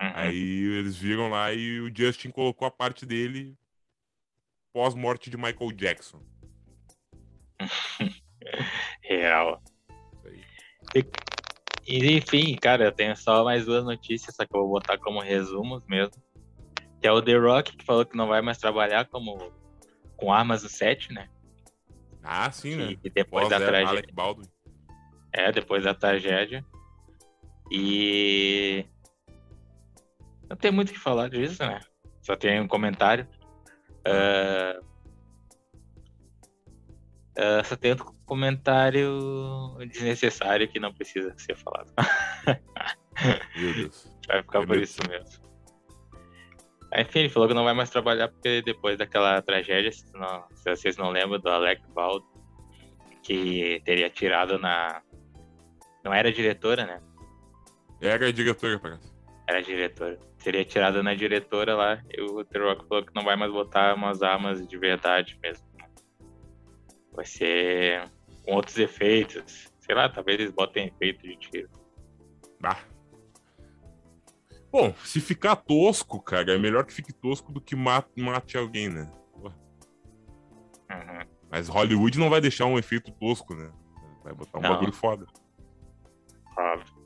Uhum. 0.00 0.12
Aí 0.14 0.78
eles 0.78 0.96
viram 0.96 1.28
lá 1.28 1.52
e 1.52 1.78
o 1.80 1.94
Justin 1.94 2.30
colocou 2.30 2.66
a 2.66 2.70
parte 2.70 3.04
dele 3.04 3.54
pós-morte 4.72 5.30
de 5.30 5.36
Michael 5.36 5.72
Jackson. 5.72 6.20
Real. 9.02 9.62
E, 11.86 12.16
enfim, 12.16 12.56
cara, 12.56 12.84
eu 12.84 12.92
tenho 12.92 13.16
só 13.16 13.44
mais 13.44 13.66
duas 13.66 13.84
notícias, 13.84 14.34
só 14.34 14.46
que 14.46 14.56
eu 14.56 14.60
vou 14.60 14.70
botar 14.70 14.98
como 14.98 15.20
resumos 15.20 15.84
mesmo. 15.86 16.14
Que 17.00 17.08
é 17.08 17.12
o 17.12 17.20
The 17.20 17.36
Rock, 17.36 17.76
que 17.76 17.84
falou 17.84 18.04
que 18.04 18.16
não 18.16 18.28
vai 18.28 18.40
mais 18.40 18.58
trabalhar 18.58 19.06
como 19.06 19.52
com 20.16 20.32
armas 20.32 20.62
do 20.62 20.68
set, 20.68 21.12
né? 21.12 21.28
Ah, 22.22 22.50
sim, 22.52 22.76
né? 22.76 22.96
E 23.02 23.10
depois 23.10 23.48
da 23.48 23.58
tragédia. 23.58 24.14
É, 25.32 25.50
depois 25.50 25.82
da 25.82 25.94
tragédia. 25.94 26.64
E. 27.70 28.84
Não 30.48 30.56
tem 30.56 30.70
muito 30.70 30.90
o 30.90 30.92
que 30.92 30.98
falar 30.98 31.28
disso, 31.28 31.60
né? 31.64 31.80
Só 32.20 32.36
tem 32.36 32.60
um 32.60 32.68
comentário. 32.68 33.26
Uh... 34.06 34.92
Uh, 37.32 37.64
só 37.64 37.76
tem 37.76 37.92
outro 37.92 38.14
comentário 38.26 39.78
desnecessário 39.90 40.68
que 40.68 40.78
não 40.78 40.92
precisa 40.92 41.32
ser 41.38 41.56
falado. 41.56 41.90
Meu 43.56 43.74
Deus. 43.74 44.06
Vai 44.28 44.42
ficar 44.42 44.66
por 44.66 44.76
isso 44.76 45.00
mesmo. 45.08 45.42
Enfim, 46.94 47.20
ele 47.20 47.28
falou 47.30 47.48
que 47.48 47.54
não 47.54 47.64
vai 47.64 47.72
mais 47.72 47.88
trabalhar 47.88 48.28
porque 48.28 48.60
depois 48.60 48.98
daquela 48.98 49.40
tragédia, 49.40 49.90
se, 49.90 50.04
não, 50.12 50.44
se 50.54 50.76
vocês 50.76 50.96
não 50.98 51.08
lembram 51.08 51.40
do 51.40 51.48
Alec 51.48 51.82
Baldwin, 51.94 52.28
que 53.22 53.80
teria 53.84 54.10
tirado 54.10 54.58
na. 54.58 55.02
Não 56.04 56.12
era 56.12 56.30
diretora, 56.30 56.84
né? 56.84 57.00
Era 58.00 58.32
diretora, 58.32 58.78
parece. 58.78 59.12
Era 59.48 59.62
diretora. 59.62 60.18
Seria 60.42 60.64
tirada 60.64 61.04
na 61.04 61.14
diretora 61.14 61.76
lá. 61.76 62.02
E 62.10 62.20
o 62.20 62.44
The 62.44 62.58
Rock 62.58 62.88
falou 62.88 63.04
que 63.06 63.14
não 63.14 63.22
vai 63.22 63.36
mais 63.36 63.52
botar 63.52 63.94
umas 63.94 64.22
armas 64.24 64.66
de 64.66 64.76
verdade 64.76 65.38
mesmo. 65.40 65.64
Vai 67.12 67.24
ser 67.24 68.10
com 68.44 68.54
outros 68.54 68.76
efeitos. 68.76 69.70
Sei 69.78 69.94
lá, 69.94 70.08
talvez 70.08 70.40
eles 70.40 70.52
botem 70.52 70.88
efeito 70.88 71.22
de 71.22 71.36
tiro. 71.36 71.70
Ah. 72.60 72.76
Bom, 74.72 74.92
se 75.04 75.20
ficar 75.20 75.54
tosco, 75.54 76.20
cara, 76.20 76.54
é 76.54 76.58
melhor 76.58 76.84
que 76.84 76.92
fique 76.92 77.12
tosco 77.12 77.52
do 77.52 77.60
que 77.60 77.76
mate, 77.76 78.10
mate 78.16 78.58
alguém, 78.58 78.88
né? 78.88 79.08
Uhum. 80.90 81.26
Mas 81.48 81.68
Hollywood 81.68 82.18
não 82.18 82.28
vai 82.28 82.40
deixar 82.40 82.66
um 82.66 82.78
efeito 82.78 83.12
tosco, 83.12 83.54
né? 83.54 83.70
Vai 84.24 84.34
botar 84.34 84.58
um 84.58 84.62
Não. 84.62 84.70
bagulho 84.70 84.92
foda. 84.92 85.24
Óbvio. 86.58 87.01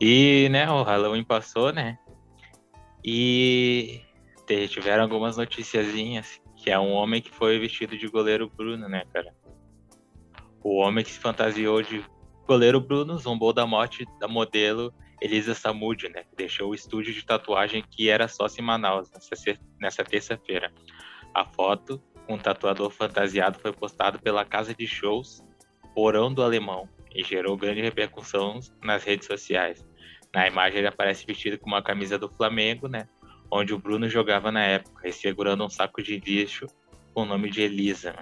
E, 0.00 0.48
né, 0.50 0.70
o 0.70 0.82
Halloween 0.82 1.24
passou, 1.24 1.72
né? 1.72 1.98
E 3.04 4.02
tiveram 4.68 5.04
algumas 5.04 5.36
noticiazinhas, 5.36 6.40
que 6.56 6.70
é 6.70 6.78
um 6.78 6.92
homem 6.92 7.22
que 7.22 7.30
foi 7.30 7.58
vestido 7.58 7.96
de 7.96 8.06
goleiro 8.08 8.50
Bruno, 8.54 8.88
né, 8.88 9.04
cara? 9.12 9.34
O 10.62 10.76
homem 10.76 11.04
que 11.04 11.12
se 11.12 11.18
fantasiou 11.18 11.82
de 11.82 12.04
goleiro 12.46 12.80
Bruno 12.80 13.16
zombou 13.16 13.52
da 13.52 13.66
morte 13.66 14.04
da 14.20 14.28
modelo 14.28 14.92
Elisa 15.20 15.54
Samúdio, 15.54 16.10
né? 16.10 16.24
Que 16.24 16.36
deixou 16.36 16.70
o 16.70 16.74
estúdio 16.74 17.14
de 17.14 17.24
tatuagem 17.24 17.82
que 17.90 18.08
era 18.10 18.28
sócio 18.28 18.60
em 18.60 18.64
Manaus 18.64 19.10
nessa 19.80 20.04
terça-feira. 20.04 20.72
A 21.32 21.44
foto 21.44 22.02
com 22.26 22.34
um 22.34 22.38
tatuador 22.38 22.90
fantasiado 22.90 23.58
foi 23.58 23.72
postada 23.72 24.18
pela 24.18 24.44
casa 24.44 24.74
de 24.74 24.86
shows 24.86 25.44
Porão 25.94 26.32
do 26.32 26.42
Alemão 26.42 26.88
e 27.14 27.22
gerou 27.22 27.56
grande 27.56 27.80
repercussão 27.80 28.58
nas 28.82 29.04
redes 29.04 29.26
sociais. 29.26 29.85
Na 30.36 30.46
imagem 30.46 30.80
ele 30.80 30.88
aparece 30.88 31.24
vestido 31.24 31.58
com 31.58 31.66
uma 31.66 31.80
camisa 31.80 32.18
do 32.18 32.28
Flamengo, 32.28 32.88
né? 32.88 33.08
Onde 33.50 33.72
o 33.72 33.78
Bruno 33.78 34.06
jogava 34.06 34.52
na 34.52 34.62
época, 34.62 35.08
e 35.08 35.10
segurando 35.10 35.64
um 35.64 35.68
saco 35.70 36.02
de 36.02 36.18
lixo 36.18 36.66
com 37.14 37.22
o 37.22 37.24
nome 37.24 37.48
de 37.48 37.62
Elisa. 37.62 38.14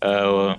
Ah, 0.00 0.58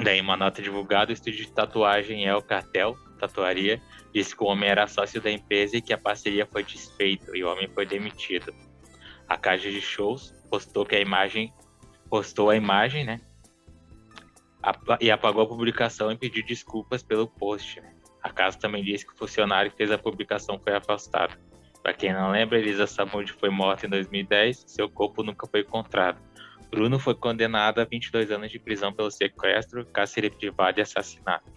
daí, 0.00 0.20
uma 0.20 0.36
nota 0.36 0.62
divulgada, 0.62 1.10
o 1.10 1.12
estúdio 1.12 1.44
de 1.44 1.50
tatuagem 1.50 2.24
El 2.24 2.40
Cartel, 2.40 2.96
tatuaria, 3.18 3.82
disse 4.14 4.36
que 4.36 4.44
o 4.44 4.46
homem 4.46 4.70
era 4.70 4.86
sócio 4.86 5.20
da 5.20 5.28
empresa 5.28 5.76
e 5.76 5.82
que 5.82 5.92
a 5.92 5.98
parceria 5.98 6.46
foi 6.46 6.62
desfeita 6.62 7.36
e 7.36 7.42
o 7.42 7.50
homem 7.50 7.66
foi 7.66 7.84
demitido. 7.84 8.54
A 9.28 9.36
caixa 9.36 9.72
de 9.72 9.80
shows 9.80 10.32
postou 10.48 10.86
que 10.86 10.94
a 10.94 11.00
imagem 11.00 11.52
postou 12.08 12.48
a 12.48 12.54
imagem, 12.54 13.04
né? 13.04 13.20
e 15.00 15.10
apagou 15.10 15.42
a 15.42 15.48
publicação 15.48 16.12
e 16.12 16.16
pediu 16.16 16.46
desculpas 16.46 17.02
pelo 17.02 17.26
post. 17.26 17.80
né? 17.80 17.97
A 18.22 18.30
casa 18.30 18.58
também 18.58 18.82
disse 18.82 19.06
que 19.06 19.12
o 19.12 19.16
funcionário 19.16 19.70
que 19.70 19.76
fez 19.76 19.90
a 19.90 19.98
publicação 19.98 20.58
foi 20.58 20.74
afastado. 20.74 21.36
Para 21.82 21.94
quem 21.94 22.12
não 22.12 22.30
lembra, 22.30 22.58
Elisa 22.58 22.86
Samud 22.86 23.32
foi 23.32 23.50
morta 23.50 23.86
em 23.86 23.88
2010, 23.88 24.64
seu 24.66 24.88
corpo 24.90 25.22
nunca 25.22 25.46
foi 25.46 25.60
encontrado. 25.60 26.20
Bruno 26.70 26.98
foi 26.98 27.14
condenado 27.14 27.80
a 27.80 27.84
22 27.84 28.30
anos 28.30 28.50
de 28.50 28.58
prisão 28.58 28.92
pelo 28.92 29.10
sequestro, 29.10 29.86
cárcere 29.86 30.28
privado 30.28 30.78
e 30.78 30.82
assassinato. 30.82 31.50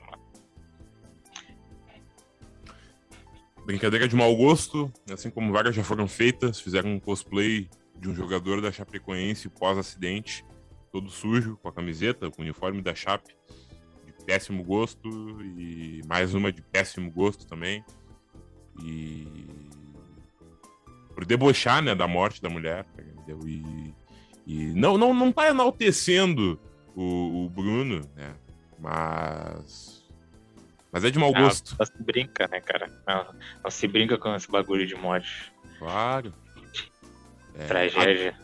Brincadeira 3.65 4.07
de 4.07 4.15
mau 4.15 4.35
gosto, 4.35 4.91
assim 5.11 5.29
como 5.29 5.51
várias 5.51 5.75
já 5.75 5.83
foram 5.83 6.07
feitas, 6.07 6.59
fizeram 6.59 6.91
um 6.91 6.99
cosplay 6.99 7.69
de 7.95 8.09
um 8.09 8.15
jogador 8.15 8.61
da 8.61 8.71
Chapecoense 8.71 9.49
pós-acidente, 9.49 10.43
todo 10.91 11.09
sujo, 11.09 11.57
com 11.61 11.67
a 11.69 11.73
camiseta, 11.73 12.31
com 12.31 12.41
o 12.41 12.45
uniforme 12.45 12.81
da 12.81 12.95
Chape, 12.95 13.35
péssimo 14.25 14.63
gosto, 14.63 15.09
e 15.57 16.01
mais 16.07 16.33
uma 16.33 16.51
de 16.51 16.61
péssimo 16.61 17.11
gosto 17.11 17.45
também. 17.47 17.83
E. 18.83 19.27
Por 21.13 21.25
debochar, 21.25 21.81
né, 21.81 21.93
da 21.93 22.07
morte 22.07 22.41
da 22.41 22.49
mulher, 22.49 22.85
entendeu? 22.97 23.39
E, 23.47 23.93
e 24.47 24.73
não, 24.73 24.97
não, 24.97 25.13
não 25.13 25.31
tá 25.31 25.49
enaltecendo 25.49 26.59
o, 26.95 27.45
o 27.45 27.49
Bruno, 27.49 28.01
né? 28.15 28.33
Mas. 28.79 30.01
Mas 30.91 31.05
é 31.05 31.09
de 31.09 31.19
mau 31.19 31.31
Ah, 31.35 31.41
gosto. 31.41 31.77
Se 31.85 32.03
brinca, 32.03 32.47
né, 32.47 32.59
cara? 32.59 32.87
Não, 33.07 33.33
não 33.63 33.71
se 33.71 33.87
brinca 33.87 34.17
com 34.17 34.35
esse 34.35 34.49
bagulho 34.49 34.85
de 34.85 34.95
morte. 34.95 35.53
Claro. 35.79 36.33
É, 37.55 37.65
Tragédia. 37.65 38.35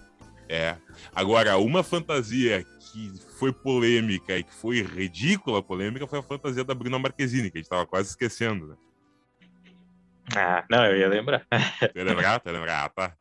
É. 0.47 0.75
Agora, 1.13 1.57
uma 1.57 1.83
fantasia 1.83 2.65
que 2.97 3.19
foi 3.37 3.53
polêmica 3.53 4.35
e 4.35 4.43
que 4.43 4.53
foi 4.53 4.81
ridícula 4.81 5.61
polêmica 5.61 6.07
foi 6.07 6.19
a 6.19 6.23
fantasia 6.23 6.63
da 6.63 6.73
Bruna 6.73 6.97
Marquezine, 6.97 7.51
que 7.51 7.59
a 7.59 7.61
gente 7.61 7.69
tava 7.69 7.85
quase 7.85 8.09
esquecendo, 8.09 8.67
né? 8.67 8.75
Ah, 10.35 10.65
não, 10.69 10.85
eu 10.85 10.97
ia 10.97 11.07
lembrar. 11.07 11.45
Quer 11.93 12.03
lembrar? 12.03 12.41
Lembrar? 12.45 12.89
Tá. 12.89 13.15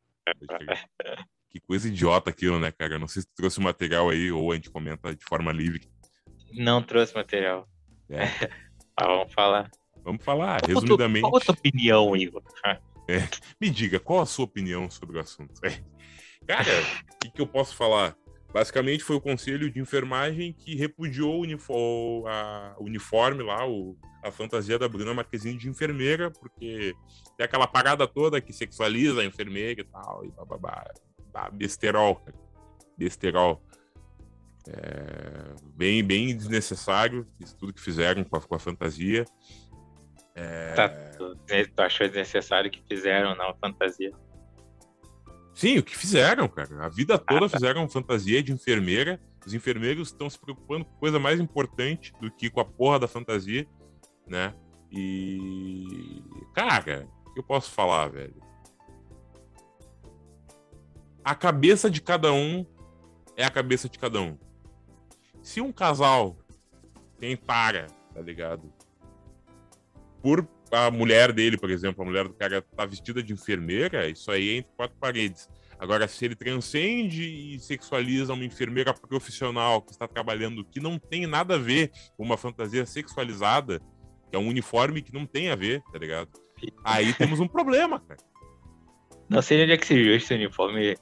Que 1.50 1.60
coisa 1.60 1.88
idiota 1.88 2.30
aquilo, 2.30 2.58
né, 2.58 2.72
cara? 2.72 2.94
Eu 2.94 2.98
Não 2.98 3.06
sei 3.06 3.22
se 3.22 3.28
tu 3.28 3.34
trouxe 3.36 3.58
o 3.58 3.62
material 3.62 4.08
aí 4.08 4.32
ou 4.32 4.50
a 4.50 4.54
gente 4.54 4.70
comenta 4.70 5.14
de 5.14 5.24
forma 5.24 5.52
livre. 5.52 5.88
Não 6.52 6.82
trouxe 6.82 7.14
material. 7.14 7.68
É. 8.08 8.20
Ah, 8.98 9.08
vamos 9.08 9.34
falar. 9.34 9.70
Vamos 10.02 10.24
falar, 10.24 10.62
Qual 10.62 10.72
resumidamente. 10.72 11.20
Qual 11.20 11.36
a 11.36 11.40
tua 11.40 11.54
opinião, 11.54 12.16
Igor? 12.16 12.42
Me 13.60 13.68
diga, 13.68 14.00
qual 14.00 14.22
a 14.22 14.26
sua 14.26 14.46
opinião 14.46 14.90
sobre 14.90 15.18
o 15.18 15.20
assunto? 15.20 15.52
Cara, 16.46 16.70
o 17.12 17.18
que, 17.18 17.30
que 17.30 17.42
eu 17.42 17.46
posso 17.46 17.76
falar? 17.76 18.16
Basicamente 18.56 19.04
foi 19.04 19.16
o 19.16 19.20
conselho 19.20 19.70
de 19.70 19.78
enfermagem 19.78 20.50
que 20.50 20.74
repudiou 20.74 21.36
o 21.36 21.40
unifo- 21.42 22.24
a 22.26 22.74
uniforme 22.80 23.42
lá, 23.42 23.68
o- 23.68 23.98
a 24.24 24.30
fantasia 24.32 24.78
da 24.78 24.88
Bruna 24.88 25.12
Marquezine 25.12 25.58
de 25.58 25.68
enfermeira, 25.68 26.30
porque 26.30 26.94
tem 27.36 27.44
aquela 27.44 27.66
parada 27.66 28.06
toda 28.08 28.40
que 28.40 28.54
sexualiza 28.54 29.20
a 29.20 29.24
enfermeira 29.26 29.82
e 29.82 29.84
tal, 29.84 30.24
e 30.24 30.30
bababá. 30.30 30.90
Besterol. 31.52 32.24
Besterol. 32.96 33.62
É, 34.68 35.54
bem, 35.74 36.02
bem 36.02 36.34
desnecessário 36.34 37.26
isso 37.38 37.54
tudo 37.58 37.74
que 37.74 37.80
fizeram 37.82 38.24
com 38.24 38.36
a, 38.38 38.40
com 38.40 38.54
a 38.54 38.58
fantasia. 38.58 39.26
É, 40.34 40.72
Tá, 40.72 40.88
tu, 40.88 41.36
tu 41.74 41.80
achou 41.82 42.06
desnecessário 42.06 42.70
que 42.70 42.82
fizeram 42.88 43.34
na 43.34 43.52
fantasia? 43.52 44.12
Sim, 45.56 45.78
o 45.78 45.82
que 45.82 45.96
fizeram, 45.96 46.46
cara. 46.48 46.84
A 46.84 46.88
vida 46.90 47.16
toda 47.18 47.46
Ah, 47.46 47.48
tá. 47.48 47.56
fizeram 47.56 47.88
fantasia 47.88 48.42
de 48.42 48.52
enfermeira. 48.52 49.18
Os 49.46 49.54
enfermeiros 49.54 50.08
estão 50.08 50.28
se 50.28 50.38
preocupando 50.38 50.84
com 50.84 50.92
coisa 50.98 51.18
mais 51.18 51.40
importante 51.40 52.12
do 52.20 52.30
que 52.30 52.50
com 52.50 52.60
a 52.60 52.64
porra 52.64 52.98
da 52.98 53.08
fantasia, 53.08 53.66
né? 54.26 54.54
E. 54.92 56.22
Cara, 56.54 57.08
o 57.24 57.32
que 57.32 57.40
eu 57.40 57.42
posso 57.42 57.70
falar, 57.70 58.08
velho? 58.08 58.36
A 61.24 61.34
cabeça 61.34 61.90
de 61.90 62.02
cada 62.02 62.30
um 62.34 62.66
é 63.34 63.42
a 63.42 63.50
cabeça 63.50 63.88
de 63.88 63.98
cada 63.98 64.20
um. 64.20 64.36
Se 65.42 65.62
um 65.62 65.72
casal 65.72 66.36
tem 67.18 67.34
para, 67.34 67.86
tá 68.12 68.20
ligado? 68.20 68.70
Por 70.22 70.46
a 70.70 70.90
mulher 70.90 71.32
dele, 71.32 71.56
por 71.56 71.70
exemplo, 71.70 72.02
a 72.02 72.06
mulher 72.06 72.26
do 72.26 72.34
cara 72.34 72.62
tá 72.62 72.84
vestida 72.84 73.22
de 73.22 73.32
enfermeira, 73.32 74.08
isso 74.08 74.30
aí 74.30 74.50
é 74.50 74.56
entre 74.58 74.72
quatro 74.76 74.96
paredes. 74.98 75.48
Agora, 75.78 76.08
se 76.08 76.24
ele 76.24 76.34
transcende 76.34 77.22
e 77.22 77.60
sexualiza 77.60 78.32
uma 78.32 78.44
enfermeira 78.44 78.94
profissional 78.94 79.82
que 79.82 79.92
está 79.92 80.08
trabalhando 80.08 80.64
que 80.64 80.80
não 80.80 80.98
tem 80.98 81.26
nada 81.26 81.56
a 81.56 81.58
ver 81.58 81.90
com 82.16 82.24
uma 82.24 82.36
fantasia 82.36 82.86
sexualizada, 82.86 83.80
que 84.30 84.36
é 84.36 84.38
um 84.38 84.48
uniforme 84.48 85.02
que 85.02 85.12
não 85.12 85.26
tem 85.26 85.50
a 85.50 85.54
ver, 85.54 85.82
tá 85.92 85.98
ligado? 85.98 86.30
Aí 86.82 87.12
temos 87.12 87.40
um 87.40 87.46
problema, 87.46 88.00
cara. 88.00 88.20
Não 89.28 89.42
sei 89.42 89.62
onde 89.62 89.72
é 89.72 89.76
que 89.76 89.86
se 89.86 89.94
viu 89.94 90.14
esse 90.16 90.32
uniforme. 90.32 90.96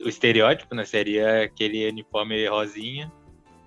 O 0.00 0.08
estereótipo, 0.08 0.74
né? 0.74 0.84
Seria 0.84 1.44
aquele 1.44 1.86
uniforme 1.88 2.48
rosinha 2.48 3.12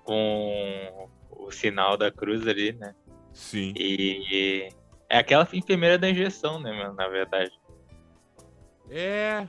com 0.04 1.08
o 1.30 1.50
sinal 1.50 1.96
da 1.96 2.10
cruz 2.10 2.46
ali, 2.46 2.72
né? 2.72 2.94
Sim. 3.32 3.72
E 3.76 4.68
é 5.08 5.18
aquela 5.18 5.48
enfermeira 5.52 5.98
da 5.98 6.08
injeção, 6.10 6.60
né, 6.60 6.92
na 6.96 7.08
verdade. 7.08 7.52
É. 8.90 9.46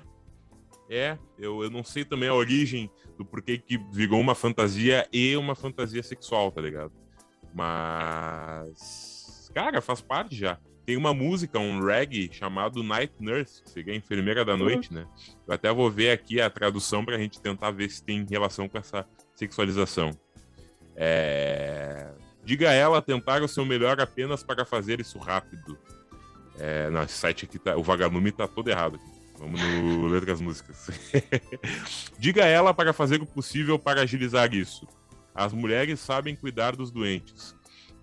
É, 0.90 1.18
eu, 1.38 1.64
eu 1.64 1.70
não 1.70 1.84
sei 1.84 2.06
também 2.06 2.30
a 2.30 2.34
origem 2.34 2.90
do 3.18 3.26
porquê 3.26 3.58
que 3.58 3.78
virou 3.92 4.22
uma 4.22 4.34
fantasia 4.34 5.06
e 5.12 5.36
uma 5.36 5.54
fantasia 5.54 6.02
sexual, 6.02 6.52
tá 6.52 6.62
ligado? 6.62 6.94
Mas. 7.54 9.52
Cara, 9.54 9.82
faz 9.82 10.02
parte 10.02 10.36
já. 10.36 10.58
Tem 10.86 10.96
uma 10.96 11.14
música, 11.14 11.60
um 11.60 11.84
reggae 11.84 12.30
chamado 12.32 12.82
Night 12.82 13.14
Nurse, 13.20 13.62
que 13.62 13.70
seria 13.70 13.94
a 13.94 13.98
enfermeira 13.98 14.46
da 14.46 14.56
noite, 14.56 14.94
né? 14.94 15.06
Eu 15.46 15.54
até 15.54 15.74
vou 15.74 15.92
ver 15.92 16.12
aqui 16.12 16.40
a 16.40 16.50
tradução 16.50 17.04
pra 17.04 17.18
gente 17.18 17.42
tentar 17.42 17.72
ver 17.72 17.90
se 17.90 18.02
tem 18.02 18.26
relação 18.30 18.70
com 18.70 18.78
essa 18.78 19.06
sexualização. 19.36 20.12
É... 20.96 22.14
Diga 22.48 22.70
a 22.70 22.74
ela 22.74 23.02
tentar 23.02 23.44
o 23.44 23.48
seu 23.48 23.66
melhor 23.66 24.00
apenas 24.00 24.42
para 24.42 24.64
fazer 24.64 25.02
isso 25.02 25.20
rápido. 25.20 25.78
É... 26.58 26.90
Não, 26.90 27.04
esse 27.04 27.16
site 27.16 27.44
aqui 27.44 27.60
tá. 27.60 27.76
O 27.76 27.84
vagalume 27.84 28.32
tá 28.32 28.48
todo 28.48 28.70
errado 28.70 28.96
aqui. 28.96 29.38
Vamos 29.38 29.60
no 29.60 30.08
Letras 30.08 30.40
Músicas. 30.40 30.90
Diga 32.18 32.46
a 32.46 32.48
ela 32.48 32.74
para 32.74 32.94
fazer 32.94 33.22
o 33.22 33.26
possível 33.26 33.78
para 33.78 34.00
agilizar 34.00 34.54
isso. 34.54 34.88
As 35.36 35.52
mulheres 35.52 36.00
sabem 36.00 36.38
cuidar 36.38 36.74
dos 36.74 36.90
doentes, 36.90 37.54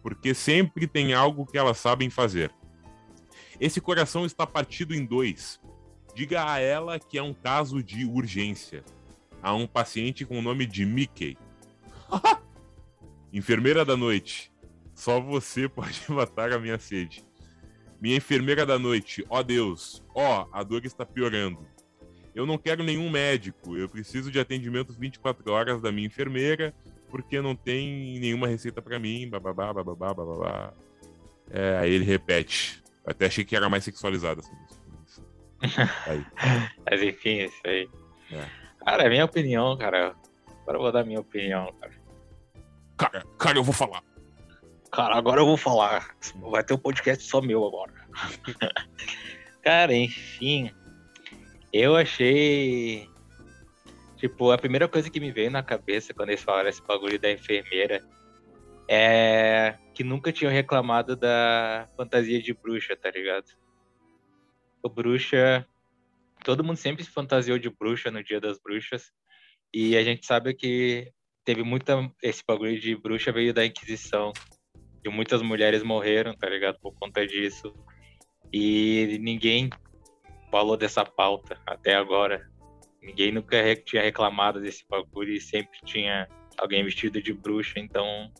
porque 0.03 0.35
sempre 0.35 0.87
tem 0.87 1.15
algo 1.15 1.47
que 1.47 1.57
elas 1.57 1.79
sabem 1.79 2.11
fazer. 2.11 2.51
Esse 3.59 3.81
coração 3.81 4.27
está 4.27 4.47
partido 4.47 4.95
em 4.95 5.07
dois. 5.07 5.59
Diga 6.15 6.53
a 6.53 6.59
ela 6.59 7.01
que 7.01 7.17
é 7.17 7.23
um 7.23 7.33
caso 7.33 7.83
de 7.83 8.05
urgência. 8.05 8.85
Há 9.43 9.55
um 9.55 9.67
paciente 9.67 10.27
com 10.27 10.39
o 10.39 10.43
nome 10.43 10.67
de 10.67 10.85
Mickey. 10.85 11.39
Enfermeira 13.35 13.85
da 13.85 13.97
noite. 13.97 14.53
Só 14.95 15.21
você 15.21 15.67
pode 15.69 16.01
matar 16.09 16.53
a 16.53 16.59
minha 16.59 16.79
sede. 16.79 17.25
Minha 18.01 18.17
enfermeira 18.17 18.65
da 18.65 18.79
noite. 18.79 19.27
Ó 19.29 19.43
Deus. 19.43 20.05
Ó, 20.15 20.47
a 20.53 20.63
dor 20.63 20.87
está 20.87 21.05
piorando. 21.05 21.67
Eu 22.33 22.47
não 22.47 22.57
quero 22.57 22.85
nenhum 22.85 23.11
médico. 23.11 23.77
Eu 23.77 23.89
preciso 23.89 24.31
de 24.31 24.39
atendimento 24.39 24.93
24 24.93 25.53
horas 25.53 25.83
da 25.83 25.91
minha 25.91 26.07
enfermeira, 26.07 26.73
porque 27.11 27.41
não 27.41 27.57
tem 27.57 28.19
nenhuma 28.21 28.47
receita 28.47 28.81
para 28.81 29.01
mim. 29.01 29.29
Bababá, 29.29 29.73
bababá, 29.73 30.15
bababá. 30.15 30.73
É, 31.51 31.79
aí 31.79 31.93
ele 31.93 32.05
repete. 32.05 32.83
Até 33.05 33.27
achei 33.27 33.45
que 33.45 33.57
era 33.57 33.69
mais 33.69 33.83
sexualizado 33.83 34.41
assim. 34.41 34.55
Aí. 36.07 36.25
Mas 36.89 37.03
enfim, 37.03 37.45
isso 37.45 37.61
aí. 37.65 37.89
É. 38.31 38.45
Cara, 38.85 39.05
é 39.05 39.09
minha 39.09 39.25
opinião, 39.25 39.77
cara. 39.79 40.15
Agora 40.63 40.77
eu 40.77 40.83
vou 40.83 40.93
dar 40.93 41.05
minha 41.05 41.21
opinião, 41.21 41.73
cara. 41.81 42.04
Cara, 42.97 43.25
cara, 43.39 43.59
eu 43.59 43.65
vou 43.65 43.75
falar. 43.75 44.03
Cara, 44.93 45.17
agora 45.17 45.41
eu 45.41 45.47
vou 45.47 45.57
falar. 45.57 46.17
Vai 46.37 46.63
ter 46.63 46.75
um 46.75 46.79
podcast 46.79 47.25
só 47.25 47.41
meu 47.41 47.67
agora. 47.67 47.93
cara, 49.63 49.93
enfim. 49.93 50.71
Eu 51.73 51.97
achei. 51.97 53.09
Tipo, 54.17 54.53
a 54.53 54.59
primeira 54.59 54.87
coisa 54.87 55.11
que 55.11 55.19
me 55.19 55.33
veio 55.33 55.51
na 55.51 55.63
cabeça 55.63 56.15
quando 56.15 56.29
eles 56.29 56.43
falaram 56.43 56.69
esse 56.69 56.81
bagulho 56.81 57.19
da 57.19 57.31
enfermeira 57.31 58.07
é 58.89 59.77
que 59.93 60.05
nunca 60.05 60.33
tinham 60.33 60.53
reclamado 60.53 61.17
da 61.17 61.89
fantasia 61.97 62.41
de 62.41 62.55
bruxa, 62.55 62.97
tá 62.97 63.11
ligado? 63.11 63.51
O 64.83 64.89
bruxa. 64.89 65.67
Todo 66.45 66.63
mundo 66.63 66.77
sempre 66.77 67.03
se 67.03 67.11
fantasiou 67.11 67.59
de 67.59 67.71
bruxa 67.71 68.11
no 68.11 68.23
Dia 68.23 68.41
das 68.41 68.59
Bruxas. 68.59 69.13
E 69.73 69.97
a 69.97 70.05
gente 70.05 70.25
sabe 70.25 70.55
que 70.55 71.13
teve 71.45 71.63
muita. 71.63 72.11
Esse 72.23 72.43
bagulho 72.47 72.79
de 72.79 72.97
bruxa 72.97 73.33
veio 73.33 73.53
da 73.53 73.65
Inquisição. 73.65 74.33
E 75.05 75.09
muitas 75.09 75.43
mulheres 75.43 75.83
morreram, 75.83 76.35
tá 76.35 76.49
ligado? 76.49 76.79
Por 76.81 76.95
conta 76.95 77.27
disso. 77.27 77.75
E 78.53 79.19
ninguém 79.21 79.69
falou 80.51 80.77
dessa 80.77 81.05
pauta 81.05 81.61
até 81.67 81.95
agora. 81.95 82.49
Ninguém 83.03 83.33
nunca 83.33 83.77
tinha 83.77 84.03
reclamado 84.03 84.61
desse 84.61 84.85
bagulho 84.89 85.33
e 85.33 85.41
sempre 85.41 85.79
tinha 85.85 86.27
alguém 86.57 86.83
vestido 86.85 87.21
de 87.21 87.33
bruxa, 87.33 87.79
então 87.79 88.33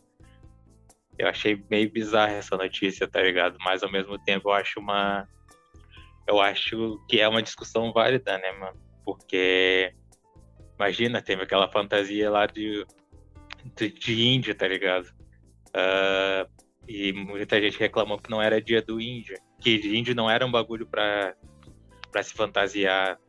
eu 1.17 1.27
achei 1.27 1.63
meio 1.69 1.91
bizarra 1.91 2.33
essa 2.33 2.57
notícia, 2.57 3.07
tá 3.07 3.21
ligado? 3.21 3.57
Mas 3.63 3.83
ao 3.83 3.91
mesmo 3.91 4.17
tempo 4.17 4.49
eu 4.49 4.53
acho 4.53 4.79
uma. 4.79 5.27
Eu 6.27 6.41
acho 6.41 6.99
que 7.07 7.19
é 7.21 7.27
uma 7.27 7.41
discussão 7.41 7.91
válida, 7.93 8.37
né, 8.37 8.51
mano? 8.53 8.77
Porque. 9.03 9.93
Imagina, 10.77 11.21
teve 11.21 11.43
aquela 11.43 11.69
fantasia 11.71 12.29
lá 12.29 12.45
de, 12.45 12.85
de, 13.75 13.89
de 13.89 14.27
índio, 14.27 14.53
tá 14.55 14.67
ligado? 14.67 15.07
Uh, 15.69 16.49
e 16.87 17.13
muita 17.13 17.59
gente 17.61 17.79
reclamou 17.79 18.17
que 18.17 18.29
não 18.29 18.41
era 18.41 18.61
dia 18.61 18.81
do 18.81 18.99
índio. 19.01 19.37
Que 19.59 19.75
índio 19.75 20.15
não 20.15 20.29
era 20.29 20.45
um 20.45 20.51
bagulho 20.51 20.85
pra 20.85 21.35
para 22.15 22.23
se 22.23 22.33
fantasiar. 22.33 23.19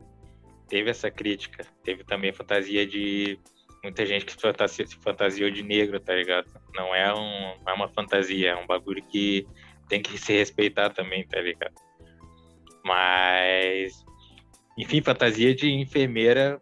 Teve 0.69 0.89
essa 0.89 1.11
crítica. 1.11 1.65
Teve 1.83 2.05
também 2.05 2.31
fantasia 2.31 2.87
de 2.87 3.37
muita 3.83 4.05
gente 4.05 4.25
que 4.25 4.33
fantasia, 4.33 4.87
se 4.87 4.95
fantasiou 4.95 5.51
de 5.51 5.61
negro, 5.61 5.99
tá 5.99 6.13
ligado? 6.13 6.47
Não 6.73 6.95
é, 6.95 7.13
um, 7.13 7.57
não 7.65 7.67
é 7.67 7.73
uma 7.73 7.89
fantasia, 7.89 8.51
é 8.51 8.55
um 8.55 8.65
bagulho 8.65 9.03
que 9.03 9.45
tem 9.89 10.01
que 10.01 10.17
se 10.17 10.31
respeitar 10.33 10.89
também, 10.89 11.27
tá 11.27 11.41
ligado? 11.41 11.75
Mas, 12.83 14.05
enfim, 14.77 15.01
fantasia 15.01 15.53
de 15.53 15.69
enfermeira, 15.69 16.57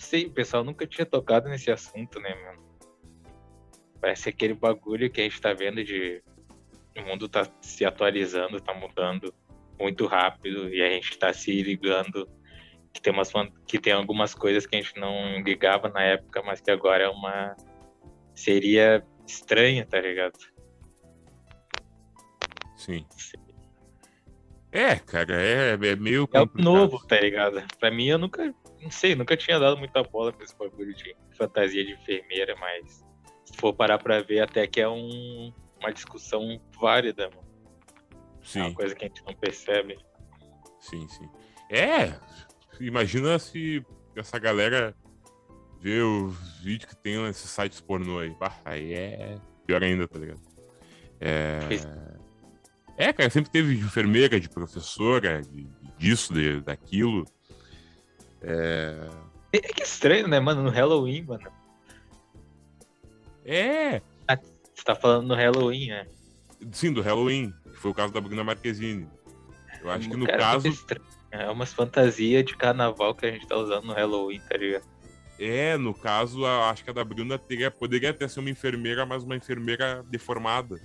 sei, 0.00 0.26
o 0.26 0.32
pessoal 0.32 0.64
nunca 0.64 0.86
tinha 0.86 1.06
tocado 1.06 1.48
nesse 1.48 1.70
assunto, 1.70 2.18
né, 2.20 2.34
mano? 2.34 2.70
Parece 4.00 4.28
aquele 4.28 4.54
bagulho 4.54 5.10
que 5.10 5.20
a 5.20 5.24
gente 5.24 5.40
tá 5.40 5.52
vendo 5.52 5.84
de 5.84 6.22
o 6.96 7.02
mundo 7.02 7.28
tá 7.28 7.46
se 7.60 7.84
atualizando, 7.84 8.60
tá 8.60 8.74
mudando 8.74 9.32
muito 9.78 10.06
rápido 10.06 10.68
e 10.68 10.82
a 10.82 10.88
gente 10.90 11.10
está 11.10 11.32
se 11.32 11.62
ligando 11.62 12.28
que 12.92 13.00
tem, 13.00 13.12
umas, 13.12 13.30
que 13.66 13.78
tem 13.78 13.92
algumas 13.92 14.34
coisas 14.34 14.66
que 14.66 14.76
a 14.76 14.80
gente 14.80 14.98
não 14.98 15.40
ligava 15.42 15.88
na 15.88 16.02
época, 16.02 16.42
mas 16.42 16.60
que 16.60 16.70
agora 16.70 17.04
é 17.04 17.08
uma. 17.08 17.56
seria 18.34 19.04
estranha, 19.26 19.86
tá 19.86 20.00
ligado? 20.00 20.38
Sim. 22.76 23.06
É, 24.72 24.96
cara, 24.96 25.40
é, 25.40 25.72
é 25.72 25.96
meio. 25.96 26.28
É 26.32 26.62
novo, 26.62 27.04
tá 27.06 27.20
ligado? 27.20 27.62
Pra 27.78 27.90
mim, 27.90 28.06
eu 28.06 28.18
nunca. 28.18 28.52
Não 28.82 28.90
sei, 28.90 29.14
nunca 29.14 29.36
tinha 29.36 29.58
dado 29.58 29.76
muita 29.76 30.02
bola 30.02 30.32
pra 30.32 30.44
esse 30.44 30.56
bagulho 30.56 30.94
de 30.94 31.14
fantasia 31.36 31.84
de 31.84 31.92
enfermeira, 31.92 32.56
mas 32.56 33.04
se 33.44 33.56
for 33.56 33.74
parar 33.74 33.98
pra 33.98 34.20
ver, 34.22 34.40
até 34.40 34.66
que 34.66 34.80
é 34.80 34.88
um, 34.88 35.52
uma 35.78 35.92
discussão 35.92 36.60
válida, 36.80 37.28
mano. 37.30 37.48
Sim. 38.42 38.60
É 38.60 38.62
uma 38.64 38.74
coisa 38.74 38.94
que 38.94 39.04
a 39.04 39.08
gente 39.08 39.24
não 39.24 39.34
percebe. 39.34 39.98
Sim, 40.78 41.06
sim. 41.08 41.28
É, 41.70 42.18
imagina 42.80 43.38
se 43.38 43.84
essa 44.16 44.38
galera 44.38 44.94
vê 45.80 46.00
os 46.00 46.60
vídeos 46.62 46.90
que 46.90 46.96
tem 46.96 47.18
nesses 47.22 47.50
sites 47.50 47.80
pornô 47.80 48.18
aí. 48.18 48.30
Bah, 48.38 48.58
aí 48.64 48.94
é 48.94 49.38
pior 49.66 49.82
ainda, 49.82 50.08
tá 50.08 50.18
ligado? 50.18 50.40
É... 51.20 51.58
é, 52.96 53.12
cara, 53.12 53.30
sempre 53.30 53.50
teve 53.50 53.76
de 53.76 53.84
enfermeira, 53.84 54.40
de 54.40 54.48
professora, 54.48 55.42
de, 55.42 55.66
disso, 55.98 56.32
de, 56.32 56.60
daquilo. 56.60 57.24
É... 58.42 59.08
é 59.52 59.58
que 59.58 59.82
estranho, 59.82 60.28
né, 60.28 60.40
mano? 60.40 60.62
No 60.62 60.70
Halloween, 60.70 61.22
mano. 61.22 61.50
É. 63.44 64.00
Ah, 64.28 64.36
você 64.36 64.84
tá 64.84 64.94
falando 64.94 65.28
no 65.28 65.34
Halloween, 65.34 65.88
né? 65.88 66.06
Sim, 66.72 66.92
do 66.92 67.00
Halloween 67.00 67.52
foi 67.74 67.90
o 67.90 67.94
caso 67.94 68.12
da 68.12 68.20
Bruna 68.20 68.44
Marquezine. 68.44 69.08
Eu 69.82 69.90
acho 69.90 70.08
que 70.08 70.16
no 70.16 70.26
Cara, 70.26 70.38
caso. 70.38 70.86
É 71.30 71.48
umas 71.48 71.72
fantasias 71.72 72.44
de 72.44 72.56
carnaval 72.56 73.14
que 73.14 73.24
a 73.24 73.30
gente 73.30 73.46
tá 73.46 73.56
usando 73.56 73.84
no 73.84 73.92
Halloween, 73.92 74.40
tá 74.40 74.56
ligado? 74.56 74.84
É, 75.38 75.78
no 75.78 75.94
caso, 75.94 76.44
acho 76.44 76.84
que 76.84 76.90
a 76.90 76.92
da 76.92 77.02
Bruna 77.02 77.38
teria, 77.38 77.70
poderia 77.70 78.10
até 78.10 78.28
ser 78.28 78.40
uma 78.40 78.50
enfermeira, 78.50 79.06
mas 79.06 79.22
uma 79.22 79.36
enfermeira 79.36 80.04
deformada. 80.10 80.78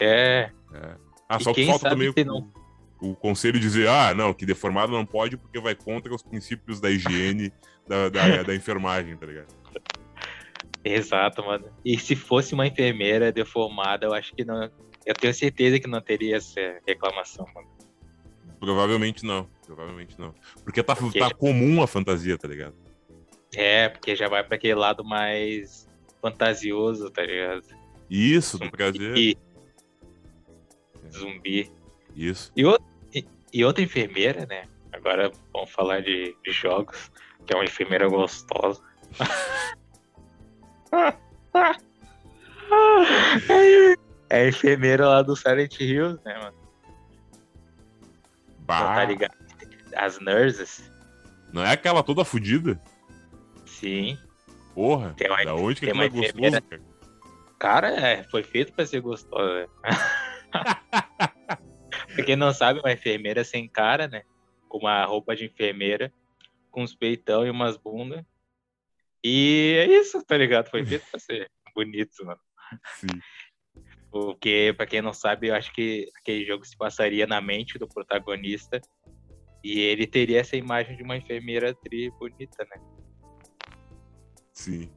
É. 0.00 0.50
é. 0.74 0.96
Ah, 1.28 1.38
só 1.38 1.52
que 1.52 1.64
falta 1.66 1.90
também 1.90 2.08
o, 2.08 2.24
não... 2.24 2.52
o, 3.00 3.14
conselho 3.14 3.58
dizer, 3.60 3.88
ah, 3.88 4.14
não, 4.14 4.32
que 4.32 4.46
deformado 4.46 4.92
não 4.92 5.04
pode 5.04 5.36
porque 5.36 5.60
vai 5.60 5.74
contra 5.74 6.14
os 6.14 6.22
princípios 6.22 6.80
da 6.80 6.90
higiene 6.90 7.52
da, 7.86 8.08
da, 8.08 8.42
da 8.42 8.54
enfermagem, 8.56 9.16
tá 9.16 9.26
ligado? 9.26 9.54
Exato, 10.84 11.44
mano. 11.44 11.66
E 11.84 11.98
se 11.98 12.14
fosse 12.14 12.54
uma 12.54 12.66
enfermeira 12.66 13.32
deformada, 13.32 14.06
eu 14.06 14.14
acho 14.14 14.34
que 14.34 14.44
não, 14.44 14.70
eu 15.04 15.14
tenho 15.14 15.34
certeza 15.34 15.80
que 15.80 15.88
não 15.88 16.00
teria 16.00 16.36
essa 16.36 16.60
reclamação, 16.86 17.46
mano. 17.54 17.68
Provavelmente 18.58 19.24
não. 19.24 19.48
Provavelmente 19.64 20.18
não. 20.18 20.34
Porque 20.64 20.82
tá, 20.82 20.94
porque 20.94 21.18
tá 21.18 21.28
já... 21.28 21.34
comum 21.34 21.82
a 21.82 21.86
fantasia, 21.86 22.38
tá 22.38 22.48
ligado? 22.48 22.74
É, 23.54 23.88
porque 23.88 24.14
já 24.14 24.28
vai 24.28 24.44
pra 24.44 24.56
aquele 24.56 24.74
lado 24.74 25.04
mais 25.04 25.88
fantasioso, 26.20 27.10
tá 27.10 27.22
ligado? 27.22 27.64
Isso, 28.08 28.58
do 28.58 28.70
prazer. 28.70 29.36
Zumbi. 31.10 31.70
Isso. 32.16 32.50
E, 32.56 32.64
o... 32.64 32.78
e, 33.52 33.64
outra 33.64 33.84
enfermeira, 33.84 34.46
né? 34.46 34.66
Agora 34.92 35.30
vamos 35.52 35.70
falar 35.70 36.00
de, 36.00 36.34
de 36.42 36.50
jogos, 36.50 37.12
que 37.46 37.52
é 37.52 37.56
uma 37.56 37.64
enfermeira 37.64 38.08
gostosa. 38.08 38.82
É 44.28 44.40
a 44.40 44.48
enfermeira 44.48 45.08
lá 45.08 45.22
do 45.22 45.36
Silent 45.36 45.78
Hills, 45.78 46.20
né, 46.24 46.36
mano? 46.38 46.56
Bah. 48.60 48.96
Tá 48.96 49.04
ligado? 49.04 49.34
As 49.94 50.18
nurses. 50.18 50.90
Não 51.52 51.62
é 51.62 51.72
aquela 51.72 52.02
toda 52.02 52.24
fodida? 52.24 52.80
Sim. 53.64 54.18
Porra, 54.74 55.14
tem 55.16 55.30
uma, 55.30 55.44
da 55.44 55.54
onde 55.54 55.80
que 55.80 55.88
aquilo 55.88 56.02
é 56.02 56.08
gostoso, 56.08 56.50
cara? 56.50 56.82
Cara, 57.58 57.88
é, 57.88 58.24
foi 58.24 58.42
feito 58.42 58.72
pra 58.72 58.84
ser 58.84 59.00
gostosa. 59.00 59.68
pra 62.16 62.24
quem 62.24 62.36
não 62.36 62.52
sabe, 62.52 62.80
uma 62.80 62.92
enfermeira 62.92 63.44
sem 63.44 63.68
cara, 63.68 64.08
né? 64.08 64.22
Com 64.68 64.78
uma 64.78 65.04
roupa 65.04 65.36
de 65.36 65.44
enfermeira, 65.44 66.12
com 66.70 66.82
uns 66.82 66.94
peitão 66.94 67.46
e 67.46 67.50
umas 67.50 67.76
bundas. 67.76 68.24
E 69.22 69.76
é 69.78 69.86
isso, 69.86 70.24
tá 70.24 70.36
ligado? 70.36 70.70
Foi 70.70 70.84
feito 70.84 71.04
pra 71.10 71.20
ser 71.20 71.50
bonito, 71.74 72.24
mano. 72.24 72.40
Sim. 72.94 73.20
Porque, 74.10 74.72
para 74.76 74.86
quem 74.86 75.02
não 75.02 75.12
sabe, 75.12 75.48
eu 75.48 75.54
acho 75.54 75.72
que 75.72 76.10
aquele 76.16 76.44
jogo 76.44 76.64
se 76.64 76.76
passaria 76.76 77.26
na 77.26 77.40
mente 77.40 77.78
do 77.78 77.86
protagonista 77.86 78.80
e 79.62 79.80
ele 79.80 80.06
teria 80.06 80.40
essa 80.40 80.56
imagem 80.56 80.96
de 80.96 81.02
uma 81.02 81.16
enfermeira 81.16 81.74
tri 81.74 82.10
bonita, 82.18 82.64
né? 82.64 82.80
Sim. 84.52 84.90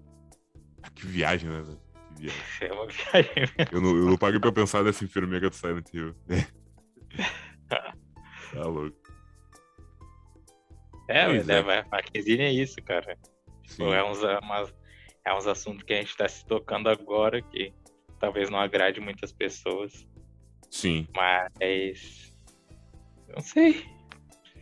Ah, 0.81 0.89
que 0.89 1.05
viagem, 1.05 1.49
né? 1.49 1.61
velho? 1.61 1.81
Que 2.15 2.21
viagem. 2.21 2.43
É 2.61 2.73
uma 2.73 2.87
viagem 2.87 3.31
mesmo. 3.35 3.55
Eu 3.71 3.81
não, 3.81 3.97
eu 3.97 4.05
não 4.05 4.17
parei 4.17 4.39
pra 4.39 4.51
pensar 4.51 4.83
nessa 4.83 5.03
enfermeira 5.03 5.49
do 5.49 5.55
Silent 5.55 5.93
Hill. 5.93 6.15
tá 7.69 8.63
louco. 8.63 8.97
É, 11.07 11.25
Pois 11.25 11.47
mas 11.47 11.67
é. 11.67 11.79
é, 11.91 12.01
Quesine 12.03 12.43
é 12.43 12.51
isso, 12.53 12.75
cara. 12.83 13.17
Tipo, 13.63 13.91
é, 13.93 14.03
uns, 14.03 14.23
é, 14.23 14.37
umas- 14.39 14.73
é 15.25 15.33
uns 15.33 15.47
assuntos 15.47 15.83
que 15.83 15.93
a 15.93 15.97
gente 15.97 16.15
tá 16.15 16.27
se 16.27 16.45
tocando 16.45 16.87
agora 16.89 17.41
que 17.41 17.73
talvez 18.19 18.49
não 18.49 18.59
agrade 18.59 18.99
muitas 18.99 19.31
pessoas, 19.31 20.07
Sim. 20.69 21.07
mas. 21.15 22.33
Não 23.27 23.41
sei. 23.41 23.85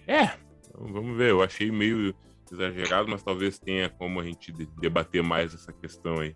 É, 0.07 0.23
então, 0.59 0.87
vamos 0.93 1.17
ver. 1.17 1.31
Eu 1.31 1.41
achei 1.43 1.69
meio 1.71 2.15
exagerado, 2.49 3.09
mas 3.09 3.23
talvez 3.23 3.59
tenha 3.59 3.89
como 3.89 4.19
a 4.21 4.23
gente 4.23 4.51
de- 4.53 4.65
debater 4.79 5.21
mais 5.21 5.53
essa 5.53 5.73
questão 5.73 6.19
aí. 6.19 6.33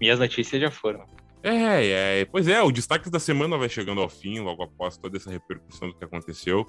Minhas 0.00 0.18
notícias 0.18 0.60
já 0.62 0.70
foram. 0.70 1.04
É, 1.42 2.20
é, 2.20 2.24
pois 2.24 2.48
é, 2.48 2.60
o 2.62 2.72
destaque 2.72 3.08
da 3.10 3.20
semana 3.20 3.56
vai 3.56 3.68
chegando 3.68 4.00
ao 4.00 4.08
fim, 4.08 4.40
logo 4.40 4.62
após 4.62 4.96
toda 4.96 5.16
essa 5.16 5.30
repercussão 5.30 5.88
do 5.88 5.94
que 5.94 6.04
aconteceu. 6.04 6.66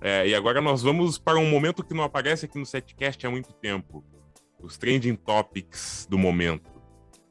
É, 0.00 0.26
e 0.26 0.34
agora 0.34 0.60
nós 0.60 0.82
vamos 0.82 1.18
para 1.18 1.38
um 1.38 1.48
momento 1.48 1.84
que 1.84 1.92
não 1.92 2.04
aparece 2.04 2.46
aqui 2.46 2.58
no 2.58 2.64
setcast 2.64 3.26
há 3.26 3.30
muito 3.30 3.52
tempo. 3.52 4.04
Os 4.58 4.78
trending 4.78 5.16
topics 5.16 6.06
do 6.08 6.18
momento. 6.18 6.70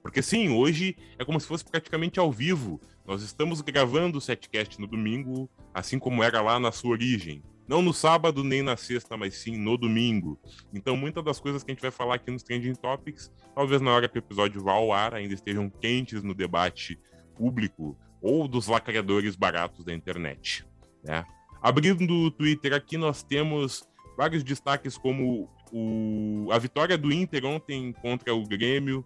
Porque 0.01 0.21
sim, 0.21 0.49
hoje 0.49 0.95
é 1.17 1.25
como 1.25 1.39
se 1.39 1.47
fosse 1.47 1.65
praticamente 1.65 2.19
ao 2.19 2.31
vivo. 2.31 2.79
Nós 3.05 3.23
estamos 3.23 3.61
gravando 3.61 4.17
o 4.17 4.21
setcast 4.21 4.79
no 4.79 4.87
domingo, 4.87 5.49
assim 5.73 5.97
como 5.97 6.23
era 6.23 6.41
lá 6.41 6.59
na 6.59 6.71
sua 6.71 6.91
origem. 6.91 7.43
Não 7.69 7.83
no 7.83 7.93
sábado 7.93 8.43
nem 8.43 8.63
na 8.63 8.75
sexta, 8.75 9.15
mas 9.15 9.35
sim 9.35 9.55
no 9.55 9.77
domingo. 9.77 10.39
Então, 10.73 10.97
muitas 10.97 11.23
das 11.23 11.39
coisas 11.39 11.63
que 11.63 11.69
a 11.69 11.73
gente 11.75 11.83
vai 11.83 11.91
falar 11.91 12.15
aqui 12.15 12.31
nos 12.31 12.41
Trending 12.41 12.73
Topics, 12.73 13.31
talvez 13.53 13.79
na 13.79 13.93
hora 13.93 14.09
que 14.09 14.17
o 14.17 14.19
episódio 14.19 14.59
vá 14.59 14.71
ao 14.71 14.91
ar, 14.91 15.13
ainda 15.13 15.35
estejam 15.35 15.69
quentes 15.69 16.23
no 16.23 16.33
debate 16.33 16.99
público 17.35 17.95
ou 18.19 18.47
dos 18.47 18.65
lacradores 18.65 19.35
baratos 19.35 19.85
da 19.85 19.93
internet. 19.93 20.65
Né? 21.03 21.23
Abrindo 21.61 22.11
o 22.11 22.31
Twitter 22.31 22.73
aqui, 22.73 22.97
nós 22.97 23.21
temos 23.21 23.87
vários 24.17 24.43
destaques, 24.43 24.97
como 24.97 25.47
o, 25.71 26.47
a 26.51 26.57
vitória 26.57 26.97
do 26.97 27.13
Inter 27.13 27.45
ontem 27.45 27.93
contra 28.01 28.33
o 28.33 28.47
Grêmio, 28.47 29.05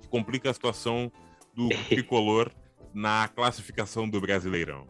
que 0.00 0.06
complica 0.06 0.48
a 0.48 0.54
situação 0.54 1.10
do 1.52 1.68
tricolor 1.90 2.52
na 2.94 3.26
classificação 3.26 4.08
do 4.08 4.20
Brasileirão. 4.20 4.86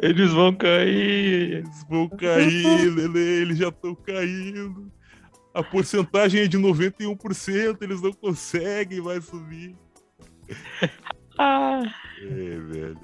Eles 0.00 0.30
vão 0.32 0.54
cair. 0.54 1.58
Eles 1.58 1.84
vão 1.88 2.08
cair, 2.08 2.88
Lele, 2.94 3.18
eles 3.18 3.58
já 3.58 3.68
estão 3.68 3.94
caindo. 3.94 4.90
A 5.54 5.62
porcentagem 5.62 6.42
é 6.42 6.46
de 6.46 6.56
91%, 6.58 7.82
eles 7.82 8.00
não 8.00 8.12
conseguem 8.12 9.00
mais 9.00 9.24
subir. 9.24 9.76
Ah, 11.40 11.82
É, 12.20 12.26
velho. 12.58 12.98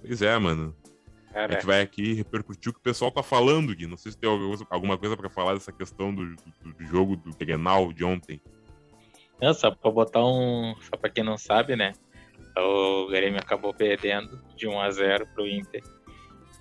Pois 0.00 0.22
é, 0.22 0.38
mano. 0.38 0.74
A 1.28 1.32
cara, 1.34 1.52
gente 1.52 1.66
vai 1.66 1.82
aqui 1.82 2.14
repercutir 2.14 2.70
o 2.70 2.72
que 2.72 2.80
o 2.80 2.82
pessoal 2.82 3.10
tá 3.10 3.22
falando, 3.22 3.74
Gui. 3.76 3.86
Não 3.86 3.98
sei 3.98 4.10
se 4.12 4.16
tem 4.18 4.30
alguma 4.70 4.96
coisa- 4.96 5.14
pra 5.16 5.28
falar 5.28 5.52
dessa 5.52 5.70
questão 5.70 6.14
do, 6.14 6.24
do- 6.34 6.72
do 6.72 6.84
jogo 6.86 7.14
do 7.14 7.30
Grenal 7.36 7.92
de 7.92 8.02
ontem. 8.04 8.40
não, 9.38 9.52
só 9.52 9.70
pra 9.70 9.90
botar 9.90 10.24
um. 10.24 10.74
Só 10.80 10.96
pra 10.96 11.10
quem 11.10 11.22
não 11.22 11.36
sabe, 11.36 11.76
né? 11.76 11.92
O 12.56 13.06
Grêmio 13.08 13.38
acabou 13.40 13.72
perdendo 13.72 14.42
de 14.56 14.66
1 14.68 14.80
a 14.80 14.90
0 14.90 15.26
pro 15.34 15.46
Inter. 15.46 15.82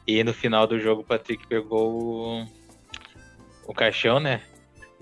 E 0.07 0.23
no 0.23 0.33
final 0.33 0.65
do 0.65 0.79
jogo 0.79 1.01
o 1.01 1.05
Patrick 1.05 1.45
pegou 1.47 2.41
o, 2.41 2.45
o 3.67 3.73
caixão, 3.73 4.19
né? 4.19 4.41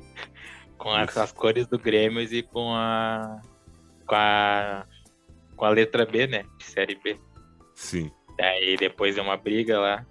Com 0.78 0.90
as, 0.92 1.16
as 1.18 1.32
cores 1.32 1.68
do 1.68 1.78
Grêmio 1.78 2.22
e 2.22 2.42
com 2.42 2.74
a. 2.74 3.42
Com 4.06 4.16
a. 4.16 4.86
Com 5.56 5.66
a 5.66 5.70
letra 5.70 6.06
B, 6.06 6.26
né? 6.26 6.46
De 6.58 6.64
série 6.64 6.96
B. 6.96 7.20
Sim. 7.76 8.10
Aí 8.40 8.78
depois 8.78 9.16
deu 9.16 9.24
uma 9.26 9.36
briga 9.38 9.78
lá. 9.80 10.06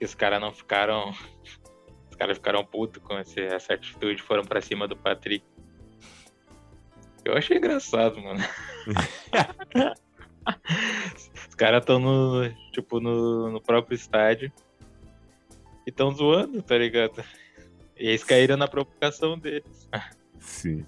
E 0.00 0.04
os 0.04 0.14
caras 0.14 0.40
não 0.40 0.52
ficaram. 0.52 1.12
Os 2.10 2.16
caras 2.16 2.36
ficaram 2.36 2.62
putos 2.64 3.02
com 3.02 3.18
esse- 3.18 3.40
essa 3.40 3.72
atitude, 3.72 4.20
foram 4.22 4.42
pra 4.44 4.60
cima 4.60 4.86
do 4.86 4.94
Patrick. 4.94 5.42
Eu 7.30 7.38
achei 7.38 7.56
engraçado, 7.58 8.20
mano. 8.20 8.40
os 11.48 11.54
caras 11.54 11.80
estão 11.80 11.98
no. 11.98 12.48
Tipo, 12.72 13.00
no, 13.00 13.50
no 13.52 13.60
próprio 13.60 13.94
estádio. 13.94 14.52
E 15.86 15.90
estão 15.90 16.10
zoando, 16.12 16.62
tá 16.62 16.76
ligado? 16.76 17.22
E 17.96 18.08
eles 18.08 18.24
caíram 18.24 18.56
na 18.56 18.68
provocação 18.68 19.38
deles. 19.38 19.88
Sim. 20.38 20.84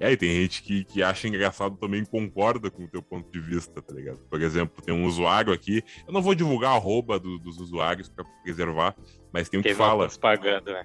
E 0.00 0.04
aí, 0.04 0.16
tem 0.16 0.28
gente 0.42 0.62
que, 0.62 0.84
que 0.84 1.02
acha 1.02 1.28
engraçado 1.28 1.76
também 1.76 2.04
concorda 2.04 2.68
com 2.70 2.84
o 2.84 2.88
teu 2.88 3.00
ponto 3.00 3.30
de 3.30 3.38
vista, 3.40 3.80
tá 3.80 3.94
ligado? 3.94 4.18
Por 4.28 4.42
exemplo, 4.42 4.82
tem 4.82 4.92
um 4.94 5.06
usuário 5.06 5.52
aqui, 5.52 5.84
eu 6.06 6.12
não 6.12 6.20
vou 6.20 6.34
divulgar 6.34 6.72
a 6.72 6.74
arroba 6.74 7.18
do- 7.18 7.38
dos 7.38 7.58
usuários 7.60 8.08
pra 8.08 8.24
preservar, 8.42 8.96
mas 9.32 9.48
tem 9.48 9.60
um 9.60 9.62
que 9.62 9.68
Teve 9.68 9.78
fala. 9.78 10.02
alguns 10.02 10.16
pagando, 10.16 10.72
né? 10.72 10.84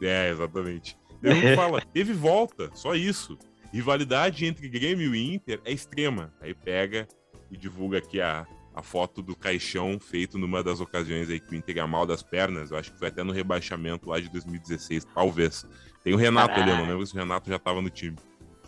É, 0.00 0.30
exatamente. 0.30 0.96
Tem 1.20 1.32
um 1.32 1.40
que 1.40 1.56
fala, 1.56 1.80
teve 1.92 2.12
volta, 2.12 2.70
só 2.74 2.94
isso. 2.94 3.36
Rivalidade 3.72 4.46
entre 4.46 4.68
Grêmio 4.68 5.14
e 5.14 5.34
Inter 5.34 5.60
é 5.64 5.72
extrema. 5.72 6.32
Aí 6.40 6.54
pega 6.54 7.06
e 7.50 7.56
divulga 7.56 7.98
aqui 7.98 8.20
a, 8.20 8.46
a 8.74 8.82
foto 8.82 9.22
do 9.22 9.36
caixão 9.36 9.98
feito 9.98 10.38
numa 10.38 10.62
das 10.62 10.80
ocasiões 10.80 11.28
aí 11.28 11.38
que 11.38 11.52
o 11.52 11.54
Inter 11.54 11.78
é 11.78 11.86
mal 11.86 12.06
das 12.06 12.22
pernas. 12.22 12.70
Eu 12.70 12.78
acho 12.78 12.92
que 12.92 12.98
foi 12.98 13.08
até 13.08 13.22
no 13.22 13.32
rebaixamento 13.32 14.08
lá 14.08 14.18
de 14.20 14.30
2016, 14.30 15.04
talvez. 15.14 15.66
Tem 16.02 16.14
o 16.14 16.16
Renato 16.16 16.58
ali, 16.58 16.70
eu 16.70 16.76
não 16.76 16.86
lembro 16.86 17.06
se 17.06 17.14
o 17.14 17.18
Renato 17.18 17.50
já 17.50 17.58
tava 17.58 17.82
no 17.82 17.90
time. 17.90 18.16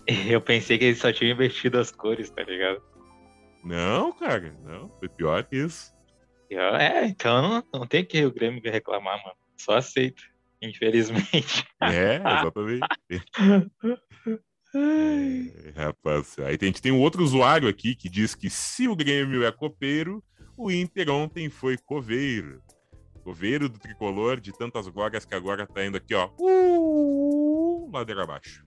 Eu 0.28 0.40
pensei 0.40 0.76
que 0.76 0.86
eles 0.86 0.98
só 0.98 1.12
tinham 1.12 1.32
investido 1.32 1.78
as 1.78 1.92
cores, 1.92 2.30
tá 2.30 2.42
ligado? 2.42 2.82
Não, 3.62 4.12
cara, 4.12 4.56
não. 4.64 4.88
Foi 4.98 5.08
pior 5.08 5.44
que 5.44 5.56
isso. 5.56 5.92
É, 6.50 7.06
então 7.06 7.42
não, 7.42 7.80
não 7.80 7.86
tem 7.86 8.04
que 8.04 8.24
o 8.24 8.32
Grêmio 8.32 8.60
reclamar, 8.64 9.22
mano. 9.22 9.36
Só 9.56 9.76
aceita, 9.76 10.22
infelizmente. 10.60 11.64
É, 11.80 12.16
exatamente. 12.16 12.80
É, 14.74 15.70
rapaz, 15.80 16.38
aí 16.38 16.56
a 16.60 16.64
gente 16.64 16.80
tem 16.82 16.92
um 16.92 17.00
outro 17.00 17.22
usuário 17.22 17.68
aqui 17.68 17.94
que 17.94 18.08
diz 18.08 18.34
que 18.34 18.48
se 18.48 18.86
o 18.88 18.94
Grêmio 18.94 19.44
é 19.44 19.50
copeiro, 19.50 20.22
o 20.56 20.70
Inter 20.70 21.10
ontem 21.10 21.48
foi 21.50 21.76
coveiro. 21.76 22.62
Coveiro 23.24 23.68
do 23.68 23.78
tricolor 23.78 24.40
de 24.40 24.52
tantas 24.56 24.88
glórias 24.88 25.24
que 25.24 25.34
agora 25.34 25.66
tá 25.66 25.84
indo 25.84 25.96
aqui, 25.96 26.14
ó. 26.14 26.30
Uh, 26.38 27.90
ladeira 27.92 28.22
abaixo. 28.24 28.64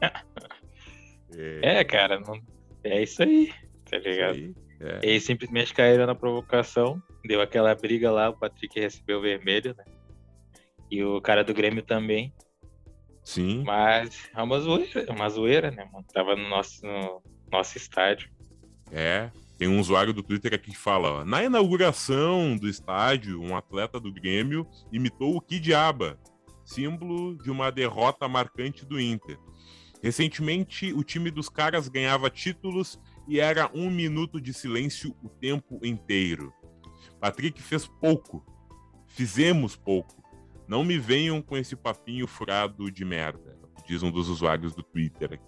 É, 0.00 0.10
É, 1.80 1.84
cara, 1.84 2.18
não- 2.20 2.40
é 2.82 3.02
isso 3.02 3.22
aí, 3.22 3.52
tá 3.88 3.98
ligado? 3.98 4.34
aí. 4.34 4.54
É, 4.80 4.98
Eles 5.02 5.22
simplesmente 5.24 5.72
caíram 5.74 6.06
na 6.06 6.14
provocação, 6.14 7.00
deu 7.24 7.40
aquela 7.40 7.74
briga 7.74 8.10
lá, 8.10 8.30
o 8.30 8.36
Patrick 8.36 8.80
recebeu 8.80 9.18
o 9.18 9.22
vermelho, 9.22 9.74
né? 9.76 9.84
E 10.90 11.04
o 11.04 11.20
cara 11.20 11.44
do 11.44 11.54
Grêmio 11.54 11.82
também. 11.82 12.32
Sim, 13.22 13.62
Mas 13.64 14.28
é 14.34 14.42
uma 14.42 14.60
zoeira, 14.60 15.04
é 15.08 15.12
uma 15.12 15.28
zoeira, 15.28 15.70
né, 15.70 15.88
mano? 15.92 16.04
Tava 16.12 16.34
no 16.36 16.48
nosso, 16.48 16.84
no 16.86 17.22
nosso 17.50 17.76
estádio. 17.76 18.30
é. 18.92 19.30
Tem 19.58 19.68
um 19.68 19.78
usuário 19.78 20.14
do 20.14 20.22
Twitter 20.22 20.54
aqui 20.54 20.70
que 20.70 20.78
fala, 20.78 21.20
ó, 21.20 21.24
na 21.24 21.44
inauguração 21.44 22.56
do 22.56 22.66
estádio, 22.66 23.42
um 23.42 23.54
atleta 23.54 24.00
do 24.00 24.10
Grêmio 24.10 24.66
imitou 24.90 25.36
o 25.36 25.40
Kid 25.42 25.74
Aba, 25.74 26.18
símbolo 26.64 27.36
de 27.36 27.50
uma 27.50 27.70
derrota 27.70 28.26
marcante 28.26 28.86
do 28.86 28.98
Inter. 28.98 29.38
Recentemente, 30.02 30.94
o 30.94 31.04
time 31.04 31.30
dos 31.30 31.50
caras 31.50 31.88
ganhava 31.88 32.30
títulos 32.30 32.98
e 33.28 33.38
era 33.38 33.70
um 33.74 33.90
minuto 33.90 34.40
de 34.40 34.54
silêncio 34.54 35.14
o 35.22 35.28
tempo 35.28 35.78
inteiro. 35.84 36.50
Patrick 37.20 37.60
fez 37.60 37.86
pouco. 37.86 38.42
Fizemos 39.08 39.76
pouco. 39.76 40.19
Não 40.70 40.84
me 40.84 40.96
venham 40.96 41.42
com 41.42 41.56
esse 41.56 41.74
papinho 41.74 42.28
furado 42.28 42.92
de 42.92 43.04
merda, 43.04 43.58
diz 43.88 44.04
um 44.04 44.10
dos 44.10 44.28
usuários 44.28 44.72
do 44.72 44.84
Twitter 44.84 45.32
aqui. 45.32 45.44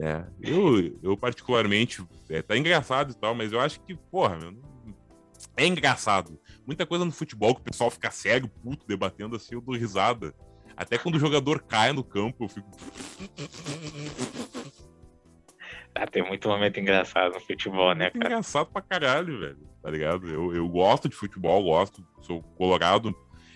É, 0.00 0.24
eu, 0.42 0.98
eu 1.00 1.16
particularmente, 1.16 2.04
é, 2.28 2.42
tá 2.42 2.58
engraçado 2.58 3.12
e 3.12 3.14
tal, 3.14 3.36
mas 3.36 3.52
eu 3.52 3.60
acho 3.60 3.80
que, 3.82 3.94
porra, 3.94 4.36
meu, 4.36 4.60
é 5.56 5.64
engraçado. 5.64 6.40
Muita 6.66 6.84
coisa 6.84 7.04
no 7.04 7.12
futebol 7.12 7.54
que 7.54 7.60
o 7.60 7.64
pessoal 7.64 7.88
fica 7.88 8.10
sério, 8.10 8.48
puto, 8.48 8.84
debatendo 8.84 9.36
assim, 9.36 9.54
eu 9.54 9.60
dou 9.60 9.76
risada. 9.76 10.34
Até 10.76 10.98
quando 10.98 11.14
o 11.14 11.20
jogador 11.20 11.62
cai 11.62 11.92
no 11.92 12.02
campo, 12.02 12.46
eu 12.46 12.48
fico. 12.48 12.70
Ah, 15.96 16.08
tem 16.08 16.26
muito 16.26 16.48
momento 16.48 16.80
engraçado 16.80 17.34
no 17.34 17.40
futebol, 17.40 17.94
né, 17.94 18.10
cara? 18.10 18.26
engraçado 18.26 18.66
pra 18.66 18.82
caralho, 18.82 19.38
velho. 19.38 19.68
Tá 19.80 19.88
ligado? 19.88 20.28
Eu, 20.28 20.52
eu 20.52 20.68
gosto 20.68 21.08
de 21.08 21.14
futebol, 21.14 21.62
gosto, 21.62 22.04
sou 22.20 22.42
colorado. 22.42 23.14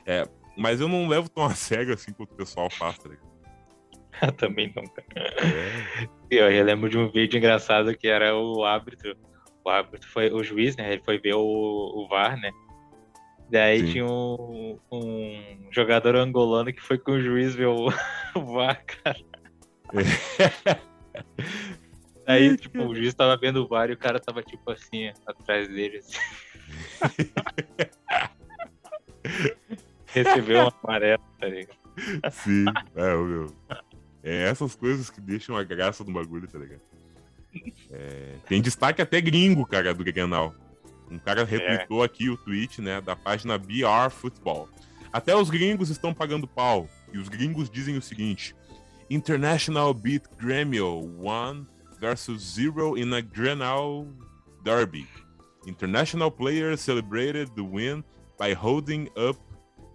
É, 0.08 0.26
mas 0.56 0.80
eu 0.80 0.88
não 0.88 1.06
levo 1.06 1.28
tão 1.28 1.44
a 1.44 1.54
sério 1.54 1.92
assim 1.92 2.14
quanto 2.14 2.32
o 2.32 2.36
pessoal 2.36 2.70
faz, 2.70 2.98
tá 2.98 3.10
ligado? 3.10 3.28
Também 4.38 4.72
não. 4.74 4.82
É, 5.14 6.08
Eu, 6.30 6.50
eu 6.50 6.64
lembro 6.64 6.88
de 6.88 6.96
um 6.96 7.10
vídeo 7.10 7.36
engraçado 7.36 7.94
que 7.94 8.08
era 8.08 8.34
o 8.34 8.64
árbitro. 8.64 9.14
O 9.62 9.68
árbitro 9.68 10.08
foi 10.08 10.32
o 10.32 10.42
juiz, 10.42 10.74
né? 10.76 10.94
Ele 10.94 11.02
foi 11.04 11.18
ver 11.18 11.34
o, 11.34 11.42
o 11.42 12.08
VAR, 12.08 12.40
né? 12.40 12.50
Daí 13.50 13.80
Sim. 13.80 13.92
tinha 13.92 14.06
um, 14.06 14.78
um 14.90 15.68
jogador 15.70 16.16
angolano 16.16 16.72
que 16.72 16.82
foi 16.82 16.98
com 16.98 17.12
o 17.12 17.20
juiz 17.20 17.54
ver 17.54 17.66
o, 17.66 17.88
o 18.34 18.40
VAR, 18.40 18.82
cara. 18.86 19.18
Aí, 22.26 22.56
tipo, 22.58 22.82
o 22.82 22.94
juiz 22.94 23.12
tava 23.14 23.36
vendo 23.36 23.62
o 23.62 23.68
VAR 23.68 23.90
e 23.90 23.92
o 23.92 23.98
cara 23.98 24.18
tava, 24.18 24.42
tipo, 24.42 24.70
assim, 24.70 25.12
atrás 25.26 25.68
dele. 25.68 25.98
assim. 25.98 26.18
Recebeu 30.12 30.64
um 30.64 30.70
amarelo, 30.82 31.22
tá 31.38 31.46
ligado? 31.46 31.78
Sim, 32.30 32.64
é, 32.94 33.16
meu. 33.16 33.52
É 34.22 34.44
essas 34.44 34.74
coisas 34.74 35.10
que 35.10 35.20
deixam 35.20 35.56
a 35.56 35.64
graça 35.64 36.04
do 36.04 36.12
bagulho, 36.12 36.48
tá 36.48 36.58
ligado? 36.58 36.80
É, 37.90 38.34
tem 38.46 38.60
destaque 38.60 39.00
até 39.00 39.20
gringo, 39.20 39.66
cara, 39.66 39.94
do 39.94 40.04
Grenal. 40.04 40.54
Um 41.10 41.18
cara 41.18 41.44
retweetou 41.44 42.02
aqui 42.02 42.28
o 42.28 42.36
tweet, 42.36 42.82
né, 42.82 43.00
da 43.00 43.16
página 43.16 43.56
BR 43.56 44.10
Football. 44.10 44.68
Até 45.12 45.34
os 45.34 45.48
gringos 45.48 45.88
estão 45.88 46.12
pagando 46.12 46.46
pau. 46.46 46.88
E 47.12 47.18
os 47.18 47.28
gringos 47.28 47.70
dizem 47.70 47.96
o 47.96 48.02
seguinte: 48.02 48.54
International 49.08 49.94
beat 49.94 50.24
Grêmio 50.36 51.00
1 51.18 51.66
versus 51.98 52.54
0 52.54 52.98
in 52.98 53.14
a 53.14 53.20
Grenal 53.20 54.06
derby. 54.62 55.06
International 55.66 56.30
players 56.30 56.80
celebrated 56.80 57.50
the 57.54 57.62
win 57.62 58.04
by 58.38 58.52
holding 58.52 59.08
up 59.16 59.38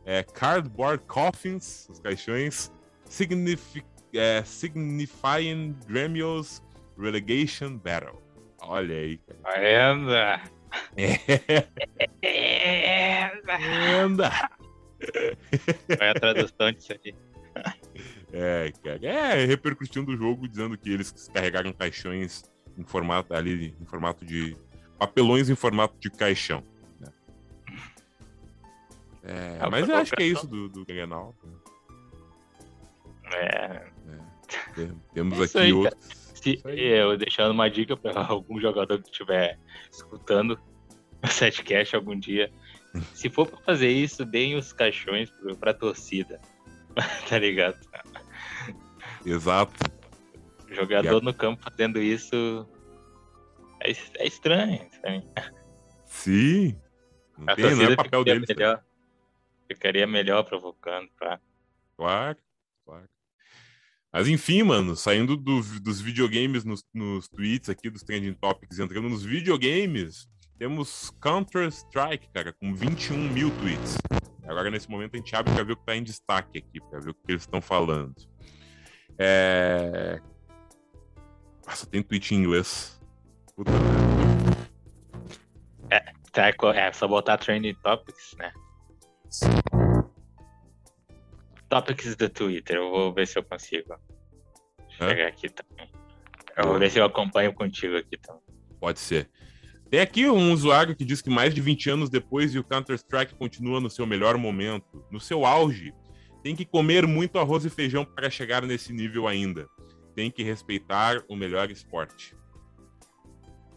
eh, 0.06 0.24
cardboard 0.24 1.04
coffins, 1.06 1.88
os 1.90 2.00
caixões, 2.00 2.72
signifi 3.06 3.84
eh, 4.14 4.44
signifying 4.44 5.76
Grêmio's 5.88 6.62
relegation 6.98 7.78
battle. 7.78 8.22
Olha 8.62 8.96
aí, 8.96 9.18
cara. 9.18 9.40
Ainda! 9.60 10.42
Anda! 14.02 14.50
Vai 15.98 16.10
a 16.10 16.14
tradução 16.14 16.72
disso 16.72 16.94
aí. 17.04 17.14
É, 18.32 18.72
cara. 18.84 19.00
É, 19.06 19.46
repercutindo 19.46 20.12
o 20.12 20.18
jogo, 20.18 20.48
dizendo 20.48 20.78
que 20.78 20.92
eles 20.92 21.30
carregaram 21.34 21.72
caixões 21.72 22.44
em 22.78 22.84
formato 22.84 23.34
ali, 23.34 23.76
em 23.80 23.86
formato 23.86 24.26
de. 24.26 24.58
papelões 24.98 25.50
em 25.50 25.56
formato 25.56 25.96
de 26.00 26.10
caixão. 26.10 26.64
Né? 29.24 29.58
É, 29.60 29.66
É 29.66 29.70
mas 29.70 29.88
eu 29.90 29.96
acho 29.96 30.12
que 30.16 30.24
é 30.24 30.28
isso 30.28 30.46
do, 30.48 30.68
do 30.70 30.86
Grenal. 30.86 31.36
É, 33.34 33.86
Tem- 34.76 35.02
Temos 35.14 35.40
É 35.40 35.44
aqui 35.46 35.58
aí, 35.58 35.74
outros. 35.74 36.32
se, 36.36 36.62
eu 36.66 37.18
deixando 37.18 37.52
uma 37.52 37.70
dica 37.70 37.96
para 37.98 38.22
algum 38.28 38.60
jogador 38.60 39.02
que 39.02 39.10
estiver 39.10 39.58
escutando 39.92 40.60
o 41.24 41.28
setcast 41.28 41.96
algum 41.96 42.18
dia. 42.18 42.52
Se 43.14 43.30
for 43.30 43.48
pra 43.48 43.58
fazer 43.62 43.90
isso, 43.90 44.24
deem 44.26 44.56
os 44.56 44.72
caixões 44.72 45.34
pra 45.60 45.74
torcida. 45.74 46.40
tá 47.28 47.40
ligado? 47.40 47.80
Exato. 49.26 49.74
Jogador 50.70 51.22
E 51.22 51.26
no 51.26 51.34
campo 51.34 51.64
fazendo 51.64 52.00
isso 52.02 52.68
é, 53.80 53.90
es- 53.92 54.12
é 54.18 54.28
estranho. 54.28 54.80
Sim. 56.06 56.78
Não, 57.38 57.46
A 57.52 57.56
tem, 57.56 57.74
não 57.76 57.84
é 57.86 57.96
papel 57.96 58.24
deles. 58.24 58.46
melhor, 58.48 58.84
ficaria 59.74 60.08
melhor 60.08 60.44
provocando. 60.44 61.10
Tá? 61.20 61.40
Claro, 61.98 62.38
claro. 62.86 63.10
Mas 64.12 64.28
enfim, 64.28 64.64
mano, 64.64 64.96
saindo 64.96 65.36
do- 65.36 65.80
dos 65.80 66.00
videogames 66.00 66.64
nos, 66.64 66.84
nos 66.94 67.28
tweets 67.28 67.70
aqui, 67.70 67.90
dos 67.90 68.04
trending 68.04 68.34
topics, 68.34 68.78
entrando 68.80 69.10
nos 69.10 69.24
videogames, 69.24 70.28
temos 70.58 71.12
Counter-Strike, 71.22 72.30
cara, 72.32 72.54
com 72.54 72.74
21 72.76 73.18
mil 73.30 73.50
tweets. 73.58 73.98
Agora, 74.44 74.70
nesse 74.70 74.90
momento, 74.90 75.16
a 75.16 75.18
gente 75.18 75.36
abre 75.36 75.54
pra 75.54 75.64
ver 75.64 75.74
o 75.74 75.78
que 75.78 75.86
tá 75.86 75.96
em 75.96 76.04
destaque 76.04 76.60
aqui, 76.60 76.80
pra 76.90 77.00
ver 77.00 77.10
o 77.10 77.14
que 77.14 77.32
eles 77.32 77.42
estão 77.44 77.62
falando. 77.62 78.14
É... 79.18 80.22
Nossa, 81.66 81.86
tem 81.88 82.04
tweet 82.04 82.36
em 82.36 82.40
inglês. 82.40 83.02
Puta 83.56 83.72
merda. 83.72 84.04
Tá, 86.32 86.50
é 86.50 86.54
é 86.88 86.92
só 86.92 87.08
botar 87.08 87.38
trending 87.38 87.76
topics, 87.76 88.36
né? 88.40 88.52
Topics 91.70 92.16
do 92.16 92.30
Twitter, 92.30 92.78
eu 92.78 92.92
vou 92.92 93.14
ver 93.14 93.28
se 93.28 93.38
eu 93.38 93.44
consigo 93.44 93.96
chegar 94.90 95.28
aqui 95.28 95.50
também. 95.50 95.90
Eu 96.56 96.68
vou 96.68 96.78
ver 96.78 96.92
se 96.92 97.00
eu 97.00 97.06
acompanho 97.06 97.54
contigo 97.54 97.98
aqui 97.98 98.18
também. 98.18 98.42
Pode 98.80 99.00
ser. 99.00 99.30
Tem 99.90 100.00
aqui 100.00 100.30
um 100.30 100.52
usuário 100.52 100.96
que 100.96 101.06
diz 101.06 101.22
que 101.22 101.30
mais 101.30 101.54
de 101.54 101.62
20 101.62 101.90
anos 101.90 102.10
depois 102.10 102.54
e 102.54 102.60
o 102.60 102.64
Counter-Strike 102.64 103.36
continua 103.36 103.80
no 103.80 103.90
seu 103.90 104.06
melhor 104.06 104.38
momento, 104.38 105.06
no 105.12 105.20
seu 105.20 105.46
auge. 105.46 105.94
Tem 106.44 106.56
que 106.56 106.66
comer 106.66 107.08
muito 107.08 107.40
arroz 107.40 107.64
e 107.64 107.70
feijão 107.70 108.04
para 108.04 108.30
chegar 108.30 108.64
nesse 108.64 108.92
nível 108.92 109.28
ainda. 109.28 109.68
Tem 110.16 110.30
que 110.30 110.44
respeitar 110.44 111.24
o 111.30 111.36
melhor 111.36 111.72
esporte. 111.72 112.36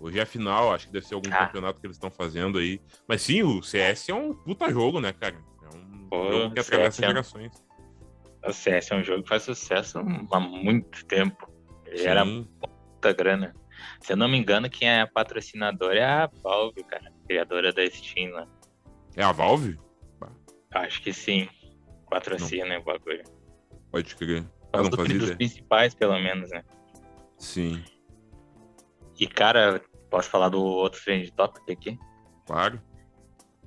Hoje 0.06 0.20
é 0.20 0.22
a 0.22 0.26
final, 0.26 0.72
acho 0.72 0.86
que 0.86 0.92
deve 0.92 1.04
ser 1.04 1.14
algum 1.14 1.28
Ah. 1.32 1.46
campeonato 1.46 1.80
que 1.80 1.86
eles 1.86 1.96
estão 1.96 2.10
fazendo 2.12 2.58
aí. 2.58 2.80
Mas 3.08 3.22
sim, 3.22 3.42
o 3.42 3.60
CS 3.60 4.08
é 4.10 4.14
um 4.14 4.32
puta 4.32 4.70
jogo, 4.70 5.00
né, 5.00 5.12
cara? 5.12 5.34
É 5.62 5.76
um 5.76 6.08
Pô, 6.08 6.30
jogo 6.32 6.54
que 6.54 6.60
atravessa 6.60 7.04
é 7.04 7.08
gerações. 7.08 7.52
O 8.46 8.52
CS 8.52 8.92
é 8.92 8.96
um 8.96 9.02
jogo 9.02 9.24
que 9.24 9.28
faz 9.28 9.42
sucesso 9.42 9.98
há 10.30 10.38
muito 10.40 11.04
tempo. 11.06 11.50
Ele 11.84 12.04
era 12.04 12.24
Sim. 12.24 12.48
muita 12.62 13.12
grana. 13.12 13.52
Se 14.00 14.12
eu 14.12 14.16
não 14.16 14.28
me 14.28 14.38
engano, 14.38 14.70
quem 14.70 14.88
é 14.88 15.00
a 15.00 15.06
patrocinadora 15.08 15.98
é 15.98 16.04
a 16.04 16.30
Valve, 16.42 16.84
cara. 16.84 17.12
Criadora 17.26 17.72
da 17.72 17.84
Steam 17.90 18.30
lá. 18.32 18.46
É 19.16 19.24
a 19.24 19.32
Valve? 19.32 19.76
Acho 20.72 21.02
que 21.02 21.12
sim. 21.12 21.48
Patrocina 22.08 22.78
o 22.78 22.84
bagulho. 22.84 23.24
Pode 23.90 24.14
crer. 24.14 24.44
Um 24.72 24.82
não 24.84 24.90
fazia 24.92 25.14
dos 25.14 25.22
ideia. 25.24 25.36
principais, 25.36 25.94
pelo 25.94 26.16
menos, 26.20 26.50
né? 26.50 26.62
Sim, 27.38 27.82
E, 29.18 29.26
cara, 29.26 29.80
posso 30.16 30.30
falar 30.30 30.48
do 30.48 30.62
outro 30.62 30.98
trend 31.04 31.30
topic 31.32 31.70
aqui? 31.70 31.98
claro. 32.46 32.80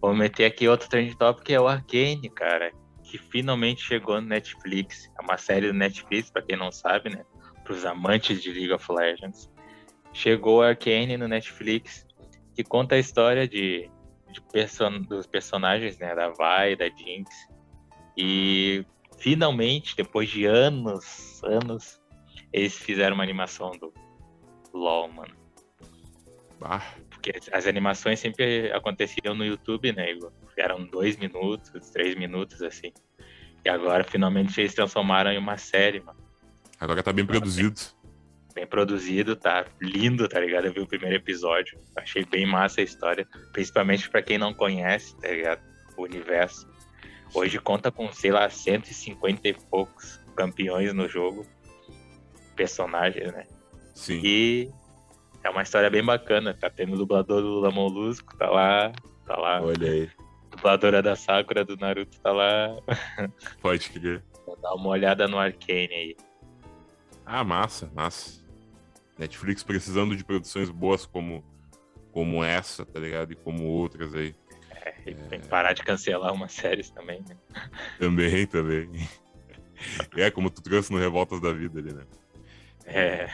Vou 0.01 0.15
meter 0.15 0.45
aqui 0.45 0.67
outro 0.67 0.89
trend 0.89 1.15
topic, 1.15 1.49
é 1.49 1.59
o 1.59 1.67
Arcane, 1.67 2.29
cara. 2.29 2.71
Que 3.03 3.17
finalmente 3.17 3.83
chegou 3.83 4.19
no 4.21 4.27
Netflix. 4.27 5.11
É 5.19 5.21
uma 5.21 5.37
série 5.37 5.67
do 5.67 5.73
Netflix, 5.73 6.31
pra 6.31 6.41
quem 6.41 6.57
não 6.57 6.71
sabe, 6.71 7.09
né? 7.09 7.23
Pros 7.65 7.85
amantes 7.85 8.41
de 8.41 8.49
League 8.51 8.71
of 8.71 8.89
Legends. 8.89 9.49
Chegou 10.13 10.59
o 10.59 10.61
Arcane 10.61 11.17
no 11.17 11.27
Netflix, 11.27 12.07
que 12.55 12.63
conta 12.63 12.95
a 12.95 12.97
história 12.97 13.45
de, 13.45 13.91
de 14.31 14.41
person- 14.53 15.01
dos 15.01 15.27
personagens, 15.27 15.99
né? 15.99 16.15
Da 16.15 16.29
Vi, 16.29 16.77
da 16.77 16.85
Jinx. 16.85 17.29
E 18.17 18.85
finalmente, 19.19 19.97
depois 19.97 20.29
de 20.29 20.45
anos, 20.45 21.43
anos, 21.43 22.01
eles 22.53 22.75
fizeram 22.75 23.15
uma 23.15 23.23
animação 23.23 23.71
do 23.71 23.93
LoL, 24.73 25.09
mano. 25.11 25.38
Bah, 26.59 26.83
Porque 27.09 27.33
as 27.51 27.65
animações 27.67 28.19
sempre 28.19 28.71
aconteciam 28.71 29.33
no 29.33 29.45
YouTube, 29.45 29.93
né, 29.93 30.11
Igor? 30.11 30.31
Eram 30.57 30.85
dois 30.85 31.15
minutos, 31.17 31.89
três 31.89 32.15
minutos, 32.15 32.61
assim. 32.61 32.91
E 33.63 33.69
agora, 33.69 34.03
finalmente, 34.03 34.59
eles 34.59 34.73
transformaram 34.73 35.31
em 35.31 35.37
uma 35.37 35.57
série, 35.57 35.99
mano. 36.01 36.19
agora 36.79 37.01
tá 37.01 37.13
bem 37.13 37.25
produzido. 37.25 37.79
Bem 38.53 38.67
produzido, 38.67 39.35
tá 39.35 39.65
lindo, 39.81 40.27
tá 40.27 40.39
ligado? 40.39 40.65
Eu 40.65 40.73
vi 40.73 40.79
o 40.81 40.87
primeiro 40.87 41.15
episódio. 41.15 41.79
Achei 41.95 42.25
bem 42.25 42.45
massa 42.45 42.81
a 42.81 42.83
história. 42.83 43.25
Principalmente 43.53 44.09
pra 44.09 44.21
quem 44.21 44.37
não 44.37 44.53
conhece, 44.53 45.15
tá 45.17 45.29
ligado? 45.29 45.61
O 45.95 46.03
universo. 46.03 46.67
Hoje 47.33 47.59
conta 47.59 47.91
com, 47.91 48.11
sei 48.11 48.31
lá, 48.31 48.49
150 48.49 49.47
e 49.47 49.53
poucos 49.53 50.19
campeões 50.35 50.93
no 50.93 51.07
jogo. 51.07 51.45
Personagens, 52.55 53.31
né? 53.31 53.45
Sim. 53.93 54.21
E 54.23 54.71
é 55.43 55.49
uma 55.49 55.61
história 55.61 55.89
bem 55.89 56.03
bacana. 56.03 56.53
Tá 56.53 56.69
tendo 56.69 56.93
o 56.93 56.97
dublador 56.97 57.41
do 57.41 57.47
Lula 57.47 57.71
Molusco, 57.71 58.35
tá 58.37 58.49
lá. 58.49 58.91
Tá 59.25 59.37
lá. 59.37 59.61
Olha 59.61 59.91
aí. 59.91 60.09
dubladora 60.51 61.01
da 61.01 61.15
Sakura 61.15 61.63
do 61.63 61.77
Naruto 61.77 62.19
tá 62.19 62.31
lá. 62.31 62.75
Pode 63.61 63.89
crer. 63.89 64.23
Vou 64.45 64.57
dar 64.57 64.73
uma 64.73 64.89
olhada 64.89 65.27
no 65.27 65.37
Arcane 65.37 65.93
aí. 65.93 66.17
Ah, 67.25 67.43
massa, 67.43 67.91
massa. 67.93 68.43
Netflix 69.17 69.63
precisando 69.63 70.15
de 70.15 70.23
produções 70.23 70.69
boas 70.69 71.05
como, 71.05 71.43
como 72.11 72.43
essa, 72.43 72.85
tá 72.85 72.99
ligado? 72.99 73.33
E 73.33 73.35
como 73.35 73.65
outras 73.65 74.15
aí. 74.15 74.33
É, 74.71 74.95
e 75.05 75.13
Tem 75.13 75.39
que 75.41 75.47
parar 75.47 75.73
de 75.73 75.83
cancelar 75.83 76.33
umas 76.33 76.53
séries 76.53 76.89
também, 76.89 77.23
né? 77.27 77.37
Também, 77.99 78.45
também. 78.47 78.89
É, 80.17 80.29
como 80.29 80.49
tu 80.49 80.61
trouxe 80.61 80.91
no 80.91 80.99
Revoltas 80.99 81.39
da 81.39 81.53
Vida 81.53 81.79
ali, 81.79 81.93
né? 81.93 82.03
É, 82.83 83.29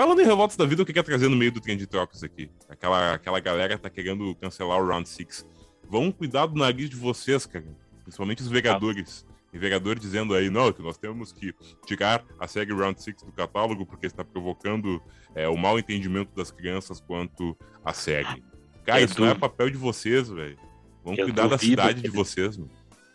Falando 0.00 0.22
em 0.22 0.24
Revoltas 0.24 0.56
da 0.56 0.64
Vida, 0.64 0.82
o 0.82 0.86
que 0.86 0.94
quer 0.94 1.02
trazer 1.02 1.28
no 1.28 1.36
meio 1.36 1.52
do 1.52 1.60
Trend 1.60 1.86
Trocos 1.86 2.24
aqui? 2.24 2.50
Aquela, 2.70 3.16
aquela 3.16 3.38
galera 3.38 3.76
tá 3.76 3.90
querendo 3.90 4.34
cancelar 4.36 4.80
o 4.80 4.86
Round 4.88 5.06
6. 5.06 5.46
Vão 5.86 6.10
cuidar 6.10 6.46
do 6.46 6.58
nariz 6.58 6.88
de 6.88 6.96
vocês, 6.96 7.44
cara. 7.44 7.66
Principalmente 8.02 8.40
os 8.40 8.48
vereadores. 8.48 9.26
E 9.52 9.58
vereador 9.58 9.98
dizendo 9.98 10.34
aí, 10.34 10.48
não, 10.48 10.72
que 10.72 10.80
nós 10.80 10.96
temos 10.96 11.34
que 11.34 11.54
tirar 11.84 12.24
a 12.38 12.48
série 12.48 12.72
Round 12.72 13.02
6 13.02 13.24
do 13.24 13.32
catálogo 13.32 13.84
porque 13.84 14.06
está 14.06 14.24
provocando 14.24 15.02
é, 15.34 15.46
o 15.48 15.56
mau 15.58 15.78
entendimento 15.78 16.34
das 16.34 16.50
crianças 16.50 16.98
quanto 16.98 17.54
à 17.84 17.92
série. 17.92 18.42
Cara, 18.86 19.02
isso 19.02 19.20
não 19.20 19.28
é 19.28 19.34
papel 19.34 19.68
de 19.68 19.76
vocês, 19.76 20.30
velho. 20.30 20.56
Vamos 21.04 21.18
Eu 21.18 21.26
cuidar 21.26 21.46
da 21.46 21.58
cidade 21.58 22.00
que 22.00 22.08
de 22.08 22.16
vocês, 22.16 22.56
mano. 22.56 22.70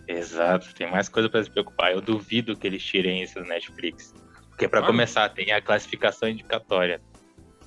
Exato, 0.08 0.72
tem 0.76 0.92
mais 0.92 1.10
coisa 1.10 1.28
pra 1.28 1.44
se 1.44 1.50
preocupar. 1.50 1.94
Eu 1.94 2.02
duvido 2.02 2.56
que 2.56 2.68
eles 2.68 2.84
tirem 2.84 3.24
isso 3.24 3.40
do 3.40 3.46
Netflix. 3.46 4.14
Porque 4.56 4.70
pra 4.70 4.80
Claro. 4.80 4.94
começar, 4.94 5.28
tem 5.30 5.52
a 5.52 5.62
classificação 5.62 6.30
indicatória. 6.30 7.02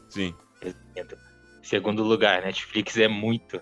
Sim. 0.08 0.34
Segundo 1.62 2.02
lugar, 2.02 2.42
Netflix 2.42 2.96
é 2.96 3.06
muito. 3.08 3.60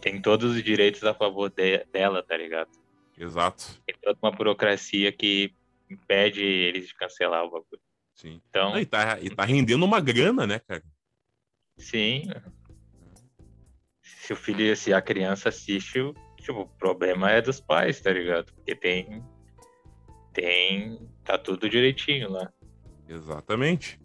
Tem 0.00 0.22
todos 0.22 0.54
os 0.54 0.62
direitos 0.62 1.02
a 1.02 1.12
favor 1.12 1.50
de- 1.50 1.84
dela, 1.86 2.22
tá 2.22 2.36
ligado? 2.36 2.70
Exato. 3.18 3.82
Tem 3.84 3.96
toda 4.00 4.16
uma 4.22 4.30
burocracia 4.30 5.10
que 5.10 5.52
impede 5.90 6.40
eles 6.40 6.86
de 6.86 6.94
cancelar 6.94 7.42
o 7.44 7.50
bagulho. 7.50 7.80
Sim. 8.14 8.40
Então, 8.48 8.70
Não, 8.72 8.78
e, 8.80 8.86
tá, 8.86 9.18
e 9.20 9.28
tá 9.28 9.44
rendendo 9.44 9.84
uma 9.84 10.00
grana, 10.00 10.46
né, 10.46 10.60
cara? 10.60 10.82
sim. 11.78 12.22
Se 14.02 14.32
o 14.32 14.36
filho, 14.36 14.76
se 14.76 14.92
a 14.92 15.00
criança 15.02 15.48
assiste, 15.48 15.98
tipo, 16.36 16.60
o 16.60 16.66
problema 16.66 17.30
é 17.30 17.40
dos 17.42 17.60
pais, 17.60 18.00
tá 18.00 18.12
ligado? 18.12 18.52
Porque 18.54 18.74
tem. 18.76 19.24
Tem. 20.32 21.08
Tá 21.28 21.36
tudo 21.36 21.68
direitinho 21.68 22.30
lá. 22.30 22.50
Exatamente. 23.06 24.00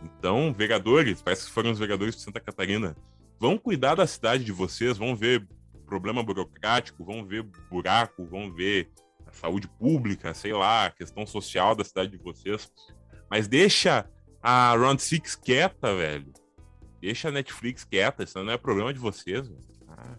Então, 0.00 0.52
vereadores, 0.52 1.20
parece 1.20 1.46
que 1.46 1.50
foram 1.50 1.72
os 1.72 1.78
vereadores 1.80 2.14
de 2.14 2.22
Santa 2.22 2.38
Catarina, 2.38 2.96
vão 3.38 3.58
cuidar 3.58 3.96
da 3.96 4.06
cidade 4.06 4.44
de 4.44 4.52
vocês, 4.52 4.96
vão 4.96 5.16
ver 5.16 5.44
problema 5.86 6.22
burocrático, 6.22 7.04
vão 7.04 7.26
ver 7.26 7.42
buraco, 7.68 8.24
vão 8.24 8.52
ver 8.52 8.88
a 9.26 9.32
saúde 9.32 9.66
pública, 9.66 10.32
sei 10.34 10.52
lá, 10.52 10.86
a 10.86 10.90
questão 10.92 11.26
social 11.26 11.74
da 11.74 11.82
cidade 11.82 12.12
de 12.12 12.18
vocês. 12.22 12.70
Mas 13.28 13.48
deixa 13.48 14.08
a 14.40 14.72
Round 14.76 15.02
Six 15.02 15.34
quieta, 15.34 15.96
velho. 15.96 16.32
Deixa 17.00 17.28
a 17.28 17.32
Netflix 17.32 17.82
quieta, 17.84 18.22
isso 18.22 18.40
não 18.44 18.52
é 18.52 18.56
problema 18.56 18.92
de 18.92 19.00
vocês. 19.00 19.48
velho. 19.48 19.64
Ah, 19.88 20.14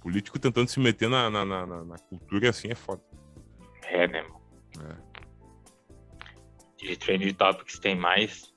político 0.00 0.40
tentando 0.40 0.68
se 0.68 0.80
meter 0.80 1.08
na, 1.08 1.30
na, 1.30 1.44
na- 1.44 1.66
na- 1.84 1.98
cultura 1.98 2.50
assim 2.50 2.68
é 2.68 2.74
foda. 2.74 3.00
É, 3.84 4.08
né, 4.08 4.22
mano? 4.22 4.40
É. 4.90 5.13
De 6.84 6.96
Trending 6.96 7.32
Topics 7.34 7.78
tem 7.78 7.96
mais. 7.96 8.52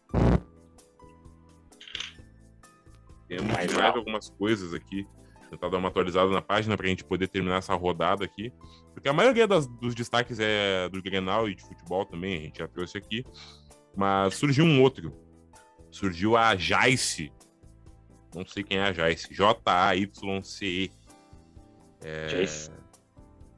Temos 3.28 3.54
Mais 3.54 3.74
algumas 3.74 4.30
coisas 4.32 4.74
aqui. 4.74 5.08
Tentar 5.50 5.70
dar 5.70 5.78
uma 5.78 5.88
atualizada 5.88 6.30
na 6.30 6.42
página 6.42 6.76
pra 6.76 6.88
gente 6.88 7.06
poder 7.06 7.30
terminar 7.30 7.58
essa 7.58 7.74
rodada 7.74 8.26
aqui. 8.26 8.52
Porque 8.94 9.08
a 9.08 9.14
maioria 9.14 9.48
das- 9.48 9.66
dos 9.68 9.96
destaques 9.96 10.40
é 10.42 10.90
do 10.90 11.02
Grenal 11.02 11.48
e 11.48 11.56
de 11.56 11.64
futebol 11.64 12.06
também, 12.06 12.38
a 12.38 12.42
gente 12.42 12.60
já 12.60 12.68
trouxe 12.68 12.98
aqui. 12.98 13.24
Mas 13.96 14.36
surgiu 14.36 14.66
um 14.66 14.82
outro. 14.82 15.14
Surgiu 15.90 16.36
a 16.36 16.56
Jaice. 16.56 17.32
Não 18.36 18.46
sei 18.46 18.62
quem 18.64 18.78
é 18.78 18.84
a 18.84 18.94
Jaice. 18.94 19.34
J-A-Y-C-E. 19.34 20.92
É... 22.04 22.28
Jace. 22.28 22.72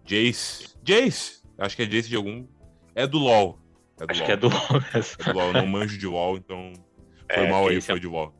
Jace. 0.05 0.75
Jace. 0.83 1.43
Acho 1.57 1.75
que 1.75 1.81
é 1.81 1.85
Jace 1.85 2.07
de 2.07 2.15
algum. 2.15 2.47
É 2.93 3.07
do 3.07 3.17
LOL. 3.17 3.58
É 4.01 4.05
Acho 4.09 4.19
LOL. 4.21 4.25
que 4.25 4.31
é 4.31 4.37
do 4.37 4.47
LoL. 4.49 4.83
É 4.93 4.99
do 5.23 5.33
LOL. 5.37 5.47
Eu 5.47 5.53
não 5.53 5.67
manjo 5.67 5.97
de 5.97 6.07
LOL, 6.07 6.37
então. 6.37 6.73
Foi 7.33 7.43
É, 7.45 7.49
mal 7.49 7.67
aí, 7.67 7.77
é- 7.77 7.81
foi 7.81 7.99
de 7.99 8.07
LOL. 8.07 8.33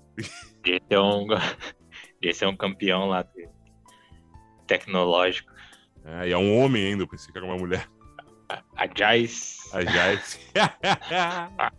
Esse 0.66 0.82
é 0.90 1.00
um, 1.00 1.28
esse 2.22 2.44
é 2.44 2.48
um 2.48 2.56
campeão 2.56 3.08
lá 3.08 3.24
de- 3.24 3.48
tecnológico. 4.68 5.52
É, 6.06 6.30
e 6.30 6.32
é 6.32 6.38
um 6.38 6.58
homem 6.60 6.86
ainda, 6.88 7.04
eu 7.04 7.08
pensei 7.08 7.32
que 7.32 7.38
era 7.38 7.46
uma 7.46 7.58
mulher. 7.58 7.88
A 8.76 8.88
Jais. 8.98 9.60
A 9.74 9.82
Jaice. 9.86 10.40
a 10.56 11.72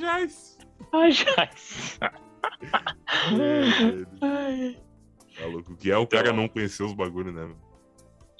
Jaice. 0.00 0.56
A 0.92 1.10
Jais. 1.10 1.98
É, 4.22 4.76
Maluco, 5.42 5.72
o 5.72 5.76
que 5.76 5.90
é 5.90 5.96
o 5.98 6.06
cara 6.06 6.32
não 6.32 6.46
conhecer 6.48 6.84
os 6.84 6.94
bagulho, 6.94 7.32
né? 7.32 7.54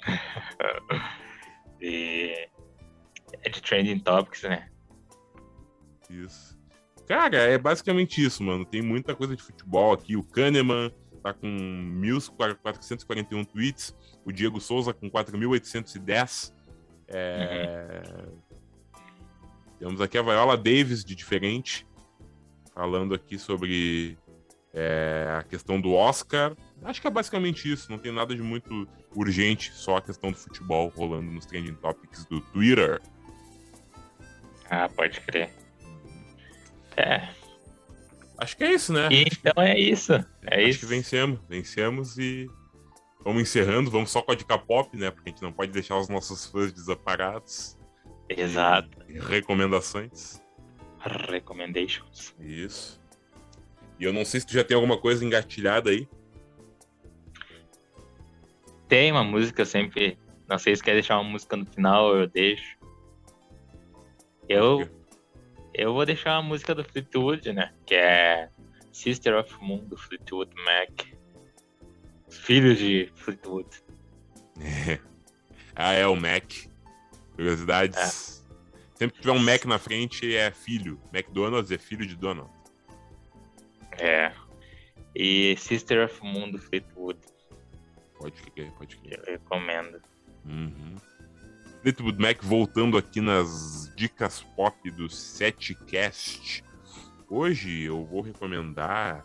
E 1.81 2.47
é 3.43 3.49
de 3.49 3.61
Trending 3.61 3.99
Topics, 3.99 4.43
né? 4.43 4.69
Isso. 6.09 6.57
Cara, 7.07 7.37
é 7.37 7.57
basicamente 7.57 8.23
isso, 8.23 8.43
mano. 8.43 8.65
Tem 8.65 8.81
muita 8.81 9.15
coisa 9.15 9.35
de 9.35 9.43
futebol 9.43 9.93
aqui. 9.93 10.15
O 10.15 10.23
Kahneman 10.23 10.91
tá 11.21 11.33
com 11.33 11.47
1.441 11.47 13.45
tweets. 13.45 13.95
O 14.23 14.31
Diego 14.31 14.59
Souza 14.59 14.93
com 14.93 15.09
4.810. 15.09 16.53
É... 17.07 18.01
Temos 19.79 20.01
aqui 20.01 20.17
a 20.17 20.21
Viola 20.21 20.57
Davis 20.57 21.03
de 21.03 21.13
Diferente, 21.13 21.85
falando 22.73 23.13
aqui 23.13 23.37
sobre 23.37 24.17
é, 24.73 25.27
a 25.37 25.43
questão 25.43 25.79
do 25.79 25.93
Oscar. 25.93 26.55
Acho 26.83 27.01
que 27.01 27.07
é 27.07 27.11
basicamente 27.11 27.71
isso. 27.71 27.91
Não 27.91 27.97
tem 27.97 28.11
nada 28.11 28.35
de 28.35 28.41
muito 28.41 28.87
urgente, 29.15 29.71
só 29.73 29.97
a 29.97 30.01
questão 30.01 30.31
do 30.31 30.37
futebol 30.37 30.91
rolando 30.95 31.31
nos 31.31 31.45
trending 31.45 31.75
topics 31.75 32.25
do 32.25 32.41
Twitter. 32.41 33.01
Ah, 34.69 34.89
pode 34.89 35.19
crer. 35.21 35.49
É. 36.97 37.27
Acho 38.37 38.57
que 38.57 38.63
é 38.63 38.73
isso, 38.73 38.91
né? 38.91 39.07
E 39.11 39.23
então 39.23 39.63
é 39.63 39.79
isso. 39.79 40.13
É 40.41 40.59
Acho 40.59 40.69
isso. 40.69 40.79
que 40.79 40.85
vencemos. 40.85 41.39
Vencemos 41.47 42.17
e 42.17 42.49
vamos 43.23 43.41
encerrando. 43.41 43.89
Vamos 43.89 44.11
só 44.11 44.21
com 44.21 44.31
a 44.31 44.35
dica 44.35 44.57
pop, 44.57 44.95
né? 44.97 45.11
Porque 45.11 45.29
a 45.29 45.31
gente 45.31 45.41
não 45.41 45.53
pode 45.53 45.71
deixar 45.71 45.97
os 45.97 46.09
nossos 46.09 46.45
fãs 46.45 46.71
desamparados. 46.73 47.77
Exato. 48.27 48.89
Recomendações. 49.07 50.41
Recommendations. 51.29 52.35
Isso. 52.39 53.01
E 53.99 54.03
eu 54.03 54.11
não 54.11 54.25
sei 54.25 54.39
se 54.41 54.47
tu 54.47 54.53
já 54.53 54.63
tem 54.63 54.75
alguma 54.75 54.97
coisa 54.97 55.23
engatilhada 55.23 55.89
aí. 55.89 56.07
Tem 58.87 59.11
uma 59.11 59.23
música 59.23 59.63
sempre. 59.65 60.17
Não 60.47 60.57
sei 60.59 60.75
se 60.75 60.83
quer 60.83 60.93
deixar 60.93 61.19
uma 61.19 61.29
música 61.29 61.55
no 61.55 61.65
final, 61.65 62.15
eu 62.15 62.27
deixo. 62.27 62.77
Eu, 64.47 64.87
eu 65.73 65.93
vou 65.93 66.05
deixar 66.05 66.39
uma 66.39 66.49
música 66.49 66.75
do 66.75 66.83
Fleetwood, 66.83 67.51
né? 67.53 67.73
Que 67.85 67.95
é 67.95 68.49
Sister 68.91 69.37
of 69.37 69.53
Moon 69.61 69.85
do 69.85 69.97
Fleetwood 69.97 70.51
Mac. 70.63 71.07
Filhos 72.29 72.77
de 72.77 73.11
Fleetwood. 73.15 73.69
ah, 75.75 75.93
é 75.93 76.07
o 76.07 76.15
Mac. 76.15 76.43
Curiosidades. 77.35 78.45
Sempre 78.95 79.15
que 79.15 79.21
tiver 79.21 79.33
um 79.33 79.39
Mac 79.39 79.65
na 79.65 79.77
frente, 79.77 80.35
é 80.35 80.51
filho. 80.51 80.99
McDonald's 81.13 81.71
é 81.71 81.77
filho 81.77 82.05
de 82.05 82.15
Donald. 82.15 82.49
É. 83.99 84.31
E 85.13 85.55
Sister 85.57 86.05
of 86.05 86.21
Moon 86.23 86.51
do 86.51 86.59
Fleetwood. 86.59 87.19
Pode 88.17 88.41
crer, 88.41 88.71
pode 88.71 88.97
crer. 88.97 89.19
Eu 89.19 89.33
recomendo. 89.33 90.01
Uhum. 90.45 90.95
Fleetwood 91.85 92.19
Mac 92.19 92.41
voltando 92.41 92.97
aqui 92.97 93.21
nas 93.21 93.93
dicas 93.95 94.41
pop 94.55 94.89
do 94.89 95.07
Setcast. 95.07 96.63
Hoje 97.29 97.83
eu 97.83 98.03
vou 98.03 98.21
recomendar. 98.21 99.23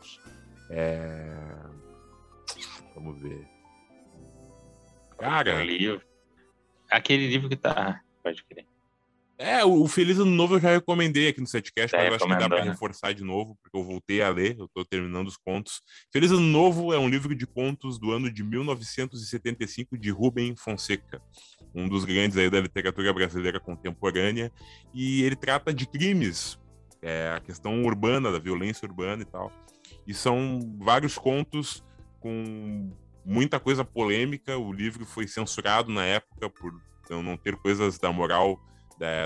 É... 0.68 1.34
Vamos 2.94 3.18
ver. 3.18 3.48
Cara, 5.18 5.64
livro. 5.64 6.02
Aquele 6.90 7.28
livro 7.28 7.48
que 7.48 7.56
tá. 7.56 8.02
Pode 8.22 8.44
crer. 8.44 8.66
é, 9.38 9.64
o 9.64 9.88
Feliz 9.88 10.18
Ano 10.18 10.30
Novo 10.30 10.56
eu 10.56 10.60
já 10.60 10.72
recomendei 10.72 11.28
aqui 11.28 11.40
no 11.40 11.46
Setcast, 11.46 11.92
Já 11.92 11.96
mas 11.96 12.08
eu 12.08 12.14
acho 12.16 12.26
que 12.26 12.36
dá 12.42 12.46
pra 12.46 12.62
reforçar 12.62 13.14
de 13.14 13.24
novo, 13.24 13.56
porque 13.62 13.78
eu 13.78 13.82
voltei 13.82 14.20
a 14.20 14.28
ler, 14.28 14.58
eu 14.58 14.68
tô 14.68 14.84
terminando 14.84 15.28
os 15.28 15.38
contos. 15.38 15.80
Feliz 16.12 16.30
Ano 16.30 16.40
Novo 16.40 16.92
é 16.92 16.98
um 16.98 17.08
livro 17.08 17.34
de 17.34 17.46
contos 17.46 17.98
do 17.98 18.12
ano 18.12 18.30
de 18.30 18.44
1975 18.44 19.96
de 19.96 20.10
Rubem 20.10 20.54
Fonseca, 20.54 21.22
um 21.74 21.88
dos 21.88 22.04
grandes 22.04 22.36
aí 22.36 22.50
da 22.50 22.60
literatura 22.60 23.12
brasileira 23.12 23.60
contemporânea, 23.60 24.52
e 24.92 25.22
ele 25.22 25.36
trata 25.36 25.72
de 25.72 25.86
crimes, 25.86 26.58
é, 27.02 27.32
a 27.34 27.40
questão 27.40 27.82
urbana, 27.84 28.30
da 28.32 28.38
violência 28.38 28.86
urbana 28.86 29.22
e 29.22 29.26
tal. 29.26 29.52
E 30.06 30.12
são 30.14 30.58
vários 30.78 31.16
contos 31.16 31.84
com 32.20 32.90
muita 33.24 33.60
coisa 33.60 33.84
polêmica. 33.84 34.58
O 34.58 34.72
livro 34.72 35.04
foi 35.06 35.26
censurado 35.26 35.90
na 35.92 36.04
época 36.04 36.50
por 36.50 36.72
não- 37.10 37.36
ter 37.36 37.56
coisas 37.56 37.98
da 37.98 38.12
moral 38.12 38.60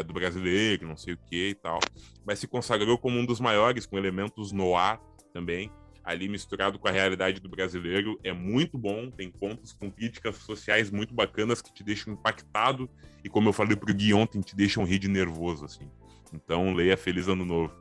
do 0.06 0.12
brasileiro, 0.12 0.86
não 0.86 0.96
sei 0.96 1.14
o 1.14 1.18
que 1.18 1.48
e 1.48 1.54
tal. 1.54 1.80
Mas 2.24 2.38
se 2.38 2.46
consagrou 2.46 2.96
como 2.96 3.18
um 3.18 3.26
dos 3.26 3.40
maiores, 3.40 3.86
com 3.86 3.98
elementos 3.98 4.52
noir 4.52 5.00
também, 5.32 5.68
ali 6.04 6.28
misturado 6.28 6.78
com 6.78 6.86
a 6.86 6.90
realidade 6.90 7.40
do 7.40 7.48
brasileiro. 7.48 8.18
É 8.22 8.32
muito 8.32 8.76
bom, 8.76 9.10
tem 9.10 9.30
contos 9.30 9.72
com 9.72 9.90
críticas 9.90 10.36
sociais 10.36 10.90
muito 10.90 11.14
bacanas 11.14 11.62
que 11.62 11.72
te 11.72 11.82
deixam 11.82 12.12
impactado 12.12 12.88
e, 13.24 13.28
como 13.28 13.48
eu 13.48 13.52
falei 13.52 13.74
pro 13.76 13.94
Gui 13.94 14.12
ontem, 14.12 14.40
te 14.40 14.54
deixam 14.54 14.84
rir 14.84 14.98
de 14.98 15.08
nervoso, 15.08 15.64
assim. 15.64 15.90
Então, 16.32 16.74
leia 16.74 16.96
Feliz 16.96 17.26
Ano 17.28 17.44
Novo. 17.44 17.74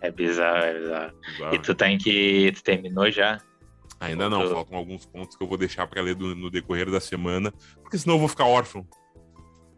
É 0.00 0.10
bizarro, 0.10 0.64
é 0.64 0.78
bizarro. 0.80 1.12
Bizarro. 1.30 1.54
E 1.54 1.58
tu 1.60 1.74
tá 1.74 1.88
em 1.88 1.96
que. 1.98 2.50
Tu 2.52 2.62
terminou 2.64 3.08
já? 3.10 3.40
Ainda 4.00 4.28
não, 4.28 4.42
Eu- 4.42 4.50
faltam 4.50 4.76
alguns 4.76 5.04
contos 5.06 5.36
que 5.36 5.44
eu 5.44 5.46
vou 5.46 5.56
deixar 5.56 5.86
para 5.86 6.02
ler 6.02 6.16
do- 6.16 6.34
no 6.34 6.50
decorrer 6.50 6.90
da 6.90 6.98
semana, 7.00 7.52
porque 7.80 7.96
senão 7.96 8.16
eu 8.16 8.18
vou 8.18 8.28
ficar 8.28 8.46
órfão. 8.46 8.84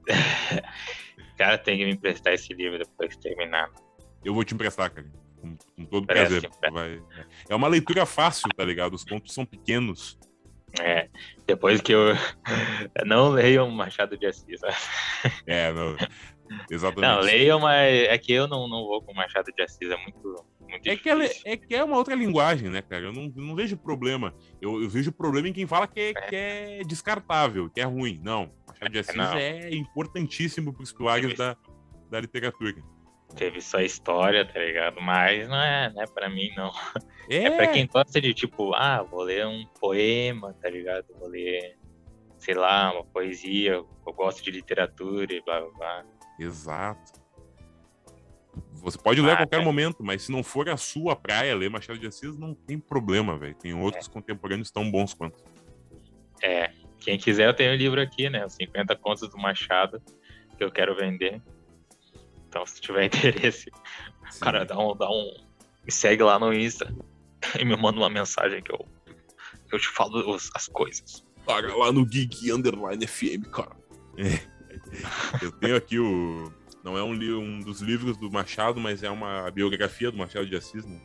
Cara, 1.36 1.59
tem 1.59 1.77
que 1.78 1.85
me 1.85 1.93
emprestar 1.93 2.32
esse 2.32 2.52
livro 2.55 2.78
depois 2.78 3.15
que 3.15 3.20
terminar. 3.20 3.70
Eu 4.24 4.32
vou 4.32 4.44
te 4.44 4.55
emprestar, 4.55 4.90
cara. 4.90 5.11
Com, 5.76 5.84
todo 5.86 6.06
Parece 6.06 6.48
Vai- 6.72 7.02
É 7.48 7.54
uma 7.54 7.68
leitura 7.68 8.06
fácil, 8.06 8.48
tá 8.56 8.64
ligado? 8.64 8.94
Os 8.94 9.04
contos 9.04 9.32
são 9.34 9.44
pequenos. 9.44 10.18
É, 10.80 11.08
depois 11.46 11.80
que 11.80 11.92
eu. 11.92 12.14
Não 13.06 13.30
leiam 13.30 13.70
Machado 13.70 14.16
de 14.18 14.26
Assis. 14.26 14.60
Né? 14.60 14.70
É, 15.46 15.72
não. 15.72 15.96
Exatamente. 16.70 17.10
Não, 17.10 17.20
leiam, 17.20 17.60
mas 17.60 18.08
é 18.08 18.18
que 18.18 18.32
eu 18.32 18.46
não, 18.48 18.66
não 18.68 18.84
vou 18.84 19.00
com 19.00 19.14
Machado 19.14 19.50
de 19.56 19.62
Assis, 19.62 19.88
é 19.90 19.96
muito. 19.96 20.44
muito 20.68 20.86
É 20.88 20.96
que, 20.96 21.08
ela- 21.08 21.22
difícil. 21.22 21.42
é 21.46 21.56
que 21.56 21.74
é 21.74 21.84
uma 21.84 21.96
outra 21.96 22.14
linguagem, 22.16 22.68
né, 22.70 22.82
cara? 22.82 23.04
Eu 23.04 23.12
não, 23.12 23.32
não 23.36 23.54
vejo 23.54 23.76
problema. 23.76 24.34
Eu, 24.60 24.82
eu 24.82 24.88
vejo 24.88 25.12
problema 25.12 25.48
em 25.48 25.52
quem 25.52 25.66
fala 25.66 25.86
que 25.86 26.00
é, 26.00 26.12
que 26.12 26.34
é 26.36 26.80
descartável, 26.86 27.70
que 27.70 27.80
é 27.80 27.84
ruim. 27.84 28.20
Não. 28.22 28.50
Machado 28.66 28.90
de 28.92 28.98
Assis 28.98 29.14
Não. 29.14 29.32
é 29.34 29.72
importantíssimo 29.74 30.72
para 30.72 30.82
os 30.82 30.92
pilares 30.92 31.36
da, 31.36 31.56
da 32.10 32.20
literatura. 32.20 32.74
Teve 33.36 33.61
só 33.61 33.81
história, 33.81 34.44
tá 34.44 34.59
ligado? 34.61 35.01
Mas 35.01 35.48
não 35.48 35.61
é, 35.61 35.90
não 35.93 36.02
é 36.02 36.06
pra 36.06 36.28
mim, 36.31 36.51
não. 36.56 36.70
É, 37.28 37.44
É 37.44 37.51
pra 37.51 37.66
quem 37.69 37.86
gosta 37.86 38.20
de, 38.20 38.32
tipo, 38.35 38.73
ah, 38.74 39.02
vou 39.02 39.23
ler 39.23 39.47
um 39.47 39.65
poema, 39.81 40.55
tá 40.62 40.69
ligado? 40.70 41.06
Vou 41.19 41.28
ler, 41.28 41.77
sei 42.39 42.55
lá, 42.55 42.93
uma 42.93 43.05
poesia, 43.05 43.73
eu 43.73 44.12
gosto 44.15 44.43
de 44.43 44.51
literatura 44.51 45.32
e 45.35 45.43
blá 45.43 45.61
blá 45.61 45.70
blá. 45.70 46.05
Exato. 46.39 47.24
Você 48.74 48.98
pode 48.98 49.20
ler 49.20 49.31
a 49.31 49.35
Ah, 49.35 49.36
qualquer 49.39 49.61
é. 49.62 49.65
momento, 49.65 50.05
mas 50.05 50.23
se 50.23 50.31
não 50.32 50.43
for 50.44 50.69
a 50.69 50.77
sua 50.77 51.16
praia 51.16 51.56
ler 51.56 51.70
Machado 51.70 51.98
de 51.98 52.06
Assis, 52.06 52.36
não 52.36 52.55
tem 52.55 52.78
problema, 52.78 53.36
velho. 53.39 53.55
Tem 53.55 53.73
outros 53.74 54.06
contemporâneos 54.06 54.70
tão 54.70 54.89
bons 54.90 55.12
quanto. 55.15 55.43
É, 56.43 56.70
quem 57.01 57.19
quiser 57.19 57.48
eu 57.48 57.55
tenho 57.55 57.73
o 57.73 57.77
livro 57.77 58.01
aqui, 58.01 58.28
né? 58.28 58.44
Os 58.44 58.52
50 58.55 58.94
contos 58.97 59.28
do 59.28 59.39
Machado, 59.39 60.01
que 60.56 60.62
eu 60.62 60.70
quero 60.70 60.94
vender. 60.94 61.40
Então, 62.55 62.64
se 62.64 62.81
tiver 62.81 63.06
interesse, 63.12 63.68
cara, 64.40 64.64
dá 64.64 64.78
um, 64.78 64.94
dá 64.97 65.10
um. 65.10 65.35
Me 65.85 65.90
segue 65.90 66.22
lá 66.22 66.39
no 66.39 66.52
Insta 66.52 66.94
e 67.59 67.64
me 67.64 67.76
manda 67.76 67.98
uma 67.98 68.09
mensagem 68.09 68.62
que 68.62 68.72
eu, 68.72 68.86
eu 69.72 69.78
te 69.81 69.89
falo 69.89 70.32
os- 70.32 70.52
as 70.55 70.68
coisas. 70.68 71.24
Paga 71.44 71.74
lá 71.76 71.90
no 71.90 72.06
Geek 72.06 72.52
Underline 72.52 73.05
FM, 73.05 73.48
cara. 73.51 73.76
É. 74.16 74.40
Eu 75.43 75.51
tenho 75.51 75.74
aqui 75.74 75.98
o. 75.98 76.52
Não 76.85 76.97
é 76.97 77.02
um, 77.02 77.12
um 77.12 77.59
dos 77.60 77.81
livros 77.81 78.16
do 78.16 78.31
Machado, 78.31 78.78
mas 78.81 79.02
é 79.02 79.10
uma 79.10 79.51
biografia 79.51 80.12
do 80.12 80.16
Machado 80.18 80.47
de 80.47 80.55
Assis, 80.55 80.86
né? 80.86 81.01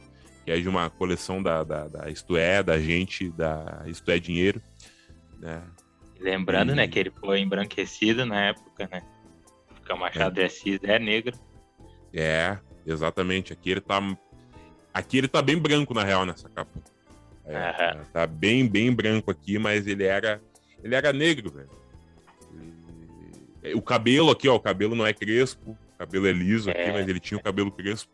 Que 0.45 0.51
é 0.51 0.59
de 0.59 0.69
uma 0.69 0.87
coleção 0.91 1.41
da, 1.41 1.63
da, 1.63 1.87
da 1.87 2.09
Isto 2.11 2.37
É, 2.37 2.61
da 2.61 2.79
gente, 2.79 3.29
da 3.31 3.83
Isto 3.87 4.11
É 4.11 4.19
Dinheiro. 4.19 4.61
Né? 5.39 5.63
Lembrando, 6.19 6.73
E- 6.73 6.75
né, 6.75 6.87
que 6.87 6.99
ele 6.99 7.11
foi 7.11 7.39
embranquecido 7.39 8.23
na 8.25 8.39
época, 8.49 8.87
né? 8.91 9.01
Porque 9.89 9.93
o 9.93 9.97
Machado 9.97 10.35
de 10.35 10.43
Assis 10.43 10.79
é 10.83 10.99
negro. 10.99 11.35
É, 12.13 12.57
exatamente. 12.85 13.51
Aqui 13.51 13.71
ele 13.71 13.81
tá. 13.81 13.99
Aqui 14.93 15.17
ele 15.17 15.27
tá 15.27 15.41
bem 15.41 15.57
branco, 15.57 15.93
na 15.95 16.03
real, 16.03 16.25
nessa 16.25 16.47
capa. 16.47 16.79
É, 17.45 17.55
Aham. 17.57 18.03
Tá 18.13 18.27
bem, 18.27 18.67
bem 18.67 18.93
branco 18.93 19.31
aqui, 19.31 19.57
mas 19.57 19.87
ele 19.87 20.03
era. 20.03 20.39
Ele 20.83 20.93
era 20.93 21.11
negro, 21.11 21.51
velho. 21.51 21.69
O 23.75 23.81
cabelo 23.81 24.31
aqui, 24.31 24.47
ó, 24.47 24.55
o 24.55 24.59
cabelo 24.59 24.95
não 24.95 25.05
é 25.05 25.13
crespo, 25.13 25.71
o 25.71 25.97
cabelo 25.97 26.27
é 26.27 26.31
liso 26.31 26.69
aqui, 26.69 26.79
É. 26.79 26.93
mas 26.93 27.07
ele 27.07 27.19
tinha 27.19 27.37
o 27.37 27.43
cabelo 27.43 27.71
crespo. 27.71 28.11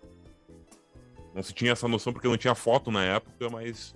Não 1.33 1.43
se 1.43 1.53
tinha 1.53 1.73
essa 1.73 1.87
noção 1.87 2.11
porque 2.13 2.27
não 2.27 2.37
tinha 2.37 2.55
foto 2.55 2.89
na 2.89 3.03
época, 3.03 3.49
mas 3.51 3.93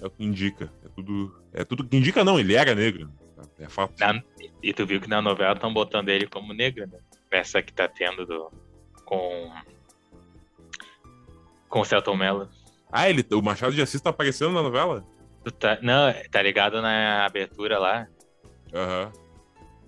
é 0.00 0.06
o 0.06 0.10
que 0.10 0.22
indica. 0.24 0.70
É 0.84 0.88
tudo. 0.88 1.34
É 1.52 1.64
tudo 1.64 1.84
que 1.84 1.96
indica, 1.96 2.22
não, 2.22 2.38
ele 2.38 2.54
era 2.54 2.74
negro. 2.74 3.10
É 3.58 3.68
fato. 3.68 3.94
Na- 4.00 4.22
e 4.62 4.72
tu 4.72 4.86
viu 4.86 5.00
que 5.00 5.08
na 5.08 5.20
novela 5.22 5.52
estão 5.54 5.72
botando 5.72 6.08
ele 6.08 6.26
como 6.26 6.52
negro, 6.52 6.86
né? 6.86 6.98
Essa 7.30 7.62
que 7.62 7.72
tá 7.72 7.86
tendo 7.88 8.24
do, 8.26 8.50
com. 9.04 9.52
Com 11.68 11.80
o 11.80 11.84
Celton 11.84 12.16
Mello. 12.16 12.48
Ah, 12.90 13.08
ele, 13.10 13.24
o 13.32 13.42
Machado 13.42 13.74
de 13.74 13.82
Assis 13.82 14.00
tá 14.00 14.10
aparecendo 14.10 14.52
na 14.52 14.62
novela? 14.62 15.04
Tá, 15.58 15.78
não, 15.82 16.12
tá 16.30 16.40
ligado 16.42 16.80
na 16.80 17.24
abertura 17.26 17.78
lá? 17.78 18.06
Aham. 18.74 19.12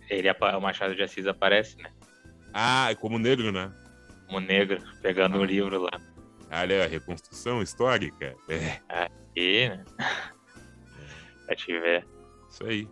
Ele, 0.08 0.28
apa- 0.28 0.56
o 0.56 0.60
Machado 0.60 0.94
de 0.94 1.02
Assis 1.02 1.26
aparece, 1.26 1.76
né? 1.78 1.90
Ah, 2.52 2.88
como 3.00 3.18
negro, 3.18 3.50
né? 3.52 3.72
Como 4.26 4.40
negro, 4.40 4.82
pegando 5.00 5.38
o 5.38 5.44
livro 5.44 5.80
lá. 5.82 5.90
Olha, 6.52 6.84
a 6.84 6.88
reconstrução 6.88 7.62
histórica. 7.62 8.34
É, 8.48 9.08
E, 9.36 9.68
né? 9.68 9.84
pra 11.46 11.56
te 11.56 11.72
ver. 11.78 12.06
isso 12.50 12.66
aí. 12.66 12.88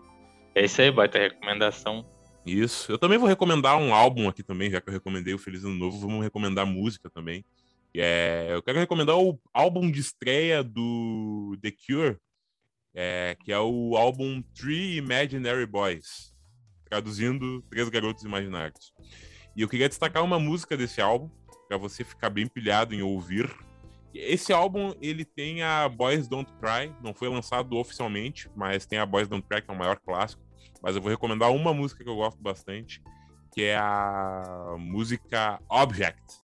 É 0.59 0.65
isso 0.65 0.83
aí, 0.83 0.91
baita 0.91 1.21
recomendação. 1.21 2.05
Isso. 2.45 2.91
Eu 2.91 2.99
também 2.99 3.17
vou 3.17 3.29
recomendar 3.29 3.79
um 3.79 3.95
álbum 3.95 4.29
aqui 4.29 4.43
também, 4.43 4.69
já 4.69 4.81
que 4.81 4.89
eu 4.89 4.93
recomendei 4.93 5.33
o 5.33 5.39
Feliz 5.39 5.63
Ano 5.63 5.77
Novo, 5.77 6.01
vamos 6.01 6.21
recomendar 6.21 6.67
música 6.67 7.09
também. 7.09 7.45
É, 7.97 8.49
eu 8.51 8.61
quero 8.61 8.81
recomendar 8.81 9.17
o 9.17 9.39
álbum 9.55 9.89
de 9.89 10.01
estreia 10.01 10.65
do 10.65 11.57
The 11.63 11.71
Cure, 11.71 12.17
é, 12.93 13.37
que 13.45 13.53
é 13.53 13.59
o 13.61 13.97
álbum 13.97 14.43
Three 14.53 14.97
Imaginary 14.97 15.65
Boys, 15.65 16.35
traduzindo 16.91 17.63
Três 17.71 17.89
Garotos 17.89 18.25
Imaginários. 18.25 18.93
E 19.55 19.63
eu 19.63 19.69
queria 19.69 19.89
destacar 19.89 20.25
uma 20.25 20.41
música 20.41 20.77
desse 20.77 21.01
álbum, 21.01 21.31
para 21.69 21.77
você 21.77 22.03
ficar 22.03 22.31
bem 22.31 22.49
pilhado 22.49 22.93
em 22.97 23.01
ouvir. 23.01 23.49
Esse 24.13 24.53
álbum, 24.53 24.93
ele 25.01 25.25
tem 25.25 25.63
a 25.63 25.89
Boys 25.89 26.27
Don't 26.27 26.53
Cry, 26.55 26.93
não 27.01 27.15
foi 27.15 27.29
lançado 27.29 27.77
oficialmente, 27.77 28.51
mas 28.57 28.87
tem 28.87 28.99
a 28.99 29.07
Boys 29.07 29.29
Don't 29.29 29.47
Cry, 29.49 29.63
que 29.63 29.71
é 29.71 29.73
o 29.73 29.79
maior 29.79 30.01
clássico. 30.01 30.48
Mas 30.83 30.97
eu 30.97 31.03
vou 31.03 31.11
recomendar 31.11 31.51
uma 31.51 31.75
música 31.75 32.03
que 32.03 32.11
eu 32.11 32.17
gosto 32.17 32.41
bastante, 32.41 33.03
que 33.53 33.63
é 33.65 33.77
a 33.77 34.77
música 34.79 35.61
Object. 35.69 36.48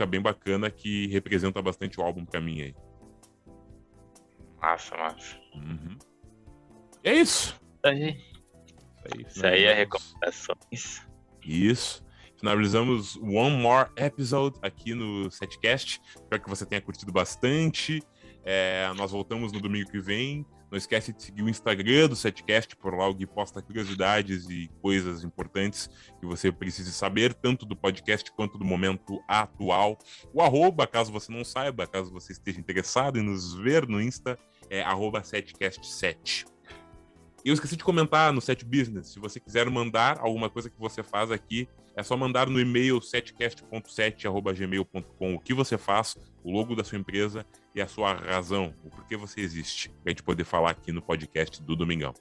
Música 0.00 0.06
bem 0.06 0.20
bacana 0.20 0.70
que 0.70 1.06
representa 1.08 1.60
bastante 1.60 2.00
o 2.00 2.02
álbum 2.02 2.24
pra 2.24 2.40
mim 2.40 2.62
aí. 2.62 2.74
Massa, 4.60 4.96
massa. 4.96 5.36
Uhum. 5.54 5.98
E 7.04 7.08
é 7.08 7.14
isso. 7.14 7.60
Isso 7.60 7.86
aí. 7.86 8.08
Isso 8.08 9.14
aí, 9.14 9.26
Isso 9.26 9.46
aí 9.46 9.64
é 9.64 9.74
recomendações. 9.74 11.06
Isso. 11.42 12.04
Finalizamos 12.36 13.16
One 13.16 13.56
More 13.56 13.90
Episode 13.96 14.58
aqui 14.62 14.94
no 14.94 15.30
Setcast. 15.30 16.00
Espero 16.14 16.42
que 16.42 16.48
você 16.48 16.64
tenha 16.64 16.80
curtido 16.80 17.12
bastante. 17.12 18.02
É, 18.42 18.90
nós 18.96 19.10
voltamos 19.10 19.52
no 19.52 19.60
domingo 19.60 19.90
que 19.90 20.00
vem. 20.00 20.46
Não 20.70 20.78
esquece 20.78 21.12
de 21.12 21.22
seguir 21.22 21.42
o 21.42 21.48
Instagram 21.48 22.08
do 22.08 22.14
Setcast, 22.14 22.76
por 22.76 22.94
lá 22.94 23.08
o 23.08 23.26
posta 23.26 23.60
curiosidades 23.60 24.48
e 24.48 24.70
coisas 24.80 25.24
importantes 25.24 25.90
que 26.20 26.26
você 26.26 26.52
precise 26.52 26.92
saber, 26.92 27.34
tanto 27.34 27.66
do 27.66 27.74
podcast 27.74 28.30
quanto 28.32 28.56
do 28.56 28.64
momento 28.64 29.20
atual. 29.26 29.98
O 30.32 30.40
arroba, 30.40 30.86
caso 30.86 31.10
você 31.10 31.32
não 31.32 31.44
saiba, 31.44 31.86
caso 31.86 32.12
você 32.12 32.32
esteja 32.32 32.60
interessado 32.60 33.18
em 33.18 33.22
nos 33.22 33.54
ver 33.54 33.88
no 33.88 34.00
Insta, 34.00 34.38
é 34.68 34.80
arroba 34.82 35.22
setcast7. 35.22 36.46
E 37.44 37.48
eu 37.48 37.54
esqueci 37.54 37.76
de 37.76 37.82
comentar 37.82 38.32
no 38.32 38.40
Set 38.40 38.64
Business. 38.64 39.08
Se 39.08 39.18
você 39.18 39.40
quiser 39.40 39.68
mandar 39.70 40.18
alguma 40.20 40.50
coisa 40.50 40.68
que 40.68 40.78
você 40.78 41.02
faz 41.02 41.30
aqui, 41.30 41.68
é 42.00 42.02
só 42.02 42.16
mandar 42.16 42.48
no 42.48 42.58
e-mail 42.58 43.00
setcast.7.gmail.com 43.00 45.34
o 45.34 45.38
que 45.38 45.52
você 45.52 45.76
faz, 45.76 46.16
o 46.42 46.50
logo 46.50 46.74
da 46.74 46.82
sua 46.82 46.96
empresa 46.96 47.44
e 47.74 47.82
a 47.82 47.86
sua 47.86 48.14
razão, 48.14 48.74
o 48.82 48.88
porquê 48.88 49.18
você 49.18 49.42
existe, 49.42 49.90
pra 50.02 50.10
gente 50.10 50.22
poder 50.22 50.44
falar 50.44 50.70
aqui 50.70 50.92
no 50.92 51.02
podcast 51.02 51.62
do 51.62 51.76
Domingão. 51.76 52.14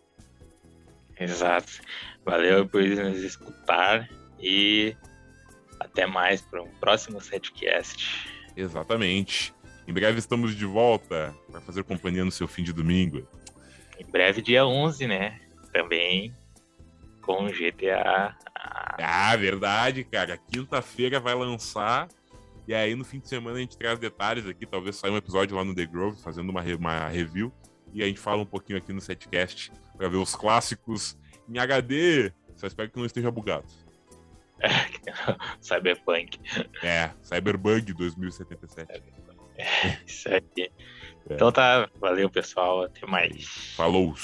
Exato. 1.18 1.80
Valeu 2.26 2.68
por 2.68 2.84
nos 2.84 3.20
escutar 3.20 4.10
e 4.38 4.98
até 5.80 6.06
mais 6.06 6.42
para 6.42 6.62
um 6.62 6.72
próximo 6.72 7.22
setcast. 7.22 8.30
Exatamente. 8.58 9.54
Em 9.88 9.94
breve 9.94 10.20
estamos 10.20 10.58
de 10.58 10.66
volta 10.66 11.34
para 11.50 11.62
fazer 11.62 11.86
companhia 11.86 12.26
no 12.26 12.32
seu 12.32 12.50
fim 12.50 12.64
de 12.64 12.74
domingo. 12.74 13.26
Em 13.98 14.06
breve, 14.06 14.42
dia 14.42 14.66
11, 14.66 15.08
né? 15.08 15.40
Também 15.72 16.36
com 17.30 17.46
GTA. 17.46 18.36
Ah, 18.98 19.36
verdade, 19.36 20.04
cara. 20.04 20.36
Quinta-feira 20.36 21.20
vai 21.20 21.36
lançar. 21.36 22.08
E 22.68 22.74
aí, 22.74 22.96
no 22.96 23.06
fim 23.06 23.20
de 23.20 23.30
semana, 23.30 23.58
a 23.58 23.60
gente 23.60 23.78
traz 23.78 24.00
detalhes 24.00 24.48
aqui. 24.48 24.66
Talvez 24.66 24.96
saia 24.96 25.14
um 25.14 25.18
episódio 25.18 25.56
lá 25.56 25.64
no 25.64 25.76
The 25.76 25.86
Grove, 25.86 26.20
fazendo 26.24 26.50
uma, 26.50 26.64
uma 26.64 27.08
review 27.08 27.54
e 27.94 28.02
a 28.02 28.08
gente 28.08 28.20
fala 28.20 28.42
um 28.42 28.48
pouquinho 28.48 28.80
aqui 28.80 28.92
no 28.92 29.00
setcast 29.00 29.72
pra 29.96 30.08
ver 30.08 30.18
os 30.18 30.36
clássicos 30.36 31.20
em 31.48 31.60
HD. 31.60 32.32
Só 32.56 32.66
espero 32.66 32.90
que 32.90 32.98
não 32.98 33.06
esteja 33.06 33.30
bugado. 33.30 33.68
Cyberpunk. 35.62 36.40
É, 36.82 37.12
Cyberbug 37.22 37.94
2077. 37.94 39.04
Isso 40.08 40.30
aí. 40.30 40.72
Então 41.30 41.52
tá, 41.52 41.88
valeu 42.00 42.28
pessoal, 42.28 42.86
até 42.86 43.06
mais. 43.06 43.76
Falou! 43.76 44.16